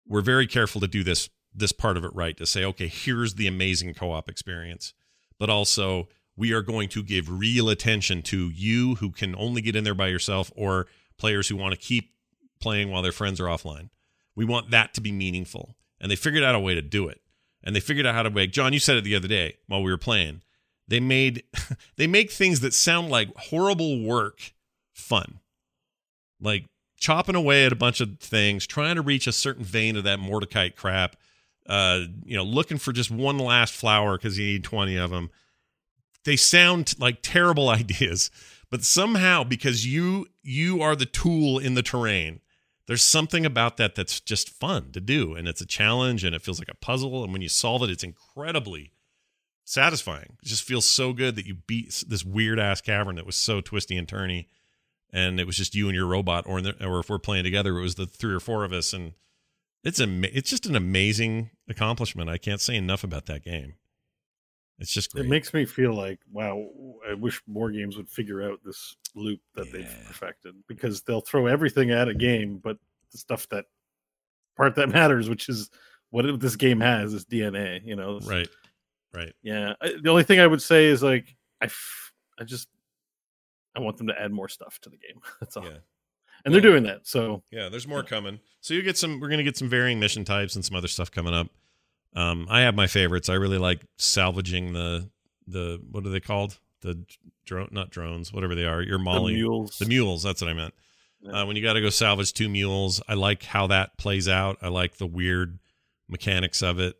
were 0.07 0.23
very 0.23 0.47
careful 0.47 0.81
to 0.81 0.89
do 0.89 1.05
this 1.05 1.29
this 1.53 1.73
part 1.73 1.97
of 1.97 2.05
it 2.05 2.15
right 2.15 2.37
to 2.37 2.47
say, 2.47 2.65
okay, 2.65 2.87
here's 2.87 3.35
the 3.35 3.49
amazing 3.49 3.93
co-op 3.93 4.29
experience, 4.29 4.95
but 5.39 5.51
also 5.51 6.09
we 6.37 6.53
are 6.53 6.63
going 6.63 6.89
to 6.89 7.03
give 7.03 7.29
real 7.29 7.69
attention 7.69 8.23
to 8.23 8.51
you 8.51 8.95
who 8.97 9.11
can 9.11 9.35
only 9.37 9.61
get 9.61 9.75
in 9.75 9.83
there 9.83 9.95
by 9.95 10.07
yourself 10.07 10.53
or 10.55 10.87
players 11.19 11.49
who 11.49 11.57
want 11.57 11.73
to 11.73 11.79
keep 11.79 12.13
playing 12.61 12.91
while 12.91 13.03
their 13.03 13.13
friends 13.13 13.41
are 13.41 13.45
offline. 13.45 13.91
We 14.37 14.45
want 14.45 14.71
that 14.71 14.95
to 14.95 15.01
be 15.01 15.13
meaningful. 15.13 15.77
And 16.01 16.11
they 16.11 16.17
figured 16.17 16.45
out 16.45 16.55
a 16.55 16.61
way 16.61 16.75
to 16.75 16.83
do 16.83 17.09
it. 17.09 17.21
And 17.63 17.77
they 17.77 17.81
figured 17.81 18.07
out 18.07 18.15
how 18.15 18.23
to 18.23 18.31
make 18.31 18.53
John, 18.53 18.73
you 18.73 18.79
said 18.79 18.97
it 18.97 19.05
the 19.05 19.17
other 19.17 19.29
day 19.29 19.57
while 19.67 19.83
we 19.83 19.91
were 19.91 19.99
playing 19.99 20.43
they 20.91 21.01
made 21.01 21.45
they 21.97 22.07
make 22.07 22.31
things 22.31 22.61
that 22.61 22.75
sound 22.75 23.09
like 23.09 23.35
horrible 23.37 24.05
work 24.05 24.53
fun. 24.93 25.41
Like 26.43 26.67
chopping 26.99 27.35
away 27.37 27.65
at 27.65 27.73
a 27.73 27.77
bunch 27.77 28.03
of 28.03 28.19
things, 28.19 28.67
trying 28.67 28.97
to 28.97 29.03
reach 29.03 29.27
a 29.27 29.33
certain 29.33 29.65
vein 29.65 29.97
of 29.97 30.05
that 30.05 30.19
Morkite 30.19 30.77
crap. 30.77 31.17
Uh, 31.67 32.01
you 32.25 32.37
know, 32.37 32.43
looking 32.43 32.79
for 32.79 32.93
just 32.93 33.11
one 33.11 33.39
last 33.39 33.73
flower 33.73 34.19
because 34.19 34.39
you 34.39 34.47
need 34.47 34.65
20 34.65 34.97
of 34.97 35.11
them. 35.11 35.31
They 36.25 36.37
sound 36.37 36.95
like 36.99 37.19
terrible 37.23 37.69
ideas, 37.69 38.31
but 38.71 38.85
somehow 38.85 39.45
because 39.45 39.87
you 39.87 40.27
you 40.43 40.83
are 40.83 40.97
the 40.97 41.07
tool 41.07 41.59
in 41.59 41.75
the 41.75 41.83
terrain, 41.83 42.41
there's 42.91 43.03
something 43.03 43.47
about 43.47 43.79
that 43.79 43.95
that's 43.95 44.19
just 44.21 44.51
fun 44.51 44.91
to 44.91 45.01
do 45.01 45.35
and 45.35 45.47
it's 45.47 45.61
a 45.61 45.67
challenge 45.67 46.25
and 46.25 46.35
it 46.35 46.43
feels 46.43 46.59
like 46.59 46.69
a 46.69 46.75
puzzle 46.75 47.23
and 47.25 47.33
when 47.33 47.41
you 47.41 47.49
solve 47.49 47.83
it 47.83 47.91
it's 47.91 48.05
incredibly 48.05 48.93
satisfying. 49.71 50.37
It 50.43 50.49
just 50.49 50.65
feels 50.65 50.85
so 50.85 51.13
good 51.13 51.37
that 51.37 51.47
you 51.47 51.55
beat 51.55 52.05
this 52.09 52.25
weird 52.25 52.59
ass 52.59 52.81
cavern 52.81 53.17
that 53.17 53.27
was 53.27 53.37
so 53.37 53.61
twisty 53.61 53.97
and 53.97 54.07
turny, 54.07 54.47
and 55.13 55.39
it 55.41 55.47
was 55.47 55.57
just 55.57 55.75
you 55.75 55.89
and 55.89 55.95
your 55.95 56.07
robot, 56.07 56.45
or 56.47 56.61
the, 56.61 56.85
or 56.85 57.01
if 57.01 57.09
we're 57.09 57.19
playing 57.19 57.45
together, 57.45 57.79
it 57.79 57.83
was 57.83 57.95
the 57.95 58.07
three 58.07 58.35
or 58.35 58.41
four 58.41 58.65
of 58.65 58.73
us, 58.73 58.93
and 58.93 59.15
it's 59.85 60.01
a 60.01 60.07
it's 60.37 60.51
just 60.51 60.67
an 60.67 60.77
amazing 60.77 61.51
accomplishment. 61.69 62.29
I 62.29 62.37
can't 62.37 62.61
say 62.61 62.77
enough 62.77 63.05
about 63.05 63.27
that 63.27 63.45
game. 63.45 63.75
It's 64.81 64.91
just 64.91 65.13
great. 65.13 65.27
It 65.27 65.29
makes 65.29 65.53
me 65.53 65.67
feel 65.67 65.93
like 65.93 66.21
wow. 66.33 66.67
I 67.09 67.15
wish 67.15 67.43
more 67.47 67.71
games 67.71 67.97
would 67.97 68.09
figure 68.09 68.43
out 68.43 68.61
this 68.65 68.97
loop 69.15 69.41
that 69.55 69.67
yeah. 69.67 69.73
they've 69.73 69.97
perfected 70.07 70.55
because 70.67 71.03
they'll 71.03 71.21
throw 71.21 71.47
everything 71.47 71.91
at 71.91 72.09
a 72.09 72.15
game, 72.15 72.59
but 72.63 72.79
the 73.13 73.19
stuff 73.19 73.49
that 73.51 73.67
part 74.57 74.75
that 74.77 74.89
matters, 74.93 75.29
which 75.29 75.49
is 75.49 75.71
what 76.11 76.41
this 76.41 76.57
game 76.57 76.81
has, 76.81 77.13
is 77.13 77.27
DNA. 77.27 77.85
You 77.85 77.97
know, 77.97 78.21
right? 78.21 78.49
Right. 79.13 79.35
Yeah. 79.43 79.75
I, 79.81 79.95
the 80.03 80.11
only 80.11 80.25
thing 80.25 80.41
I 80.41 80.47
would 80.47 80.63
say 80.63 80.87
is 80.87 81.03
like 81.03 81.37
I, 81.61 81.67
f- 81.67 82.13
I 82.39 82.45
just 82.45 82.69
I 83.77 83.81
want 83.81 83.99
them 83.99 84.07
to 84.07 84.19
add 84.19 84.33
more 84.33 84.49
stuff 84.49 84.79
to 84.83 84.91
the 84.91 84.97
game. 84.97 85.21
That's 85.41 85.57
all. 85.57 85.65
Yeah. 85.65 85.79
And 86.45 86.53
well, 86.55 86.63
they're 86.63 86.71
doing 86.71 86.85
that. 86.85 87.07
So 87.07 87.43
yeah, 87.51 87.69
there's 87.69 87.87
more 87.87 87.99
yeah. 88.01 88.09
coming. 88.09 88.41
So 88.63 88.73
you 88.73 88.83
get 88.83 88.97
some. 88.97 89.21
We're 89.21 89.29
gonna 89.29 89.43
get 89.43 89.59
some 89.59 89.69
varying 89.69 90.01
mission 90.01 90.25
types 90.25 90.55
and 90.55 90.65
some 90.65 90.75
other 90.75 90.89
stuff 90.89 91.11
coming 91.11 91.35
up. 91.35 91.49
Um, 92.15 92.47
I 92.51 92.63
have 92.63 92.75
my 92.75 92.87
favorites. 92.87 93.29
I 93.29 93.35
really 93.35 93.59
like 93.59 93.83
salvaging 93.97 94.73
the 94.73 95.11
the 95.47 95.81
what 95.91 96.07
are 96.07 96.11
they 96.11 96.21
called? 96.21 96.59
The 96.81 97.05
drone, 97.45 97.69
not 97.73 97.91
drones, 97.91 98.33
whatever 98.33 98.55
they 98.55 98.65
are. 98.65 98.83
Your 98.83 98.99
molly, 98.99 99.35
the 99.35 99.41
mules. 99.41 99.79
The 99.79 99.87
mules. 99.87 100.23
That's 100.23 100.41
what 100.41 100.51
I 100.51 100.55
meant. 100.55 100.75
Yeah. 101.21 101.43
Uh, 101.43 101.47
when 101.47 101.57
you 101.57 101.63
got 101.63 101.75
to 101.75 101.81
go 101.81 101.91
salvage 101.91 102.33
two 102.33 102.49
mules, 102.49 103.03
I 103.07 103.15
like 103.15 103.43
how 103.43 103.67
that 103.67 103.99
plays 103.99 104.29
out. 104.29 104.59
I 104.63 104.69
like 104.69 104.97
the 104.97 105.07
weird 105.07 105.59
mechanics 106.09 106.63
of 106.63 106.81
it. 106.81 106.97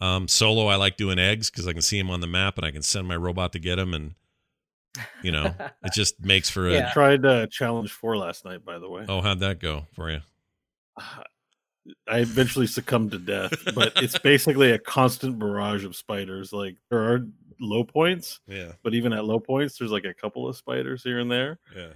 Um, 0.00 0.28
solo, 0.28 0.66
I 0.66 0.76
like 0.76 0.96
doing 0.96 1.18
eggs 1.18 1.50
because 1.50 1.66
I 1.66 1.72
can 1.72 1.82
see 1.82 1.98
them 1.98 2.10
on 2.10 2.20
the 2.20 2.26
map 2.26 2.58
and 2.58 2.66
I 2.66 2.70
can 2.70 2.82
send 2.82 3.06
my 3.08 3.16
robot 3.16 3.52
to 3.52 3.58
get 3.58 3.76
them, 3.76 3.94
and 3.94 4.14
you 5.22 5.32
know, 5.32 5.54
it 5.84 5.92
just 5.92 6.22
makes 6.22 6.50
for 6.50 6.68
a. 6.68 6.72
Yeah. 6.72 6.92
tried 6.92 7.24
uh, 7.24 7.46
challenge 7.46 7.92
four 7.92 8.16
last 8.16 8.44
night, 8.44 8.64
by 8.64 8.78
the 8.78 8.88
way. 8.88 9.06
Oh, 9.08 9.22
how'd 9.22 9.40
that 9.40 9.60
go 9.60 9.86
for 9.94 10.10
you? 10.10 10.20
I 12.08 12.18
eventually 12.18 12.66
succumbed 12.66 13.12
to 13.12 13.18
death, 13.18 13.52
but 13.74 13.92
it's 13.96 14.18
basically 14.22 14.72
a 14.72 14.78
constant 14.78 15.38
barrage 15.38 15.84
of 15.84 15.96
spiders. 15.96 16.52
Like 16.52 16.76
there 16.90 17.12
are 17.12 17.26
low 17.60 17.84
points, 17.84 18.40
yeah, 18.46 18.72
but 18.82 18.94
even 18.94 19.12
at 19.12 19.24
low 19.24 19.40
points, 19.40 19.78
there's 19.78 19.90
like 19.90 20.04
a 20.04 20.14
couple 20.14 20.48
of 20.48 20.56
spiders 20.56 21.02
here 21.02 21.18
and 21.18 21.30
there. 21.30 21.58
Yeah, 21.74 21.92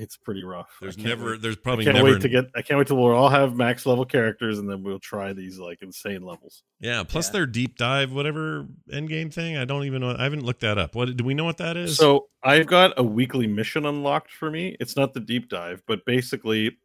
it's 0.00 0.16
pretty 0.16 0.42
rough. 0.42 0.78
There's 0.80 0.96
never, 0.96 1.32
wait. 1.32 1.42
there's 1.42 1.56
probably 1.56 1.84
I 1.84 1.92
can't 1.92 1.96
never. 1.96 2.14
Wait 2.14 2.22
to 2.22 2.28
get, 2.28 2.46
I 2.54 2.62
can't 2.62 2.78
wait 2.78 2.86
till 2.86 2.96
we'll 2.96 3.14
all 3.14 3.28
have 3.28 3.54
max 3.54 3.84
level 3.84 4.04
characters, 4.04 4.58
and 4.58 4.68
then 4.68 4.82
we'll 4.82 4.98
try 4.98 5.32
these 5.32 5.58
like 5.58 5.82
insane 5.82 6.22
levels. 6.22 6.62
Yeah. 6.80 7.04
Plus 7.04 7.28
yeah. 7.28 7.32
their 7.32 7.46
deep 7.46 7.76
dive, 7.76 8.12
whatever 8.12 8.66
end 8.90 9.08
game 9.08 9.30
thing. 9.30 9.56
I 9.56 9.64
don't 9.64 9.84
even 9.84 10.00
know. 10.00 10.16
I 10.18 10.24
haven't 10.24 10.44
looked 10.44 10.62
that 10.62 10.78
up. 10.78 10.94
What 10.94 11.16
do 11.16 11.24
we 11.24 11.34
know 11.34 11.44
what 11.44 11.58
that 11.58 11.76
is? 11.76 11.96
So 11.96 12.28
I've 12.42 12.66
got 12.66 12.94
a 12.96 13.02
weekly 13.02 13.46
mission 13.46 13.84
unlocked 13.84 14.32
for 14.32 14.50
me. 14.50 14.76
It's 14.80 14.96
not 14.96 15.12
the 15.12 15.20
deep 15.20 15.48
dive, 15.50 15.82
but 15.86 16.04
basically, 16.06 16.78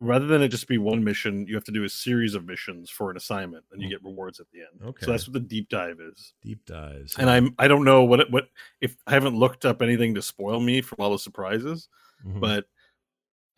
rather 0.00 0.26
than 0.26 0.42
it 0.42 0.48
just 0.48 0.68
be 0.68 0.78
one 0.78 1.02
mission, 1.02 1.46
you 1.46 1.54
have 1.54 1.64
to 1.64 1.72
do 1.72 1.84
a 1.84 1.88
series 1.88 2.34
of 2.34 2.44
missions 2.44 2.90
for 2.90 3.10
an 3.10 3.16
assignment, 3.16 3.64
and 3.72 3.80
you 3.80 3.88
mm. 3.88 3.92
get 3.92 4.04
rewards 4.04 4.40
at 4.40 4.46
the 4.52 4.60
end. 4.60 4.88
Okay. 4.90 5.04
So 5.04 5.10
that's 5.10 5.26
what 5.26 5.32
the 5.34 5.40
deep 5.40 5.68
dive 5.68 5.98
is. 6.00 6.34
Deep 6.42 6.64
dives. 6.66 7.16
And 7.18 7.30
I'm 7.30 7.54
I 7.58 7.68
don't 7.68 7.84
know 7.84 8.04
what 8.04 8.20
it, 8.20 8.30
what 8.30 8.48
if 8.80 8.96
I 9.06 9.12
haven't 9.12 9.36
looked 9.36 9.64
up 9.64 9.82
anything 9.82 10.14
to 10.14 10.22
spoil 10.22 10.60
me 10.60 10.80
from 10.80 10.98
all 11.00 11.10
the 11.10 11.18
surprises, 11.18 11.88
mm-hmm. 12.26 12.40
but 12.40 12.66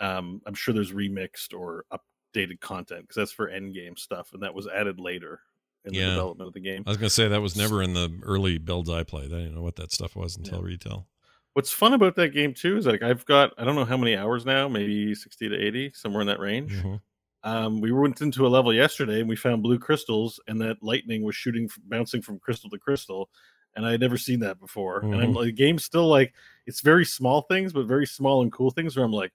um, 0.01 0.41
I'm 0.47 0.55
sure 0.55 0.73
there's 0.75 0.93
remixed 0.93 1.59
or 1.59 1.85
updated 1.93 2.61
content 2.61 3.03
because 3.03 3.17
that's 3.17 3.33
for 3.33 3.49
end 3.49 3.75
game 3.75 3.97
stuff, 3.97 4.31
and 4.33 4.43
that 4.43 4.55
was 4.55 4.69
added 4.69 5.01
later 5.01 5.41
in 5.85 5.95
yeah. 5.95 6.07
the 6.07 6.11
development 6.11 6.49
of 6.49 6.55
the 6.55 6.61
game. 6.61 6.85
I 6.87 6.91
was 6.91 6.99
gonna 6.99 7.11
say 7.11 7.29
that 7.29 7.43
was 7.43 7.57
never 7.57 7.83
in 7.83 7.95
the 7.95 8.17
early 8.23 8.59
builds 8.59 8.91
I 8.91 9.03
played. 9.03 9.33
I 9.33 9.39
didn't 9.39 9.55
know 9.55 9.63
what 9.63 9.77
that 9.77 9.93
stuff 9.93 10.15
was 10.15 10.37
until 10.37 10.61
yeah. 10.61 10.67
retail. 10.67 11.07
What's 11.55 11.73
fun 11.73 11.93
about 11.93 12.15
that 12.17 12.29
game 12.29 12.55
too 12.55 12.77
is 12.77 12.87
like 12.87 13.03
I've 13.03 13.25
got 13.27 13.53
I 13.59 13.65
don't 13.65 13.75
know 13.75 13.85
how 13.85 13.97
many 13.97 14.17
hours 14.17 14.47
now, 14.47 14.69
maybe 14.69 15.15
sixty 15.15 15.49
to 15.49 15.57
eighty, 15.57 15.91
somewhere 15.93 16.21
in 16.21 16.29
that 16.29 16.39
range. 16.39 16.73
Mm-hmm. 16.73 16.97
Um, 17.45 17.81
we 17.81 17.93
went 17.93 18.21
into 18.21 18.47
a 18.47 18.49
level 18.49 18.75
yesterday 18.75 19.21
and 19.21 19.29
we 19.29 19.37
found 19.37 19.63
blue 19.63 19.79
crystals, 19.79 20.41
and 20.47 20.61
that 20.61 20.83
lightning 20.83 21.23
was 21.23 21.37
shooting, 21.37 21.69
bouncing 21.87 22.23
from 22.23 22.39
crystal 22.39 22.71
to 22.71 22.79
crystal, 22.79 23.31
and 23.75 23.87
I 23.87 23.93
had 23.93 24.01
never 24.01 24.19
seen 24.19 24.41
that 24.41 24.61
before. 24.61 25.01
Mm-hmm. 25.01 25.13
And 25.13 25.23
I'm 25.23 25.29
mm-hmm. 25.29 25.37
like, 25.37 25.47
the 25.47 25.53
game's 25.53 25.85
still 25.85 26.07
like 26.09 26.35
it's 26.67 26.81
very 26.81 27.05
small 27.05 27.43
things, 27.43 27.73
but 27.73 27.87
very 27.87 28.07
small 28.07 28.43
and 28.43 28.53
cool 28.53 28.71
things. 28.71 28.97
Where 28.97 29.05
I'm 29.05 29.13
like, 29.13 29.33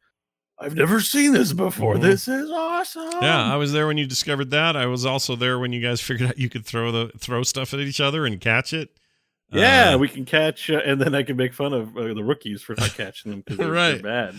I've 0.60 0.76
never 0.76 1.02
seen 1.02 1.34
this 1.34 1.52
before. 1.52 1.96
Mm-hmm. 1.96 2.04
This 2.04 2.28
is 2.28 2.50
awesome. 2.52 3.22
Yeah, 3.22 3.52
I 3.52 3.56
was 3.56 3.74
there 3.74 3.88
when 3.88 3.98
you 3.98 4.06
discovered 4.06 4.52
that. 4.52 4.78
I 4.78 4.86
was 4.86 5.06
also 5.06 5.36
there 5.36 5.60
when 5.60 5.74
you 5.74 5.82
guys 5.82 6.00
figured 6.00 6.30
out 6.30 6.38
you 6.38 6.50
could 6.50 6.66
throw 6.66 6.92
the 6.92 7.12
throw 7.18 7.44
stuff 7.44 7.74
at 7.74 7.80
each 7.80 8.00
other 8.00 8.26
and 8.26 8.40
catch 8.40 8.72
it. 8.74 8.98
Yeah, 9.54 9.94
uh, 9.94 9.98
we 9.98 10.08
can 10.08 10.26
catch, 10.26 10.70
uh, 10.70 10.82
and 10.86 11.00
then 11.02 11.14
I 11.16 11.24
can 11.24 11.38
make 11.38 11.54
fun 11.54 11.74
of 11.74 11.96
uh, 11.98 12.14
the 12.14 12.24
rookies 12.24 12.62
for 12.62 12.76
not 12.78 12.94
catching 12.94 13.32
them 13.32 13.42
because 13.42 13.58
they're, 13.60 13.72
right. 13.72 13.94
they're 13.94 14.02
bad. 14.32 14.36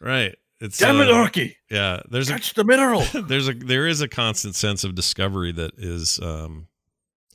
Right. 0.00 0.36
It's 0.60 0.78
damn 0.78 0.96
it, 1.00 1.12
rookie. 1.12 1.56
Uh, 1.70 1.74
yeah, 1.74 2.00
there's 2.10 2.28
catch 2.30 2.52
a, 2.52 2.54
the 2.54 2.64
mineral. 2.64 3.02
there's 3.26 3.48
a 3.48 3.52
there 3.52 3.86
is 3.86 4.00
a 4.00 4.08
constant 4.08 4.54
sense 4.54 4.84
of 4.84 4.94
discovery 4.94 5.52
that 5.52 5.72
is 5.76 6.18
um, 6.20 6.68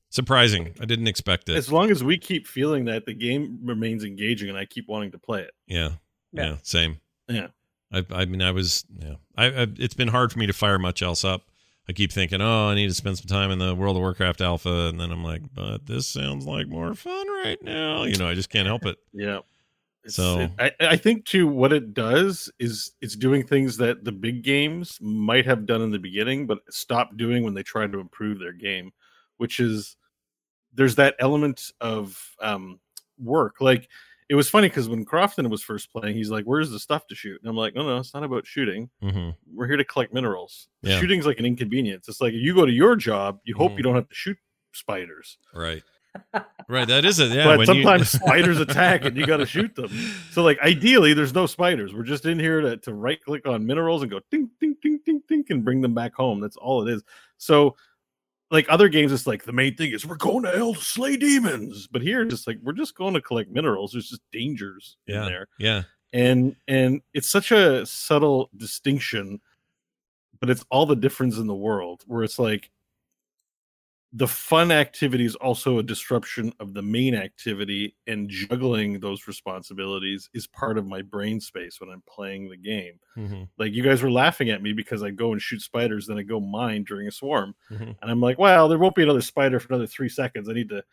surprising. 0.09 0.73
I 0.81 0.85
didn't 0.85 1.07
expect 1.07 1.47
it. 1.49 1.55
As 1.55 1.71
long 1.71 1.91
as 1.91 2.03
we 2.03 2.17
keep 2.17 2.47
feeling 2.47 2.85
that, 2.85 3.05
the 3.05 3.13
game 3.13 3.59
remains 3.63 4.03
engaging, 4.03 4.49
and 4.49 4.57
I 4.57 4.65
keep 4.65 4.87
wanting 4.87 5.11
to 5.11 5.19
play 5.19 5.41
it. 5.41 5.51
Yeah, 5.67 5.91
Yeah, 6.31 6.43
Yeah. 6.43 6.55
same. 6.63 6.99
Yeah. 7.27 7.47
I, 7.93 8.05
I 8.09 8.25
mean, 8.25 8.41
I 8.41 8.51
was, 8.51 8.85
yeah. 8.97 9.15
I, 9.35 9.45
I, 9.47 9.67
it's 9.77 9.93
been 9.93 10.07
hard 10.07 10.31
for 10.31 10.39
me 10.39 10.47
to 10.47 10.53
fire 10.53 10.79
much 10.79 11.01
else 11.01 11.23
up. 11.25 11.43
I 11.91 11.93
keep 11.93 12.13
thinking, 12.13 12.39
oh, 12.41 12.69
I 12.69 12.75
need 12.75 12.87
to 12.87 12.93
spend 12.93 13.17
some 13.17 13.27
time 13.27 13.51
in 13.51 13.59
the 13.59 13.75
World 13.75 13.97
of 13.97 14.01
Warcraft 14.01 14.39
alpha, 14.39 14.87
and 14.87 14.97
then 14.97 15.11
I'm 15.11 15.25
like, 15.25 15.41
but 15.53 15.85
this 15.85 16.07
sounds 16.07 16.45
like 16.45 16.69
more 16.69 16.95
fun 16.95 17.27
right 17.43 17.61
now. 17.61 18.03
You 18.03 18.15
know, 18.15 18.29
I 18.29 18.33
just 18.33 18.49
can't 18.49 18.65
help 18.65 18.85
it. 18.85 18.95
Yeah. 19.11 19.39
It's- 20.05 20.15
So- 20.15 20.39
it- 20.39 20.51
I, 20.57 20.71
I 20.91 20.95
think 20.95 21.25
too, 21.25 21.47
what 21.47 21.73
it 21.73 21.93
does 21.93 22.49
is 22.59 22.93
it's 23.01 23.17
doing 23.17 23.45
things 23.45 23.75
that 23.75 24.05
the 24.05 24.11
big 24.13 24.41
games 24.41 24.97
might 25.01 25.45
have 25.45 25.65
done 25.65 25.81
in 25.81 25.91
the 25.91 25.99
beginning, 25.99 26.47
but 26.47 26.59
stopped 26.69 27.17
doing 27.17 27.43
when 27.43 27.55
they 27.55 27.61
tried 27.63 27.91
to 27.91 27.99
improve 27.99 28.39
their 28.39 28.53
game, 28.53 28.93
which 29.35 29.59
is 29.59 29.97
there's 30.73 30.95
that 30.95 31.15
element 31.19 31.73
of 31.81 32.17
um, 32.41 32.79
work. 33.19 33.55
Like 33.59 33.89
it 34.31 34.35
was 34.35 34.49
funny 34.49 34.69
because 34.69 34.87
when 34.87 35.03
Crofton 35.03 35.49
was 35.49 35.61
first 35.61 35.91
playing, 35.91 36.15
he's 36.15 36.31
like, 36.31 36.45
"Where's 36.45 36.69
the 36.71 36.79
stuff 36.79 37.05
to 37.07 37.15
shoot?" 37.15 37.41
And 37.41 37.49
I'm 37.49 37.57
like, 37.57 37.75
"No, 37.75 37.83
no, 37.85 37.97
it's 37.97 38.13
not 38.13 38.23
about 38.23 38.47
shooting. 38.47 38.89
hmm 39.01 39.31
We're 39.53 39.67
here 39.67 39.75
to 39.75 39.83
collect 39.83 40.13
minerals. 40.13 40.69
Yeah. 40.81 40.97
Shooting's 40.99 41.25
like 41.25 41.37
an 41.39 41.45
inconvenience. 41.45 42.07
It's 42.07 42.21
like 42.21 42.33
you 42.33 42.55
go 42.55 42.65
to 42.65 42.71
your 42.71 42.95
job, 42.95 43.39
you 43.43 43.55
hope 43.55 43.73
Mhm. 43.73 43.77
you 43.77 43.83
don't 43.83 43.95
have 43.95 44.07
to 44.07 44.15
shoot 44.15 44.37
spiders." 44.71 45.37
Right. 45.53 45.83
Right. 46.69 46.87
That 46.87 47.03
is 47.05 47.19
it. 47.19 47.31
Yeah. 47.35 47.57
but 47.57 47.65
sometimes 47.65 48.13
you, 48.13 48.19
spiders 48.25 48.59
attack 48.59 49.03
and 49.05 49.15
you 49.17 49.25
got 49.25 49.37
to 49.37 49.45
shoot 49.45 49.75
them. 49.75 49.89
So, 50.31 50.43
like, 50.43 50.59
ideally, 50.59 51.13
there's 51.13 51.33
no 51.33 51.45
spiders. 51.45 51.93
We're 51.93 52.03
just 52.03 52.25
in 52.25 52.39
here 52.39 52.61
to, 52.61 52.77
to 52.77 52.93
right 52.93 53.21
click 53.21 53.45
on 53.47 53.65
minerals 53.65 54.01
and 54.01 54.09
go 54.11 54.19
ding, 54.31 54.49
ding, 54.61 54.75
ding, 54.81 54.99
ding, 55.05 55.21
ding, 55.27 55.43
and 55.49 55.63
bring 55.65 55.81
them 55.81 55.93
back 55.93 56.13
home. 56.13 56.39
That's 56.39 56.55
all 56.57 56.87
it 56.87 56.93
is. 56.93 57.03
So, 57.37 57.75
like 58.51 58.67
other 58.69 58.89
games, 58.89 59.11
it's 59.11 59.25
like 59.25 59.43
the 59.45 59.53
main 59.53 59.75
thing 59.75 59.91
is 59.91 60.05
we're 60.05 60.15
going 60.17 60.43
to 60.43 60.51
hell 60.51 60.73
to 60.73 60.81
slay 60.81 61.15
demons. 61.17 61.87
But 61.87 62.01
here, 62.01 62.21
it's 62.21 62.31
just 62.31 62.47
like 62.47 62.57
we're 62.61 62.73
just 62.73 62.95
going 62.95 63.13
to 63.13 63.21
collect 63.21 63.49
minerals. 63.49 63.93
There's 63.93 64.09
just 64.09 64.21
dangers 64.31 64.97
Yeah. 65.07 65.21
in 65.23 65.25
there, 65.27 65.47
yeah. 65.57 65.83
and 66.13 66.55
and 66.67 67.01
it's 67.13 67.29
such 67.29 67.51
a 67.51 67.85
subtle 67.85 68.49
distinction, 68.57 69.39
but 70.39 70.49
it's 70.49 70.65
all 70.69 70.85
the 70.85 70.95
difference 70.95 71.37
in 71.37 71.47
the 71.47 71.55
world. 71.55 72.03
Where 72.07 72.23
it's 72.23 72.37
like 72.39 72.69
the 74.13 74.27
fun 74.27 74.71
activity 74.71 75.23
is 75.23 75.35
also 75.35 75.77
a 75.77 75.83
disruption 75.83 76.51
of 76.59 76.73
the 76.73 76.81
main 76.81 77.15
activity 77.15 77.95
and 78.07 78.29
juggling 78.29 78.99
those 78.99 79.25
responsibilities 79.25 80.29
is 80.33 80.47
part 80.47 80.77
of 80.77 80.85
my 80.85 81.01
brain 81.01 81.39
space 81.39 81.79
when 81.79 81.89
i'm 81.89 82.03
playing 82.09 82.49
the 82.49 82.57
game. 82.57 82.99
Hmm 83.15 83.43
like 83.57 83.73
you 83.73 83.83
guys 83.83 84.01
were 84.01 84.11
laughing 84.11 84.49
at 84.49 84.61
me 84.61 84.73
because 84.73 85.01
i 85.03 85.11
go 85.11 85.31
and 85.31 85.41
shoot 85.41 85.61
spiders 85.61 86.07
then 86.07 86.17
i 86.17 86.23
go 86.23 86.39
mine 86.39 86.83
during 86.83 87.07
a 87.07 87.11
swarm. 87.11 87.55
Hmm 87.69 87.91
and 88.01 88.11
i'm 88.11 88.19
like 88.21 88.37
well 88.37 88.67
there 88.67 88.79
won't 88.79 88.95
be 88.95 89.03
another 89.03 89.21
spider 89.21 89.59
for 89.59 89.67
another 89.73 89.87
three 89.87 90.09
seconds. 90.09 90.49
I 90.49 90.53
need 90.53 90.69
to 90.69 90.83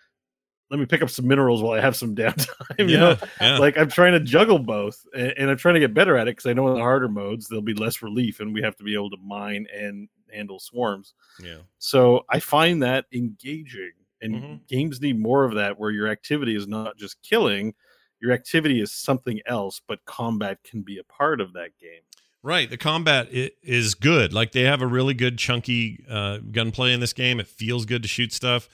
let 0.70 0.78
me 0.78 0.86
pick 0.86 1.02
up 1.02 1.10
some 1.10 1.26
minerals 1.26 1.62
while 1.62 1.76
i 1.76 1.80
have 1.80 1.96
some 1.96 2.14
downtime 2.16 2.88
you 2.88 2.98
know? 2.98 3.16
Yeah. 3.40 3.52
Yeah. 3.52 3.58
like 3.58 3.76
i'm 3.78 3.88
trying 3.88 4.12
to 4.12 4.20
juggle 4.20 4.58
both 4.58 5.04
and, 5.14 5.34
and 5.36 5.50
i'm 5.50 5.56
trying 5.56 5.74
to 5.74 5.80
get 5.80 5.94
better 5.94 6.16
at 6.16 6.28
it 6.28 6.32
because 6.36 6.46
i 6.46 6.52
know 6.52 6.68
in 6.68 6.74
the 6.74 6.80
harder 6.80 7.08
modes 7.08 7.48
there'll 7.48 7.62
be 7.62 7.74
less 7.74 8.00
relief 8.02 8.38
and 8.40 8.54
we 8.54 8.62
have 8.62 8.76
to 8.76 8.84
be 8.84 8.94
able 8.94 9.10
to 9.10 9.16
mine 9.24 9.66
and 9.74 10.08
handle 10.32 10.58
swarms 10.58 11.14
yeah. 11.42 11.58
so 11.78 12.24
I 12.30 12.40
find 12.40 12.82
that 12.82 13.06
engaging, 13.12 13.92
and 14.20 14.34
Mhm. 14.34 14.66
games 14.68 15.00
need 15.00 15.18
more 15.18 15.44
of 15.44 15.54
that, 15.54 15.78
where 15.78 15.90
your 15.90 16.08
activity 16.08 16.54
is 16.56 16.66
not 16.66 16.96
just 16.96 17.22
killing, 17.22 17.74
your 18.20 18.32
activity 18.32 18.80
is 18.80 18.92
something 18.92 19.40
else, 19.46 19.80
but 19.86 20.04
combat 20.04 20.58
can 20.64 20.82
be 20.82 20.98
a 20.98 21.04
part 21.04 21.40
of 21.40 21.52
that 21.52 21.70
game. 21.80 22.00
Right. 22.42 22.68
The 22.70 22.76
combat 22.76 23.28
is 23.30 23.94
good. 23.94 24.32
Like 24.32 24.52
they 24.52 24.62
have 24.62 24.80
a 24.82 24.86
really 24.86 25.14
good 25.14 25.38
chunky 25.38 26.04
uh, 26.08 26.38
gunplay 26.38 26.92
in 26.92 27.00
this 27.00 27.12
game. 27.12 27.38
It 27.40 27.46
feels 27.46 27.84
good 27.84 28.02
to 28.02 28.08
shoot 28.08 28.32
stuff. 28.32 28.68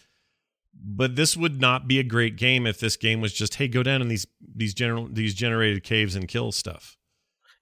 But 0.74 1.14
this 1.16 1.36
would 1.36 1.60
not 1.60 1.86
be 1.86 1.98
a 1.98 2.02
great 2.02 2.36
game 2.36 2.66
if 2.66 2.78
this 2.80 2.96
game 2.96 3.20
was 3.20 3.32
just, 3.32 3.54
hey, 3.56 3.68
go 3.68 3.82
down 3.82 4.02
in 4.02 4.08
these 4.08 4.26
these 4.54 4.74
general 4.74 5.08
these 5.08 5.34
generated 5.34 5.82
caves 5.84 6.14
and 6.16 6.26
kill 6.28 6.52
stuff. 6.52 6.96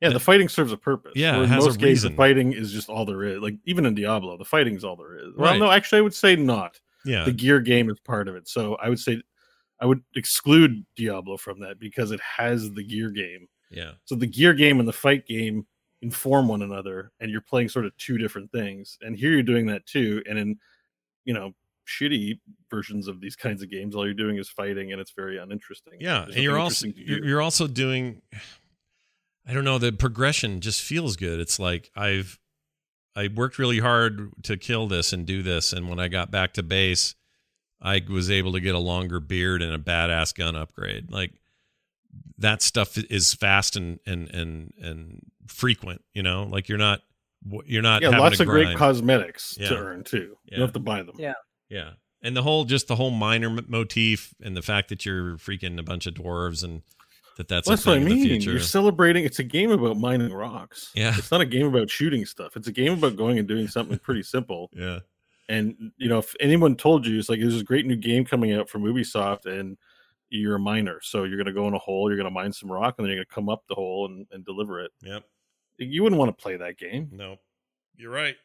Yeah, 0.02 0.10
the 0.10 0.20
fighting 0.20 0.48
serves 0.48 0.72
a 0.72 0.76
purpose. 0.76 1.12
Yeah, 1.16 1.32
where 1.32 1.40
it 1.40 1.44
in 1.44 1.50
has 1.50 1.64
a 1.64 1.68
most 1.68 1.78
cases, 1.78 1.88
reason. 2.04 2.12
the 2.12 2.16
fighting 2.16 2.52
is 2.52 2.72
just 2.72 2.88
all 2.88 3.04
there 3.06 3.22
is. 3.24 3.40
Like 3.40 3.54
even 3.64 3.86
in 3.86 3.94
Diablo, 3.94 4.36
the 4.36 4.44
fighting 4.44 4.74
is 4.76 4.84
all 4.84 4.96
there 4.96 5.16
is. 5.16 5.32
Well, 5.36 5.52
Right. 5.52 5.58
no, 5.60 5.70
actually, 5.70 5.98
I 5.98 6.02
would 6.02 6.14
say 6.14 6.36
not. 6.36 6.80
Yeah. 7.04 7.24
The 7.24 7.32
gear 7.32 7.60
game 7.60 7.88
is 7.90 7.98
part 8.00 8.28
of 8.28 8.34
it. 8.36 8.48
So 8.48 8.74
I 8.76 8.88
would 8.88 8.98
say 9.00 9.22
I 9.80 9.86
would 9.86 10.02
exclude 10.14 10.84
Diablo 10.96 11.36
from 11.36 11.60
that 11.60 11.78
because 11.80 12.10
it 12.12 12.20
has 12.20 12.70
the 12.72 12.84
gear 12.84 13.10
game. 13.10 13.48
yeah. 13.70 13.92
So 14.04 14.14
the 14.14 14.26
gear 14.26 14.54
game 14.54 14.78
and 14.80 14.88
the 14.88 14.92
fight 14.92 15.26
game 15.26 15.66
inform 16.02 16.48
one 16.48 16.62
another, 16.62 17.12
and 17.20 17.30
you're 17.30 17.40
playing 17.40 17.68
sort 17.68 17.86
of 17.86 17.96
two 17.96 18.18
different 18.18 18.50
things. 18.52 18.98
And 19.02 19.16
here 19.16 19.30
you're 19.30 19.42
doing 19.44 19.66
that 19.66 19.86
too. 19.86 20.22
And 20.28 20.38
in 20.38 20.58
you 21.24 21.32
know 21.34 21.54
shitty 21.88 22.38
versions 22.70 23.08
of 23.08 23.20
these 23.20 23.34
kinds 23.36 23.62
of 23.62 23.70
games, 23.70 23.94
all 23.96 24.04
you're 24.04 24.14
doing 24.14 24.36
is 24.36 24.48
fighting, 24.48 24.92
and 24.92 25.00
it's 25.00 25.10
very 25.12 25.38
uninteresting. 25.38 25.94
Yeah. 26.00 26.22
There's 26.24 26.34
And 26.36 26.44
you're 26.44 26.52
nothing 26.52 26.62
also 26.62 26.86
interesting 26.86 27.06
to 27.06 27.12
you're, 27.20 27.24
you're 27.28 27.42
also 27.42 27.66
doing 27.66 28.22
I 29.46 29.52
don't 29.52 29.64
know, 29.64 29.78
the 29.78 29.92
progression 29.92 30.60
just 30.60 30.80
feels 30.82 31.16
good. 31.16 31.40
It's 31.40 31.58
like 31.58 31.90
I've 31.96 32.38
I 33.14 33.28
worked 33.34 33.58
really 33.58 33.80
hard 33.80 34.30
to 34.44 34.56
kill 34.56 34.86
this 34.86 35.12
and 35.12 35.26
do 35.26 35.42
this 35.42 35.72
and 35.72 35.88
when 35.88 35.98
I 35.98 36.08
got 36.08 36.30
back 36.30 36.54
to 36.54 36.62
base 36.62 37.14
I 37.80 38.00
was 38.08 38.30
able 38.30 38.52
to 38.52 38.60
get 38.60 38.74
a 38.74 38.78
longer 38.78 39.18
beard 39.20 39.60
and 39.60 39.74
a 39.74 39.78
badass 39.78 40.34
gun 40.34 40.54
upgrade. 40.54 41.10
Like 41.10 41.32
that 42.38 42.62
stuff 42.62 42.96
is 42.96 43.34
fast 43.34 43.76
and 43.76 43.98
and 44.06 44.30
and 44.30 44.72
and 44.80 45.20
frequent, 45.48 46.02
you 46.14 46.22
know? 46.22 46.44
Like 46.44 46.68
you're 46.68 46.78
not 46.78 47.00
you're 47.64 47.82
not 47.82 48.02
yeah, 48.02 48.10
lots 48.10 48.36
to 48.36 48.44
of 48.44 48.48
great 48.48 48.76
cosmetics 48.76 49.56
Yeah. 49.58 49.70
to 49.70 49.76
earn 49.78 50.04
too. 50.04 50.16
You 50.18 50.36
Yeah. 50.46 50.58
don't 50.58 50.66
have 50.68 50.72
to 50.74 50.78
buy 50.80 51.02
them. 51.02 51.16
Yeah. 51.18 51.34
Yeah. 51.68 51.90
And 52.22 52.36
the 52.36 52.42
whole 52.42 52.64
just 52.64 52.86
the 52.86 52.94
whole 52.96 53.10
miner 53.10 53.50
motif 53.66 54.32
and 54.40 54.56
the 54.56 54.62
fact 54.62 54.88
that 54.90 55.04
you're 55.04 55.36
freaking 55.38 55.78
a 55.80 55.82
bunch 55.82 56.06
of 56.06 56.14
dwarves 56.14 56.62
and 56.62 56.82
that 57.36 57.48
that's 57.48 57.66
Well, 57.66 57.76
that's 57.76 57.86
what 57.86 57.96
I 57.96 58.00
mean. 58.00 58.40
You're 58.40 58.60
celebrating. 58.60 59.24
It's 59.24 59.38
a 59.38 59.44
game 59.44 59.70
about 59.70 59.96
mining 59.96 60.32
rocks. 60.32 60.90
Yeah. 60.94 61.14
it's 61.16 61.30
not 61.30 61.40
a 61.40 61.46
game 61.46 61.66
about 61.66 61.90
shooting 61.90 62.26
stuff. 62.26 62.56
It's 62.56 62.68
a 62.68 62.72
game 62.72 62.92
about 62.92 63.16
going 63.16 63.38
and 63.38 63.48
doing 63.48 63.68
something 63.68 63.98
pretty 63.98 64.22
simple. 64.34 64.70
yeah. 64.74 65.00
And 65.48 65.92
you 65.96 66.08
know, 66.08 66.18
if 66.18 66.34
anyone 66.40 66.76
told 66.76 67.06
you 67.06 67.18
it's 67.18 67.28
like 67.28 67.40
there's 67.40 67.60
a 67.60 67.64
great 67.64 67.84
new 67.84 67.96
game 67.96 68.24
coming 68.24 68.52
out 68.52 68.68
from 68.70 68.84
Ubisoft, 68.84 69.46
and 69.46 69.76
you're 70.30 70.54
a 70.54 70.60
miner, 70.60 71.00
so 71.02 71.24
you're 71.24 71.36
going 71.36 71.46
to 71.46 71.52
go 71.52 71.68
in 71.68 71.74
a 71.74 71.78
hole, 71.78 72.08
you're 72.08 72.16
going 72.16 72.28
to 72.28 72.30
mine 72.30 72.52
some 72.52 72.70
rock, 72.72 72.94
and 72.96 73.04
then 73.04 73.10
you're 73.10 73.18
going 73.18 73.26
to 73.28 73.34
come 73.34 73.48
up 73.48 73.64
the 73.68 73.74
hole 73.74 74.06
and, 74.06 74.26
and 74.30 74.46
deliver 74.46 74.80
it. 74.80 74.92
Yep. 75.02 75.24
You 75.78 76.02
wouldn't 76.04 76.18
want 76.18 76.36
to 76.36 76.40
play 76.42 76.56
that 76.56 76.78
game. 76.78 77.10
No. 77.12 77.36
You're 77.96 78.12
right. 78.12 78.36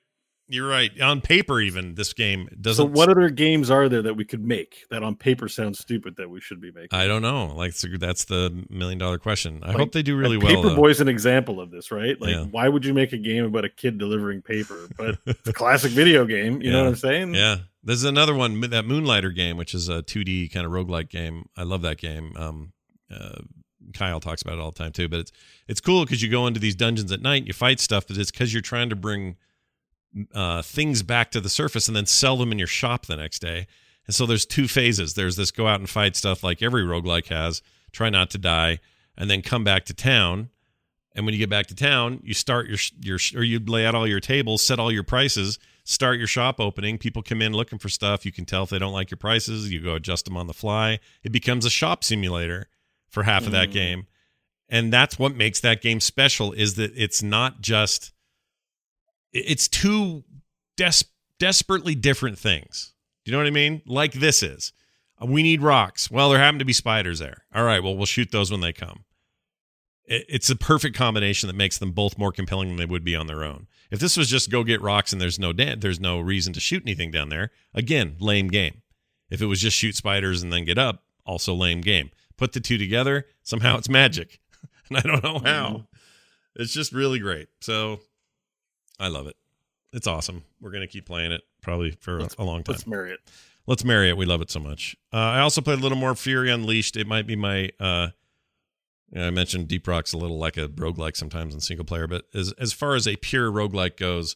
You're 0.49 0.67
right. 0.69 0.91
On 1.01 1.19
paper 1.19 1.59
even 1.59 1.95
this 1.95 2.13
game 2.13 2.47
doesn't 2.61 2.85
So, 2.85 2.89
what 2.89 3.09
other 3.09 3.29
games 3.29 3.69
are 3.69 3.89
there 3.89 4.01
that 4.01 4.13
we 4.13 4.23
could 4.23 4.45
make 4.45 4.85
that 4.89 5.03
on 5.03 5.15
paper 5.15 5.49
sounds 5.49 5.79
stupid 5.79 6.15
that 6.17 6.29
we 6.29 6.39
should 6.39 6.61
be 6.61 6.71
making? 6.71 6.97
I 6.97 7.05
don't 7.07 7.21
know. 7.21 7.47
Like 7.47 7.75
that's 7.75 8.25
the 8.25 8.65
million 8.69 8.97
dollar 8.97 9.17
question. 9.19 9.59
I 9.63 9.67
Like, 9.69 9.77
hope 9.77 9.91
they 9.91 10.03
do 10.03 10.15
really 10.15 10.37
well. 10.37 10.63
Paperboy's 10.63 11.01
an 11.01 11.09
example 11.09 11.59
of 11.59 11.69
this, 11.71 11.91
right? 11.91 12.19
Like, 12.21 12.31
Yeah. 12.31 12.43
why 12.45 12.69
would 12.69 12.85
you 12.85 12.93
make 12.93 13.11
a 13.11 13.17
game 13.17 13.43
about 13.43 13.65
a 13.65 13.69
kid 13.69 13.97
delivering 13.97 14.41
paper? 14.41 14.87
But 14.97 15.19
it's 15.25 15.47
a 15.47 15.53
classic 15.53 15.91
video 15.91 16.25
game. 16.25 16.61
You 16.61 16.71
know 16.71 16.83
what 16.83 16.89
I'm 16.89 16.95
saying? 16.95 17.33
Yeah. 17.35 17.57
There's 17.83 18.03
another 18.03 18.33
one, 18.33 18.59
that 18.61 18.85
Moonlighter 18.85 19.31
game, 19.31 19.57
which 19.57 19.73
is 19.73 19.89
a 19.89 20.01
2D 20.01 20.51
kind 20.51 20.65
of 20.65 20.71
roguelike 20.71 21.09
game. 21.09 21.45
I 21.55 21.63
love 21.63 21.81
that 21.83 21.97
game. 21.97 22.33
Um, 22.35 22.73
uh, 23.13 23.41
Kyle 23.93 24.19
talks 24.19 24.41
about 24.41 24.55
it 24.55 24.59
all 24.61 24.71
the 24.71 24.77
time 24.77 24.91
too. 24.91 25.07
But 25.07 25.19
it's 25.21 25.31
it's 25.67 25.81
cool 25.81 26.03
because 26.03 26.21
you 26.21 26.29
go 26.29 26.47
into 26.47 26.59
these 26.59 26.75
dungeons 26.75 27.11
at 27.11 27.21
night, 27.21 27.45
you 27.47 27.53
fight 27.53 27.79
stuff, 27.79 28.07
but 28.07 28.17
it's 28.17 28.31
because 28.31 28.53
you're 28.53 28.61
trying 28.61 28.89
to 28.89 28.95
bring 28.95 29.35
uh, 30.33 30.61
things 30.61 31.03
back 31.03 31.31
to 31.31 31.41
the 31.41 31.49
surface 31.49 31.87
and 31.87 31.95
then 31.95 32.05
sell 32.05 32.37
them 32.37 32.51
in 32.51 32.57
your 32.57 32.67
shop 32.67 33.05
the 33.05 33.17
next 33.17 33.39
day. 33.39 33.67
And 34.05 34.15
so 34.15 34.25
there's 34.25 34.45
two 34.45 34.67
phases. 34.67 35.13
There's 35.15 35.35
this 35.35 35.51
go 35.51 35.67
out 35.67 35.79
and 35.79 35.89
fight 35.89 36.15
stuff 36.15 36.43
like 36.43 36.61
every 36.61 36.83
roguelike 36.83 37.27
has, 37.27 37.61
try 37.91 38.09
not 38.09 38.29
to 38.31 38.37
die, 38.37 38.79
and 39.17 39.29
then 39.29 39.41
come 39.41 39.63
back 39.63 39.85
to 39.85 39.93
town. 39.93 40.49
And 41.13 41.25
when 41.25 41.33
you 41.33 41.39
get 41.39 41.49
back 41.49 41.67
to 41.67 41.75
town, 41.75 42.19
you 42.23 42.33
start 42.33 42.67
your 42.67 42.77
your 43.01 43.19
or 43.35 43.43
you 43.43 43.59
lay 43.59 43.85
out 43.85 43.95
all 43.95 44.07
your 44.07 44.19
tables, 44.19 44.61
set 44.61 44.79
all 44.79 44.91
your 44.91 45.03
prices, 45.03 45.57
start 45.83 46.19
your 46.19 46.27
shop 46.27 46.59
opening. 46.59 46.97
People 46.99 47.23
come 47.23 47.41
in 47.41 47.53
looking 47.53 47.79
for 47.79 47.89
stuff. 47.89 48.23
You 48.25 48.31
can 48.31 48.45
tell 48.45 48.63
if 48.63 48.69
they 48.69 48.77
don't 48.79 48.93
like 48.93 49.09
your 49.09 49.17
prices. 49.17 49.71
You 49.71 49.81
go 49.81 49.95
adjust 49.95 50.25
them 50.25 50.37
on 50.37 50.45
the 50.47 50.53
fly. 50.53 50.99
It 51.23 51.31
becomes 51.31 51.65
a 51.65 51.69
shop 51.71 52.03
simulator 52.03 52.67
for 53.09 53.23
half 53.23 53.45
of 53.47 53.51
that 53.53 53.69
Mm. 53.69 53.73
game. 53.73 54.07
And 54.69 54.93
that's 54.93 55.17
what 55.17 55.35
makes 55.35 55.59
that 55.61 55.81
game 55.81 55.99
special 55.99 56.51
is 56.53 56.75
that 56.75 56.91
it's 56.95 57.23
not 57.23 57.61
just 57.61 58.11
it's 59.33 59.67
two 59.67 60.23
des- 60.75 61.05
desperately 61.39 61.95
different 61.95 62.37
things. 62.39 62.93
Do 63.25 63.31
you 63.31 63.37
know 63.37 63.39
what 63.43 63.47
I 63.47 63.51
mean? 63.51 63.81
Like 63.85 64.13
this 64.13 64.41
is. 64.43 64.71
Uh, 65.21 65.25
We 65.25 65.43
need 65.43 65.61
rocks. 65.61 66.09
Well, 66.09 66.29
there 66.29 66.39
happen 66.39 66.59
to 66.59 66.65
be 66.65 66.73
spiders 66.73 67.19
there. 67.19 67.43
All 67.53 67.63
right, 67.63 67.83
well, 67.83 67.95
we'll 67.95 68.05
shoot 68.05 68.31
those 68.31 68.51
when 68.51 68.61
they 68.61 68.73
come. 68.73 69.03
It's 70.09 70.49
a 70.49 70.55
perfect 70.55 70.95
combination 70.95 71.47
that 71.47 71.55
makes 71.57 71.77
them 71.77 71.91
both 71.91 72.17
more 72.17 72.31
compelling 72.31 72.69
than 72.69 72.77
they 72.77 72.85
would 72.85 73.03
be 73.03 73.13
on 73.15 73.27
their 73.27 73.43
own. 73.43 73.67
If 73.91 73.99
this 73.99 74.15
was 74.15 74.29
just 74.29 74.49
go 74.49 74.63
get 74.63 74.81
rocks 74.81 75.11
and 75.11 75.21
there's 75.21 75.37
no 75.37 75.51
da- 75.51 75.75
there's 75.75 75.99
no 75.99 76.19
reason 76.21 76.53
to 76.53 76.61
shoot 76.61 76.81
anything 76.85 77.11
down 77.11 77.27
there, 77.27 77.51
again, 77.73 78.15
lame 78.19 78.47
game. 78.47 78.81
If 79.29 79.41
it 79.41 79.47
was 79.47 79.59
just 79.59 79.75
shoot 79.75 79.97
spiders 79.97 80.41
and 80.41 80.53
then 80.53 80.63
get 80.63 80.77
up, 80.77 81.03
also 81.25 81.53
lame 81.53 81.81
game. 81.81 82.11
Put 82.37 82.53
the 82.53 82.61
two 82.61 82.77
together, 82.77 83.25
somehow 83.43 83.77
it's 83.77 83.89
magic. 83.89 84.39
and 84.89 84.97
I 84.97 85.01
don't 85.01 85.23
know 85.23 85.39
how. 85.39 85.69
Mhm. 85.69 85.87
It's 86.55 86.73
just 86.73 86.93
really 86.93 87.19
great. 87.19 87.49
So 87.59 87.99
I 88.99 89.07
love 89.07 89.27
it. 89.27 89.35
It's 89.93 90.07
awesome. 90.07 90.43
We're 90.59 90.71
going 90.71 90.81
to 90.81 90.87
keep 90.87 91.05
playing 91.05 91.31
it 91.31 91.41
probably 91.61 91.91
for 91.91 92.19
a, 92.19 92.29
a 92.39 92.43
long 92.43 92.63
time. 92.63 92.73
Let's 92.73 92.87
marry 92.87 93.11
it. 93.11 93.19
Let's 93.65 93.83
marry 93.83 94.09
it. 94.09 94.17
We 94.17 94.25
love 94.25 94.41
it 94.41 94.49
so 94.49 94.59
much. 94.59 94.95
Uh, 95.13 95.17
I 95.17 95.39
also 95.39 95.61
played 95.61 95.79
a 95.79 95.81
little 95.81 95.97
more 95.97 96.15
Fury 96.15 96.49
Unleashed. 96.49 96.95
It 96.95 97.07
might 97.07 97.27
be 97.27 97.35
my 97.35 97.71
uh, 97.79 98.09
I 99.15 99.29
mentioned 99.29 99.67
Deep 99.67 99.87
Rock's 99.87 100.13
a 100.13 100.17
little 100.17 100.37
like 100.37 100.57
a 100.57 100.67
roguelike 100.67 101.15
sometimes 101.15 101.53
in 101.53 101.61
single 101.61 101.85
player, 101.85 102.07
but 102.07 102.25
as 102.33 102.51
as 102.53 102.73
far 102.73 102.95
as 102.95 103.07
a 103.07 103.15
pure 103.15 103.51
roguelike 103.51 103.97
goes, 103.97 104.35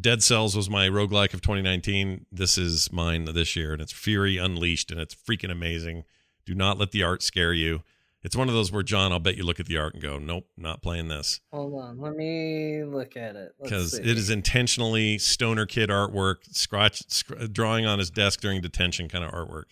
Dead 0.00 0.22
Cells 0.22 0.56
was 0.56 0.70
my 0.70 0.88
roguelike 0.88 1.34
of 1.34 1.40
2019. 1.40 2.26
This 2.30 2.56
is 2.56 2.92
mine 2.92 3.24
this 3.26 3.56
year, 3.56 3.72
and 3.72 3.82
it's 3.82 3.92
Fury 3.92 4.38
Unleashed, 4.38 4.90
and 4.90 5.00
it's 5.00 5.14
freaking 5.14 5.50
amazing. 5.50 6.04
Do 6.46 6.54
not 6.54 6.78
let 6.78 6.92
the 6.92 7.02
art 7.02 7.22
scare 7.22 7.52
you. 7.52 7.82
It's 8.24 8.34
one 8.34 8.48
of 8.48 8.54
those 8.54 8.72
where 8.72 8.82
John, 8.82 9.12
I'll 9.12 9.20
bet 9.20 9.36
you 9.36 9.44
look 9.44 9.60
at 9.60 9.66
the 9.66 9.76
art 9.76 9.94
and 9.94 10.02
go, 10.02 10.18
"Nope, 10.18 10.48
not 10.56 10.82
playing 10.82 11.06
this," 11.08 11.40
Hold 11.52 11.80
on, 11.80 11.98
let 11.98 12.16
me 12.16 12.82
look 12.84 13.16
at 13.16 13.36
it. 13.36 13.54
Because 13.62 13.94
it 13.94 14.06
is 14.06 14.28
intentionally 14.28 15.18
stoner 15.18 15.66
kid 15.66 15.88
artwork, 15.88 16.38
scratch 16.50 17.02
sc- 17.08 17.52
drawing 17.52 17.86
on 17.86 17.98
his 18.00 18.10
desk 18.10 18.40
during 18.40 18.60
detention 18.60 19.08
kind 19.08 19.22
of 19.24 19.30
artwork, 19.30 19.66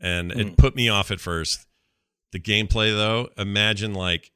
and 0.00 0.32
it 0.32 0.48
Hmm. 0.48 0.54
put 0.54 0.74
me 0.74 0.88
off 0.88 1.10
at 1.12 1.20
first. 1.20 1.66
The 2.32 2.40
gameplay, 2.40 2.90
though, 2.92 3.30
imagine 3.36 3.94
like, 3.94 4.32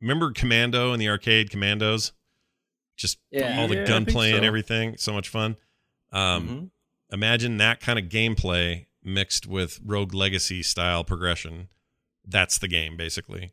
remember 0.00 0.32
Commando 0.32 0.92
in 0.92 0.98
the 0.98 1.08
arcade, 1.08 1.50
Commandos, 1.50 2.12
just 2.96 3.18
Yeah. 3.30 3.58
all 3.60 3.68
the 3.68 3.76
Yeah, 3.76 3.86
gunplay 3.86 4.26
think 4.30 4.36
and 4.38 4.44
everything, 4.44 4.96
so 4.96 5.12
much 5.12 5.28
fun. 5.28 5.56
Um, 6.10 6.48
Mhm. 6.48 6.70
imagine 7.14 7.56
that 7.58 7.80
kind 7.80 7.98
of 7.98 8.06
gameplay 8.06 8.86
mixed 9.04 9.46
with 9.46 9.80
Rogue 9.84 10.14
Legacy 10.14 10.62
style 10.64 11.04
progression. 11.04 11.68
That's 12.26 12.58
the 12.58 12.68
game 12.68 12.96
basically, 12.96 13.52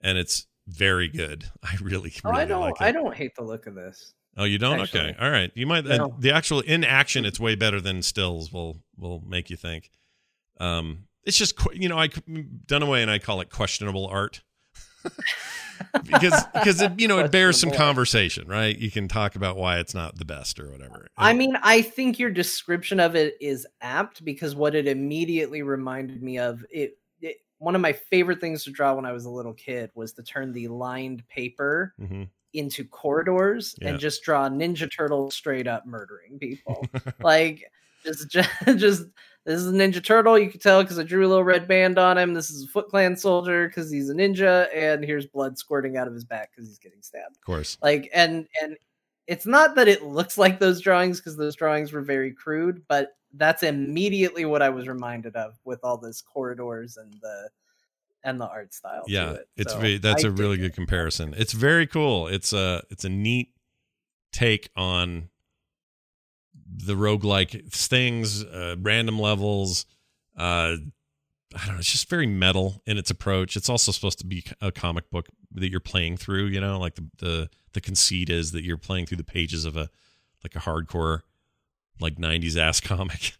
and 0.00 0.16
it's 0.18 0.46
very 0.66 1.08
good. 1.08 1.46
I 1.62 1.76
really, 1.80 2.12
Oh, 2.24 2.30
really 2.30 2.42
I 2.42 2.44
don't. 2.46 2.60
like 2.60 2.74
it. 2.80 2.82
I 2.84 2.92
don't 2.92 3.14
hate 3.14 3.34
the 3.36 3.42
look 3.44 3.66
of 3.66 3.74
this. 3.74 4.14
Oh, 4.36 4.44
you 4.44 4.58
don't? 4.58 4.80
actually. 4.80 5.00
okay, 5.10 5.16
all 5.20 5.30
right. 5.30 5.50
You 5.54 5.66
might. 5.66 5.84
No. 5.84 6.06
uh, 6.06 6.08
the 6.18 6.32
actual 6.32 6.60
in 6.60 6.84
action, 6.84 7.24
it's 7.24 7.40
way 7.40 7.56
better 7.56 7.80
than 7.80 8.02
stills. 8.02 8.52
Will 8.52 8.78
will 8.96 9.20
make 9.26 9.50
you 9.50 9.56
think. 9.56 9.90
Um, 10.60 11.06
it's 11.24 11.36
just 11.36 11.58
you 11.74 11.88
know 11.88 11.98
I 11.98 12.08
Dunaway 12.08 13.02
and 13.02 13.10
I 13.10 13.18
call 13.18 13.40
it 13.40 13.50
questionable 13.50 14.06
art. 14.06 14.42
because 16.04 16.44
because 16.52 16.82
it 16.82 17.00
you 17.00 17.08
know 17.08 17.18
it 17.20 17.32
bears 17.32 17.58
some 17.58 17.70
conversation 17.70 18.46
right 18.46 18.78
you 18.78 18.90
can 18.90 19.08
talk 19.08 19.34
about 19.34 19.56
why 19.56 19.78
it's 19.78 19.94
not 19.94 20.18
the 20.18 20.26
best 20.26 20.60
or 20.60 20.70
whatever 20.70 21.06
I 21.16 21.32
mean, 21.32 21.56
I 21.62 21.80
think 21.80 22.18
your 22.18 22.28
description 22.28 23.00
of 23.00 23.16
it 23.16 23.34
is 23.40 23.66
apt 23.80 24.22
because 24.22 24.54
what 24.54 24.74
it 24.74 24.86
immediately 24.86 25.62
reminded 25.62 26.22
me 26.22 26.38
of 26.38 26.64
it. 26.70 26.98
One 27.60 27.74
of 27.74 27.80
my 27.82 27.92
favorite 27.92 28.40
things 28.40 28.64
to 28.64 28.70
draw 28.70 28.94
when 28.94 29.04
I 29.04 29.12
was 29.12 29.26
a 29.26 29.30
little 29.30 29.52
kid 29.54 29.90
was 29.94 30.12
to 30.14 30.22
turn 30.22 30.52
the 30.52 30.66
lined 30.68 31.26
paper 31.28 31.94
Mhm. 32.00 32.28
into 32.54 32.84
corridors 32.84 33.76
Yeah. 33.80 33.90
and 33.90 33.98
just 34.00 34.22
draw 34.22 34.48
Ninja 34.48 34.90
Turtle 34.90 35.30
straight 35.30 35.66
up 35.66 35.86
murdering 35.86 36.38
people. 36.38 36.84
like 37.20 37.70
just, 38.04 38.28
just 38.30 38.48
just 38.78 39.04
this 39.44 39.60
is 39.60 39.68
a 39.68 39.72
Ninja 39.72 40.02
Turtle. 40.02 40.38
You 40.38 40.50
can 40.50 40.58
tell 40.60 40.82
because 40.82 40.98
I 40.98 41.02
drew 41.02 41.26
a 41.26 41.28
little 41.28 41.44
red 41.44 41.68
band 41.68 41.98
on 41.98 42.16
him. 42.16 42.32
This 42.34 42.48
is 42.50 42.64
a 42.64 42.66
Foot 42.68 42.88
Clan 42.88 43.14
soldier 43.16 43.68
because 43.68 43.90
he's 43.90 44.08
a 44.10 44.14
ninja, 44.14 44.68
and 44.74 45.04
here's 45.04 45.26
blood 45.26 45.58
squirting 45.58 45.96
out 45.98 46.06
of 46.08 46.14
his 46.14 46.24
back 46.24 46.50
because 46.50 46.66
he's 46.68 46.78
getting 46.78 47.02
stabbed 47.02 47.36
of 47.36 47.42
course 47.42 47.76
like 47.82 48.10
and 48.14 48.46
and 48.62 48.76
it's 49.26 49.46
not 49.46 49.74
that 49.76 49.86
it 49.86 50.02
looks 50.02 50.36
like 50.38 50.58
those 50.58 50.80
drawings 50.80 51.20
because 51.20 51.36
those 51.36 51.54
drawings 51.56 51.92
were 51.92 52.00
very 52.02 52.32
crude 52.32 52.82
but 52.88 53.16
that's 53.34 53.62
immediately 53.62 54.44
what 54.44 54.62
i 54.62 54.68
was 54.68 54.88
reminded 54.88 55.36
of 55.36 55.54
with 55.64 55.80
all 55.84 55.96
those 55.96 56.22
corridors 56.22 56.96
and 56.96 57.12
the 57.22 57.48
and 58.24 58.40
the 58.40 58.46
art 58.48 58.74
style 58.74 59.04
to 59.06 59.12
yeah 59.12 59.30
it. 59.32 59.48
it's 59.56 59.72
So 59.72 59.78
very, 59.78 59.98
that's 59.98 60.24
I 60.24 60.28
a 60.28 60.30
really 60.30 60.56
it. 60.56 60.60
good 60.60 60.74
comparison 60.74 61.34
it's 61.36 61.52
very 61.52 61.86
cool 61.86 62.26
it's 62.28 62.52
a 62.52 62.82
it's 62.90 63.04
a 63.04 63.08
neat 63.08 63.54
take 64.32 64.70
on 64.76 65.28
the 66.76 66.94
roguelike 66.94 67.72
things 67.72 68.44
uh, 68.44 68.76
random 68.80 69.18
levels 69.18 69.86
uh 70.36 70.76
i 71.56 71.66
don't 71.66 71.74
know 71.74 71.78
it's 71.78 71.90
just 71.90 72.08
very 72.08 72.26
metal 72.26 72.82
in 72.86 72.96
its 72.96 73.10
approach 73.10 73.56
it's 73.56 73.68
also 73.68 73.90
supposed 73.90 74.18
to 74.20 74.26
be 74.26 74.44
a 74.60 74.70
comic 74.70 75.10
book 75.10 75.28
that 75.52 75.70
you're 75.70 75.80
playing 75.80 76.16
through 76.16 76.46
you 76.46 76.60
know 76.60 76.78
like 76.78 76.94
the 76.94 77.06
the, 77.18 77.50
the 77.72 77.80
conceit 77.80 78.30
is 78.30 78.52
that 78.52 78.62
you're 78.64 78.76
playing 78.76 79.06
through 79.06 79.16
the 79.16 79.24
pages 79.24 79.64
of 79.64 79.76
a 79.76 79.88
like 80.44 80.54
a 80.54 80.60
hardcore 80.60 81.20
like 82.00 82.16
90s 82.16 82.56
ass 82.56 82.80
comic 82.92 83.32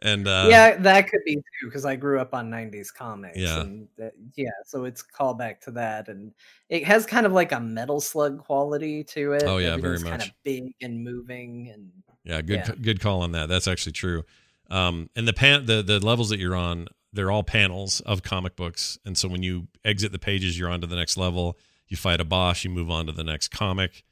and 0.00 0.28
uh 0.28 0.46
yeah 0.50 0.76
that 0.76 1.08
could 1.08 1.20
be 1.24 1.36
too 1.36 1.66
because 1.66 1.86
i 1.86 1.96
grew 1.96 2.20
up 2.20 2.34
on 2.34 2.50
90s 2.50 2.92
comics 2.92 3.38
Yeah. 3.38 3.62
and 3.62 3.88
that, 3.96 4.12
yeah 4.34 4.50
so 4.66 4.84
it's 4.84 5.02
callback 5.02 5.60
to 5.62 5.70
that 5.72 6.08
and 6.08 6.32
it 6.68 6.84
has 6.84 7.06
kind 7.06 7.24
of 7.24 7.32
like 7.32 7.52
a 7.52 7.60
metal 7.60 8.00
slug 8.00 8.38
quality 8.38 9.02
to 9.04 9.32
it 9.32 9.44
Oh, 9.44 9.56
yeah, 9.58 9.76
very 9.76 9.94
Everything's 9.94 10.02
kind 10.04 10.18
much. 10.20 10.28
of 10.28 10.34
big 10.44 10.74
and 10.82 11.02
moving 11.02 11.70
and 11.72 11.90
Yeah, 12.24 12.42
good 12.42 12.58
Yeah. 12.66 12.74
good 12.80 13.00
call 13.00 13.22
on 13.22 13.32
that. 13.32 13.48
That's 13.48 13.66
actually 13.68 13.92
true. 13.92 14.24
Um, 14.68 15.08
and 15.16 15.26
the 15.26 15.32
pan 15.32 15.64
the 15.66 15.82
the 15.82 15.98
levels 16.04 16.28
that 16.30 16.38
you're 16.40 16.56
on, 16.56 16.88
they're 17.12 17.30
all 17.30 17.44
panels 17.44 18.00
of 18.00 18.22
comic 18.22 18.56
books, 18.56 18.98
and 19.06 19.16
so 19.16 19.28
when 19.28 19.42
you 19.44 19.68
exit 19.84 20.10
the 20.12 20.18
pages, 20.18 20.58
you're 20.58 20.68
on 20.68 20.80
to 20.80 20.86
the 20.88 20.96
next 20.96 21.16
level. 21.16 21.56
You 21.88 21.96
fight 21.96 22.20
a 22.20 22.24
boss, 22.24 22.64
you 22.64 22.70
move 22.70 22.90
on 22.90 23.06
to 23.06 23.12
the 23.12 23.22
next 23.24 23.48
comic. 23.48 24.02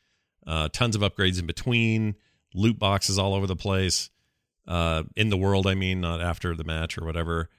Uh, 0.47 0.69
tons 0.73 0.95
of 0.95 1.03
upgrades 1.03 1.41
in 1.41 1.47
between, 1.47 2.15
loot 2.55 2.79
boxes 2.79 3.19
all 3.19 3.35
over 3.35 3.47
the 3.47 3.57
place. 3.57 4.11
Uh, 4.67 5.03
in 5.15 5.29
the 5.29 5.37
world, 5.37 5.67
I 5.67 5.75
mean, 5.75 6.01
not 6.01 6.23
after 6.23 6.55
the 6.55 6.65
match 6.65 6.97
or 6.97 7.05
whatever. 7.05 7.51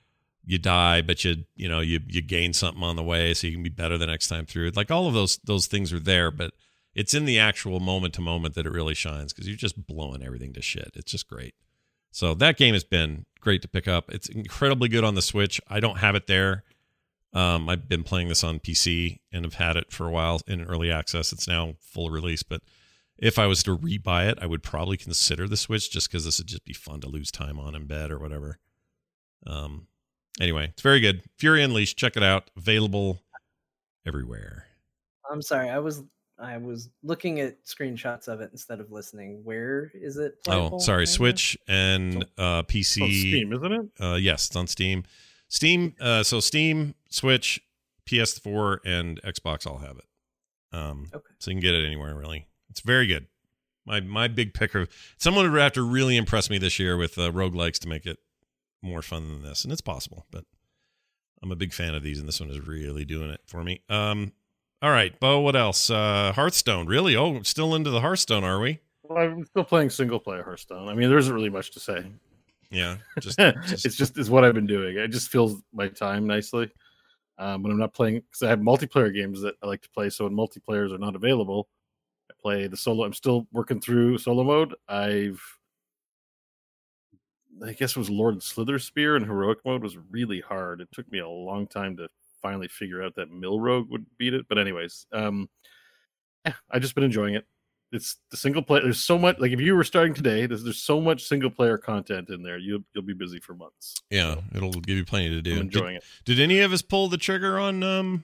You 0.44 0.58
die, 0.58 1.02
but 1.02 1.24
you 1.24 1.46
you 1.56 1.68
know 1.68 1.80
you 1.80 2.00
you 2.08 2.22
gain 2.22 2.54
something 2.54 2.84
on 2.84 2.96
the 2.96 3.04
way, 3.04 3.34
so 3.34 3.48
you 3.48 3.54
can 3.54 3.64
be 3.64 3.70
better 3.70 3.98
the 3.98 4.08
next 4.08 4.28
time 4.28 4.46
through. 4.46 4.72
Like 4.72 4.92
all 4.92 5.08
of 5.08 5.14
those 5.14 5.38
those 5.38 5.68
things 5.68 5.92
are 5.92 6.00
there, 6.00 6.30
but 6.32 6.52
it's 6.94 7.14
in 7.14 7.26
the 7.26 7.40
actual 7.40 7.80
moment 7.80 8.14
to 8.16 8.22
moment 8.22 8.56
that 8.56 8.66
it 8.66 8.72
really 8.72 8.94
shines 8.94 9.34
because 9.34 9.48
you're 9.48 9.58
just 9.58 9.86
blowing 9.86 10.24
everything 10.24 10.54
to 10.54 10.62
shit. 10.62 10.92
It's 10.96 11.12
just 11.12 11.28
great. 11.28 11.56
So 12.12 12.34
that 12.36 12.58
game 12.58 12.74
has 12.74 12.84
been 12.84 13.26
great 13.42 13.62
to 13.64 13.68
pick 13.68 13.88
up. 13.88 14.10
It's 14.10 14.30
incredibly 14.30 14.88
good 14.88 15.04
on 15.04 15.16
the 15.16 15.22
Switch. 15.22 15.60
I 15.68 15.80
don't 15.80 15.98
have 15.98 16.16
it 16.16 16.28
there. 16.28 16.64
Um, 17.34 17.68
I've 17.68 17.90
been 17.90 18.04
playing 18.04 18.30
this 18.30 18.44
on 18.44 18.60
PC 18.60 19.20
and 19.34 19.44
have 19.44 19.56
had 19.56 19.76
it 19.76 19.92
for 19.92 20.08
a 20.08 20.12
while 20.12 20.40
in 20.48 20.64
early 20.64 20.90
access. 20.90 21.34
It's 21.34 21.48
now 21.48 21.74
full 21.82 22.10
release, 22.10 22.44
but 22.44 22.62
if 23.18 23.40
I 23.40 23.46
was 23.48 23.64
to 23.64 23.78
rebuy 23.78 24.30
it, 24.30 24.38
I 24.42 24.46
would 24.46 24.64
probably 24.64 24.98
consider 24.98 25.48
the 25.48 25.58
Switch 25.58 25.90
just 25.92 26.10
because 26.10 26.26
this 26.26 26.38
would 26.40 26.48
just 26.48 26.66
be 26.66 26.74
fun 26.74 27.02
to 27.02 27.08
lose 27.08 27.32
time 27.32 27.60
on 27.60 27.76
in 27.76 27.86
bed 27.88 28.12
or 28.12 28.20
whatever. 28.20 28.60
Um, 29.48 29.88
anyway, 30.40 30.70
it's 30.70 30.82
very 30.82 31.00
good. 31.00 31.22
Fury 31.38 31.64
Unleashed, 31.64 31.98
check 31.98 32.18
it 32.18 32.24
out. 32.24 32.50
Available 32.58 33.20
everywhere. 34.08 34.66
i'm 35.32 35.42
sorry 35.42 35.68
i 35.70 35.80
was 35.80 36.04
i 36.38 36.58
was 36.58 36.90
looking 37.02 37.40
at 37.40 37.64
screenshots 37.66 38.28
of 38.28 38.40
it 38.40 38.50
instead 38.52 38.80
of 38.80 38.92
listening 38.92 39.42
where 39.44 39.92
is 39.96 40.18
it 40.18 40.36
Oh, 40.48 40.78
sorry, 40.78 40.98
Anywhere? 41.04 41.06
Switch 41.08 41.58
and 41.68 42.24
uh, 42.38 42.62
PC. 42.64 42.78
It's 42.80 43.02
on 43.02 43.10
Steam, 43.10 43.54
isn't 43.54 43.72
it? 43.72 43.86
Uh, 44.00 44.16
yes, 44.16 44.46
it's 44.48 44.56
on 44.56 44.68
Steam. 44.68 45.04
Steam. 45.48 45.96
Uh, 46.00 46.22
so 46.22 46.40
Steam, 46.40 46.94
Switch, 47.10 47.60
PS4, 48.08 48.78
and 48.86 49.20
Xbox 49.24 49.66
all 49.66 49.80
have 49.80 49.98
it. 49.98 50.06
Um, 50.78 51.08
Okay. 51.14 51.26
so 51.40 51.50
you 51.50 51.56
can 51.56 51.62
get 51.62 51.74
it 51.74 51.86
anywhere 51.86 52.14
really. 52.14 52.48
It's 52.76 52.82
very 52.82 53.08
good. 53.08 53.28
My 53.86 54.02
my 54.02 54.28
big 54.28 54.54
picker. 54.54 54.88
Someone 55.18 55.50
would 55.50 55.62
have 55.62 55.72
to 55.74 55.82
really 55.82 56.18
impress 56.18 56.50
me 56.50 56.58
this 56.58 56.78
year 56.78 56.98
with 56.98 57.18
uh, 57.18 57.32
roguelikes 57.32 57.80
to 57.80 57.88
make 57.88 58.06
it 58.06 58.18
more 58.82 59.02
fun 59.02 59.30
than 59.30 59.44
this, 59.44 59.64
and 59.64 59.72
it's 59.72 59.82
possible. 59.82 60.26
But 60.30 60.44
I'm 61.42 61.54
a 61.54 61.56
big 61.56 61.72
fan 61.72 61.96
of 61.96 62.04
these, 62.04 62.20
and 62.20 62.28
this 62.28 62.42
one 62.42 62.50
is 62.50 62.60
really 62.60 63.06
doing 63.06 63.30
it 63.30 63.40
for 63.46 63.64
me. 63.64 63.82
Um, 63.88 64.34
all 64.82 64.90
right, 64.90 65.18
Bo. 65.18 65.40
What 65.40 65.56
else? 65.56 65.90
Uh, 65.90 66.34
Hearthstone. 66.36 66.86
Really? 66.86 67.16
Oh, 67.16 67.42
still 67.44 67.76
into 67.76 67.92
the 67.92 68.02
Hearthstone, 68.02 68.44
are 68.44 68.60
we? 68.60 68.80
Well, 69.04 69.20
I'm 69.20 69.46
still 69.46 69.64
playing 69.64 69.90
single 69.92 70.20
player 70.20 70.44
Hearthstone. 70.44 70.90
I 70.90 70.96
mean, 70.96 71.08
there 71.08 71.18
isn't 71.18 71.34
really 71.34 71.50
much 71.50 71.72
to 71.72 71.80
say. 71.80 72.06
Yeah. 72.72 72.98
Just, 73.22 73.40
it's 73.40 73.96
just 73.96 74.18
is 74.18 74.30
what 74.30 74.44
I've 74.44 74.54
been 74.54 74.68
doing. 74.68 74.98
It 74.98 75.12
just 75.12 75.30
fills 75.30 75.62
my 75.72 75.88
time 75.88 76.28
nicely. 76.28 76.70
Um, 77.38 77.64
when 77.64 77.72
I'm 77.72 77.80
not 77.80 77.94
playing, 77.94 78.16
because 78.16 78.44
I 78.44 78.50
have 78.50 78.60
multiplayer 78.60 79.14
games 79.14 79.42
that 79.42 79.56
I 79.64 79.68
like 79.68 79.82
to 79.84 79.90
play. 79.90 80.10
So 80.10 80.26
when 80.26 80.34
multiplayers 80.34 80.94
are 80.94 80.98
not 80.98 81.16
available, 81.16 81.68
play 82.46 82.68
the 82.68 82.78
solo. 82.78 83.04
I'm 83.06 83.14
still 83.14 83.48
working 83.52 83.82
through 83.82 84.20
solo 84.20 84.44
mode. 84.44 84.76
I've, 84.88 85.42
I 87.66 87.74
guess 87.74 87.92
it 87.92 87.98
was 87.98 88.10
Lord 88.10 88.44
Slither 88.44 88.78
Spear 88.78 89.16
and 89.16 89.26
heroic 89.26 89.58
mode 89.66 89.82
was 89.82 89.98
really 90.12 90.42
hard. 90.42 90.80
It 90.80 90.90
took 90.92 91.12
me 91.12 91.20
a 91.20 91.28
long 91.28 91.66
time 91.66 91.98
to 91.98 92.08
finally 92.44 92.68
figure 92.68 93.02
out 93.02 93.16
that 93.16 93.32
Mill 93.32 93.60
Rogue 93.60 93.90
would 93.90 94.06
beat 94.20 94.36
it. 94.36 94.46
But 94.48 94.60
anyways, 94.60 95.08
um, 95.12 95.50
yeah, 96.46 96.54
I've 96.70 96.84
just 96.84 96.94
been 96.94 97.04
enjoying 97.04 97.34
it. 97.34 97.48
It's 97.92 98.18
the 98.30 98.38
single 98.38 98.62
player. 98.62 98.84
There's 98.84 99.00
so 99.00 99.18
much. 99.18 99.40
Like 99.40 99.52
if 99.52 99.60
you 99.60 99.76
were 99.76 99.84
starting 99.84 100.14
today, 100.14 100.46
there's 100.46 100.64
there's 100.64 100.84
so 100.84 101.02
much 101.02 101.24
single 101.24 101.50
player 101.50 101.80
content 101.80 102.30
in 102.30 102.44
there. 102.44 102.60
You'll 102.60 102.82
you'll 102.94 103.06
be 103.06 103.14
busy 103.14 103.40
for 103.40 103.56
months. 103.56 103.96
yeah, 104.12 104.36
it'll 104.54 104.72
give 104.72 104.98
you 104.98 105.06
plenty 105.06 105.30
to 105.30 105.42
do. 105.42 105.52
I'm 105.52 105.56
Did- 105.58 105.64
enjoying 105.78 105.96
it. 105.96 106.04
Did 106.26 106.40
any 106.40 106.60
of 106.60 106.74
us 106.74 106.82
pull 106.84 107.08
the 107.08 107.18
trigger 107.18 107.58
on 107.58 107.82
um? 107.82 108.24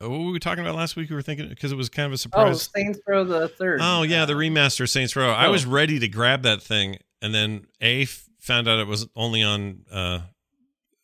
Oh, 0.00 0.08
What 0.10 0.20
were 0.20 0.32
we 0.32 0.38
talking 0.38 0.64
about 0.64 0.76
last 0.76 0.96
week? 0.96 1.10
We 1.10 1.16
were 1.16 1.22
thinking 1.22 1.48
because 1.48 1.72
it 1.72 1.76
was 1.76 1.88
kind 1.88 2.06
of 2.06 2.12
a 2.12 2.14
oh 2.14 2.16
surprise. 2.16 2.70
saints 2.74 2.98
row 3.06 3.24
the 3.24 3.48
third 3.48 3.80
Oh, 3.82 4.02
yeah, 4.02 4.24
the 4.24 4.34
remaster 4.34 4.88
Saints 4.88 5.14
Row. 5.16 5.30
I 5.30 5.46
Oh. 5.46 5.52
was 5.52 5.64
ready 5.66 5.98
to 5.98 6.08
grab 6.08 6.42
that 6.42 6.62
thing, 6.62 6.98
and 7.22 7.34
then 7.34 7.66
a 7.80 8.02
f- 8.02 8.24
found 8.40 8.68
out 8.68 8.78
it 8.80 8.86
was 8.86 9.06
only 9.16 9.42
on 9.42 9.84
uh, 9.90 10.20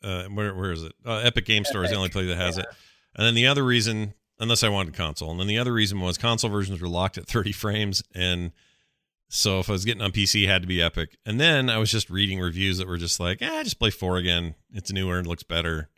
uh, 0.03 0.25
where 0.25 0.55
where 0.55 0.73
is 0.73 0.83
it? 0.83 0.93
Uh, 1.05 1.17
Epic 1.19 1.45
Game 1.47 1.65
Store 1.65 1.85
is 1.85 1.91
the 1.91 1.97
only 1.97 2.09
place 2.11 2.27
that 2.29 2.37
has 2.37 2.59
it. 2.59 2.67
And 3.17 3.27
then 3.27 3.35
the 3.35 3.47
other 3.47 3.65
reason, 3.65 4.15
unless 4.39 4.63
I 4.63 4.69
wanted 4.69 4.95
console, 4.95 5.31
and 5.31 5.41
then 5.41 5.47
the 5.47 5.59
other 5.59 5.73
reason 5.73 6.01
was 6.01 6.17
console 6.19 6.51
versions 6.51 6.81
were 6.81 6.89
locked 6.89 7.19
at 7.19 7.27
30 7.27 7.53
frames, 7.53 8.03
and 8.15 8.53
so 9.29 9.61
if 9.61 9.69
I 9.69 9.73
was 9.73 9.85
getting 9.85 10.03
on 10.03 10.11
PC, 10.13 10.45
it 10.45 10.49
had 10.49 10.63
to 10.63 10.69
be 10.69 10.81
Epic. 10.83 11.17
And 11.25 11.39
then 11.41 11.71
I 11.71 11.79
was 11.79 11.91
just 11.91 12.11
reading 12.11 12.41
reviews 12.41 12.79
that 12.79 12.89
were 12.89 12.97
just 12.99 13.21
like, 13.21 13.41
"eh, 13.43 13.63
just 13.63 13.79
play 13.79 13.91
four 13.91 14.17
again. 14.17 14.55
It's 14.73 14.91
newer 14.93 15.19
and 15.19 15.27
looks 15.27 15.43
better." 15.45 15.89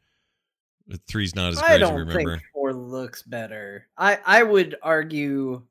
Three's 1.09 1.35
not 1.35 1.53
as 1.53 1.59
I 1.59 1.69
great 1.79 1.83
as 1.83 1.91
we 1.91 1.97
remember. 2.01 2.31
think 2.39 2.43
four 2.73 2.81
looks 2.83 3.23
better. 3.23 3.89
I 3.97 4.19
I 4.25 4.43
would 4.43 4.77
argue. 4.83 5.63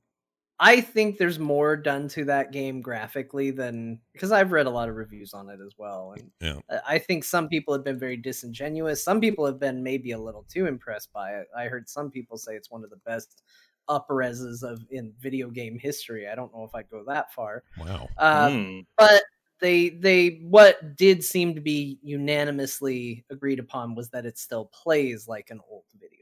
I 0.63 0.79
think 0.79 1.17
there's 1.17 1.39
more 1.39 1.75
done 1.75 2.07
to 2.09 2.25
that 2.25 2.51
game 2.51 2.81
graphically 2.81 3.49
than 3.49 3.99
because 4.13 4.31
I've 4.31 4.51
read 4.51 4.67
a 4.67 4.69
lot 4.69 4.89
of 4.89 4.95
reviews 4.95 5.33
on 5.33 5.49
it 5.49 5.59
as 5.59 5.73
well, 5.77 6.13
and 6.15 6.31
Yeah. 6.39 6.59
I- 6.69 6.95
I 6.95 6.99
think 6.99 7.23
some 7.23 7.49
people 7.49 7.73
have 7.73 7.83
been 7.83 7.97
very 7.97 8.15
disingenuous. 8.15 9.03
Some 9.03 9.19
people 9.19 9.43
have 9.47 9.59
been 9.59 9.81
maybe 9.81 10.11
a 10.11 10.19
little 10.19 10.43
too 10.47 10.67
impressed 10.67 11.11
by 11.13 11.35
it. 11.37 11.47
I 11.57 11.65
heard 11.65 11.89
some 11.89 12.11
people 12.11 12.37
say 12.37 12.55
it's 12.55 12.69
one 12.69 12.83
of 12.83 12.91
the 12.91 12.97
best 12.97 13.41
up 13.87 14.07
reses 14.09 14.61
of 14.61 14.85
in 14.91 15.11
video 15.19 15.49
game 15.49 15.79
history. 15.79 16.27
I 16.27 16.35
don't 16.35 16.53
know 16.53 16.63
if 16.63 16.75
I'd 16.75 16.89
go 16.91 17.03
that 17.05 17.33
far, 17.33 17.63
Wow. 17.79 18.07
um, 18.19 18.65
Hmm. 18.65 18.79
but 18.97 19.23
they 19.61 19.89
they 19.89 20.41
what 20.43 20.95
did 20.95 21.23
seem 21.23 21.55
to 21.55 21.61
be 21.61 21.99
unanimously 22.03 23.25
agreed 23.31 23.59
upon 23.59 23.95
was 23.95 24.09
that 24.09 24.25
it 24.27 24.37
still 24.37 24.65
plays 24.65 25.27
like 25.27 25.49
an 25.49 25.59
old 25.69 25.85
video 25.99 26.09
game 26.19 26.20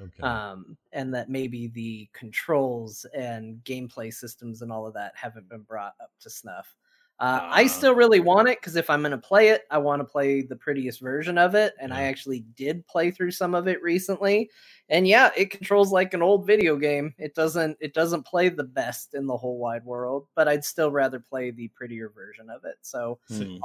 Okay. 0.00 0.22
um, 0.22 0.76
and 0.92 1.14
that 1.14 1.28
maybe 1.28 1.68
the 1.68 2.08
controls 2.12 3.04
and 3.14 3.62
gameplay 3.64 4.12
systems 4.12 4.62
and 4.62 4.70
all 4.72 4.86
of 4.86 4.94
that 4.94 5.16
haven't 5.16 5.48
been 5.48 5.62
brought 5.62 5.94
up 6.00 6.10
to 6.20 6.30
snuff. 6.30 6.76
Uh, 7.20 7.40
I 7.42 7.64
Ah. 7.64 7.66
still 7.66 7.94
really 7.96 8.20
want 8.20 8.48
it 8.48 8.60
because 8.60 8.76
if 8.76 8.88
I'm 8.88 9.00
going 9.00 9.10
to 9.10 9.18
play 9.18 9.48
it, 9.48 9.62
I 9.72 9.78
want 9.78 9.98
to 10.00 10.04
play 10.04 10.42
the 10.42 10.54
prettiest 10.54 11.00
version 11.00 11.36
of 11.36 11.56
it. 11.56 11.74
And 11.80 11.92
I 11.92 12.02
actually 12.02 12.40
did 12.54 12.86
play 12.86 13.10
through 13.10 13.32
some 13.32 13.56
of 13.56 13.66
it 13.66 13.82
recently, 13.82 14.50
and 14.88 15.06
yeah, 15.06 15.30
it 15.36 15.50
controls 15.50 15.90
like 15.90 16.14
an 16.14 16.22
old 16.22 16.46
video 16.46 16.76
game. 16.76 17.12
It 17.18 17.34
doesn't 17.34 17.76
it 17.80 17.92
doesn't 17.92 18.24
play 18.24 18.50
the 18.50 18.62
best 18.62 19.14
in 19.14 19.26
the 19.26 19.36
whole 19.36 19.58
wide 19.58 19.84
world, 19.84 20.28
but 20.36 20.46
I'd 20.46 20.64
still 20.64 20.92
rather 20.92 21.18
play 21.18 21.50
the 21.50 21.66
prettier 21.68 22.08
version 22.10 22.50
of 22.50 22.64
it. 22.64 22.76
So. 22.82 23.18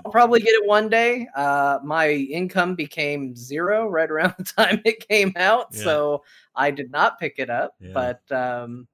I'll 0.04 0.12
probably 0.12 0.40
get 0.40 0.54
it 0.56 0.66
one 0.68 0.90
day. 0.90 1.28
Uh, 1.36 1.78
my 1.84 2.10
income 2.10 2.74
became 2.76 3.36
zero 3.36 3.88
right 3.88 4.10
around 4.12 4.34
the 4.38 4.44
time 4.46 4.82
it 4.86 5.08
came 5.08 5.32
out, 5.36 5.68
Yeah. 5.72 5.84
so 5.84 6.24
I 6.56 6.72
did 6.72 6.92
not 6.92 7.20
pick 7.20 7.36
it 7.38 7.50
up. 7.52 7.76
Yeah. 7.80 7.92
But 7.94 8.32
um, 8.32 8.88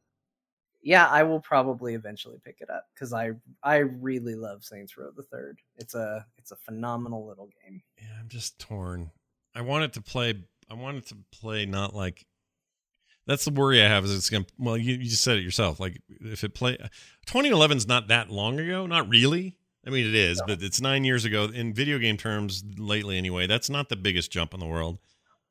yeah, 0.81 1.07
I 1.07 1.23
will 1.23 1.39
probably 1.39 1.93
eventually 1.93 2.39
pick 2.43 2.57
it 2.61 2.69
up 2.69 2.85
because 2.93 3.13
I 3.13 3.31
I 3.63 3.77
really 3.77 4.35
love 4.35 4.63
Saints 4.63 4.97
Row 4.97 5.11
the 5.15 5.23
Third. 5.23 5.59
It's 5.77 5.95
a 5.95 6.25
it's 6.37 6.51
a 6.51 6.55
phenomenal 6.55 7.27
little 7.27 7.49
game. 7.63 7.81
Yeah, 7.97 8.07
I'm 8.19 8.29
just 8.29 8.59
torn. 8.59 9.11
I 9.55 9.61
want 9.61 9.83
it 9.83 9.93
to 9.93 10.01
play. 10.01 10.35
I 10.69 10.73
want 10.75 10.97
it 10.97 11.07
to 11.07 11.17
play 11.31 11.65
not 11.65 11.95
like. 11.95 12.25
That's 13.27 13.45
the 13.45 13.51
worry 13.51 13.83
I 13.83 13.87
have 13.87 14.05
is 14.05 14.15
it's 14.15 14.29
gonna. 14.29 14.45
Well, 14.57 14.77
you, 14.77 14.95
you 14.95 15.09
just 15.09 15.23
said 15.23 15.37
it 15.37 15.43
yourself. 15.43 15.79
Like 15.79 16.01
if 16.21 16.43
it 16.43 16.53
play, 16.53 16.77
2011's 17.27 17.87
not 17.87 18.07
that 18.07 18.29
long 18.29 18.59
ago. 18.59 18.87
Not 18.87 19.09
really. 19.09 19.57
I 19.85 19.91
mean, 19.91 20.05
it 20.05 20.15
is, 20.15 20.41
but 20.45 20.61
it's 20.61 20.81
nine 20.81 21.03
years 21.03 21.25
ago. 21.25 21.45
In 21.45 21.73
video 21.73 21.99
game 21.99 22.17
terms, 22.17 22.63
lately 22.77 23.17
anyway, 23.17 23.47
that's 23.47 23.69
not 23.69 23.89
the 23.89 23.95
biggest 23.95 24.29
jump 24.29 24.53
in 24.53 24.59
the 24.59 24.65
world. 24.65 24.99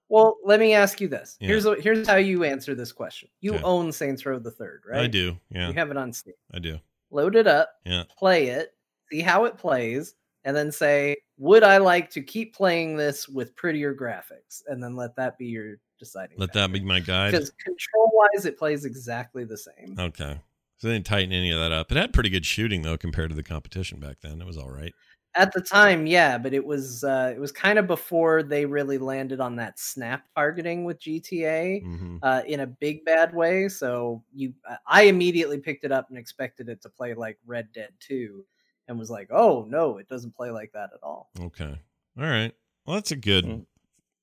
Well, 0.08 0.38
let 0.44 0.58
me 0.60 0.72
ask 0.74 1.00
you 1.00 1.08
this. 1.08 1.36
Yeah. 1.40 1.48
Here's 1.48 1.64
what 1.66 1.80
here's 1.80 2.06
how 2.08 2.16
you 2.16 2.44
answer 2.44 2.74
this 2.74 2.92
question. 2.92 3.28
You 3.40 3.54
Okay. 3.54 3.62
own 3.62 3.92
Saints 3.92 4.24
Row 4.24 4.38
the 4.38 4.50
Third, 4.50 4.82
right? 4.88 5.02
I 5.02 5.06
do. 5.06 5.36
Yeah, 5.50 5.68
You 5.68 5.74
have 5.74 5.90
it 5.90 5.96
on 5.96 6.12
Steam. 6.12 6.34
I 6.52 6.58
do. 6.58 6.78
load 7.10 7.36
it 7.36 7.46
up, 7.46 7.70
Yeah. 7.86 8.04
play 8.18 8.48
it, 8.48 8.74
see 9.10 9.20
how 9.20 9.44
it 9.46 9.56
plays, 9.56 10.14
and 10.44 10.54
then 10.56 10.70
say, 10.70 11.16
would 11.38 11.62
I 11.62 11.78
like 11.78 12.10
to 12.10 12.22
keep 12.22 12.54
playing 12.54 12.96
this 12.96 13.28
with 13.28 13.54
prettier 13.56 13.94
graphics? 13.94 14.62
And 14.66 14.82
then 14.82 14.94
let 14.96 15.16
that 15.16 15.38
be 15.38 15.46
your 15.46 15.76
deciding. 15.98 16.38
Let 16.38 16.52
that 16.52 16.70
be 16.72 16.80
my 16.80 17.00
guide. 17.00 17.32
because 17.32 17.50
control 17.52 18.10
wise, 18.14 18.44
it 18.46 18.58
plays 18.58 18.84
exactly 18.84 19.44
the 19.44 19.56
same. 19.56 19.94
Okay. 19.98 20.38
So 20.76 20.86
they 20.88 20.94
didn't 20.94 21.06
tighten 21.06 21.32
any 21.32 21.50
of 21.50 21.58
that 21.58 21.72
up. 21.72 21.90
It 21.90 21.96
had 21.96 22.12
pretty 22.12 22.28
good 22.30 22.46
shooting 22.46 22.82
though 22.82 22.96
compared 22.96 23.30
to 23.30 23.36
the 23.36 23.42
competition 23.42 23.98
back 24.00 24.18
then. 24.22 24.40
It 24.40 24.46
was 24.46 24.56
all 24.58 24.70
right. 24.70 24.94
At 25.38 25.52
the 25.52 25.60
time, 25.60 26.06
yeah, 26.06 26.36
but 26.36 26.52
it 26.52 26.64
was 26.64 27.04
uh, 27.04 27.32
it 27.34 27.38
was 27.38 27.52
kind 27.52 27.78
of 27.78 27.86
before 27.86 28.42
they 28.42 28.66
really 28.66 28.98
landed 28.98 29.40
on 29.40 29.54
that 29.56 29.78
snap 29.78 30.24
targeting 30.34 30.84
with 30.84 31.00
GTA. 31.00 31.82
hmm 31.82 32.16
uh, 32.22 32.42
in 32.46 32.60
a 32.60 32.66
big 32.66 33.04
bad 33.04 33.32
way. 33.32 33.68
So 33.68 34.24
you, 34.34 34.52
I 34.86 35.02
immediately 35.02 35.58
picked 35.58 35.84
it 35.84 35.92
up 35.92 36.08
and 36.10 36.18
expected 36.18 36.68
it 36.68 36.82
to 36.82 36.88
play 36.88 37.14
like 37.14 37.38
Red 37.46 37.68
Dead 37.72 37.90
Two, 38.00 38.44
and 38.88 38.98
was 38.98 39.10
like, 39.10 39.28
oh 39.30 39.64
no, 39.68 39.98
it 39.98 40.08
doesn't 40.08 40.34
play 40.34 40.50
like 40.50 40.72
that 40.72 40.90
at 40.92 41.00
all. 41.02 41.30
Okay. 41.40 41.78
All 42.18 42.24
right. 42.26 42.52
Well, 42.84 42.96
that's 42.96 43.12
a 43.12 43.16
good, 43.16 43.44
Mm. 43.44 43.66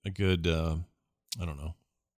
a 0.06 0.10
good. 0.10 0.46
uh 0.48 0.76
I 1.42 1.46
don't 1.46 1.58
know. 1.58 1.76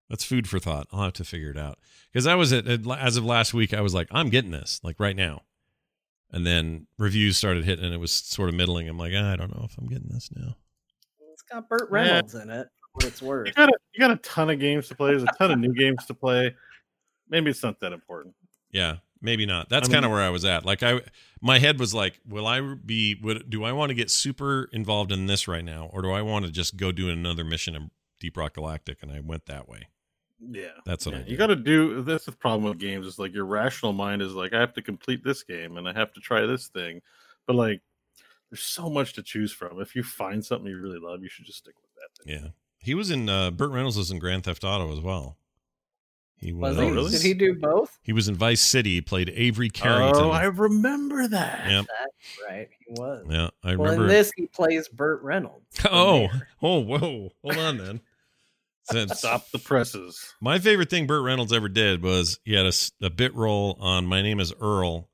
That's 0.10 0.24
food 0.24 0.48
for 0.49 0.57
thought. 0.57 0.88
I'll 0.91 1.03
have 1.03 1.14
to 1.14 1.24
figure 1.24 1.52
it 1.52 1.57
out 1.57 1.78
because 2.11 2.26
I 2.26 2.36
was 2.36 2.52
at, 2.53 2.65
at 2.68 2.88
as 2.88 3.18
of 3.18 3.26
last 3.26 3.53
week. 3.53 3.74
I 3.74 3.82
was 3.82 3.94
like, 3.94 4.07
I'm 4.11 4.30
getting 4.30 4.52
this 4.52 4.80
like 4.84 4.99
right 4.99 5.15
now, 5.15 5.44
and 6.32 6.45
then 6.45 6.88
reviews 6.98 7.38
started 7.38 7.64
hitting, 7.66 7.86
and 7.86 7.94
it 7.94 7.99
was 7.99 8.12
sort 8.12 8.49
of 8.49 8.56
middling. 8.56 8.88
I'm 8.90 8.98
like, 8.98 9.14
ah, 9.16 9.32
I 9.32 9.36
don't 9.36 9.56
know 9.56 9.66
if 9.70 9.78
I'm 9.78 9.88
getting 9.88 10.10
this 10.10 10.30
now. 10.36 10.56
It's 11.32 11.41
got 11.44 11.70
Burt 11.70 11.90
Yeah. 11.91 11.99
Reynolds 11.99 12.36
in 12.36 12.49
it. 12.49 12.68
For 12.68 12.90
what 12.94 13.06
it's 13.06 13.22
worth. 13.22 13.48
You 13.48 13.54
got 13.54 13.70
a, 13.70 13.78
you 13.94 13.99
got 13.99 14.12
a 14.12 14.18
ton 14.18 14.49
of 14.49 14.60
games 14.60 14.88
to 14.90 14.95
play. 14.95 15.12
There's 15.12 15.24
a 15.24 15.28
ton 15.38 15.52
of 15.52 15.60
new 15.60 15.74
games 15.74 16.06
to 16.08 16.14
play. 16.14 16.56
Maybe 17.30 17.52
it's 17.52 17.64
not 17.64 17.80
that 17.82 17.94
important. 17.94 18.34
Yeah, 18.72 18.98
maybe 19.22 19.45
not. 19.45 19.70
That's 19.70 19.90
I 19.90 19.94
kind 19.94 20.06
of 20.06 20.12
where 20.12 20.22
I 20.22 20.30
was 20.30 20.45
at. 20.45 20.66
Like 20.66 20.84
I, 20.84 21.02
my 21.41 21.60
head 21.60 21.80
was 21.80 21.94
like, 21.94 22.20
will 22.28 22.48
I 22.48 22.62
be? 22.62 23.18
Would 23.22 23.49
do 23.49 23.64
I 23.64 23.72
want 23.72 23.90
to 23.90 23.94
get 23.95 24.10
super 24.10 24.70
involved 24.74 25.12
in 25.12 25.28
this 25.28 25.48
right 25.48 25.64
now, 25.64 25.90
or 25.94 26.02
do 26.02 26.12
I 26.12 26.22
want 26.22 26.45
to 26.45 26.52
just 26.52 26.78
go 26.78 26.91
do 26.91 27.10
another 27.10 27.44
mission 27.44 27.76
in 27.76 27.91
Deep 28.20 28.36
Rock 28.38 28.54
Galactic? 28.56 28.99
And 29.02 29.12
I 29.12 29.20
went 29.20 29.45
that 29.45 29.70
way. 29.70 29.88
Yeah, 30.39 30.68
That's 30.85 31.05
what 31.05 31.14
Yeah, 31.14 31.19
I 31.19 31.23
did. 31.23 31.31
you 31.31 31.38
got 31.38 31.47
to 31.47 31.55
do. 31.55 32.01
That's 32.03 32.26
the 32.26 32.31
problem 32.31 32.69
with 32.69 32.80
games. 32.80 33.07
Is 33.07 33.18
like 33.19 33.34
your 33.34 33.45
rational 33.45 33.93
mind 33.93 34.22
is 34.22 34.34
like, 34.34 34.53
I 34.53 34.59
have 34.59 34.73
to 34.73 34.81
complete 34.81 35.23
this 35.23 35.43
game 35.43 35.77
and 35.77 35.88
I 35.89 35.93
have 35.93 36.14
to 36.14 36.19
try 36.19 36.45
this 36.45 36.68
thing, 36.68 37.01
but 37.47 37.55
like, 37.55 37.81
there's 38.49 38.61
so 38.61 38.89
much 38.89 39.14
to 39.14 39.23
choose 39.23 39.51
from. 39.51 39.81
If 39.81 39.95
you 39.95 40.03
find 40.03 40.45
something 40.45 40.69
you 40.69 40.80
really 40.80 40.99
love, 40.99 41.22
you 41.22 41.27
should 41.30 41.45
just 41.45 41.57
stick 41.57 41.73
with 41.81 41.91
that. 41.95 42.23
Thing. 42.23 42.43
Yeah, 42.43 42.49
he 42.80 42.93
was 42.93 43.09
in. 43.11 43.27
uh 43.30 43.51
Burt 43.51 43.72
Reynolds 43.72 43.97
was 43.97 44.11
in 44.11 44.19
Grand 44.19 44.43
Theft 44.45 44.64
Auto 44.64 44.91
as 44.93 45.01
well. 45.01 45.38
He 46.38 46.53
was. 46.53 46.77
Was 46.77 46.85
Oh, 46.85 46.89
really? 46.91 47.11
Did 47.11 47.23
he 47.23 47.34
do 47.34 47.55
both? 47.55 47.97
He 48.03 48.14
was 48.14 48.27
in 48.27 48.35
Vice 48.35 48.61
City. 48.61 48.91
He 48.95 49.01
played 49.01 49.34
Avery 49.35 49.69
Carrington. 49.69 50.23
Oh, 50.23 50.30
I 50.30 50.43
remember 50.43 51.27
that. 51.27 51.68
Yep. 51.69 51.85
Right, 52.47 52.69
he 52.80 52.93
was. 52.93 53.26
Yeah, 53.30 53.49
I 53.64 53.76
well, 53.76 53.85
remember. 53.91 54.03
in 54.03 54.09
this, 54.09 54.31
he 54.38 54.45
plays 54.45 54.88
Burt 54.88 55.22
Reynolds. 55.23 55.65
oh, 55.91 56.30
oh, 56.61 56.80
whoa! 56.80 57.31
Hold 57.41 57.57
on, 57.57 57.77
then. 57.80 58.01
Since- 58.91 59.19
Stop 59.19 59.49
the 59.51 59.59
presses. 59.59 60.34
My 60.41 60.59
favorite 60.59 60.89
thing 60.89 61.07
Burt 61.07 61.23
Reynolds 61.23 61.51
ever 61.53 61.68
did 61.69 62.01
was 62.01 62.39
he 62.43 62.53
had 62.53 62.72
a 63.01 63.09
bit 63.09 63.34
role 63.35 63.77
on 63.80 64.05
My 64.05 64.22
Name 64.22 64.39
is 64.39 64.53
Earl, 64.61 65.09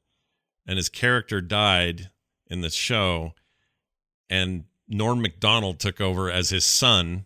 and 0.67 0.77
his 0.77 0.89
character 0.89 1.41
died 1.41 2.09
in 2.47 2.61
the 2.61 2.69
show, 2.69 3.33
and 4.29 4.65
Norm 4.87 5.21
Macdonald 5.21 5.79
took 5.79 5.99
over 6.01 6.29
as 6.29 6.49
his 6.49 6.65
son, 6.65 7.25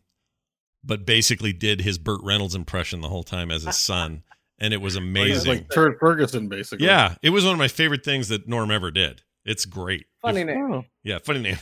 but 0.83 1.05
basically 1.05 1.51
did 1.53 1.81
his 1.81 1.97
Burt 1.97 2.21
Reynolds 2.23 2.55
impression 2.55 3.01
the 3.01 3.09
whole 3.09 3.23
time 3.23 3.51
as 3.51 3.63
his 3.63 3.77
son, 3.77 4.23
and 4.57 4.73
it 4.73 4.81
was 4.81 4.95
amazing. 4.97 5.49
like 5.51 5.69
Turd 5.69 5.97
Ferguson, 5.99 6.47
basically. 6.47 6.85
yeah, 6.85 7.15
it 7.21 7.31
was 7.31 7.43
one 7.43 7.53
of 7.53 7.59
my 7.59 7.67
favorite 7.67 8.05
things 8.05 8.29
that 8.29 8.47
Norm 8.47 8.71
ever 8.71 8.89
did. 8.91 9.23
It's 9.43 9.65
great. 9.65 10.05
Funny 10.21 10.41
If- 10.41 10.47
name. 10.47 10.85
Yeah, 11.03 11.19
funny 11.23 11.39
name. 11.39 11.57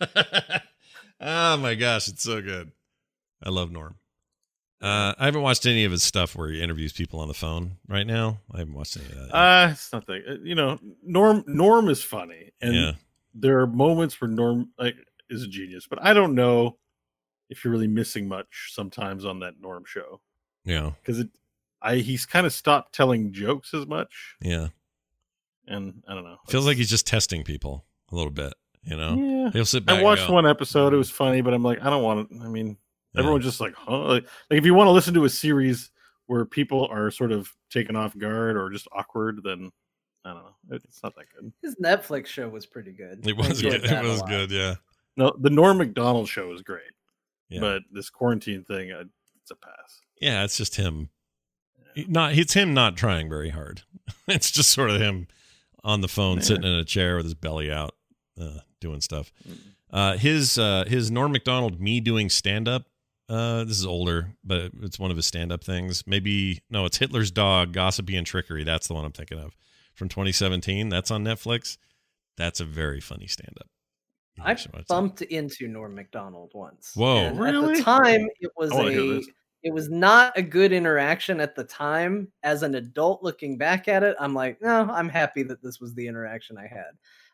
oh 1.20 1.56
my 1.56 1.74
gosh, 1.74 2.08
it's 2.08 2.22
so 2.22 2.40
good. 2.42 2.72
I 3.44 3.50
love 3.50 3.70
Norm. 3.70 3.96
Uh, 4.82 5.14
I 5.18 5.26
haven't 5.26 5.42
watched 5.42 5.64
any 5.66 5.84
of 5.84 5.92
his 5.92 6.02
stuff 6.02 6.34
where 6.36 6.48
he 6.50 6.60
interviews 6.60 6.92
people 6.92 7.20
on 7.20 7.28
the 7.28 7.34
phone 7.34 7.76
right 7.88 8.06
now. 8.06 8.40
I 8.52 8.58
haven't 8.58 8.74
watched 8.74 8.96
any 8.96 9.06
of 9.06 9.14
that. 9.14 9.26
yet. 9.26 9.34
uh, 9.34 9.68
it's 9.72 9.92
nothing. 9.92 10.22
uh, 10.28 10.34
You 10.42 10.54
know, 10.54 10.78
Norm. 11.02 11.44
Norm 11.46 11.88
is 11.88 12.02
funny, 12.02 12.52
and 12.60 12.74
yeah, 12.74 12.92
there 13.34 13.60
are 13.60 13.66
moments 13.66 14.20
where 14.20 14.28
Norm 14.28 14.70
like 14.78 14.96
is 15.30 15.42
a 15.42 15.46
genius, 15.48 15.86
but 15.88 16.02
I 16.02 16.12
don't 16.12 16.34
know 16.34 16.76
if 17.48 17.64
you're 17.64 17.72
really 17.72 17.86
missing 17.88 18.28
much 18.28 18.72
sometimes 18.72 19.24
on 19.24 19.40
that 19.40 19.54
Norm 19.60 19.84
show 19.86 20.20
yeah, 20.64 20.92
because 21.00 21.20
it. 21.20 21.28
I 21.80 21.96
he's 21.96 22.26
kind 22.26 22.46
of 22.46 22.52
stopped 22.52 22.94
telling 22.94 23.32
jokes 23.32 23.72
as 23.74 23.86
much, 23.86 24.36
yeah. 24.40 24.68
and 25.66 26.02
I 26.08 26.14
don't 26.14 26.24
know. 26.24 26.38
Feels 26.48 26.66
like 26.66 26.76
he's 26.76 26.90
just 26.90 27.06
testing 27.06 27.44
people 27.44 27.84
a 28.12 28.16
little 28.16 28.32
bit. 28.32 28.52
You 28.82 28.96
know, 28.98 29.14
Yeah. 29.16 29.50
he'll 29.52 29.64
sit 29.64 29.86
back. 29.86 29.98
I 29.98 30.02
watched 30.02 30.26
go, 30.28 30.34
one 30.34 30.46
episode. 30.46 30.92
It 30.92 30.96
was 30.98 31.10
funny, 31.10 31.40
but 31.40 31.54
I'm 31.54 31.62
like, 31.62 31.80
I 31.82 31.88
don't 31.90 32.02
want 32.02 32.28
to. 32.30 32.40
I 32.44 32.48
mean, 32.48 32.76
Yeah. 33.14 33.20
everyone's 33.20 33.44
just 33.44 33.60
like, 33.60 33.74
huh? 33.74 33.98
Like, 34.06 34.24
like, 34.50 34.58
if 34.58 34.64
you 34.64 34.74
want 34.74 34.88
to 34.88 34.92
listen 34.92 35.14
to 35.14 35.24
a 35.24 35.30
series 35.30 35.90
where 36.26 36.44
people 36.44 36.86
are 36.90 37.10
sort 37.10 37.32
of 37.32 37.52
taken 37.70 37.96
off 37.96 38.16
guard 38.16 38.56
or 38.56 38.70
just 38.70 38.88
awkward, 38.92 39.40
then 39.44 39.70
I 40.24 40.32
don't 40.32 40.42
know. 40.42 40.76
It's 40.76 41.02
not 41.02 41.14
that 41.16 41.26
good. 41.34 41.52
His 41.62 41.76
Netflix 41.76 42.26
show 42.26 42.48
was 42.48 42.64
pretty 42.66 42.92
good. 42.92 43.26
It 43.26 43.36
was 43.36 43.60
good. 43.60 43.84
It 43.84 44.02
was 44.04 44.22
good. 44.22 44.50
Yeah, 44.50 44.74
No, 45.16 45.32
the 45.38 45.50
Norm 45.50 45.78
Macdonald 45.78 46.28
show 46.28 46.50
is 46.52 46.62
great, 46.62 46.82
yeah, 47.50 47.60
but 47.60 47.82
this 47.92 48.08
quarantine 48.10 48.64
thing, 48.64 48.90
uh, 48.90 49.04
it's 49.42 49.50
a 49.50 49.56
pass. 49.56 50.00
yeah. 50.20 50.42
It's 50.44 50.56
just 50.56 50.76
him. 50.76 51.10
Not 52.08 52.32
it's 52.36 52.54
him 52.54 52.74
not 52.74 52.96
trying 52.96 53.28
very 53.28 53.50
hard. 53.50 53.82
it's 54.26 54.50
just 54.50 54.70
sort 54.70 54.90
of 54.90 55.00
him 55.00 55.28
on 55.84 56.00
the 56.00 56.08
phone, 56.08 56.38
Yeah. 56.38 56.42
sitting 56.42 56.64
in 56.64 56.72
a 56.72 56.84
chair 56.84 57.16
with 57.16 57.26
his 57.26 57.34
belly 57.34 57.70
out, 57.70 57.94
uh, 58.40 58.60
doing 58.80 59.00
stuff. 59.02 59.30
Mm. 59.48 59.58
Uh, 59.92 60.16
his 60.16 60.58
uh, 60.58 60.84
his 60.88 61.10
Norm 61.12 61.30
Macdonald 61.32 61.80
me 61.80 62.00
doing 62.00 62.28
stand 62.30 62.66
up. 62.66 62.86
Uh, 63.28 63.64
this 63.64 63.78
is 63.78 63.86
older, 63.86 64.34
but 64.44 64.70
it's 64.82 64.98
one 64.98 65.10
of 65.10 65.16
his 65.16 65.26
stand 65.26 65.50
up 65.50 65.64
things. 65.64 66.04
Maybe 66.06 66.60
no, 66.68 66.84
it's 66.84 66.98
Hitler's 66.98 67.30
dog, 67.30 67.72
gossipy 67.72 68.16
and 68.16 68.26
trickery. 68.26 68.64
That's 68.64 68.86
the 68.86 68.94
one 68.94 69.04
I'm 69.04 69.12
thinking 69.12 69.38
of 69.38 69.56
from 69.94 70.08
2017. 70.08 70.90
That's 70.90 71.10
on 71.10 71.24
Netflix. 71.24 71.78
That's 72.36 72.60
a 72.60 72.64
very 72.64 73.00
funny 73.00 73.26
stand 73.26 73.56
up. 73.60 73.68
I 74.40 74.50
Actually, 74.50 74.72
what's 74.74 74.88
bumped 74.88 75.22
into 75.22 75.68
Norm 75.68 75.94
Macdonald 75.94 76.50
once. 76.54 76.92
Whoa. 76.94 77.16
and 77.16 77.40
At 77.40 77.76
the 77.76 77.82
time, 77.82 78.28
it 78.40 78.50
was 78.56 78.72
I 78.72 78.74
wanna 78.74 78.90
hear 78.90 79.18
a 79.18 79.22
it 79.64 79.72
was 79.72 79.88
not 79.88 80.36
a 80.36 80.42
good 80.42 80.72
interaction 80.72 81.40
at 81.40 81.56
the 81.56 81.64
time. 81.64 82.28
As 82.42 82.62
an 82.62 82.74
adult 82.74 83.22
looking 83.22 83.56
back 83.56 83.88
at 83.88 84.02
it, 84.02 84.14
I'm 84.20 84.34
like, 84.34 84.60
no, 84.60 84.88
I'm 84.90 85.08
happy 85.08 85.42
that 85.44 85.62
this 85.62 85.80
was 85.80 85.94
the 85.94 86.06
interaction 86.06 86.58
I 86.58 86.66
had. 86.66 86.90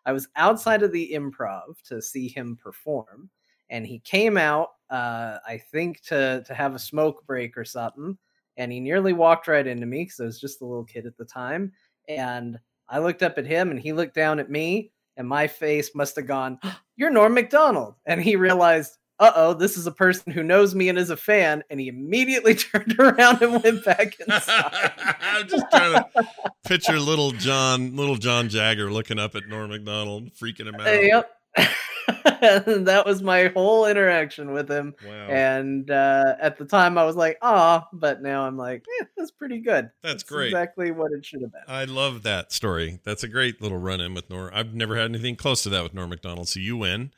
I 0.07 0.13
was 0.13 0.29
outside 0.37 0.85
of 0.85 0.93
the 0.93 1.11
improv 1.13 1.83
to 1.89 2.01
see 2.01 2.29
him 2.29 2.57
perform, 2.57 3.29
and 3.71 3.87
he 3.87 4.01
came 4.01 4.37
out, 4.37 4.69
uh, 4.91 5.39
I 5.47 5.61
think, 5.71 6.03
to 6.03 6.43
to 6.47 6.55
have 6.55 6.75
a 6.75 6.79
smoke 6.79 7.27
break 7.27 7.57
or 7.57 7.65
something, 7.65 8.19
and 8.57 8.71
he 8.71 8.81
nearly 8.81 9.13
walked 9.13 9.49
right 9.49 9.67
into 9.67 9.87
me 9.87 10.05
because 10.05 10.21
I 10.21 10.25
was 10.25 10.41
just 10.41 10.61
a 10.61 10.67
little 10.67 10.85
kid 10.85 11.07
at 11.07 11.17
the 11.17 11.25
time, 11.25 11.73
and 12.09 12.59
I 12.89 12.99
looked 12.99 13.23
up 13.23 13.39
at 13.39 13.47
him, 13.47 13.71
and 13.71 13.81
he 13.81 13.93
looked 13.93 14.15
down 14.15 14.39
at 14.39 14.51
me, 14.51 14.93
and 15.17 15.27
my 15.27 15.47
face 15.47 15.95
must 15.95 16.17
have 16.17 16.27
gone, 16.27 16.59
"You're 16.97 17.11
Norm 17.11 17.35
Macdonald," 17.35 17.95
and 18.05 18.21
he 18.21 18.37
realized 18.37 18.99
uh 19.21 19.33
oh, 19.35 19.55
this 19.55 19.77
is 19.77 19.87
a 19.87 19.93
person 19.93 20.33
who 20.33 20.43
knows 20.43 20.75
me 20.75 20.89
and 20.89 20.99
is 20.99 21.11
a 21.11 21.17
fan. 21.17 21.63
And 21.69 21.79
he 21.79 21.89
immediately 21.89 22.55
turned 22.57 22.99
around 22.99 23.43
and 23.43 23.63
went 23.63 23.85
back 23.85 24.19
inside. 24.19 24.93
I'm 25.21 25.47
just 25.47 25.67
trying 25.71 25.93
to 25.93 26.25
picture 26.65 26.99
little 26.99 27.31
John, 27.33 27.95
little 27.97 28.17
John 28.17 28.49
Jagger 28.49 28.91
looking 28.91 29.19
up 29.19 29.35
at 29.35 29.47
Norm 29.47 29.71
Macdonald, 29.71 30.31
freaking 30.33 30.67
him 30.67 30.77
out. 30.77 31.05
yep. 31.05 31.31
And 31.57 32.87
that 32.87 33.05
was 33.07 33.23
my 33.23 33.49
whole 33.49 33.87
interaction 33.87 34.53
with 34.53 34.71
him. 34.71 34.95
Wow, 35.07 35.27
And 35.29 35.91
uh, 35.91 36.37
at 36.41 36.59
the 36.59 36.65
time, 36.65 36.99
I 36.99 37.05
was 37.05 37.17
like, 37.17 37.39
ah, 37.43 37.89
but 37.93 38.23
now 38.23 38.47
I'm 38.47 38.57
like, 38.57 38.85
eh, 39.01 39.05
that's 39.17 39.31
pretty 39.31 39.61
good. 39.61 39.91
that's 40.03 40.23
great. 40.23 40.49
Exactly 40.49 40.91
what 40.91 41.13
it 41.13 41.25
should 41.25 41.43
have 41.43 41.53
been. 41.53 41.63
I 41.69 41.85
love 41.85 42.23
that 42.23 42.53
story. 42.53 43.01
That's 43.05 43.23
a 43.23 43.29
great 43.29 43.61
little 43.61 43.79
run 43.79 44.01
in 44.01 44.15
with 44.15 44.29
Norm. 44.31 44.51
I've 44.55 44.75
never 44.75 44.97
had 44.97 45.07
anything 45.07 45.37
close 45.37 45.63
to 45.65 45.69
that 45.71 45.83
with 45.83 45.95
Norm 45.95 46.11
Macdonald. 46.11 46.49
So 46.49 46.61
you 46.61 46.77
win. 46.77 47.13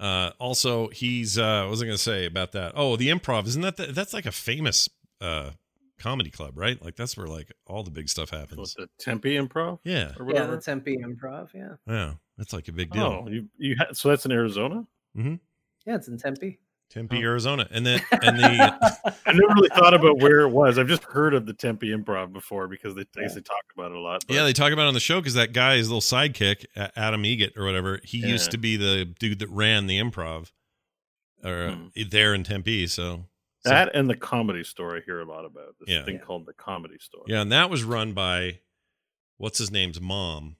Uh, 0.00 0.30
also, 0.38 0.88
he's 0.88 1.38
uh, 1.38 1.62
what 1.62 1.70
was 1.70 1.82
I 1.82 1.86
going 1.86 1.96
to 1.96 2.02
say 2.02 2.24
about 2.24 2.52
that? 2.52 2.72
Oh, 2.76 2.96
the 2.96 3.08
improv 3.08 3.46
isn't 3.48 3.62
that 3.62 3.76
the, 3.76 3.86
that's 3.86 4.14
like 4.14 4.26
a 4.26 4.32
famous 4.32 4.88
uh, 5.20 5.50
comedy 5.98 6.30
club, 6.30 6.56
right? 6.56 6.82
Like 6.82 6.96
that's 6.96 7.16
where 7.16 7.26
like 7.26 7.52
all 7.66 7.82
the 7.82 7.90
big 7.90 8.08
stuff 8.08 8.32
What, 8.32 8.40
happens. 8.40 8.74
the 8.74 8.88
Tempe 8.98 9.34
Improv 9.36 9.80
Yeah, 9.84 10.12
or 10.18 10.24
Yeah, 10.26 10.32
whatever. 10.32 10.56
the 10.56 10.62
Tempe 10.62 10.96
Improv. 10.98 11.48
Yeah. 11.54 11.74
yeah, 11.86 12.14
that's 12.36 12.52
like 12.52 12.68
a 12.68 12.72
big 12.72 12.90
deal. 12.90 13.24
oh, 13.24 13.28
you 13.28 13.48
you 13.58 13.76
ha- 13.78 13.92
so 13.92 14.08
that's 14.08 14.24
in 14.24 14.32
Arizona. 14.32 14.86
Yeah, 15.14 15.36
it's 15.94 16.08
in 16.08 16.18
Tempe. 16.18 16.58
Tempe, 16.90 17.18
Oh. 17.18 17.20
Arizona, 17.20 17.68
and 17.70 17.84
then 17.84 18.00
and 18.12 18.38
the 18.38 19.12
I 19.26 19.32
never 19.32 19.54
really 19.54 19.68
thought 19.68 19.92
about 19.92 20.20
where 20.20 20.40
it 20.40 20.48
was. 20.48 20.78
I've 20.78 20.88
just 20.88 21.04
heard 21.04 21.34
of 21.34 21.44
the 21.44 21.52
Tempe 21.52 21.88
Improv 21.88 22.32
before 22.32 22.66
because 22.66 22.94
they, 22.94 23.02
I 23.02 23.20
guess 23.20 23.30
Yeah. 23.30 23.34
they 23.34 23.40
talk 23.42 23.64
about 23.76 23.90
it 23.90 23.96
a 23.98 24.00
lot. 24.00 24.24
but- 24.26 24.34
yeah, 24.34 24.44
they 24.44 24.54
talk 24.54 24.72
about 24.72 24.84
it 24.84 24.88
on 24.88 24.94
the 24.94 25.00
show 25.00 25.20
because 25.20 25.34
that 25.34 25.52
guy, 25.52 25.76
his 25.76 25.88
little 25.90 26.00
sidekick, 26.00 26.64
Adam 26.96 27.24
Eget 27.24 27.58
or 27.58 27.64
whatever, 27.66 28.00
he 28.04 28.18
used 28.26 28.50
to 28.52 28.58
be 28.58 28.76
the 28.78 29.04
dude 29.18 29.38
that 29.40 29.50
ran 29.50 29.86
the 29.86 29.98
improv, 30.00 30.50
or 31.44 31.72
Hmm. 31.72 32.02
there 32.08 32.32
in 32.32 32.42
Tempe. 32.42 32.86
So 32.86 33.26
so- 33.68 33.74
that 33.74 33.94
and 33.94 34.08
the 34.10 34.16
comedy 34.16 34.64
store 34.64 34.96
I 34.96 35.00
hear 35.00 35.20
a 35.20 35.24
lot 35.24 35.44
about. 35.44 35.76
This 35.80 35.88
Yeah. 35.88 36.04
thing 36.04 36.14
Yeah. 36.16 36.20
called 36.22 36.46
the 36.46 36.52
comedy 36.54 36.98
store. 36.98 37.24
Yeah, 37.26 37.40
and 37.42 37.52
that 37.52 37.70
was 37.70 37.84
run 37.84 38.12
by 38.12 38.60
what's 39.36 39.58
his 39.58 39.70
name's 39.70 40.00
mom. 40.00 40.56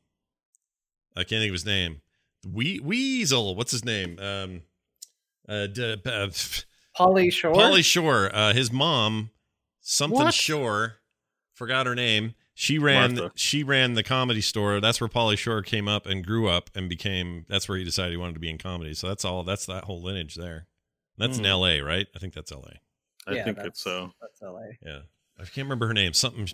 I 1.17 1.21
can't 1.25 1.41
think 1.41 1.49
of 1.51 1.55
his 1.55 1.67
name. 1.67 2.03
We 2.47 2.79
Weasel. 2.81 3.55
What's 3.57 3.73
his 3.73 3.85
name? 3.85 4.19
Um, 4.21 4.63
uh, 5.49 5.67
d- 5.67 5.95
uh, 6.05 6.29
Pauly 6.97 7.33
Shore. 7.33 7.53
Pauly 7.55 7.85
Shore. 7.85 8.31
Uh, 8.35 8.53
his 8.53 8.71
mom, 8.71 9.31
something 9.81 10.19
What? 10.19 10.35
Shore. 10.35 10.97
Forgot 11.55 11.87
her 11.87 11.95
name. 11.97 12.35
She 12.55 12.79
ran. 12.79 13.15
Martha. 13.17 13.33
She 13.37 13.63
ran 13.65 13.95
the 13.95 14.03
comedy 14.05 14.41
store. 14.41 14.81
That's 14.81 15.01
where 15.01 15.09
Pauly 15.09 15.37
Shore 15.39 15.63
came 15.63 15.89
up 15.89 16.07
and 16.07 16.25
grew 16.25 16.49
up 16.49 16.71
and 16.75 16.89
became. 16.89 17.45
That's 17.49 17.69
where 17.69 17.79
he 17.79 17.85
decided 17.85 18.13
he 18.13 18.17
wanted 18.17 18.35
to 18.35 18.41
be 18.41 18.51
in 18.51 18.59
comedy. 18.59 18.95
So 18.95 19.09
that's 19.09 19.25
all. 19.25 19.43
That's 19.45 19.67
that 19.67 19.85
whole 19.85 20.01
lineage 20.03 20.35
there. 20.37 20.67
That's 21.17 21.39
in 21.39 21.45
Hmm. 21.45 21.51
L.A. 21.51 21.81
Right? 21.81 22.07
I 22.15 22.19
think 22.21 22.35
that's 22.35 22.53
L.A. 22.53 22.79
I 23.29 23.35
Yeah, 23.35 23.45
think 23.45 23.59
it's 23.59 23.81
so. 23.81 24.13
That's 24.21 24.41
LA. 24.43 24.61
Yeah, 24.85 25.01
I 25.39 25.43
can't 25.45 25.67
remember 25.67 25.87
her 25.87 25.95
name. 25.95 26.13
Something. 26.15 26.49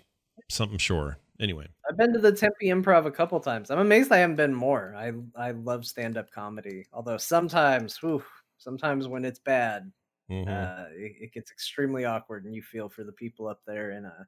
Something 0.49 0.77
Shore. 0.77 1.17
Anyway. 1.39 1.67
I've 1.89 1.97
been 1.97 2.13
to 2.13 2.19
the 2.19 2.31
Tempe 2.31 2.67
Improv 2.67 3.05
a 3.05 3.11
couple 3.11 3.39
times. 3.39 3.71
I'm 3.71 3.79
amazed 3.79 4.11
I 4.11 4.17
haven't 4.17 4.35
been 4.35 4.53
more. 4.53 4.93
I 4.95 5.11
I 5.35 5.51
love 5.51 5.85
stand 5.85 6.17
up 6.17 6.29
comedy. 6.31 6.85
Although 6.93 7.17
sometimes, 7.17 7.97
whew, 7.97 8.23
sometimes 8.57 9.07
when 9.07 9.25
it's 9.25 9.39
bad, 9.39 9.91
Mhm. 10.29 10.47
uh, 10.47 10.87
it, 10.91 11.15
it 11.21 11.33
gets 11.33 11.51
extremely 11.51 12.05
awkward, 12.05 12.45
and 12.45 12.53
you 12.55 12.61
feel 12.61 12.89
for 12.89 13.03
the 13.03 13.11
people 13.13 13.47
up 13.47 13.61
there 13.65 13.91
in 13.91 14.05
a 14.05 14.27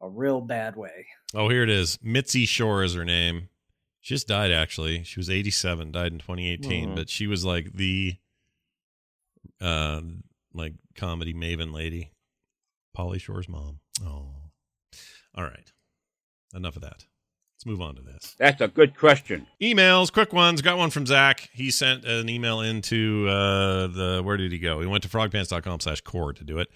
a 0.00 0.08
real 0.08 0.40
bad 0.40 0.76
way. 0.76 1.06
Oh, 1.34 1.48
here 1.48 1.62
it 1.64 1.70
is. 1.70 1.98
Mitzi 2.02 2.46
Shore 2.46 2.84
is 2.84 2.94
her 2.94 3.04
name. 3.04 3.48
She 4.00 4.14
just 4.14 4.28
died 4.28 4.52
actually. 4.52 5.02
She 5.04 5.18
was 5.18 5.28
87, 5.28 5.90
died 5.92 6.12
in 6.12 6.18
2018, 6.20 6.90
Mhm. 6.90 6.94
but 6.94 7.10
she 7.10 7.26
was 7.26 7.44
like 7.44 7.72
the 7.72 8.16
uh 9.60 10.00
like 10.52 10.74
comedy 10.94 11.34
maven 11.34 11.72
lady. 11.72 12.12
Pauly 12.96 13.20
Shore's 13.20 13.48
mom. 13.48 13.80
Oh. 14.04 14.30
All 15.34 15.44
right. 15.44 15.72
Enough 16.54 16.76
of 16.76 16.82
that. 16.82 17.04
Let's 17.58 17.66
move 17.66 17.80
on 17.80 17.96
to 17.96 18.02
this. 18.02 18.36
That's 18.38 18.60
a 18.60 18.68
good 18.68 18.96
question. 18.96 19.46
Emails, 19.60 20.12
quick 20.12 20.32
ones. 20.32 20.62
Got 20.62 20.78
one 20.78 20.90
from 20.90 21.06
Zach. 21.06 21.50
He 21.52 21.72
sent 21.72 22.04
an 22.04 22.28
email 22.28 22.60
into 22.60 23.26
uh, 23.28 23.88
the 23.88 24.22
where 24.24 24.36
did 24.36 24.52
he 24.52 24.58
go? 24.58 24.80
He 24.80 24.86
went 24.86 25.02
to 25.02 25.08
frogpants.com 25.08 25.80
slash 25.80 26.00
core 26.02 26.32
to 26.32 26.44
do 26.44 26.58
it. 26.58 26.68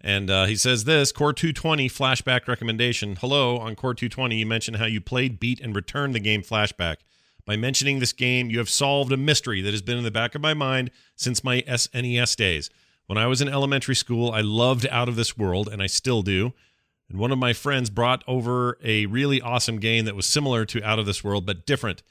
And 0.00 0.30
uh, 0.30 0.46
he 0.46 0.56
says 0.56 0.84
this 0.84 1.12
Core 1.12 1.32
220 1.32 1.88
flashback 1.88 2.48
recommendation. 2.48 3.16
Hello, 3.16 3.58
on 3.58 3.76
Core 3.76 3.92
220, 3.94 4.36
you 4.36 4.46
mentioned 4.46 4.78
how 4.78 4.86
you 4.86 5.00
played, 5.00 5.38
beat, 5.38 5.60
and 5.60 5.74
returned 5.76 6.14
the 6.14 6.20
game 6.20 6.42
flashback. 6.42 6.96
By 7.44 7.56
mentioning 7.56 7.98
this 7.98 8.12
game, 8.12 8.48
you 8.48 8.58
have 8.58 8.70
solved 8.70 9.12
a 9.12 9.16
mystery 9.16 9.60
that 9.60 9.72
has 9.72 9.82
been 9.82 9.98
in 9.98 10.04
the 10.04 10.10
back 10.10 10.34
of 10.34 10.40
my 10.40 10.54
mind 10.54 10.90
since 11.16 11.44
my 11.44 11.62
SNES 11.62 12.36
days. 12.36 12.70
When 13.10 13.18
I 13.18 13.26
was 13.26 13.40
in 13.40 13.48
elementary 13.48 13.96
school, 13.96 14.30
I 14.30 14.40
loved 14.40 14.86
Out 14.88 15.08
of 15.08 15.16
This 15.16 15.36
World, 15.36 15.66
and 15.66 15.82
I 15.82 15.88
still 15.88 16.22
do. 16.22 16.52
And 17.08 17.18
one 17.18 17.32
of 17.32 17.38
my 17.38 17.52
friends 17.52 17.90
brought 17.90 18.22
over 18.28 18.78
a 18.84 19.06
really 19.06 19.40
awesome 19.40 19.80
game 19.80 20.04
that 20.04 20.14
was 20.14 20.26
similar 20.26 20.64
to 20.66 20.80
Out 20.84 21.00
of 21.00 21.06
This 21.06 21.24
World, 21.24 21.44
but 21.44 21.66
different. 21.66 22.04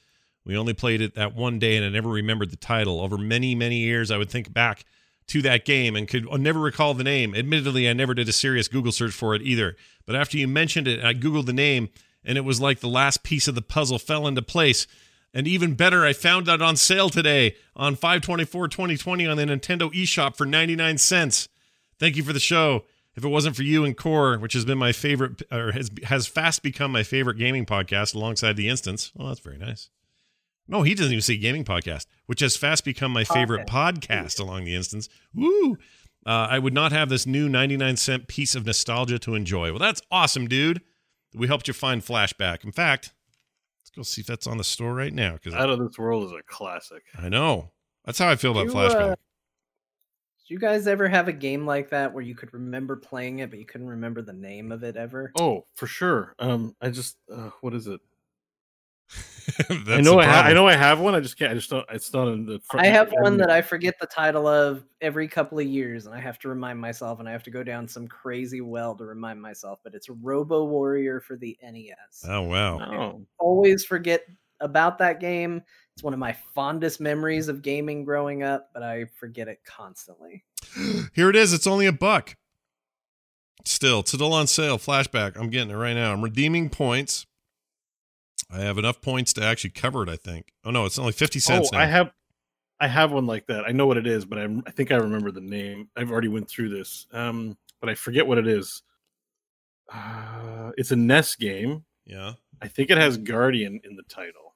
We 0.43 0.57
only 0.57 0.73
played 0.73 0.99
it 0.99 1.15
that 1.15 1.33
one 1.33 1.57
day, 1.57 1.77
and 1.77 1.85
I 1.85 1.89
never 1.89 2.09
remembered 2.09 2.51
the 2.51 2.57
title. 2.57 2.99
Over 2.99 3.17
many, 3.17 3.55
many 3.55 3.77
years, 3.77 4.11
I 4.11 4.17
would 4.17 4.29
think 4.29 4.51
back 4.51 4.83
to 5.27 5.41
that 5.43 5.63
game 5.63 5.95
and 5.95 6.05
could 6.05 6.27
uh, 6.29 6.35
never 6.35 6.59
recall 6.59 6.93
the 6.93 7.05
name. 7.05 7.33
Admittedly, 7.33 7.87
I 7.87 7.93
never 7.93 8.13
did 8.13 8.27
a 8.27 8.33
serious 8.33 8.67
Google 8.67 8.91
search 8.91 9.13
for 9.13 9.33
it 9.33 9.41
either. 9.41 9.77
But 10.05 10.17
after 10.17 10.37
you 10.37 10.49
mentioned 10.49 10.89
it, 10.89 11.01
I 11.01 11.13
Googled 11.13 11.45
the 11.45 11.53
name, 11.53 11.87
and 12.25 12.37
it 12.37 12.43
was 12.43 12.59
like 12.59 12.81
the 12.81 12.89
last 12.89 13.23
piece 13.23 13.47
of 13.47 13.55
the 13.55 13.61
puzzle 13.61 13.99
fell 13.99 14.27
into 14.27 14.41
place. 14.41 14.85
And 15.33 15.47
even 15.47 15.75
better, 15.75 16.05
I 16.05 16.13
found 16.13 16.47
it 16.47 16.61
on 16.61 16.75
sale 16.75 17.09
today 17.09 17.55
on 17.75 17.95
524 17.95 18.67
2020 18.67 19.27
on 19.27 19.37
the 19.37 19.45
Nintendo 19.45 19.93
eShop 19.93 20.35
for 20.35 20.45
99 20.45 20.97
cents. 20.97 21.47
Thank 21.99 22.15
you 22.15 22.23
for 22.23 22.33
the 22.33 22.39
show. 22.39 22.85
If 23.15 23.25
it 23.25 23.29
wasn't 23.29 23.55
for 23.55 23.63
you 23.63 23.83
and 23.83 23.97
Core, 23.97 24.37
which 24.37 24.53
has 24.53 24.65
been 24.65 24.77
my 24.77 24.91
favorite, 24.91 25.41
or 25.51 25.71
has 25.73 25.91
has 26.05 26.25
fast 26.25 26.63
become 26.63 26.91
my 26.91 27.03
favorite 27.03 27.37
gaming 27.37 27.65
podcast 27.65 28.15
alongside 28.15 28.55
The 28.55 28.69
Instance. 28.69 29.11
Well, 29.13 29.27
that's 29.27 29.41
very 29.41 29.57
nice. 29.57 29.89
No, 30.67 30.83
he 30.83 30.93
doesn't 30.93 31.11
even 31.11 31.21
say 31.21 31.35
gaming 31.35 31.65
podcast, 31.65 32.05
which 32.27 32.39
has 32.39 32.55
fast 32.55 32.85
become 32.85 33.11
my 33.11 33.23
favorite 33.23 33.67
podcast 33.67 34.39
along 34.39 34.65
The 34.65 34.75
Instance. 34.75 35.09
Woo! 35.33 35.77
Uh, 36.25 36.47
I 36.49 36.59
would 36.59 36.73
not 36.73 36.91
have 36.91 37.09
this 37.09 37.25
new 37.25 37.49
99 37.49 37.97
cent 37.97 38.27
piece 38.27 38.55
of 38.55 38.65
nostalgia 38.65 39.17
to 39.19 39.35
enjoy. 39.35 39.71
Well, 39.71 39.79
that's 39.79 40.01
awesome, 40.11 40.47
dude. 40.47 40.81
We 41.33 41.47
helped 41.47 41.67
you 41.67 41.73
find 41.73 42.01
Flashback. 42.03 42.63
In 42.63 42.71
fact, 42.71 43.13
go 43.99 44.03
see 44.03 44.21
if 44.21 44.27
that's 44.27 44.47
on 44.47 44.57
the 44.57 44.63
store 44.63 44.93
right 44.93 45.13
now 45.13 45.33
because 45.33 45.53
Out 45.53 45.69
of 45.69 45.79
this 45.79 45.97
world 45.97 46.25
is 46.25 46.31
a 46.31 46.41
classic. 46.47 47.03
I 47.17 47.29
know. 47.29 47.71
That's 48.05 48.17
how 48.17 48.29
I 48.29 48.35
feel 48.35 48.51
about 48.51 48.65
You, 48.65 48.71
Flashback. 48.71 49.11
uh, 49.11 49.15
Did 50.39 50.49
you 50.49 50.59
guys 50.59 50.87
ever 50.87 51.07
have 51.07 51.27
a 51.27 51.33
game 51.33 51.65
like 51.65 51.89
that 51.89 52.13
where 52.13 52.23
you 52.23 52.33
could 52.33 52.53
remember 52.53 52.95
playing 52.95 53.39
it, 53.39 53.49
but 53.49 53.59
you 53.59 53.65
couldn't 53.65 53.89
remember 53.89 54.21
the 54.21 54.33
name 54.33 54.71
of 54.71 54.83
it 54.83 54.95
ever? 54.95 55.31
Oh, 55.37 55.65
for 55.75 55.85
sure. 55.85 56.33
Um, 56.39 56.75
I 56.81 56.89
just 56.89 57.17
uh, 57.31 57.49
what 57.61 57.73
is 57.73 57.87
it? 57.87 57.99
That's 59.69 59.89
I 59.89 60.01
know 60.01 60.19
I, 60.19 60.25
ha- 60.25 60.41
I 60.41 60.53
know 60.53 60.67
I 60.67 60.75
have 60.75 60.99
one. 60.99 61.15
I 61.15 61.19
just 61.19 61.37
can't. 61.37 61.51
I 61.51 61.55
just 61.55 61.69
don't. 61.69 61.85
It's 61.91 62.13
not 62.13 62.27
in 62.27 62.45
the. 62.45 62.59
Front, 62.59 62.85
I 62.85 62.89
have 62.89 63.11
one 63.19 63.37
that 63.37 63.49
I 63.49 63.61
forget 63.61 63.95
the 63.99 64.05
title 64.05 64.47
of 64.47 64.83
every 65.01 65.27
couple 65.27 65.57
of 65.57 65.65
years, 65.65 66.05
and 66.05 66.13
I 66.13 66.19
have 66.19 66.37
to 66.39 66.49
remind 66.49 66.79
myself, 66.79 67.19
and 67.19 67.27
I 67.27 67.31
have 67.31 67.41
to 67.43 67.49
go 67.49 67.63
down 67.63 67.87
some 67.87 68.07
crazy 68.07 68.61
well 68.61 68.95
to 68.95 69.05
remind 69.05 69.41
myself. 69.41 69.79
But 69.83 69.95
it's 69.95 70.09
Robo 70.09 70.65
Warrior 70.65 71.19
for 71.21 71.35
the 71.35 71.57
NES. 71.63 72.25
Oh 72.27 72.43
wow. 72.43 72.79
Oh, 72.79 73.25
Always 73.39 73.83
forget 73.83 74.21
about 74.59 74.99
that 74.99 75.19
game. 75.19 75.63
It's 75.95 76.03
one 76.03 76.13
of 76.13 76.19
my 76.19 76.33
fondest 76.53 77.01
memories 77.01 77.47
of 77.47 77.63
gaming 77.63 78.03
growing 78.05 78.43
up, 78.43 78.69
but 78.73 78.83
I 78.83 79.05
forget 79.19 79.47
it 79.47 79.59
constantly. 79.65 80.43
Here 81.13 81.29
it 81.29 81.35
is. 81.35 81.53
It's 81.53 81.67
only 81.67 81.87
a 81.87 81.91
buck. 81.91 82.35
Still, 83.65 84.01
it's 84.01 84.11
still 84.11 84.33
on 84.33 84.47
sale. 84.47 84.77
Flashback. 84.77 85.37
I'm 85.37 85.49
getting 85.49 85.71
it 85.71 85.75
right 85.75 85.93
now. 85.93 86.13
I'm 86.13 86.23
redeeming 86.23 86.69
points. 86.69 87.25
I 88.51 88.59
have 88.59 88.77
enough 88.77 89.01
points 89.01 89.33
to 89.33 89.43
actually 89.43 89.71
cover 89.71 90.03
it. 90.03 90.09
I 90.09 90.15
think. 90.15 90.53
Oh 90.63 90.71
no, 90.71 90.85
it's 90.85 90.99
only 90.99 91.11
fifty 91.11 91.39
cents 91.39 91.69
oh, 91.73 91.77
now. 91.77 91.83
I 91.83 91.85
have. 91.87 92.11
I 92.79 92.87
have 92.87 93.11
one 93.11 93.25
like 93.25 93.45
that. 93.47 93.65
I 93.65 93.71
know 93.71 93.87
what 93.87 93.97
it 93.97 94.07
is, 94.07 94.23
but 94.23 94.39
I'm, 94.39 94.63
I 94.65 94.71
think 94.71 94.91
I 94.91 94.95
remember 94.95 95.31
the 95.31 95.41
name. 95.41 95.89
I've 95.97 96.11
already 96.11 96.29
went 96.29 96.49
through 96.49 96.69
this, 96.69 97.07
um, 97.11 97.57
but 97.81 97.89
I 97.89 97.95
forget 97.95 98.25
what 98.25 98.37
it 98.37 98.47
is. 98.47 98.83
Uh, 99.91 100.71
it's 100.77 100.91
a 100.91 100.95
NES 100.95 101.35
game. 101.35 101.83
yeah. 102.05 102.33
I 102.61 102.67
think 102.67 102.89
it 102.89 102.97
has 102.97 103.17
Guardian 103.17 103.81
in 103.83 103.95
the 103.95 104.03
title, 104.03 104.55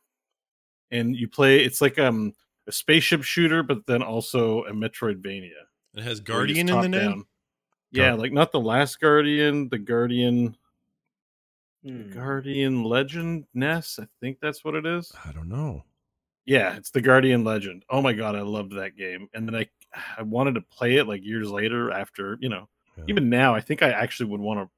and 0.92 1.16
you 1.16 1.28
play. 1.28 1.64
It's 1.64 1.82
like 1.82 2.00
um 2.00 2.34
a 2.68 2.72
spaceship 2.72 3.24
shooter, 3.24 3.64
but 3.64 3.86
then 3.88 4.02
also 4.02 4.64
a 4.66 4.72
Metroidvania. 4.72 5.52
It 5.96 6.04
has 6.04 6.20
Guardian 6.20 6.70
in 6.70 6.82
the 6.82 6.90
name. 6.90 7.10
down. 7.10 7.26
Yeah, 7.92 8.14
like 8.14 8.32
not 8.32 8.52
the 8.52 8.60
last 8.60 9.00
Guardian, 9.00 9.70
the 9.70 9.78
Guardian, 9.78 10.58
Hmm. 11.84 12.10
Guardian 12.12 12.84
Legend 12.84 13.46
NES. 13.54 14.00
I 14.02 14.08
think 14.22 14.38
that's 14.42 14.64
what 14.64 14.76
it 14.76 14.86
is. 14.86 15.12
I 15.26 15.32
don't 15.32 15.50
know. 15.50 15.84
Yeah, 16.46 16.76
it's 16.76 16.90
the 16.92 17.02
Guardian 17.02 17.44
Legend. 17.44 17.84
Oh 17.90 18.02
my 18.02 18.14
god, 18.14 18.36
I 18.36 18.42
loved 18.42 18.74
that 18.76 18.96
game. 18.98 19.28
And 19.34 19.48
then 19.48 19.56
I 19.56 19.68
I 20.18 20.22
wanted 20.24 20.56
to 20.56 20.62
play 20.62 20.96
it 20.98 21.08
like 21.08 21.24
years 21.24 21.50
later 21.50 21.92
after, 21.92 22.38
you 22.42 22.50
know, 22.50 22.68
Yeah. 22.98 23.06
even 23.08 23.30
now 23.30 23.54
I 23.56 23.62
think 23.62 23.82
I 23.84 23.92
actually 23.92 24.30
would 24.30 24.42
want 24.42 24.60
to 24.60 24.70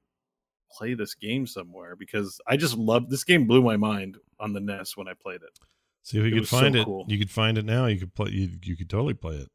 play 0.76 0.94
this 0.94 1.16
game 1.16 1.48
somewhere 1.48 1.96
because 1.96 2.40
I 2.48 2.58
just 2.58 2.76
love 2.78 3.10
this 3.10 3.24
game 3.24 3.48
blew 3.48 3.62
my 3.62 3.78
mind 3.78 4.18
on 4.40 4.54
the 4.54 4.60
NES 4.60 4.98
when 4.98 5.08
I 5.08 5.14
played 5.14 5.42
it. 5.42 5.58
See 6.04 6.18
if 6.20 6.24
you 6.26 6.30
It 6.30 6.32
could 6.34 6.40
was 6.42 6.50
so 6.50 6.60
find 6.60 6.76
it. 6.76 6.86
cool. 6.86 7.06
You 7.08 7.18
could 7.18 7.32
find 7.32 7.58
it 7.58 7.66
now. 7.66 7.86
You 7.86 8.00
could 8.00 8.14
play. 8.14 8.30
You 8.32 8.50
you 8.64 8.76
could 8.76 8.90
totally 8.90 9.14
play 9.16 9.36
it. 9.38 9.50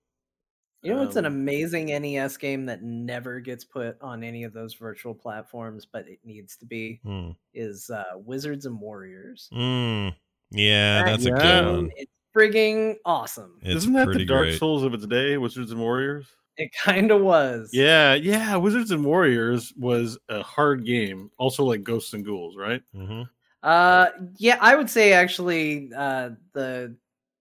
You 0.82 0.94
know, 0.94 1.02
it's 1.02 1.16
an 1.16 1.26
Um, 1.26 1.34
amazing 1.34 1.86
NES 1.86 2.36
game 2.38 2.64
that 2.66 2.82
never 2.82 3.38
gets 3.40 3.64
put 3.64 4.00
on 4.00 4.24
any 4.24 4.44
of 4.44 4.52
those 4.54 4.74
virtual 4.74 5.14
platforms, 5.14 5.86
but 5.90 6.08
it 6.08 6.18
needs 6.24 6.56
to 6.56 6.64
be. 6.66 7.00
Hmm. 7.04 7.30
Is 7.52 7.90
uh, 7.90 8.04
Wizards 8.16 8.64
and 8.66 8.80
Warriors? 8.80 9.48
Mm. 9.52 10.14
Yeah, 10.50 11.02
That 11.04 11.10
that's 11.10 11.26
a 11.26 11.30
good 11.30 11.42
game 11.42 11.66
one. 11.66 11.90
is 11.98 12.06
frigging 12.34 12.96
awesome. 13.04 13.58
It's 13.62 13.82
Isn't 13.82 13.92
that 13.92 14.08
the 14.12 14.24
Dark 14.24 14.46
great. 14.46 14.58
Souls 14.58 14.82
of 14.82 14.94
its 14.94 15.06
day, 15.06 15.36
Wizards 15.36 15.70
and 15.70 15.80
Warriors? 15.80 16.26
It 16.56 16.70
kind 16.72 17.10
of 17.10 17.20
was. 17.22 17.70
Yeah, 17.72 18.14
yeah. 18.14 18.56
Wizards 18.56 18.90
and 18.90 19.04
Warriors 19.04 19.72
was 19.78 20.18
a 20.28 20.42
hard 20.42 20.84
game, 20.84 21.30
also 21.38 21.64
like 21.64 21.82
Ghosts 21.82 22.12
and 22.14 22.24
Ghouls, 22.24 22.56
right? 22.56 22.82
hmm 22.94 23.22
Uh, 23.62 24.06
yeah, 24.38 24.56
I 24.60 24.74
would 24.76 24.88
say 24.90 25.12
actually, 25.12 25.90
uh, 25.94 26.30
the 26.54 26.96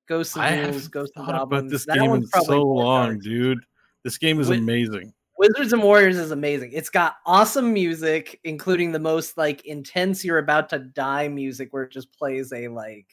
Ghosts 0.09 0.35
and 0.35 0.71
Ghouls, 0.71 0.87
Ghosts 0.87 1.13
and 1.15 1.29
about 1.29 1.39
Goblins. 1.41 1.71
this 1.71 1.85
that 1.85 1.99
game 1.99 2.09
one's 2.09 2.29
in 2.35 2.41
so 2.41 2.63
long, 2.63 3.19
dude. 3.19 3.59
This 4.03 4.17
game 4.17 4.39
is 4.39 4.49
amazing. 4.49 5.13
Wizards 5.37 5.71
and 5.71 5.83
Warriors 5.83 6.17
is 6.17 6.31
amazing. 6.31 6.71
It's 6.73 6.89
got 6.89 7.17
awesome 7.25 7.71
music, 7.71 8.39
including 8.43 8.91
the 8.91 8.99
most 8.99 9.37
like 9.37 9.65
intense 9.65 10.25
"you're 10.25 10.39
about 10.39 10.67
to 10.69 10.79
die" 10.79 11.27
music, 11.27 11.71
where 11.71 11.83
it 11.83 11.91
just 11.91 12.11
plays 12.11 12.51
a 12.51 12.69
like 12.69 13.05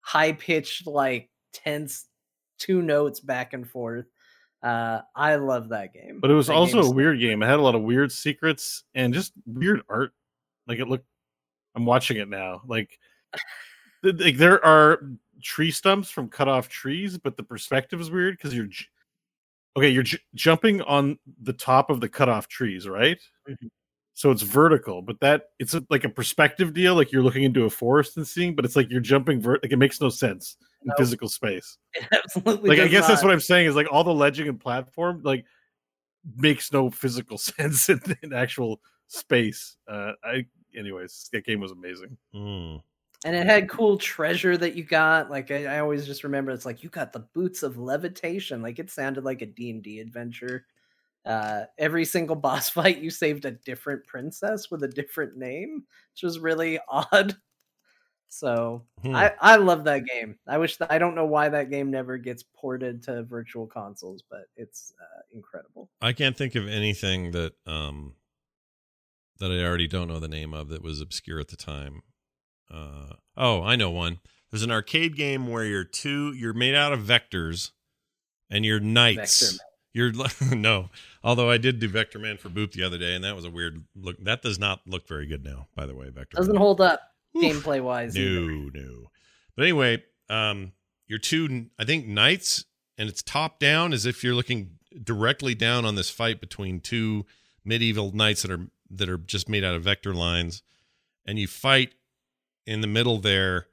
high 0.00 0.32
pitched, 0.32 0.86
like 0.86 1.28
tense 1.52 2.06
two 2.58 2.80
notes 2.80 3.20
back 3.20 3.52
and 3.52 3.68
forth. 3.68 4.06
Uh, 4.62 5.02
I 5.14 5.36
love 5.36 5.68
that 5.68 5.92
game. 5.92 6.18
But 6.18 6.30
it 6.30 6.34
was 6.34 6.46
That 6.46 6.54
also 6.54 6.82
a 6.82 6.90
weird 6.90 7.20
game. 7.20 7.42
It 7.42 7.46
had 7.46 7.58
a 7.58 7.62
lot 7.62 7.74
of 7.74 7.82
weird 7.82 8.10
secrets 8.10 8.84
and 8.94 9.12
just 9.12 9.32
weird 9.44 9.82
art. 9.88 10.12
Like 10.66 10.78
it 10.78 10.88
looked. 10.88 11.06
I'm 11.74 11.84
watching 11.84 12.16
it 12.16 12.28
now. 12.28 12.62
Like, 12.66 12.98
like 14.02 14.36
there 14.36 14.64
are 14.64 15.02
tree 15.42 15.70
stumps 15.70 16.10
from 16.10 16.28
cut 16.28 16.48
off 16.48 16.68
trees, 16.68 17.18
but 17.18 17.36
the 17.36 17.42
perspective 17.42 18.00
is 18.00 18.10
weird 18.10 18.36
because 18.38 18.54
you're. 18.54 18.66
j- 18.66 18.86
Okay, 19.74 19.88
you're 19.88 20.02
j- 20.02 20.18
jumping 20.34 20.82
on 20.82 21.18
the 21.42 21.54
top 21.54 21.88
of 21.88 22.02
the 22.02 22.08
cut 22.08 22.28
off 22.28 22.46
trees, 22.46 22.86
right? 22.86 23.18
Mhm. 23.48 23.70
So 24.12 24.30
it's 24.30 24.42
vertical, 24.42 25.00
but 25.00 25.18
that 25.20 25.44
it's 25.58 25.72
a, 25.72 25.82
like 25.88 26.04
a 26.04 26.10
perspective 26.10 26.74
deal. 26.74 26.94
Like 26.94 27.10
you're 27.10 27.22
looking 27.22 27.44
into 27.44 27.64
a 27.64 27.70
forest 27.70 28.18
and 28.18 28.28
seeing, 28.28 28.54
but 28.54 28.66
it's 28.66 28.76
like 28.76 28.90
you're 28.90 29.00
jumping. 29.00 29.40
Ver- 29.40 29.58
like 29.62 29.72
it 29.72 29.78
makes 29.78 29.98
no 29.98 30.10
sense 30.10 30.58
in 30.84 30.92
physical 30.98 31.26
space 31.28 31.78
It 31.94 32.06
absolutely. 32.12 32.68
like 32.68 32.80
I 32.80 32.88
guess 32.88 33.06
that's 33.08 33.22
what 33.22 33.32
I'm 33.32 33.40
saying 33.40 33.66
is 33.66 33.74
like 33.74 33.86
all 33.90 34.04
the 34.04 34.12
ledging 34.12 34.46
and 34.48 34.60
platform 34.60 35.22
like 35.24 35.46
makes 36.36 36.70
no 36.70 36.90
physical 36.90 37.38
sense 37.38 37.88
in, 37.88 37.98
in 38.22 38.34
actual 38.34 38.78
space. 39.06 39.78
Uh, 39.90 40.12
I 40.22 40.44
anyways, 40.76 41.30
that 41.32 41.46
game 41.46 41.60
was 41.60 41.72
amazing. 41.72 42.18
Mm. 42.34 42.82
And 43.24 43.36
it 43.36 43.46
had 43.46 43.68
cool 43.68 43.96
treasure 43.98 44.56
that 44.56 44.74
you 44.74 44.84
got 44.84 45.30
like 45.30 45.50
I, 45.50 45.66
I 45.76 45.78
always 45.80 46.06
just 46.06 46.24
remember 46.24 46.50
it's 46.52 46.66
like 46.66 46.82
you 46.82 46.90
got 46.90 47.12
the 47.12 47.20
boots 47.20 47.62
of 47.62 47.78
levitation. 47.78 48.62
Like 48.62 48.78
it 48.78 48.90
sounded 48.90 49.24
like 49.24 49.42
a 49.42 49.46
d&d 49.46 50.00
adventure. 50.00 50.66
Uh 51.24 51.64
every 51.78 52.04
single 52.04 52.36
boss 52.48 52.70
fight 52.70 52.98
you 52.98 53.10
saved 53.10 53.44
a 53.46 53.52
different 53.52 54.06
princess 54.06 54.70
with 54.70 54.82
a 54.84 54.88
different 54.88 55.36
name 55.36 55.86
which 56.14 56.22
was 56.24 56.38
really 56.40 56.78
odd. 56.88 57.36
So 58.28 58.86
Hmm. 59.02 59.14
i 59.14 59.32
i 59.40 59.56
love 59.56 59.84
that 59.84 60.06
game. 60.06 60.38
I 60.48 60.58
wish 60.58 60.76
that 60.78 60.90
i 60.92 60.98
don't 60.98 61.14
know 61.14 61.26
why 61.26 61.48
that 61.50 61.70
game 61.70 61.90
never 61.90 62.18
gets 62.18 62.42
ported 62.44 63.02
to 63.04 63.24
virtual 63.24 63.66
consoles 63.66 64.22
but 64.28 64.46
it's 64.56 64.92
uh, 65.00 65.22
incredible. 65.32 65.90
I 66.02 66.12
can't 66.12 66.36
think 66.36 66.54
of 66.54 66.68
anything 66.68 67.30
that 67.30 67.54
um 67.66 68.16
that 69.38 69.50
I 69.50 69.62
already 69.64 69.88
don't 69.88 70.08
know 70.08 70.18
the 70.18 70.28
name 70.28 70.54
of 70.54 70.68
that 70.68 70.82
was 70.82 71.00
obscure 71.00 71.40
at 71.40 71.48
the 71.48 71.56
time. 71.56 72.02
Uh 72.72 73.14
oh, 73.36 73.62
I 73.62 73.76
know 73.76 73.90
one. 73.90 74.20
There's 74.50 74.62
an 74.62 74.70
arcade 74.70 75.16
game 75.16 75.46
where 75.48 75.64
you're 75.64 75.84
two 75.84 76.32
you're 76.32 76.52
made 76.52 76.74
out 76.74 76.92
of 76.92 77.00
vectors 77.00 77.70
and 78.50 78.64
you're 78.64 78.80
knights. 78.80 79.52
Vector 79.52 79.64
You're 79.92 80.12
no. 80.54 80.90
Although 81.22 81.50
I 81.50 81.58
did 81.58 81.78
do 81.80 81.88
Vector 81.88 82.18
Man 82.18 82.36
for 82.36 82.48
Boop 82.48 82.72
the 82.72 82.82
other 82.82 82.98
day 82.98 83.14
and 83.14 83.24
that 83.24 83.36
was 83.36 83.44
a 83.44 83.50
weird 83.50 83.84
look. 83.94 84.16
That 84.22 84.42
does 84.42 84.58
not 84.58 84.80
look 84.86 85.06
very 85.06 85.26
good 85.26 85.44
now, 85.44 85.68
by 85.74 85.86
the 85.86 85.94
way, 85.94 86.10
Vector. 86.10 86.36
doesn't 86.36 86.54
Man. 86.54 86.60
hold 86.60 86.80
up 86.80 87.00
Oof. 87.36 87.42
gameplay 87.42 87.82
wise 87.82 88.14
No, 88.14 88.70
no. 88.72 89.10
But 89.56 89.64
anyway, 89.64 90.02
um, 90.28 90.72
you're 91.06 91.18
two, 91.18 91.66
I 91.78 91.84
think, 91.84 92.06
knights, 92.06 92.64
and 92.96 93.08
it's 93.08 93.22
top 93.22 93.58
down 93.58 93.92
as 93.92 94.06
if 94.06 94.24
you're 94.24 94.34
looking 94.34 94.78
directly 95.02 95.54
down 95.54 95.84
on 95.84 95.94
this 95.94 96.10
fight 96.10 96.40
between 96.40 96.80
two 96.80 97.26
medieval 97.64 98.12
knights 98.12 98.42
that 98.42 98.50
are 98.50 98.68
that 98.90 99.08
are 99.08 99.18
just 99.18 99.48
made 99.48 99.64
out 99.64 99.74
of 99.74 99.82
vector 99.82 100.14
lines, 100.14 100.62
and 101.26 101.38
you 101.38 101.46
fight 101.46 101.94
in 102.66 102.80
the 102.80 102.86
middle 102.86 103.18
there, 103.18 103.66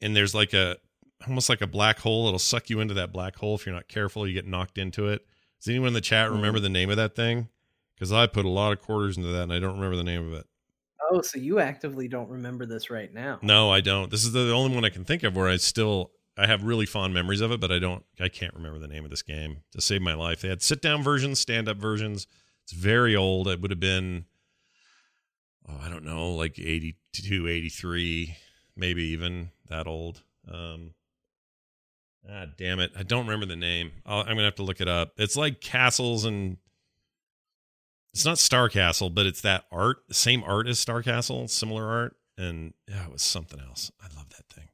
and 0.00 0.14
there's 0.14 0.34
like 0.34 0.52
a 0.52 0.76
almost 1.26 1.48
like 1.48 1.60
a 1.60 1.66
black 1.66 1.98
hole. 1.98 2.26
It'll 2.26 2.38
suck 2.38 2.70
you 2.70 2.80
into 2.80 2.94
that 2.94 3.12
black 3.12 3.36
hole 3.36 3.54
if 3.54 3.66
you're 3.66 3.74
not 3.74 3.88
careful. 3.88 4.26
You 4.26 4.34
get 4.34 4.46
knocked 4.46 4.78
into 4.78 5.08
it. 5.08 5.26
Does 5.60 5.68
anyone 5.68 5.88
in 5.88 5.94
the 5.94 6.00
chat 6.00 6.26
mm-hmm. 6.26 6.36
remember 6.36 6.60
the 6.60 6.68
name 6.68 6.90
of 6.90 6.96
that 6.96 7.16
thing? 7.16 7.48
Because 7.94 8.12
I 8.12 8.26
put 8.26 8.44
a 8.44 8.50
lot 8.50 8.72
of 8.72 8.80
quarters 8.80 9.16
into 9.16 9.28
that, 9.30 9.42
and 9.42 9.52
I 9.52 9.58
don't 9.58 9.74
remember 9.74 9.96
the 9.96 10.04
name 10.04 10.26
of 10.28 10.34
it. 10.34 10.46
oh 11.10 11.20
so 11.20 11.38
you 11.38 11.58
actively 11.58 12.06
don't 12.06 12.28
remember 12.28 12.64
this 12.64 12.90
right 12.90 13.12
now 13.12 13.38
No, 13.42 13.70
I 13.70 13.80
don't. 13.80 14.10
This 14.10 14.24
is 14.24 14.32
the 14.32 14.52
only 14.52 14.74
one 14.74 14.84
I 14.84 14.90
can 14.90 15.04
think 15.04 15.22
of 15.22 15.34
where 15.36 15.48
I 15.48 15.56
still 15.56 16.12
I 16.36 16.46
have 16.46 16.62
really 16.62 16.86
fond 16.86 17.12
memories 17.12 17.40
of 17.40 17.50
it, 17.50 17.60
but 17.60 17.72
I 17.72 17.80
don't 17.80 18.04
I 18.20 18.28
can't 18.28 18.54
remember 18.54 18.78
the 18.78 18.86
name 18.86 19.04
of 19.04 19.10
this 19.10 19.22
game 19.22 19.58
to 19.72 19.80
save 19.80 20.02
my 20.02 20.14
life. 20.14 20.40
They 20.40 20.48
had 20.48 20.62
sit 20.62 20.80
down 20.80 21.02
versions, 21.02 21.40
stand 21.40 21.68
up 21.68 21.78
versions. 21.78 22.28
It's 22.62 22.72
very 22.72 23.16
old. 23.16 23.48
It 23.48 23.60
would 23.60 23.72
have 23.72 23.80
been 23.80 24.26
oh, 25.68 25.80
I 25.82 25.88
don't 25.88 26.04
know, 26.04 26.30
like 26.34 26.58
82, 26.58 27.46
83, 27.48 28.36
maybe 28.76 29.02
even 29.04 29.50
that 29.68 29.86
old. 29.86 30.22
Um 30.50 30.94
Ah, 32.30 32.44
damn 32.58 32.78
it. 32.78 32.92
I 32.96 33.04
don't 33.04 33.24
remember 33.26 33.46
the 33.46 33.56
name. 33.56 33.90
I'll, 34.04 34.18
I'm 34.20 34.26
going 34.26 34.38
to 34.38 34.44
have 34.44 34.56
to 34.56 34.62
look 34.62 34.82
it 34.82 34.88
up. 34.88 35.12
It's 35.16 35.34
like 35.36 35.62
castles 35.62 36.26
and 36.26 36.58
it's 38.12 38.24
not 38.26 38.38
Star 38.38 38.68
Castle, 38.68 39.08
but 39.08 39.24
it's 39.24 39.40
that 39.42 39.64
art, 39.72 39.98
same 40.10 40.42
art 40.44 40.66
as 40.68 40.78
Star 40.78 41.02
Castle, 41.02 41.48
similar 41.48 41.88
art. 41.88 42.16
And 42.36 42.74
yeah, 42.86 43.06
it 43.06 43.12
was 43.12 43.22
something 43.22 43.58
else. 43.60 43.90
I 44.00 44.14
love 44.14 44.28
that 44.30 44.46
thing. 44.52 44.68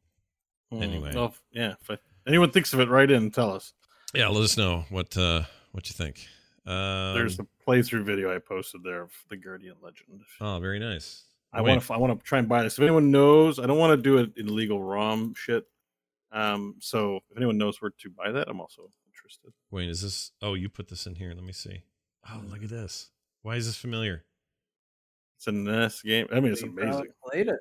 Hmm. 0.73 0.83
Anyway. 0.83 1.13
Well, 1.15 1.35
yeah. 1.53 1.75
If 1.81 1.91
I- 1.91 1.99
anyone 2.27 2.51
thinks 2.51 2.73
of 2.73 2.81
it, 2.81 2.89
write 2.89 3.11
in 3.13 3.23
and 3.25 3.35
tell 3.35 3.53
us. 3.53 3.73
Yeah, 4.15 4.29
let 4.29 4.43
us 4.43 4.57
know 4.57 4.85
what 4.91 5.17
uh 5.17 5.43
what 5.73 5.89
you 5.89 5.93
think. 5.95 6.27
Um, 6.67 7.15
There's 7.15 7.37
the 7.37 7.47
playthrough 7.67 8.05
video 8.05 8.35
I 8.35 8.39
posted 8.39 8.83
there 8.83 9.03
of 9.03 9.13
the 9.29 9.37
Guardian 9.37 9.77
Legend. 9.83 10.23
oh, 10.41 10.59
very 10.61 10.79
nice. 10.79 11.25
I 11.53 11.61
want 11.61 11.83
to. 11.83 11.93
I 11.93 11.99
want 11.99 12.19
to 12.19 12.25
try 12.25 12.41
and 12.41 12.49
buy 12.49 12.63
this. 12.63 12.75
If 12.75 12.83
anyone 12.83 13.11
knows, 13.11 13.61
I 13.61 13.67
don't 13.67 13.79
want 13.79 13.97
to 13.97 14.03
do 14.03 14.19
it 14.19 14.33
in 14.37 14.49
illegal 14.49 14.83
ROM 14.83 15.35
shit. 15.37 15.65
Um, 16.33 16.75
so 16.81 17.21
if 17.31 17.37
anyone 17.37 17.59
knows 17.59 17.81
where 17.81 17.93
to 17.97 18.11
buy 18.11 18.33
that, 18.33 18.49
I'm 18.49 18.61
also 18.61 18.89
interested. 19.07 19.53
Wait, 19.71 19.89
is 19.89 20.03
this? 20.03 20.33
Oh, 20.43 20.55
you 20.55 20.69
put 20.69 20.89
this 20.89 21.07
in 21.07 21.15
here. 21.15 21.33
Let 21.33 21.45
me 21.45 21.53
see. 21.53 21.85
Oh, 22.29 22.41
look 22.49 22.65
at 22.65 22.71
this. 22.71 23.11
Why 23.43 23.55
is 23.55 23.67
this 23.67 23.77
familiar? 23.77 24.25
It's 25.37 25.47
a 25.47 25.53
NES 25.53 26.03
game. 26.03 26.27
I 26.33 26.41
mean, 26.41 26.53
it's 26.53 26.63
amazing. 26.63 27.07
played 27.23 27.49
it 27.49 27.61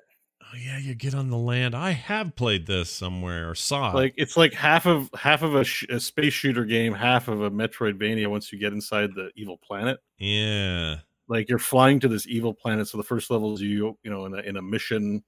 Oh 0.51 0.57
yeah, 0.57 0.77
you 0.77 0.93
get 0.95 1.15
on 1.15 1.29
the 1.29 1.37
land. 1.37 1.75
I 1.75 1.91
have 1.91 2.35
played 2.35 2.67
this 2.67 2.89
somewhere 2.89 3.49
or 3.49 3.55
saw 3.55 3.91
it. 3.91 3.95
Like 3.95 4.13
it's 4.17 4.35
like 4.35 4.53
half 4.53 4.85
of 4.85 5.09
half 5.15 5.41
of 5.41 5.55
a, 5.55 5.63
sh- 5.63 5.85
a 5.89 5.99
space 5.99 6.33
shooter 6.33 6.65
game, 6.65 6.93
half 6.93 7.27
of 7.27 7.41
a 7.41 7.51
Metroidvania. 7.51 8.27
Once 8.27 8.51
you 8.51 8.59
get 8.59 8.73
inside 8.73 9.15
the 9.15 9.29
evil 9.35 9.57
planet, 9.57 9.99
yeah. 10.17 10.97
like 11.27 11.49
you're 11.49 11.59
flying 11.59 11.99
to 12.01 12.07
this 12.07 12.27
evil 12.27 12.53
planet. 12.53 12.87
So 12.87 12.97
the 12.97 13.03
first 13.03 13.31
level 13.31 13.53
is 13.53 13.61
you, 13.61 13.97
you 14.03 14.11
know, 14.11 14.25
in 14.25 14.33
a 14.33 14.39
in 14.39 14.57
a 14.57 14.61
mission, 14.61 15.23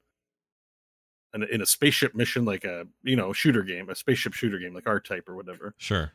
in 1.34 1.44
a, 1.44 1.46
in 1.46 1.62
a 1.62 1.66
spaceship 1.66 2.14
mission, 2.14 2.46
like 2.46 2.66
a 2.66 2.86
you 3.04 3.16
know 3.16 3.32
shooter 3.32 3.64
game, 3.64 3.90
a 3.90 3.96
spaceship 3.96 4.34
shooter 4.34 4.60
game, 4.60 4.74
like 4.74 4.88
R 4.88 5.00
Type 5.00 5.30
or 5.30 5.36
whatever. 5.36 5.74
Sure. 5.78 6.12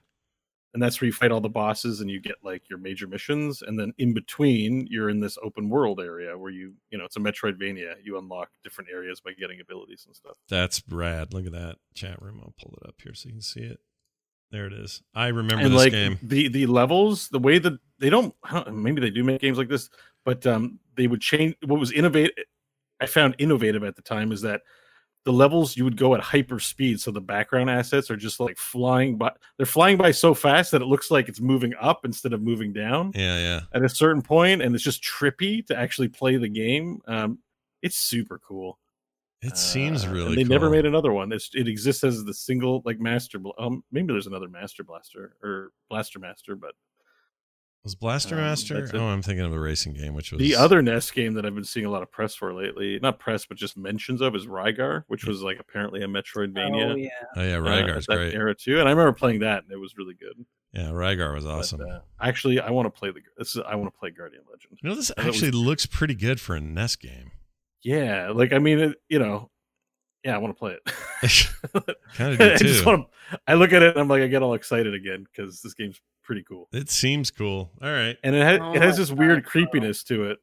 And 0.73 0.83
that's 0.83 1.01
where 1.01 1.07
you 1.07 1.13
fight 1.13 1.33
all 1.33 1.41
the 1.41 1.49
bosses 1.49 2.01
and 2.01 2.11
you 2.11 2.21
get 2.21 2.37
like 2.43 2.69
your 2.69 2.79
major 2.79 3.07
missions 3.07 3.63
and 3.63 3.79
then 3.79 3.93
in 3.99 4.15
between 4.15 4.87
you're 4.89 5.11
in 5.11 5.21
this 5.21 5.37
open 5.43 5.69
world 5.69 6.01
area 6.01 6.37
where 6.37 6.51
you 6.51 6.75
you 6.91 6.99
know 6.99 7.05
it's 7.05 7.17
a 7.17 7.21
metroidvania 7.21 7.95
you 8.03 8.19
unlock 8.19 8.51
different 8.63 8.91
areas 8.93 9.21
by 9.21 9.33
getting 9.33 9.61
abilities 9.61 10.05
and 10.07 10.15
stuff 10.15 10.37
That's 10.49 10.83
rad. 10.89 11.33
Look 11.33 11.47
at 11.47 11.53
that 11.53 11.77
chat 11.95 12.21
room. 12.23 12.41
I'll 12.43 12.55
pull 12.61 12.79
it 12.83 12.89
up 12.89 12.97
here 13.03 13.15
so 13.15 13.29
you 13.29 13.35
can 13.35 13.43
see 13.43 13.63
it. 13.63 13.81
There 14.51 14.67
it 14.67 14.73
is. 14.73 15.03
I 15.15 15.29
remember 15.29 15.65
and 15.65 15.73
this 15.73 15.79
like 15.79 15.93
game. 15.93 16.19
the 16.23 16.49
the 16.49 16.67
levels 16.67 17.29
the 17.29 17.39
way 17.39 17.59
that 17.59 17.79
they 17.99 18.11
don't, 18.11 18.35
I 18.43 18.63
don't 18.63 18.77
maybe 18.83 19.01
they 19.01 19.11
do 19.11 19.25
make 19.25 19.41
games 19.41 19.59
like 19.59 19.69
this 19.69 19.91
but 20.25 20.47
um 20.47 20.79
they 20.97 21.07
would 21.07 21.21
change 21.21 21.57
what 21.65 21.81
was 21.81 21.93
innovative 21.93 22.33
i 23.01 23.07
found 23.07 23.35
innovative 23.39 23.85
at 23.85 23.97
the 23.97 24.03
time 24.03 24.33
is 24.33 24.43
that 24.43 24.63
the 25.25 25.33
levels 25.33 25.77
you 25.77 25.85
would 25.85 25.97
go 25.99 26.15
at 26.15 26.21
hyper 26.21 26.59
speed, 26.59 26.99
so 27.01 27.11
the 27.11 27.21
background 27.21 27.69
assets 27.69 28.11
are 28.11 28.17
just 28.17 28.41
like 28.41 28.57
flying 28.57 29.17
by. 29.17 29.31
They're 29.59 29.67
flying 29.67 29.97
by 29.99 30.13
so 30.13 30.33
fast 30.35 30.71
that 30.71 30.81
it 30.83 30.87
looks 30.87 31.11
like 31.11 31.29
it's 31.29 31.41
moving 31.41 31.75
up 31.81 32.05
instead 32.05 32.33
of 32.33 32.41
moving 32.41 32.73
down 32.73 33.13
Yeah, 33.15 33.39
yeah. 33.39 33.61
at 33.75 33.83
a 33.85 33.89
certain 33.89 34.23
point, 34.23 34.63
and 34.63 34.75
it's 34.75 34.83
just 34.85 35.03
trippy 35.03 35.65
to 35.67 35.77
actually 35.77 36.09
play 36.09 36.37
the 36.37 36.49
game. 36.49 37.01
Um, 37.07 37.39
it's 37.83 37.97
super 37.97 38.39
cool. 38.39 38.79
It 39.43 39.57
seems 39.57 40.05
Uh, 40.05 40.11
really. 40.11 40.37
They 40.37 40.45
never 40.45 40.69
made 40.69 40.85
another 40.85 41.13
one. 41.13 41.33
It's, 41.33 41.51
it 41.55 41.67
exists 41.67 42.05
as 42.05 42.25
the 42.25 42.35
single 42.35 42.83
like 42.85 43.01
master. 43.01 43.39
Um, 43.59 43.83
maybe 43.91 44.09
there's 44.09 44.27
another 44.27 44.49
master 44.49 44.85
blaster 44.85 45.35
or 45.43 45.73
blaster 45.89 46.19
master, 46.19 46.57
but 46.57 46.73
Was 47.83 47.95
Blaster 47.95 48.35
Um, 48.35 48.43
Master? 48.43 48.79
that's. 48.81 48.93
Oh, 48.93 49.07
I'm 49.07 49.23
thinking 49.23 49.45
of 49.45 49.53
a 49.55 49.59
racing 49.59 49.95
game, 49.95 50.13
which 50.15 50.33
was 50.33 50.39
the 50.39 50.55
other 50.55 50.83
NES 50.83 51.11
game 51.13 51.33
that 51.35 51.47
I've 51.47 51.55
been 51.55 51.65
seeing 51.65 51.87
a 51.87 51.91
lot 51.91 52.03
of 52.03 52.11
press 52.13 52.35
for 52.35 52.53
lately, 52.53 52.99
not 53.01 53.19
press, 53.19 53.47
but 53.47 53.57
just 53.57 53.77
mentions 53.79 54.21
of, 54.21 54.35
is 54.37 54.47
Rygar, 54.47 55.05
which 55.09 55.25
was 55.25 55.41
like 55.43 55.59
apparently 55.59 56.03
a 56.03 56.07
Metroidvania. 56.07 56.93
Oh 56.93 56.95
yeah. 56.97 57.09
Oh 57.37 57.43
yeah, 57.43 57.57
uh, 57.57 57.61
Rygar's 57.61 58.05
at 58.05 58.07
that 58.09 58.17
great. 58.17 58.35
era 58.35 58.55
too, 58.55 58.79
and 58.81 58.87
I 58.87 58.93
remember 58.93 59.13
playing 59.13 59.41
that, 59.41 59.63
and 59.65 59.73
it 59.73 59.79
was 59.79 59.97
really 59.97 60.15
good. 60.15 60.45
Yeah, 60.73 60.91
Rygar 60.91 61.33
was 61.35 61.45
But, 61.45 61.51
awesome. 61.59 61.81
uh, 61.81 62.01
actually, 62.21 62.61
I 62.61 62.71
want 62.71 62.87
to 62.87 62.91
play 62.91 63.11
the. 63.11 63.21
This 63.39 63.57
is, 63.57 63.63
I 63.67 63.75
want 63.77 63.93
to 63.93 63.99
play 63.99 64.11
Guardian 64.11 64.43
Legend. 64.51 64.79
you 64.83 64.89
know, 64.89 64.95
this 64.95 65.09
thought 65.09 65.25
it 65.25 65.27
was- 65.29 65.37
actually 65.37 65.53
looks 65.53 65.87
pretty 65.87 66.15
good 66.15 66.39
for 66.39 66.55
a 66.55 66.61
NES 66.61 66.97
game. 66.97 67.31
Yeah, 67.83 68.31
like 68.35 68.53
I 68.53 68.59
mean, 68.59 68.79
it, 68.79 68.99
you 69.09 69.19
know, 69.19 69.51
yeah, 70.23 70.35
I 70.35 70.39
want 70.39 70.55
to 70.55 70.59
play 70.59 70.73
it. 70.73 70.93
Kind 72.15 72.33
of 72.35 72.39
do 72.39 72.45
I 72.53 72.57
just 72.57 72.81
too. 72.81 72.87
want 72.87 73.07
to. 73.33 73.41
I 73.47 73.55
look 73.55 73.73
at 73.73 73.83
it 73.83 73.91
and 73.93 73.99
I'm 74.01 74.09
like, 74.09 74.23
I 74.23 74.27
get 74.27 74.43
all 74.43 74.53
excited 74.55 74.93
again 74.93 75.25
because 75.33 75.63
this 75.63 75.73
game's 75.75 75.99
pretty 76.23 76.43
cool, 76.45 76.69
It 76.73 76.91
seems 76.91 77.31
cool. 77.31 77.71
All 77.83 77.91
right. 77.93 78.17
and 78.23 78.35
it 78.35 78.43
has 78.43 78.59
Oh 78.63 78.73
it 78.75 78.83
has 78.83 78.97
my 78.97 79.03
this 79.03 79.11
weird 79.13 79.45
God, 79.45 79.51
creepiness 79.51 80.03
to 80.05 80.25
it. 80.31 80.39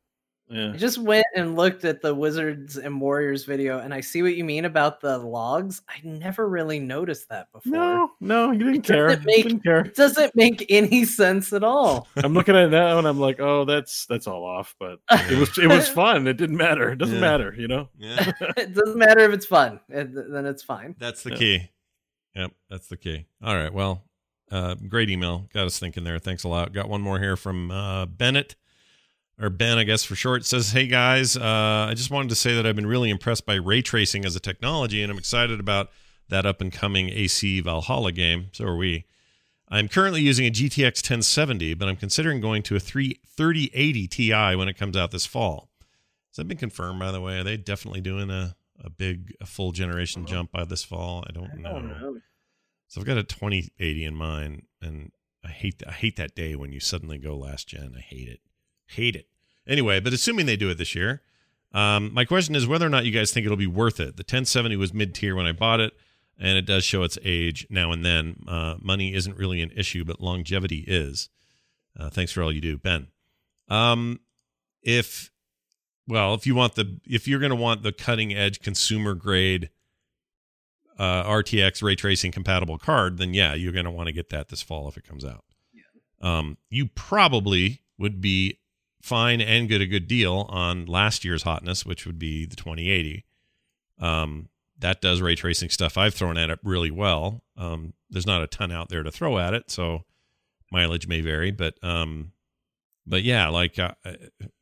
Yeah, 0.50 0.72
I 0.74 0.78
just 0.78 0.98
went 0.98 1.26
and 1.36 1.58
looked 1.58 1.84
at 1.84 2.02
the 2.02 2.16
Wizards 2.16 2.78
and 2.78 3.02
Warriors 3.02 3.44
video, 3.44 3.80
and 3.80 3.94
I 3.94 4.00
see 4.00 4.22
what 4.24 4.36
you 4.38 4.46
mean 4.46 4.64
about 4.64 5.02
the 5.02 5.18
logs. 5.18 5.82
I 5.90 5.96
never 6.06 6.48
really 6.48 6.80
noticed 6.80 7.28
that 7.28 7.52
before. 7.52 7.70
no, 7.74 8.12
no, 8.22 8.52
you 8.52 8.60
didn't 8.60 8.76
It 8.78 8.84
doesn't 8.94 8.96
care. 9.18 9.26
make- 9.26 9.44
didn't 9.44 9.64
care. 9.66 9.80
It 9.82 9.96
doesn't 9.96 10.34
make 10.38 10.66
any 10.70 11.04
sense 11.04 11.52
at 11.52 11.66
all. 11.66 12.08
I'm 12.16 12.34
looking 12.34 12.56
at 12.56 12.64
it 12.68 12.70
now 12.72 12.98
and 12.98 13.06
I'm 13.06 13.20
like, 13.20 13.42
oh, 13.42 13.66
that's 13.66 14.06
that's 14.06 14.26
all 14.26 14.46
off. 14.46 14.74
But 14.80 15.00
it 15.30 15.38
was 15.38 15.58
it 15.58 15.68
was 15.68 15.90
fun. 16.04 16.26
It 16.28 16.38
didn't 16.38 16.56
matter. 16.56 16.92
It 16.94 16.98
doesn't 16.98 17.16
Yeah. 17.16 17.22
matter, 17.22 17.54
you 17.58 17.68
know. 17.68 17.90
Yeah, 17.98 18.32
it 18.56 18.74
doesn't 18.74 18.98
matter 18.98 19.20
if 19.20 19.34
it's 19.34 19.46
fun. 19.46 19.82
It, 19.90 20.14
then 20.32 20.46
it's 20.46 20.64
fine. 20.64 20.96
that's 20.98 21.24
the 21.24 21.32
Yeah. 21.32 21.36
key. 21.38 21.72
Yep, 22.36 22.52
that's 22.70 22.88
the 22.88 22.96
key. 22.96 23.26
All 23.44 23.54
right. 23.56 23.74
Well, 23.74 24.02
uh, 24.52 24.76
great 24.76 25.10
email. 25.10 25.48
Got 25.54 25.66
us 25.66 25.80
thinking 25.80 26.04
there. 26.04 26.20
Thanks 26.20 26.44
a 26.44 26.48
lot. 26.48 26.74
Got 26.74 26.90
one 26.90 27.02
more 27.02 27.20
here 27.20 27.36
from 27.36 27.72
uh, 27.72 28.06
Bennett. 28.06 28.56
Or 29.40 29.52
Ben, 29.52 29.78
I 29.78 29.84
guess 29.84 30.04
for 30.04 30.16
short, 30.16 30.46
says, 30.46 30.72
Hey 30.72 30.88
guys, 30.88 31.38
uh, 31.38 31.88
I 31.90 31.94
just 31.96 32.10
wanted 32.10 32.30
to 32.30 32.36
say 32.36 32.56
that 32.56 32.66
I've 32.66 32.76
been 32.76 32.88
really 32.88 33.12
impressed 33.12 33.46
by 33.46 33.54
ray 33.54 33.84
tracing 33.84 34.26
as 34.26 34.36
a 34.36 34.40
technology, 34.40 35.04
and 35.04 35.12
I'm 35.12 35.18
excited 35.20 35.60
about 35.60 35.92
that 36.30 36.48
up 36.48 36.60
and 36.60 36.72
coming 36.72 37.10
AC 37.10 37.62
Valhalla 37.62 38.12
game. 38.12 38.48
So 38.52 38.66
are 38.66 38.76
we. 38.76 39.06
I'm 39.70 39.90
currently 39.90 40.22
using 40.22 40.48
a 40.48 40.50
GTX 40.50 41.04
1070, 41.04 41.74
but 41.74 41.90
I'm 41.90 41.98
considering 41.98 42.40
going 42.42 42.64
to 42.64 42.76
a 42.78 42.80
3 42.80 43.20
3080 43.28 44.08
Ti 44.08 44.56
when 44.56 44.68
it 44.70 44.78
comes 44.78 44.96
out 44.98 45.12
this 45.12 45.26
fall. 45.26 45.70
Has 46.32 46.38
that 46.38 46.48
been 46.48 46.58
confirmed, 46.58 47.00
by 47.00 47.12
the 47.12 47.22
way? 47.22 47.40
Are 47.40 47.44
they 47.44 47.58
definitely 47.58 48.02
doing 48.02 48.30
a, 48.32 48.56
a 48.84 48.90
big, 48.90 49.36
a 49.42 49.46
full 49.46 49.72
generation 49.72 50.26
jump 50.26 50.52
by 50.52 50.64
this 50.64 50.84
fall? 50.84 51.24
I 51.28 51.32
don't 51.32 51.58
know. 51.58 52.22
So 52.88 53.02
I've 53.02 53.08
got 53.08 53.18
a 53.18 53.24
2080 53.24 54.06
in 54.06 54.16
mind, 54.16 54.64
and 54.82 55.12
I 55.44 55.50
hate 55.50 55.84
I 55.88 55.92
hate 55.92 56.16
that 56.18 56.36
day 56.36 56.56
when 56.56 56.72
you 56.72 56.80
suddenly 56.80 57.18
go 57.18 57.36
last 57.36 57.68
gen. 57.68 57.96
I 57.98 58.02
hate 58.02 58.28
it, 58.28 58.40
hate 58.88 59.16
it. 59.16 59.28
Anyway, 59.68 60.00
but 60.00 60.14
assuming 60.14 60.46
they 60.46 60.56
do 60.56 60.70
it 60.70 60.78
this 60.78 60.96
year, 60.96 61.22
um, 61.74 62.14
my 62.14 62.24
question 62.24 62.56
is 62.56 62.66
whether 62.66 62.86
or 62.86 62.90
not 62.90 63.06
you 63.06 63.12
guys 63.12 63.32
think 63.32 63.46
it'll 63.46 63.58
be 63.58 63.68
worth 63.68 64.00
it. 64.00 64.16
The 64.16 64.22
1070 64.22 64.78
was 64.78 64.94
mid 64.94 65.14
tier 65.14 65.36
when 65.36 65.46
I 65.46 65.52
bought 65.52 65.82
it, 65.82 65.94
and 66.40 66.58
it 66.58 66.66
does 66.66 66.86
show 66.86 67.04
its 67.04 67.18
age 67.24 67.68
now 67.70 67.92
and 67.92 68.06
then. 68.06 68.44
Uh, 68.48 68.76
money 68.82 69.14
isn't 69.14 69.38
really 69.38 69.62
an 69.62 69.72
issue, 69.76 70.06
but 70.06 70.22
longevity 70.22 70.86
is. 70.88 71.30
Uh, 72.00 72.10
thanks 72.10 72.32
for 72.32 72.42
all 72.42 72.52
you 72.52 72.62
do, 72.62 72.78
Ben. 72.78 73.08
Um, 73.68 74.22
if 74.82 75.32
well, 76.08 76.34
if 76.34 76.48
you 76.48 76.56
want 76.56 76.76
the 76.76 77.00
if 77.06 77.28
you're 77.28 77.40
going 77.40 77.50
to 77.50 77.56
want 77.56 77.84
the 77.84 77.92
cutting 77.92 78.34
edge 78.34 78.62
consumer 78.62 79.14
grade 79.14 79.70
uh, 80.98 81.24
RTX 81.24 81.84
ray 81.84 81.96
tracing 81.96 82.32
compatible 82.32 82.78
card, 82.78 83.18
then 83.18 83.34
yeah, 83.34 83.54
you're 83.54 83.74
going 83.74 83.86
to 83.86 83.92
want 83.92 84.08
to 84.08 84.14
get 84.14 84.30
that 84.30 84.50
this 84.50 84.62
fall 84.62 84.88
if 84.88 84.98
it 84.98 85.08
comes 85.08 85.24
out. 85.24 85.44
Um, 86.22 86.58
you 86.70 86.88
probably 86.88 87.82
would 87.98 88.22
be 88.22 88.60
fine 89.02 89.40
and 89.40 89.70
get 89.70 89.82
a 89.82 89.86
good 89.86 90.08
deal 90.08 90.48
on 90.50 90.86
last 90.86 91.24
year's 91.24 91.44
hotness, 91.44 91.86
which 91.86 92.06
would 92.06 92.20
be 92.20 92.46
the 92.46 92.56
2080. 92.56 93.26
Um, 94.00 94.50
that 94.80 95.02
does 95.02 95.22
ray 95.22 95.36
tracing 95.36 95.70
stuff. 95.70 95.98
I've 95.98 96.14
thrown 96.14 96.38
at 96.38 96.50
it 96.50 96.60
really 96.64 96.92
well. 96.92 97.44
Um, 97.56 97.94
there's 98.10 98.28
not 98.28 98.44
a 98.44 98.48
ton 98.48 98.72
out 98.72 98.90
there 98.90 99.04
to 99.04 99.12
throw 99.12 99.38
at 99.40 99.54
it, 99.54 99.72
so 99.72 100.04
mileage 100.72 101.08
may 101.08 101.22
vary, 101.22 101.52
but 101.52 101.76
um, 101.84 102.32
but 103.06 103.24
yeah, 103.24 103.48
like 103.48 103.80
uh, 103.80 103.94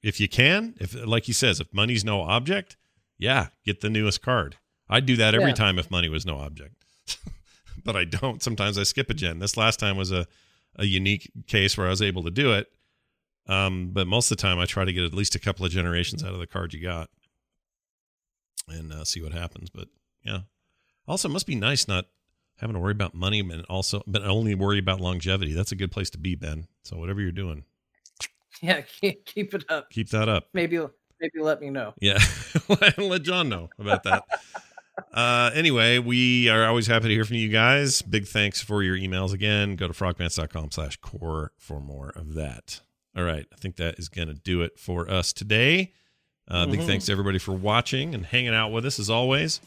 if 0.02 0.20
you 0.20 0.30
can, 0.30 0.76
if 0.80 0.96
like 1.06 1.24
he 1.26 1.34
says, 1.34 1.60
if 1.60 1.74
money's 1.74 2.06
no 2.06 2.22
object, 2.22 2.78
yeah, 3.18 3.48
get 3.66 3.82
the 3.82 3.90
newest 3.90 4.22
card. 4.22 4.58
I'd 4.90 5.06
do 5.06 5.16
that 5.18 5.34
every 5.36 5.50
Yeah. 5.50 5.56
time 5.56 5.80
if 5.80 5.90
money 5.90 6.10
was 6.10 6.26
no 6.26 6.38
object. 6.38 6.76
but 7.84 7.96
I 7.96 8.04
don't. 8.06 8.42
Sometimes 8.44 8.78
I 8.78 8.84
skip 8.84 9.10
a 9.10 9.14
gen. 9.14 9.40
This 9.40 9.58
last 9.58 9.80
time 9.80 9.98
was 9.98 10.12
a, 10.12 10.28
a 10.76 10.86
unique 10.86 11.32
case 11.48 11.78
where 11.78 11.88
I 11.88 11.90
was 11.90 12.02
able 12.02 12.24
to 12.24 12.32
do 12.32 12.54
it. 12.54 12.68
Um, 13.48 13.90
but 13.94 14.08
most 14.08 14.32
of 14.32 14.38
the 14.38 14.42
time 14.42 14.60
I 14.60 14.66
try 14.66 14.86
to 14.86 14.94
get 14.94 15.04
at 15.04 15.14
least 15.14 15.36
a 15.36 15.40
couple 15.40 15.66
of 15.66 15.72
generations 15.72 16.24
out 16.24 16.34
of 16.34 16.40
the 16.40 16.48
card 16.48 16.74
you 16.74 16.82
got 16.82 17.10
and 18.68 18.92
uh, 18.92 19.04
see 19.04 19.22
what 19.22 19.32
happens. 19.34 19.70
But 19.70 19.88
yeah. 20.24 20.40
Also, 21.08 21.30
it 21.30 21.32
must 21.32 21.46
be 21.48 21.56
nice 21.56 21.88
not 21.88 22.06
having 22.58 22.74
to 22.74 22.80
worry 22.80 22.94
about 22.94 23.14
money 23.14 23.40
and 23.42 23.64
also, 23.66 24.02
but 24.08 24.24
only 24.24 24.56
worry 24.56 24.80
about 24.80 25.00
longevity. 25.00 25.54
That's 25.54 25.72
a 25.72 25.76
good 25.76 25.92
place 25.92 26.10
to 26.12 26.18
be, 26.18 26.36
Ben. 26.36 26.68
So 26.84 26.98
whatever 26.98 27.22
you're 27.22 27.32
doing, 27.32 27.64
Yeah, 28.62 28.82
keep 28.82 29.26
keep 29.26 29.54
it 29.54 29.66
up. 29.70 29.90
keep 29.90 30.10
that 30.10 30.30
up. 30.30 30.48
Maybe 30.54 30.78
maybe 31.20 31.40
let 31.40 31.62
me 31.62 31.70
know. 31.70 31.94
Yeah. 32.00 32.18
Let 32.98 33.22
John 33.24 33.50
know 33.50 33.70
about 33.78 34.04
that. 34.04 34.24
Uh, 35.14 35.52
anyway, 35.54 36.00
we 36.00 36.50
are 36.50 36.66
always 36.66 36.88
happy 36.88 37.08
to 37.10 37.14
hear 37.14 37.26
from 37.26 37.36
you 37.38 37.50
guys. 37.50 38.02
Big 38.02 38.28
thanks 38.28 38.62
for 38.62 38.82
your 38.84 38.96
emails 38.98 39.34
again. 39.34 39.76
Go 39.76 39.88
to 39.88 39.94
frogpants.com 39.94 40.72
slash 40.72 40.98
core 40.98 41.52
for 41.58 41.80
more 41.80 42.10
of 42.16 42.34
that. 42.36 42.82
All 43.18 43.24
right. 43.24 43.46
I 43.52 43.56
think 43.56 43.76
that 43.78 43.98
is 44.00 44.10
going 44.10 44.28
to 44.28 44.34
do 44.34 44.62
it 44.62 44.78
for 44.80 45.10
us 45.10 45.32
today. 45.34 45.94
Uh, 46.48 46.66
Big 46.68 46.80
Mhm. 46.82 46.86
thanks 46.86 47.06
to 47.06 47.12
everybody 47.12 47.40
for 47.40 47.54
watching 47.54 48.14
and 48.14 48.26
hanging 48.26 48.54
out 48.54 48.72
with 48.72 48.86
us 48.86 49.00
as 49.00 49.10
always. 49.10 49.62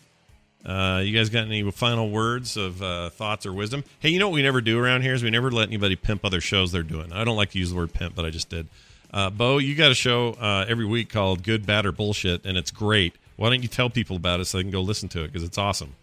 Uh, 0.65 1.01
you 1.05 1.17
guys 1.17 1.29
got 1.31 1.45
any 1.47 1.69
final 1.71 2.11
words 2.11 2.57
of 2.57 2.83
uh, 2.83 3.11
thoughts 3.11 3.47
or 3.47 3.53
wisdom? 3.53 3.85
Hey, 4.01 4.09
you 4.11 4.19
know 4.19 4.29
what 4.29 4.35
we 4.35 4.43
never 4.43 4.61
do 4.61 4.79
around 4.79 5.03
here 5.03 5.15
is 5.15 5.23
we 5.23 5.31
never 5.31 5.51
let 5.51 5.69
anybody 5.69 5.97
pimp 5.97 6.25
other 6.25 6.41
shows 6.41 6.73
they're 6.73 6.83
doing. 6.83 7.13
I 7.13 7.25
don't 7.25 7.37
like 7.37 7.51
to 7.53 7.59
use 7.59 7.71
the 7.71 7.77
word 7.77 7.93
pimp, 7.93 8.15
but 8.15 8.25
I 8.25 8.31
just 8.31 8.49
did. 8.49 8.69
Uh, 9.13 9.31
Bo, 9.31 9.59
you 9.59 9.75
got 9.75 9.91
a 9.91 9.95
show 9.95 10.33
uh, 10.35 10.67
every 10.69 10.85
week 10.85 11.09
called 11.11 11.43
Good, 11.43 11.65
Bad, 11.65 11.87
or 11.87 11.93
Bullshit, 11.93 12.45
and 12.45 12.59
it's 12.59 12.71
great. 12.71 13.15
Why 13.39 13.51
don't 13.51 13.63
you 13.63 13.69
tell 13.69 13.89
people 13.89 14.17
about 14.17 14.41
it 14.41 14.47
so 14.47 14.59
they 14.59 14.65
can 14.65 14.73
go 14.73 14.81
listen 14.81 15.09
to 15.11 15.23
it 15.23 15.29
because 15.29 15.45
it's 15.45 15.59
awesome. 15.59 15.95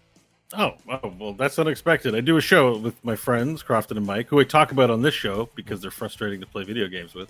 Oh, 0.54 0.76
oh, 0.90 1.14
well, 1.20 1.34
that's 1.34 1.60
unexpected. 1.60 2.16
I 2.16 2.22
do 2.22 2.38
a 2.38 2.42
show 2.42 2.78
with 2.78 2.96
my 3.04 3.18
friends, 3.18 3.62
Crofton 3.62 3.98
and 3.98 4.06
Mike, 4.06 4.28
who 4.28 4.40
I 4.40 4.46
talk 4.46 4.72
about 4.72 4.90
on 4.90 5.02
this 5.02 5.14
show 5.14 5.50
because 5.54 5.82
they're 5.82 5.92
frustrating 5.92 6.40
to 6.40 6.48
play 6.48 6.64
video 6.64 6.88
games 6.88 7.14
with. 7.14 7.30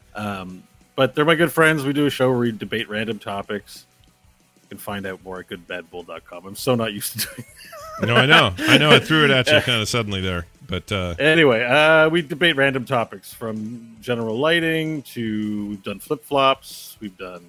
um, 0.14 0.62
but 0.96 1.14
they're 1.14 1.26
my 1.26 1.34
good 1.34 1.52
friends. 1.52 1.84
We 1.84 1.92
do 1.92 2.06
a 2.06 2.10
show 2.10 2.30
where 2.30 2.38
we 2.38 2.52
debate 2.52 2.88
random 2.88 3.18
topics. 3.18 3.84
You 4.62 4.68
can 4.70 4.78
find 4.78 5.04
out 5.04 5.22
more 5.22 5.40
at 5.40 5.48
goodbadbull.com. 5.50 6.46
I'm 6.46 6.56
so 6.56 6.74
not 6.74 6.94
used 6.94 7.20
to 7.20 7.28
doing 7.36 7.46
No, 8.08 8.14
I 8.16 8.24
know. 8.24 8.54
I 8.60 8.78
know. 8.78 8.92
I 8.92 8.98
threw 8.98 9.26
it 9.26 9.30
at 9.30 9.46
you 9.48 9.60
kind 9.60 9.82
of 9.82 9.88
suddenly 9.90 10.22
there, 10.22 10.46
but 10.66 10.90
uh, 10.90 11.16
Anyway, 11.18 11.62
uh, 11.62 12.08
we 12.08 12.22
debate 12.22 12.56
random 12.56 12.86
topics 12.86 13.34
from 13.34 13.94
general 14.00 14.38
lighting 14.38 15.02
to 15.02 15.66
we've 15.66 15.82
done 15.82 15.98
flip 15.98 16.24
flops, 16.24 16.96
we've 16.98 17.18
done 17.18 17.44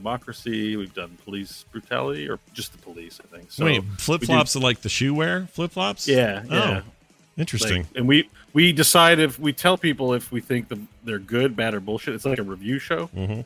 democracy, 0.00 0.76
we've 0.76 0.94
done 0.94 1.16
police 1.24 1.64
brutality, 1.70 2.28
or 2.28 2.38
just 2.52 2.72
the 2.72 2.78
police, 2.78 3.20
I 3.22 3.36
think. 3.36 3.50
So, 3.52 3.64
wait, 3.64 3.84
flip 3.98 4.22
flops 4.22 4.56
are 4.56 4.60
like 4.60 4.80
the 4.80 4.88
shoe 4.88 5.14
wear 5.14 5.46
flip 5.52 5.72
flops? 5.72 6.08
yeah, 6.08 6.42
yeah. 6.48 6.82
Oh, 6.84 6.90
interesting. 7.36 7.82
Like, 7.82 7.96
and 7.96 8.08
we 8.08 8.28
we 8.52 8.72
decide 8.72 9.18
if 9.18 9.38
we 9.38 9.52
tell 9.52 9.76
people 9.78 10.14
if 10.14 10.32
we 10.32 10.40
think 10.40 10.68
the, 10.68 10.78
they're 11.04 11.18
good, 11.18 11.54
bad, 11.56 11.74
or 11.74 11.80
bullshit. 11.80 12.14
It's 12.14 12.24
like 12.24 12.38
a 12.38 12.42
review 12.42 12.78
show, 12.78 13.06
hmm 13.06 13.42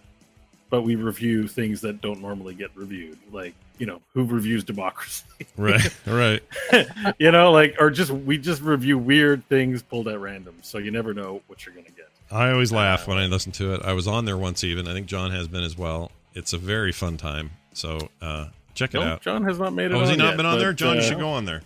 but 0.74 0.82
we 0.82 0.96
review 0.96 1.46
things 1.46 1.82
that 1.82 2.00
don't 2.00 2.20
normally 2.20 2.52
get 2.52 2.68
reviewed, 2.74 3.16
like 3.30 3.54
you 3.78 3.86
know 3.86 4.00
who 4.12 4.24
reviews 4.24 4.64
democracy, 4.64 5.24
Right, 5.56 5.94
right. 6.04 6.42
you 7.18 7.30
know, 7.30 7.52
like 7.52 7.76
or 7.78 7.90
just 7.90 8.10
we 8.10 8.38
just 8.38 8.60
review 8.60 8.98
weird 8.98 9.46
things 9.48 9.82
pulled 9.82 10.08
at 10.08 10.18
random, 10.18 10.56
so 10.62 10.78
you 10.78 10.90
never 10.90 11.14
know 11.14 11.42
what 11.46 11.64
you're 11.64 11.76
gonna 11.76 11.90
get. 11.90 12.08
I 12.28 12.50
always 12.50 12.72
laugh 12.72 13.06
when 13.06 13.18
I 13.18 13.26
listen 13.26 13.52
to 13.52 13.74
it. 13.74 13.82
I 13.82 13.92
was 13.92 14.08
on 14.08 14.24
there 14.24 14.36
once, 14.36 14.64
even. 14.64 14.88
I 14.88 14.94
think 14.94 15.06
John 15.06 15.30
has 15.30 15.46
been 15.46 15.62
as 15.62 15.78
well. 15.78 16.10
It's 16.34 16.52
a 16.52 16.58
very 16.58 16.92
fun 16.92 17.16
time. 17.16 17.50
So 17.72 18.08
uh, 18.20 18.46
check 18.74 18.94
it 18.94 18.98
No, 18.98 19.04
out. 19.04 19.22
John 19.22 19.44
has 19.44 19.58
not 19.58 19.72
made 19.72 19.86
it. 19.90 19.94
Oh, 19.94 20.00
has 20.00 20.10
he 20.10 20.16
not 20.16 20.30
yet, 20.30 20.36
been 20.36 20.46
on 20.46 20.58
there? 20.58 20.72
John, 20.72 20.96
you 20.96 21.00
uh, 21.02 21.04
should 21.04 21.18
go 21.18 21.30
on 21.30 21.44
there. 21.44 21.62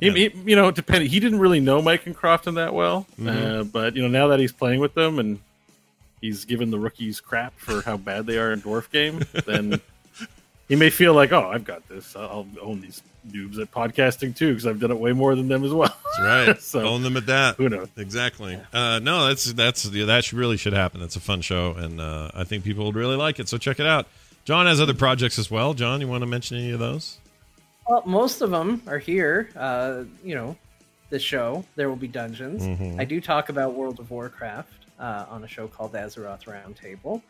He, 0.00 0.10
he- 0.10 0.32
you 0.46 0.56
know, 0.56 0.70
depending. 0.72 1.08
He 1.08 1.20
didn't 1.20 1.38
really 1.38 1.60
know 1.60 1.80
Mike 1.80 2.06
and 2.06 2.16
Crofton 2.16 2.54
that 2.54 2.74
well, 2.74 3.06
Mhm. 3.20 3.60
uh, 3.60 3.64
but 3.64 3.94
you 3.94 4.02
know, 4.02 4.08
now 4.08 4.28
that 4.28 4.40
he's 4.40 4.50
playing 4.52 4.80
with 4.80 4.94
them 4.94 5.18
and 5.20 5.38
he's 6.20 6.44
given 6.44 6.70
the 6.70 6.78
rookies 6.78 7.20
crap 7.20 7.56
for 7.56 7.82
how 7.82 7.96
bad 7.96 8.26
they 8.26 8.36
are 8.38 8.52
in 8.52 8.60
dwarf 8.62 8.90
game, 8.90 9.20
then 9.46 9.80
he 10.68 10.76
may 10.76 10.90
feel 10.90 11.14
like, 11.14 11.32
oh, 11.32 11.50
I've 11.50 11.64
got 11.64 11.88
this. 11.88 12.14
I'll 12.16 12.46
own 12.60 12.80
these 12.80 13.02
noobs 13.28 13.58
at 13.60 13.70
podcasting 13.70 14.34
too 14.34 14.48
because 14.50 14.66
I've 14.66 14.80
done 14.80 14.90
it 14.90 14.98
way 14.98 15.12
more 15.12 15.34
than 15.36 15.46
them 15.48 15.64
as 15.64 15.72
well. 15.72 15.94
That's 16.16 16.20
right. 16.20 16.60
So- 16.60 16.80
Own 16.86 17.02
them 17.02 17.16
at 17.16 17.26
that. 17.26 17.56
Who 17.56 17.68
knows? 17.68 17.88
Exactly. 17.96 18.58
Uh, 18.72 18.98
no, 19.02 19.26
that's 19.28 19.52
that's 19.52 19.82
that 19.84 20.24
should 20.24 20.38
really 20.38 20.56
should 20.56 20.72
happen. 20.72 21.02
It's 21.02 21.16
a 21.16 21.20
fun 21.20 21.40
show, 21.40 21.72
and 21.74 22.00
uh, 22.00 22.30
I 22.34 22.44
think 22.44 22.64
people 22.64 22.84
would 22.86 22.94
really 22.96 23.16
like 23.16 23.38
it. 23.38 23.48
So 23.48 23.58
check 23.58 23.78
it 23.80 23.86
out. 23.86 24.06
John 24.44 24.66
has 24.66 24.80
other 24.80 24.94
projects 24.94 25.38
as 25.38 25.50
well. 25.50 25.72
John, 25.74 26.00
you 26.00 26.08
want 26.08 26.22
to 26.22 26.26
mention 26.26 26.56
any 26.56 26.72
of 26.72 26.80
those? 26.80 27.18
Well, 27.88 28.02
most 28.06 28.40
of 28.40 28.50
them 28.50 28.82
are 28.86 28.98
here. 28.98 29.50
Uh, 29.56 30.04
you 30.24 30.34
know, 30.34 30.56
the 31.10 31.18
show. 31.18 31.64
There 31.76 31.88
will 31.88 31.96
be 31.96 32.08
dungeons. 32.08 32.62
Mhm. 32.62 32.98
I 33.00 33.04
do 33.04 33.20
talk 33.20 33.50
about 33.50 33.74
World 33.74 34.00
of 34.00 34.10
Warcraft 34.10 34.72
uh, 34.98 35.26
on 35.28 35.44
a 35.44 35.48
show 35.48 35.68
called 35.68 35.92
Azeroth 35.92 36.44
Roundtable, 36.44 37.22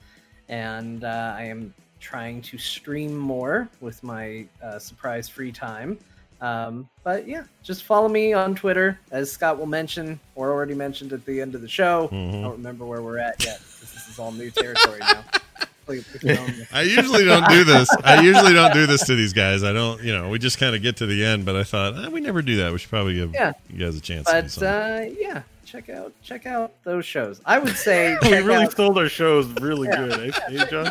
and 0.48 1.04
uh, 1.04 1.34
I 1.36 1.44
am 1.44 1.74
trying 2.02 2.42
to 2.42 2.58
stream 2.58 3.16
more 3.16 3.68
with 3.80 4.02
my 4.02 4.44
uh, 4.62 4.78
surprise 4.78 5.28
free 5.28 5.52
time. 5.52 5.96
Um, 6.40 6.88
but 7.04 7.28
yeah, 7.28 7.44
just 7.62 7.84
follow 7.84 8.08
me 8.08 8.32
on 8.32 8.56
Twitter, 8.56 8.98
as 9.12 9.30
Scott 9.30 9.56
will 9.58 9.66
mention 9.66 10.18
or 10.34 10.50
already 10.50 10.74
mentioned 10.74 11.12
at 11.12 11.24
the 11.24 11.40
end 11.40 11.54
of 11.54 11.60
the 11.62 11.68
show. 11.68 12.08
Mhm. 12.12 12.40
I 12.40 12.42
don't 12.42 12.52
remember 12.52 12.84
where 12.84 13.00
we're 13.00 13.18
at 13.18 13.42
yet. 13.44 13.58
'cause 13.58 13.92
This 13.92 14.08
is 14.08 14.18
all 14.18 14.32
new 14.32 14.50
territory 14.50 14.98
now. 14.98 15.22
Please, 15.86 16.04
please 16.06 16.36
tell 16.36 16.46
me. 16.46 16.64
I 16.72 16.82
usually 16.82 17.24
don't 17.24 17.48
do 17.48 17.64
this. 17.64 17.88
I 18.04 18.20
usually 18.22 18.52
don't 18.54 18.72
do 18.72 18.86
this 18.86 19.04
to 19.06 19.16
these 19.16 19.32
guys. 19.32 19.64
I 19.64 19.72
don't, 19.72 20.00
you 20.00 20.16
know, 20.16 20.28
we 20.28 20.38
just 20.38 20.58
kind 20.58 20.76
of 20.76 20.80
get 20.82 20.96
to 20.98 21.06
the 21.06 21.24
end. 21.24 21.44
But 21.44 21.56
I 21.56 21.64
thought 21.64 22.04
eh, 22.04 22.08
we 22.08 22.20
never 22.20 22.40
do 22.40 22.56
that. 22.58 22.70
We 22.72 22.78
should 22.78 22.88
probably 22.90 23.14
give 23.14 23.32
Yeah. 23.34 23.52
you 23.68 23.84
guys 23.84 23.96
a 23.96 24.00
chance. 24.00 24.24
But 24.30 24.62
uh, 24.62 25.06
yeah, 25.18 25.42
check 25.64 25.90
out 25.90 26.12
check 26.22 26.46
out 26.46 26.72
those 26.84 27.04
shows. 27.04 27.40
I 27.44 27.58
would 27.58 27.76
say 27.76 28.16
we 28.22 28.30
really 28.38 28.64
out- 28.66 28.76
sold 28.76 28.96
our 28.96 29.08
shows 29.08 29.46
really 29.60 29.88
good, 29.88 30.30
eh, 30.34 30.40
eh, 30.50 30.66
John? 30.70 30.88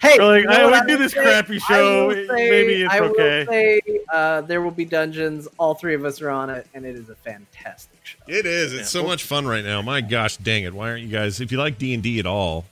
Hey, 0.00 0.16
We're 0.18 0.24
like, 0.28 0.42
you 0.44 0.48
know 0.48 0.54
"I 0.54 0.70
what 0.70 0.84
would 0.86 0.88
do 0.88 0.96
this 0.98 1.12
say? 1.12 1.22
crappy 1.22 1.58
show. 1.58 2.08
will 2.08 2.26
Maybe 2.34 2.82
it's 2.82 2.92
I 2.94 3.00
will 3.00 3.10
okay." 3.10 3.44
say, 3.48 3.80
uh, 4.12 4.40
there 4.42 4.62
will 4.62 4.70
be 4.70 4.84
dungeons. 4.86 5.46
All 5.58 5.74
three 5.74 5.94
of 5.94 6.04
us 6.04 6.22
are 6.22 6.30
on 6.30 6.48
it, 6.48 6.66
and 6.74 6.86
it 6.86 6.96
is 6.96 7.10
a 7.10 7.14
fantastic 7.16 7.98
show. 8.02 8.18
It 8.26 8.46
is. 8.46 8.72
It's 8.72 8.80
Yeah. 8.94 9.00
so 9.00 9.06
much 9.06 9.24
fun 9.24 9.46
right 9.46 9.62
now. 9.64 9.82
My 9.82 10.00
gosh, 10.00 10.36
dang 10.38 10.64
it! 10.64 10.72
Why 10.72 10.90
aren't 10.90 11.02
you 11.02 11.08
guys? 11.10 11.40
If 11.40 11.52
you 11.52 11.58
like 11.58 11.76
D 11.78 11.92
and 11.92 12.02
D 12.02 12.18
at 12.18 12.24
all, 12.26 12.64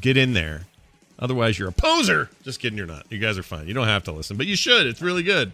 get 0.00 0.16
in 0.16 0.32
there. 0.32 0.62
Otherwise, 1.20 1.58
you're 1.58 1.68
a 1.68 1.72
poser. 1.72 2.30
Just 2.42 2.60
kidding. 2.60 2.76
You're 2.78 2.86
not. 2.86 3.06
You 3.10 3.18
guys 3.18 3.36
are 3.38 3.42
fine. 3.42 3.68
You 3.68 3.74
don't 3.74 3.86
have 3.86 4.04
to 4.04 4.12
listen, 4.12 4.36
but 4.36 4.46
you 4.46 4.56
should. 4.56 4.86
It's 4.86 5.02
really 5.02 5.22
good. 5.22 5.52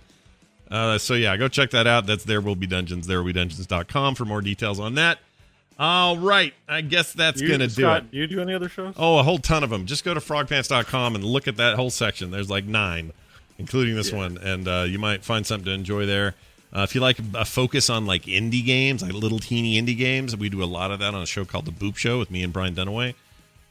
Uh, 0.70 0.96
so 0.96 1.14
yeah, 1.14 1.36
go 1.36 1.46
check 1.48 1.70
that 1.72 1.86
out. 1.86 2.06
That's 2.06 2.24
there 2.24 2.40
will 2.40 2.56
be 2.56 2.66
dungeons. 2.66 3.06
There 3.06 3.18
will 3.18 3.26
be 3.26 3.32
dungeons.com 3.32 4.14
for 4.14 4.24
more 4.24 4.40
details 4.40 4.80
on 4.80 4.94
that. 4.94 5.18
All 5.78 6.16
right. 6.16 6.54
I 6.68 6.80
guess 6.80 7.12
that's 7.12 7.40
gonna 7.42 7.66
do 7.68 7.90
it. 7.90 8.10
Do 8.10 8.16
you 8.16 8.26
do 8.26 8.40
any 8.40 8.54
other 8.54 8.68
shows? 8.68 8.94
Oh, 8.96 9.18
a 9.18 9.22
whole 9.22 9.38
ton 9.38 9.62
of 9.62 9.70
them. 9.70 9.86
Just 9.86 10.04
go 10.04 10.14
to 10.14 10.20
frogpants.com 10.20 11.14
and 11.14 11.24
look 11.24 11.48
at 11.48 11.56
that 11.58 11.76
whole 11.76 11.90
section. 11.90 12.30
There's 12.30 12.48
like 12.48 12.64
nine, 12.64 13.12
including 13.58 13.94
this 13.94 14.10
Yeah. 14.10 14.16
one, 14.18 14.38
and 14.38 14.66
uh, 14.66 14.84
you 14.88 14.98
might 14.98 15.22
find 15.24 15.46
something 15.46 15.66
to 15.66 15.72
enjoy 15.72 16.06
there. 16.06 16.34
Uh, 16.74 16.80
if 16.82 16.94
you 16.94 17.00
like 17.00 17.18
a 17.34 17.44
focus 17.44 17.88
on 17.90 18.06
like 18.06 18.22
indie 18.24 18.64
games, 18.64 19.02
like 19.02 19.12
little 19.12 19.38
teeny 19.38 19.80
indie 19.80 19.96
games, 19.96 20.36
we 20.36 20.48
do 20.48 20.62
a 20.62 20.66
lot 20.66 20.90
of 20.90 20.98
that 20.98 21.14
on 21.14 21.22
a 21.22 21.26
show 21.26 21.44
called 21.44 21.64
The 21.66 21.70
Boop 21.72 21.96
Show 21.96 22.18
with 22.18 22.30
me 22.30 22.42
and 22.42 22.52
Brian 22.52 22.74
Dunaway. 22.74 23.14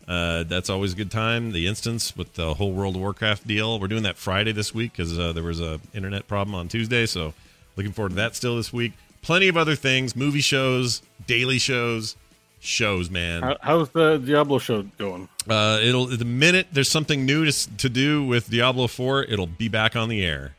Uh, 0.08 0.44
that's 0.44 0.70
always 0.70 0.94
a 0.94 0.96
good 0.96 1.10
time. 1.12 1.52
The 1.52 1.66
instance 1.68 2.16
with 2.16 2.36
the 2.36 2.54
whole 2.54 2.72
World 2.72 2.96
of 2.96 3.02
Warcraft 3.02 3.48
deal. 3.48 3.80
We're 3.80 3.88
doing 3.88 4.04
that 4.04 4.18
Friday 4.18 4.52
this 4.52 4.74
week 4.74 4.92
because 4.94 5.18
uh, 5.18 5.34
there 5.34 5.44
was 5.44 5.60
a 5.60 5.80
internet 5.94 6.28
problem 6.28 6.54
on 6.54 6.68
Tuesday. 6.68 7.08
So 7.08 7.34
looking 7.76 7.92
forward 7.92 8.10
to 8.10 8.16
that 8.16 8.36
still 8.36 8.56
this 8.56 8.72
week. 8.72 8.94
Plenty 9.26 9.48
of 9.48 9.58
other 9.58 9.76
things, 9.76 10.16
movie 10.16 10.40
shows, 10.40 11.02
daily 11.26 11.58
shows, 11.58 12.16
shows, 12.60 13.10
man. 13.10 13.42
How, 13.42 13.58
how's 13.60 13.90
the 13.90 14.18
Diablo 14.18 14.60
show 14.60 14.84
going? 15.00 15.28
Uh, 15.50 15.80
it'll 15.82 16.06
the 16.06 16.24
minute 16.24 16.68
there's 16.72 16.92
something 16.92 17.26
new 17.26 17.44
to, 17.44 17.78
to 17.78 17.90
do 17.90 18.24
with 18.24 18.52
Diablo 18.52 18.86
4, 18.86 19.24
it'll 19.24 19.48
be 19.48 19.68
back 19.68 19.96
on 19.96 20.10
the 20.10 20.24
air. 20.24 20.54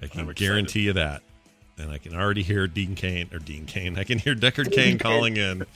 I 0.00 0.06
can 0.06 0.26
guarantee 0.32 0.80
you 0.80 0.94
that. 0.94 1.20
And 1.76 1.90
I 1.90 1.98
can 1.98 2.14
already 2.14 2.42
hear 2.42 2.66
Dean 2.66 2.94
Cain 2.94 3.28
or 3.34 3.38
Dean 3.38 3.66
Cain. 3.66 3.98
I 3.98 4.04
can 4.04 4.18
hear 4.18 4.34
Deckard 4.34 4.72
Cain 4.72 4.96
calling 4.96 5.36
in. 5.36 5.66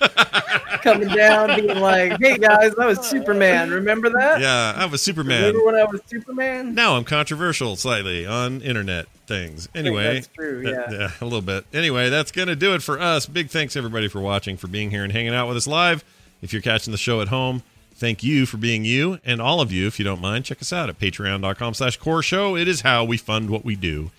Coming 0.82 1.08
down, 1.08 1.60
being 1.60 1.80
like, 1.80 2.20
"Hey 2.20 2.38
guys, 2.38 2.72
that 2.76 2.86
was 2.86 3.04
Superman. 3.04 3.70
Remember 3.70 4.10
that? 4.10 4.40
Yeah, 4.40 4.74
I'm 4.76 4.94
a 4.94 4.98
Superman. 4.98 5.42
Remember 5.42 5.66
when 5.66 5.74
I 5.74 5.84
was 5.84 6.02
Superman? 6.06 6.74
Now 6.76 6.94
I'm 6.94 7.04
controversial 7.04 7.74
slightly 7.74 8.24
on 8.26 8.60
internet 8.62 9.06
things. 9.26 9.68
Anyway, 9.74 10.14
that's 10.14 10.28
true, 10.28 10.64
uh, 10.66 10.90
yeah. 10.90 11.10
a 11.20 11.24
little 11.24 11.40
bit. 11.42 11.64
Anyway, 11.72 12.08
that's 12.10 12.30
going 12.30 12.48
to 12.48 12.56
do 12.56 12.74
it 12.74 12.82
for 12.82 13.00
us. 13.00 13.26
Big 13.26 13.50
thanks 13.50 13.76
everybody 13.76 14.08
for 14.08 14.20
watching, 14.20 14.56
for 14.56 14.66
being 14.66 14.90
here 14.90 15.04
and 15.04 15.12
hanging 15.12 15.34
out 15.34 15.48
with 15.48 15.56
us 15.56 15.66
live. 15.66 16.04
If 16.42 16.52
you're 16.52 16.62
catching 16.62 16.92
the 16.92 16.98
show 16.98 17.20
at 17.20 17.28
home, 17.28 17.62
thank 17.94 18.22
you 18.22 18.44
for 18.44 18.56
being 18.56 18.84
you 18.84 19.18
and 19.24 19.40
all 19.40 19.60
of 19.60 19.70
you 19.70 19.86
if 19.86 19.98
you 19.98 20.04
don't 20.04 20.20
mind 20.20 20.44
check 20.44 20.60
us 20.60 20.72
out 20.72 20.88
at 20.88 20.98
patreon.com 20.98 21.72
slash 21.74 21.96
core 21.96 22.22
show 22.22 22.56
it 22.56 22.66
is 22.66 22.80
how 22.80 23.04
we 23.04 23.16
fund 23.16 23.48
what 23.48 23.64
we 23.64 23.76
do 23.76 24.10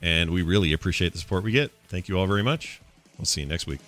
and 0.00 0.30
we 0.30 0.40
really 0.40 0.72
appreciate 0.72 1.12
the 1.12 1.18
support 1.18 1.44
we 1.44 1.52
get 1.52 1.70
thank 1.88 2.08
you 2.08 2.18
all 2.18 2.26
very 2.26 2.42
much 2.42 2.80
we'll 3.18 3.26
see 3.26 3.42
you 3.42 3.46
next 3.46 3.66
week 3.66 3.80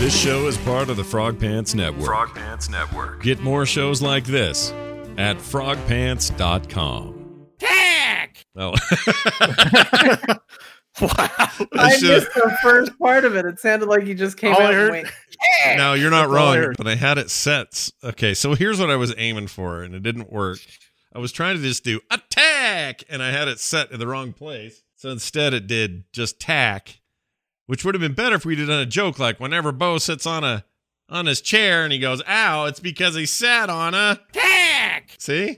This 0.00 0.18
show 0.18 0.46
is 0.46 0.56
part 0.58 0.88
of 0.88 0.96
the 0.96 1.04
Frog 1.04 1.38
Pants 1.38 1.74
Network. 1.74 2.06
Frog 2.06 2.34
Pants 2.34 2.70
Network. 2.70 3.22
Get 3.22 3.40
more 3.40 3.66
shows 3.66 4.00
like 4.00 4.24
this 4.24 4.72
at 5.18 5.36
frogpants.com. 5.36 7.46
Tack! 7.58 8.46
Oh. 8.56 8.74
Wow. 11.00 11.08
I 11.16 11.66
I 11.72 11.88
missed 12.02 12.34
the 12.34 12.58
first 12.62 12.98
part 12.98 13.24
of 13.24 13.34
it. 13.34 13.46
It 13.46 13.58
sounded 13.58 13.88
like 13.88 14.04
you 14.06 14.14
just 14.14 14.36
came 14.36 14.52
All 14.52 14.60
I 14.60 14.64
out 14.64 14.70
and 14.74 14.80
heard- 14.80 14.90
went. 14.92 15.08
no, 15.78 15.94
you're 15.94 16.10
not 16.10 16.28
That's 16.28 16.38
all 16.38 16.48
I 16.48 16.58
wrong, 16.58 16.74
but 16.76 16.86
I 16.86 16.94
had 16.96 17.16
it 17.16 17.30
set. 17.30 17.88
Okay, 18.04 18.34
so 18.34 18.54
here's 18.54 18.78
what 18.78 18.90
I 18.90 18.96
was 18.96 19.14
aiming 19.16 19.46
for, 19.46 19.82
and 19.82 19.94
it 19.94 20.02
didn't 20.02 20.30
work. 20.30 20.58
I 21.14 21.18
was 21.18 21.32
trying 21.32 21.56
to 21.56 21.62
just 21.62 21.84
do 21.84 22.00
attack, 22.10 23.04
and 23.08 23.22
I 23.22 23.30
had 23.30 23.48
it 23.48 23.60
set 23.60 23.92
in 23.92 23.98
the 23.98 24.06
wrong 24.06 24.34
place. 24.34 24.82
So 24.96 25.08
instead, 25.08 25.54
it 25.54 25.66
did 25.66 26.04
just 26.12 26.38
tack, 26.38 26.99
which 27.70 27.84
would 27.84 27.94
have 27.94 28.02
been 28.02 28.14
better 28.14 28.34
if 28.34 28.44
we 28.44 28.56
did 28.56 28.66
done 28.66 28.80
a 28.80 28.84
joke 28.84 29.20
like 29.20 29.38
whenever 29.38 29.70
Bo 29.70 29.96
sits 29.98 30.26
on 30.26 30.42
a 30.42 30.64
on 31.08 31.26
his 31.26 31.40
chair 31.40 31.84
and 31.84 31.92
he 31.92 32.00
goes, 32.00 32.20
"Ow!" 32.26 32.64
It's 32.64 32.80
because 32.80 33.14
he 33.14 33.26
sat 33.26 33.70
on 33.70 33.94
a 33.94 34.18
tack. 34.32 35.14
See? 35.18 35.56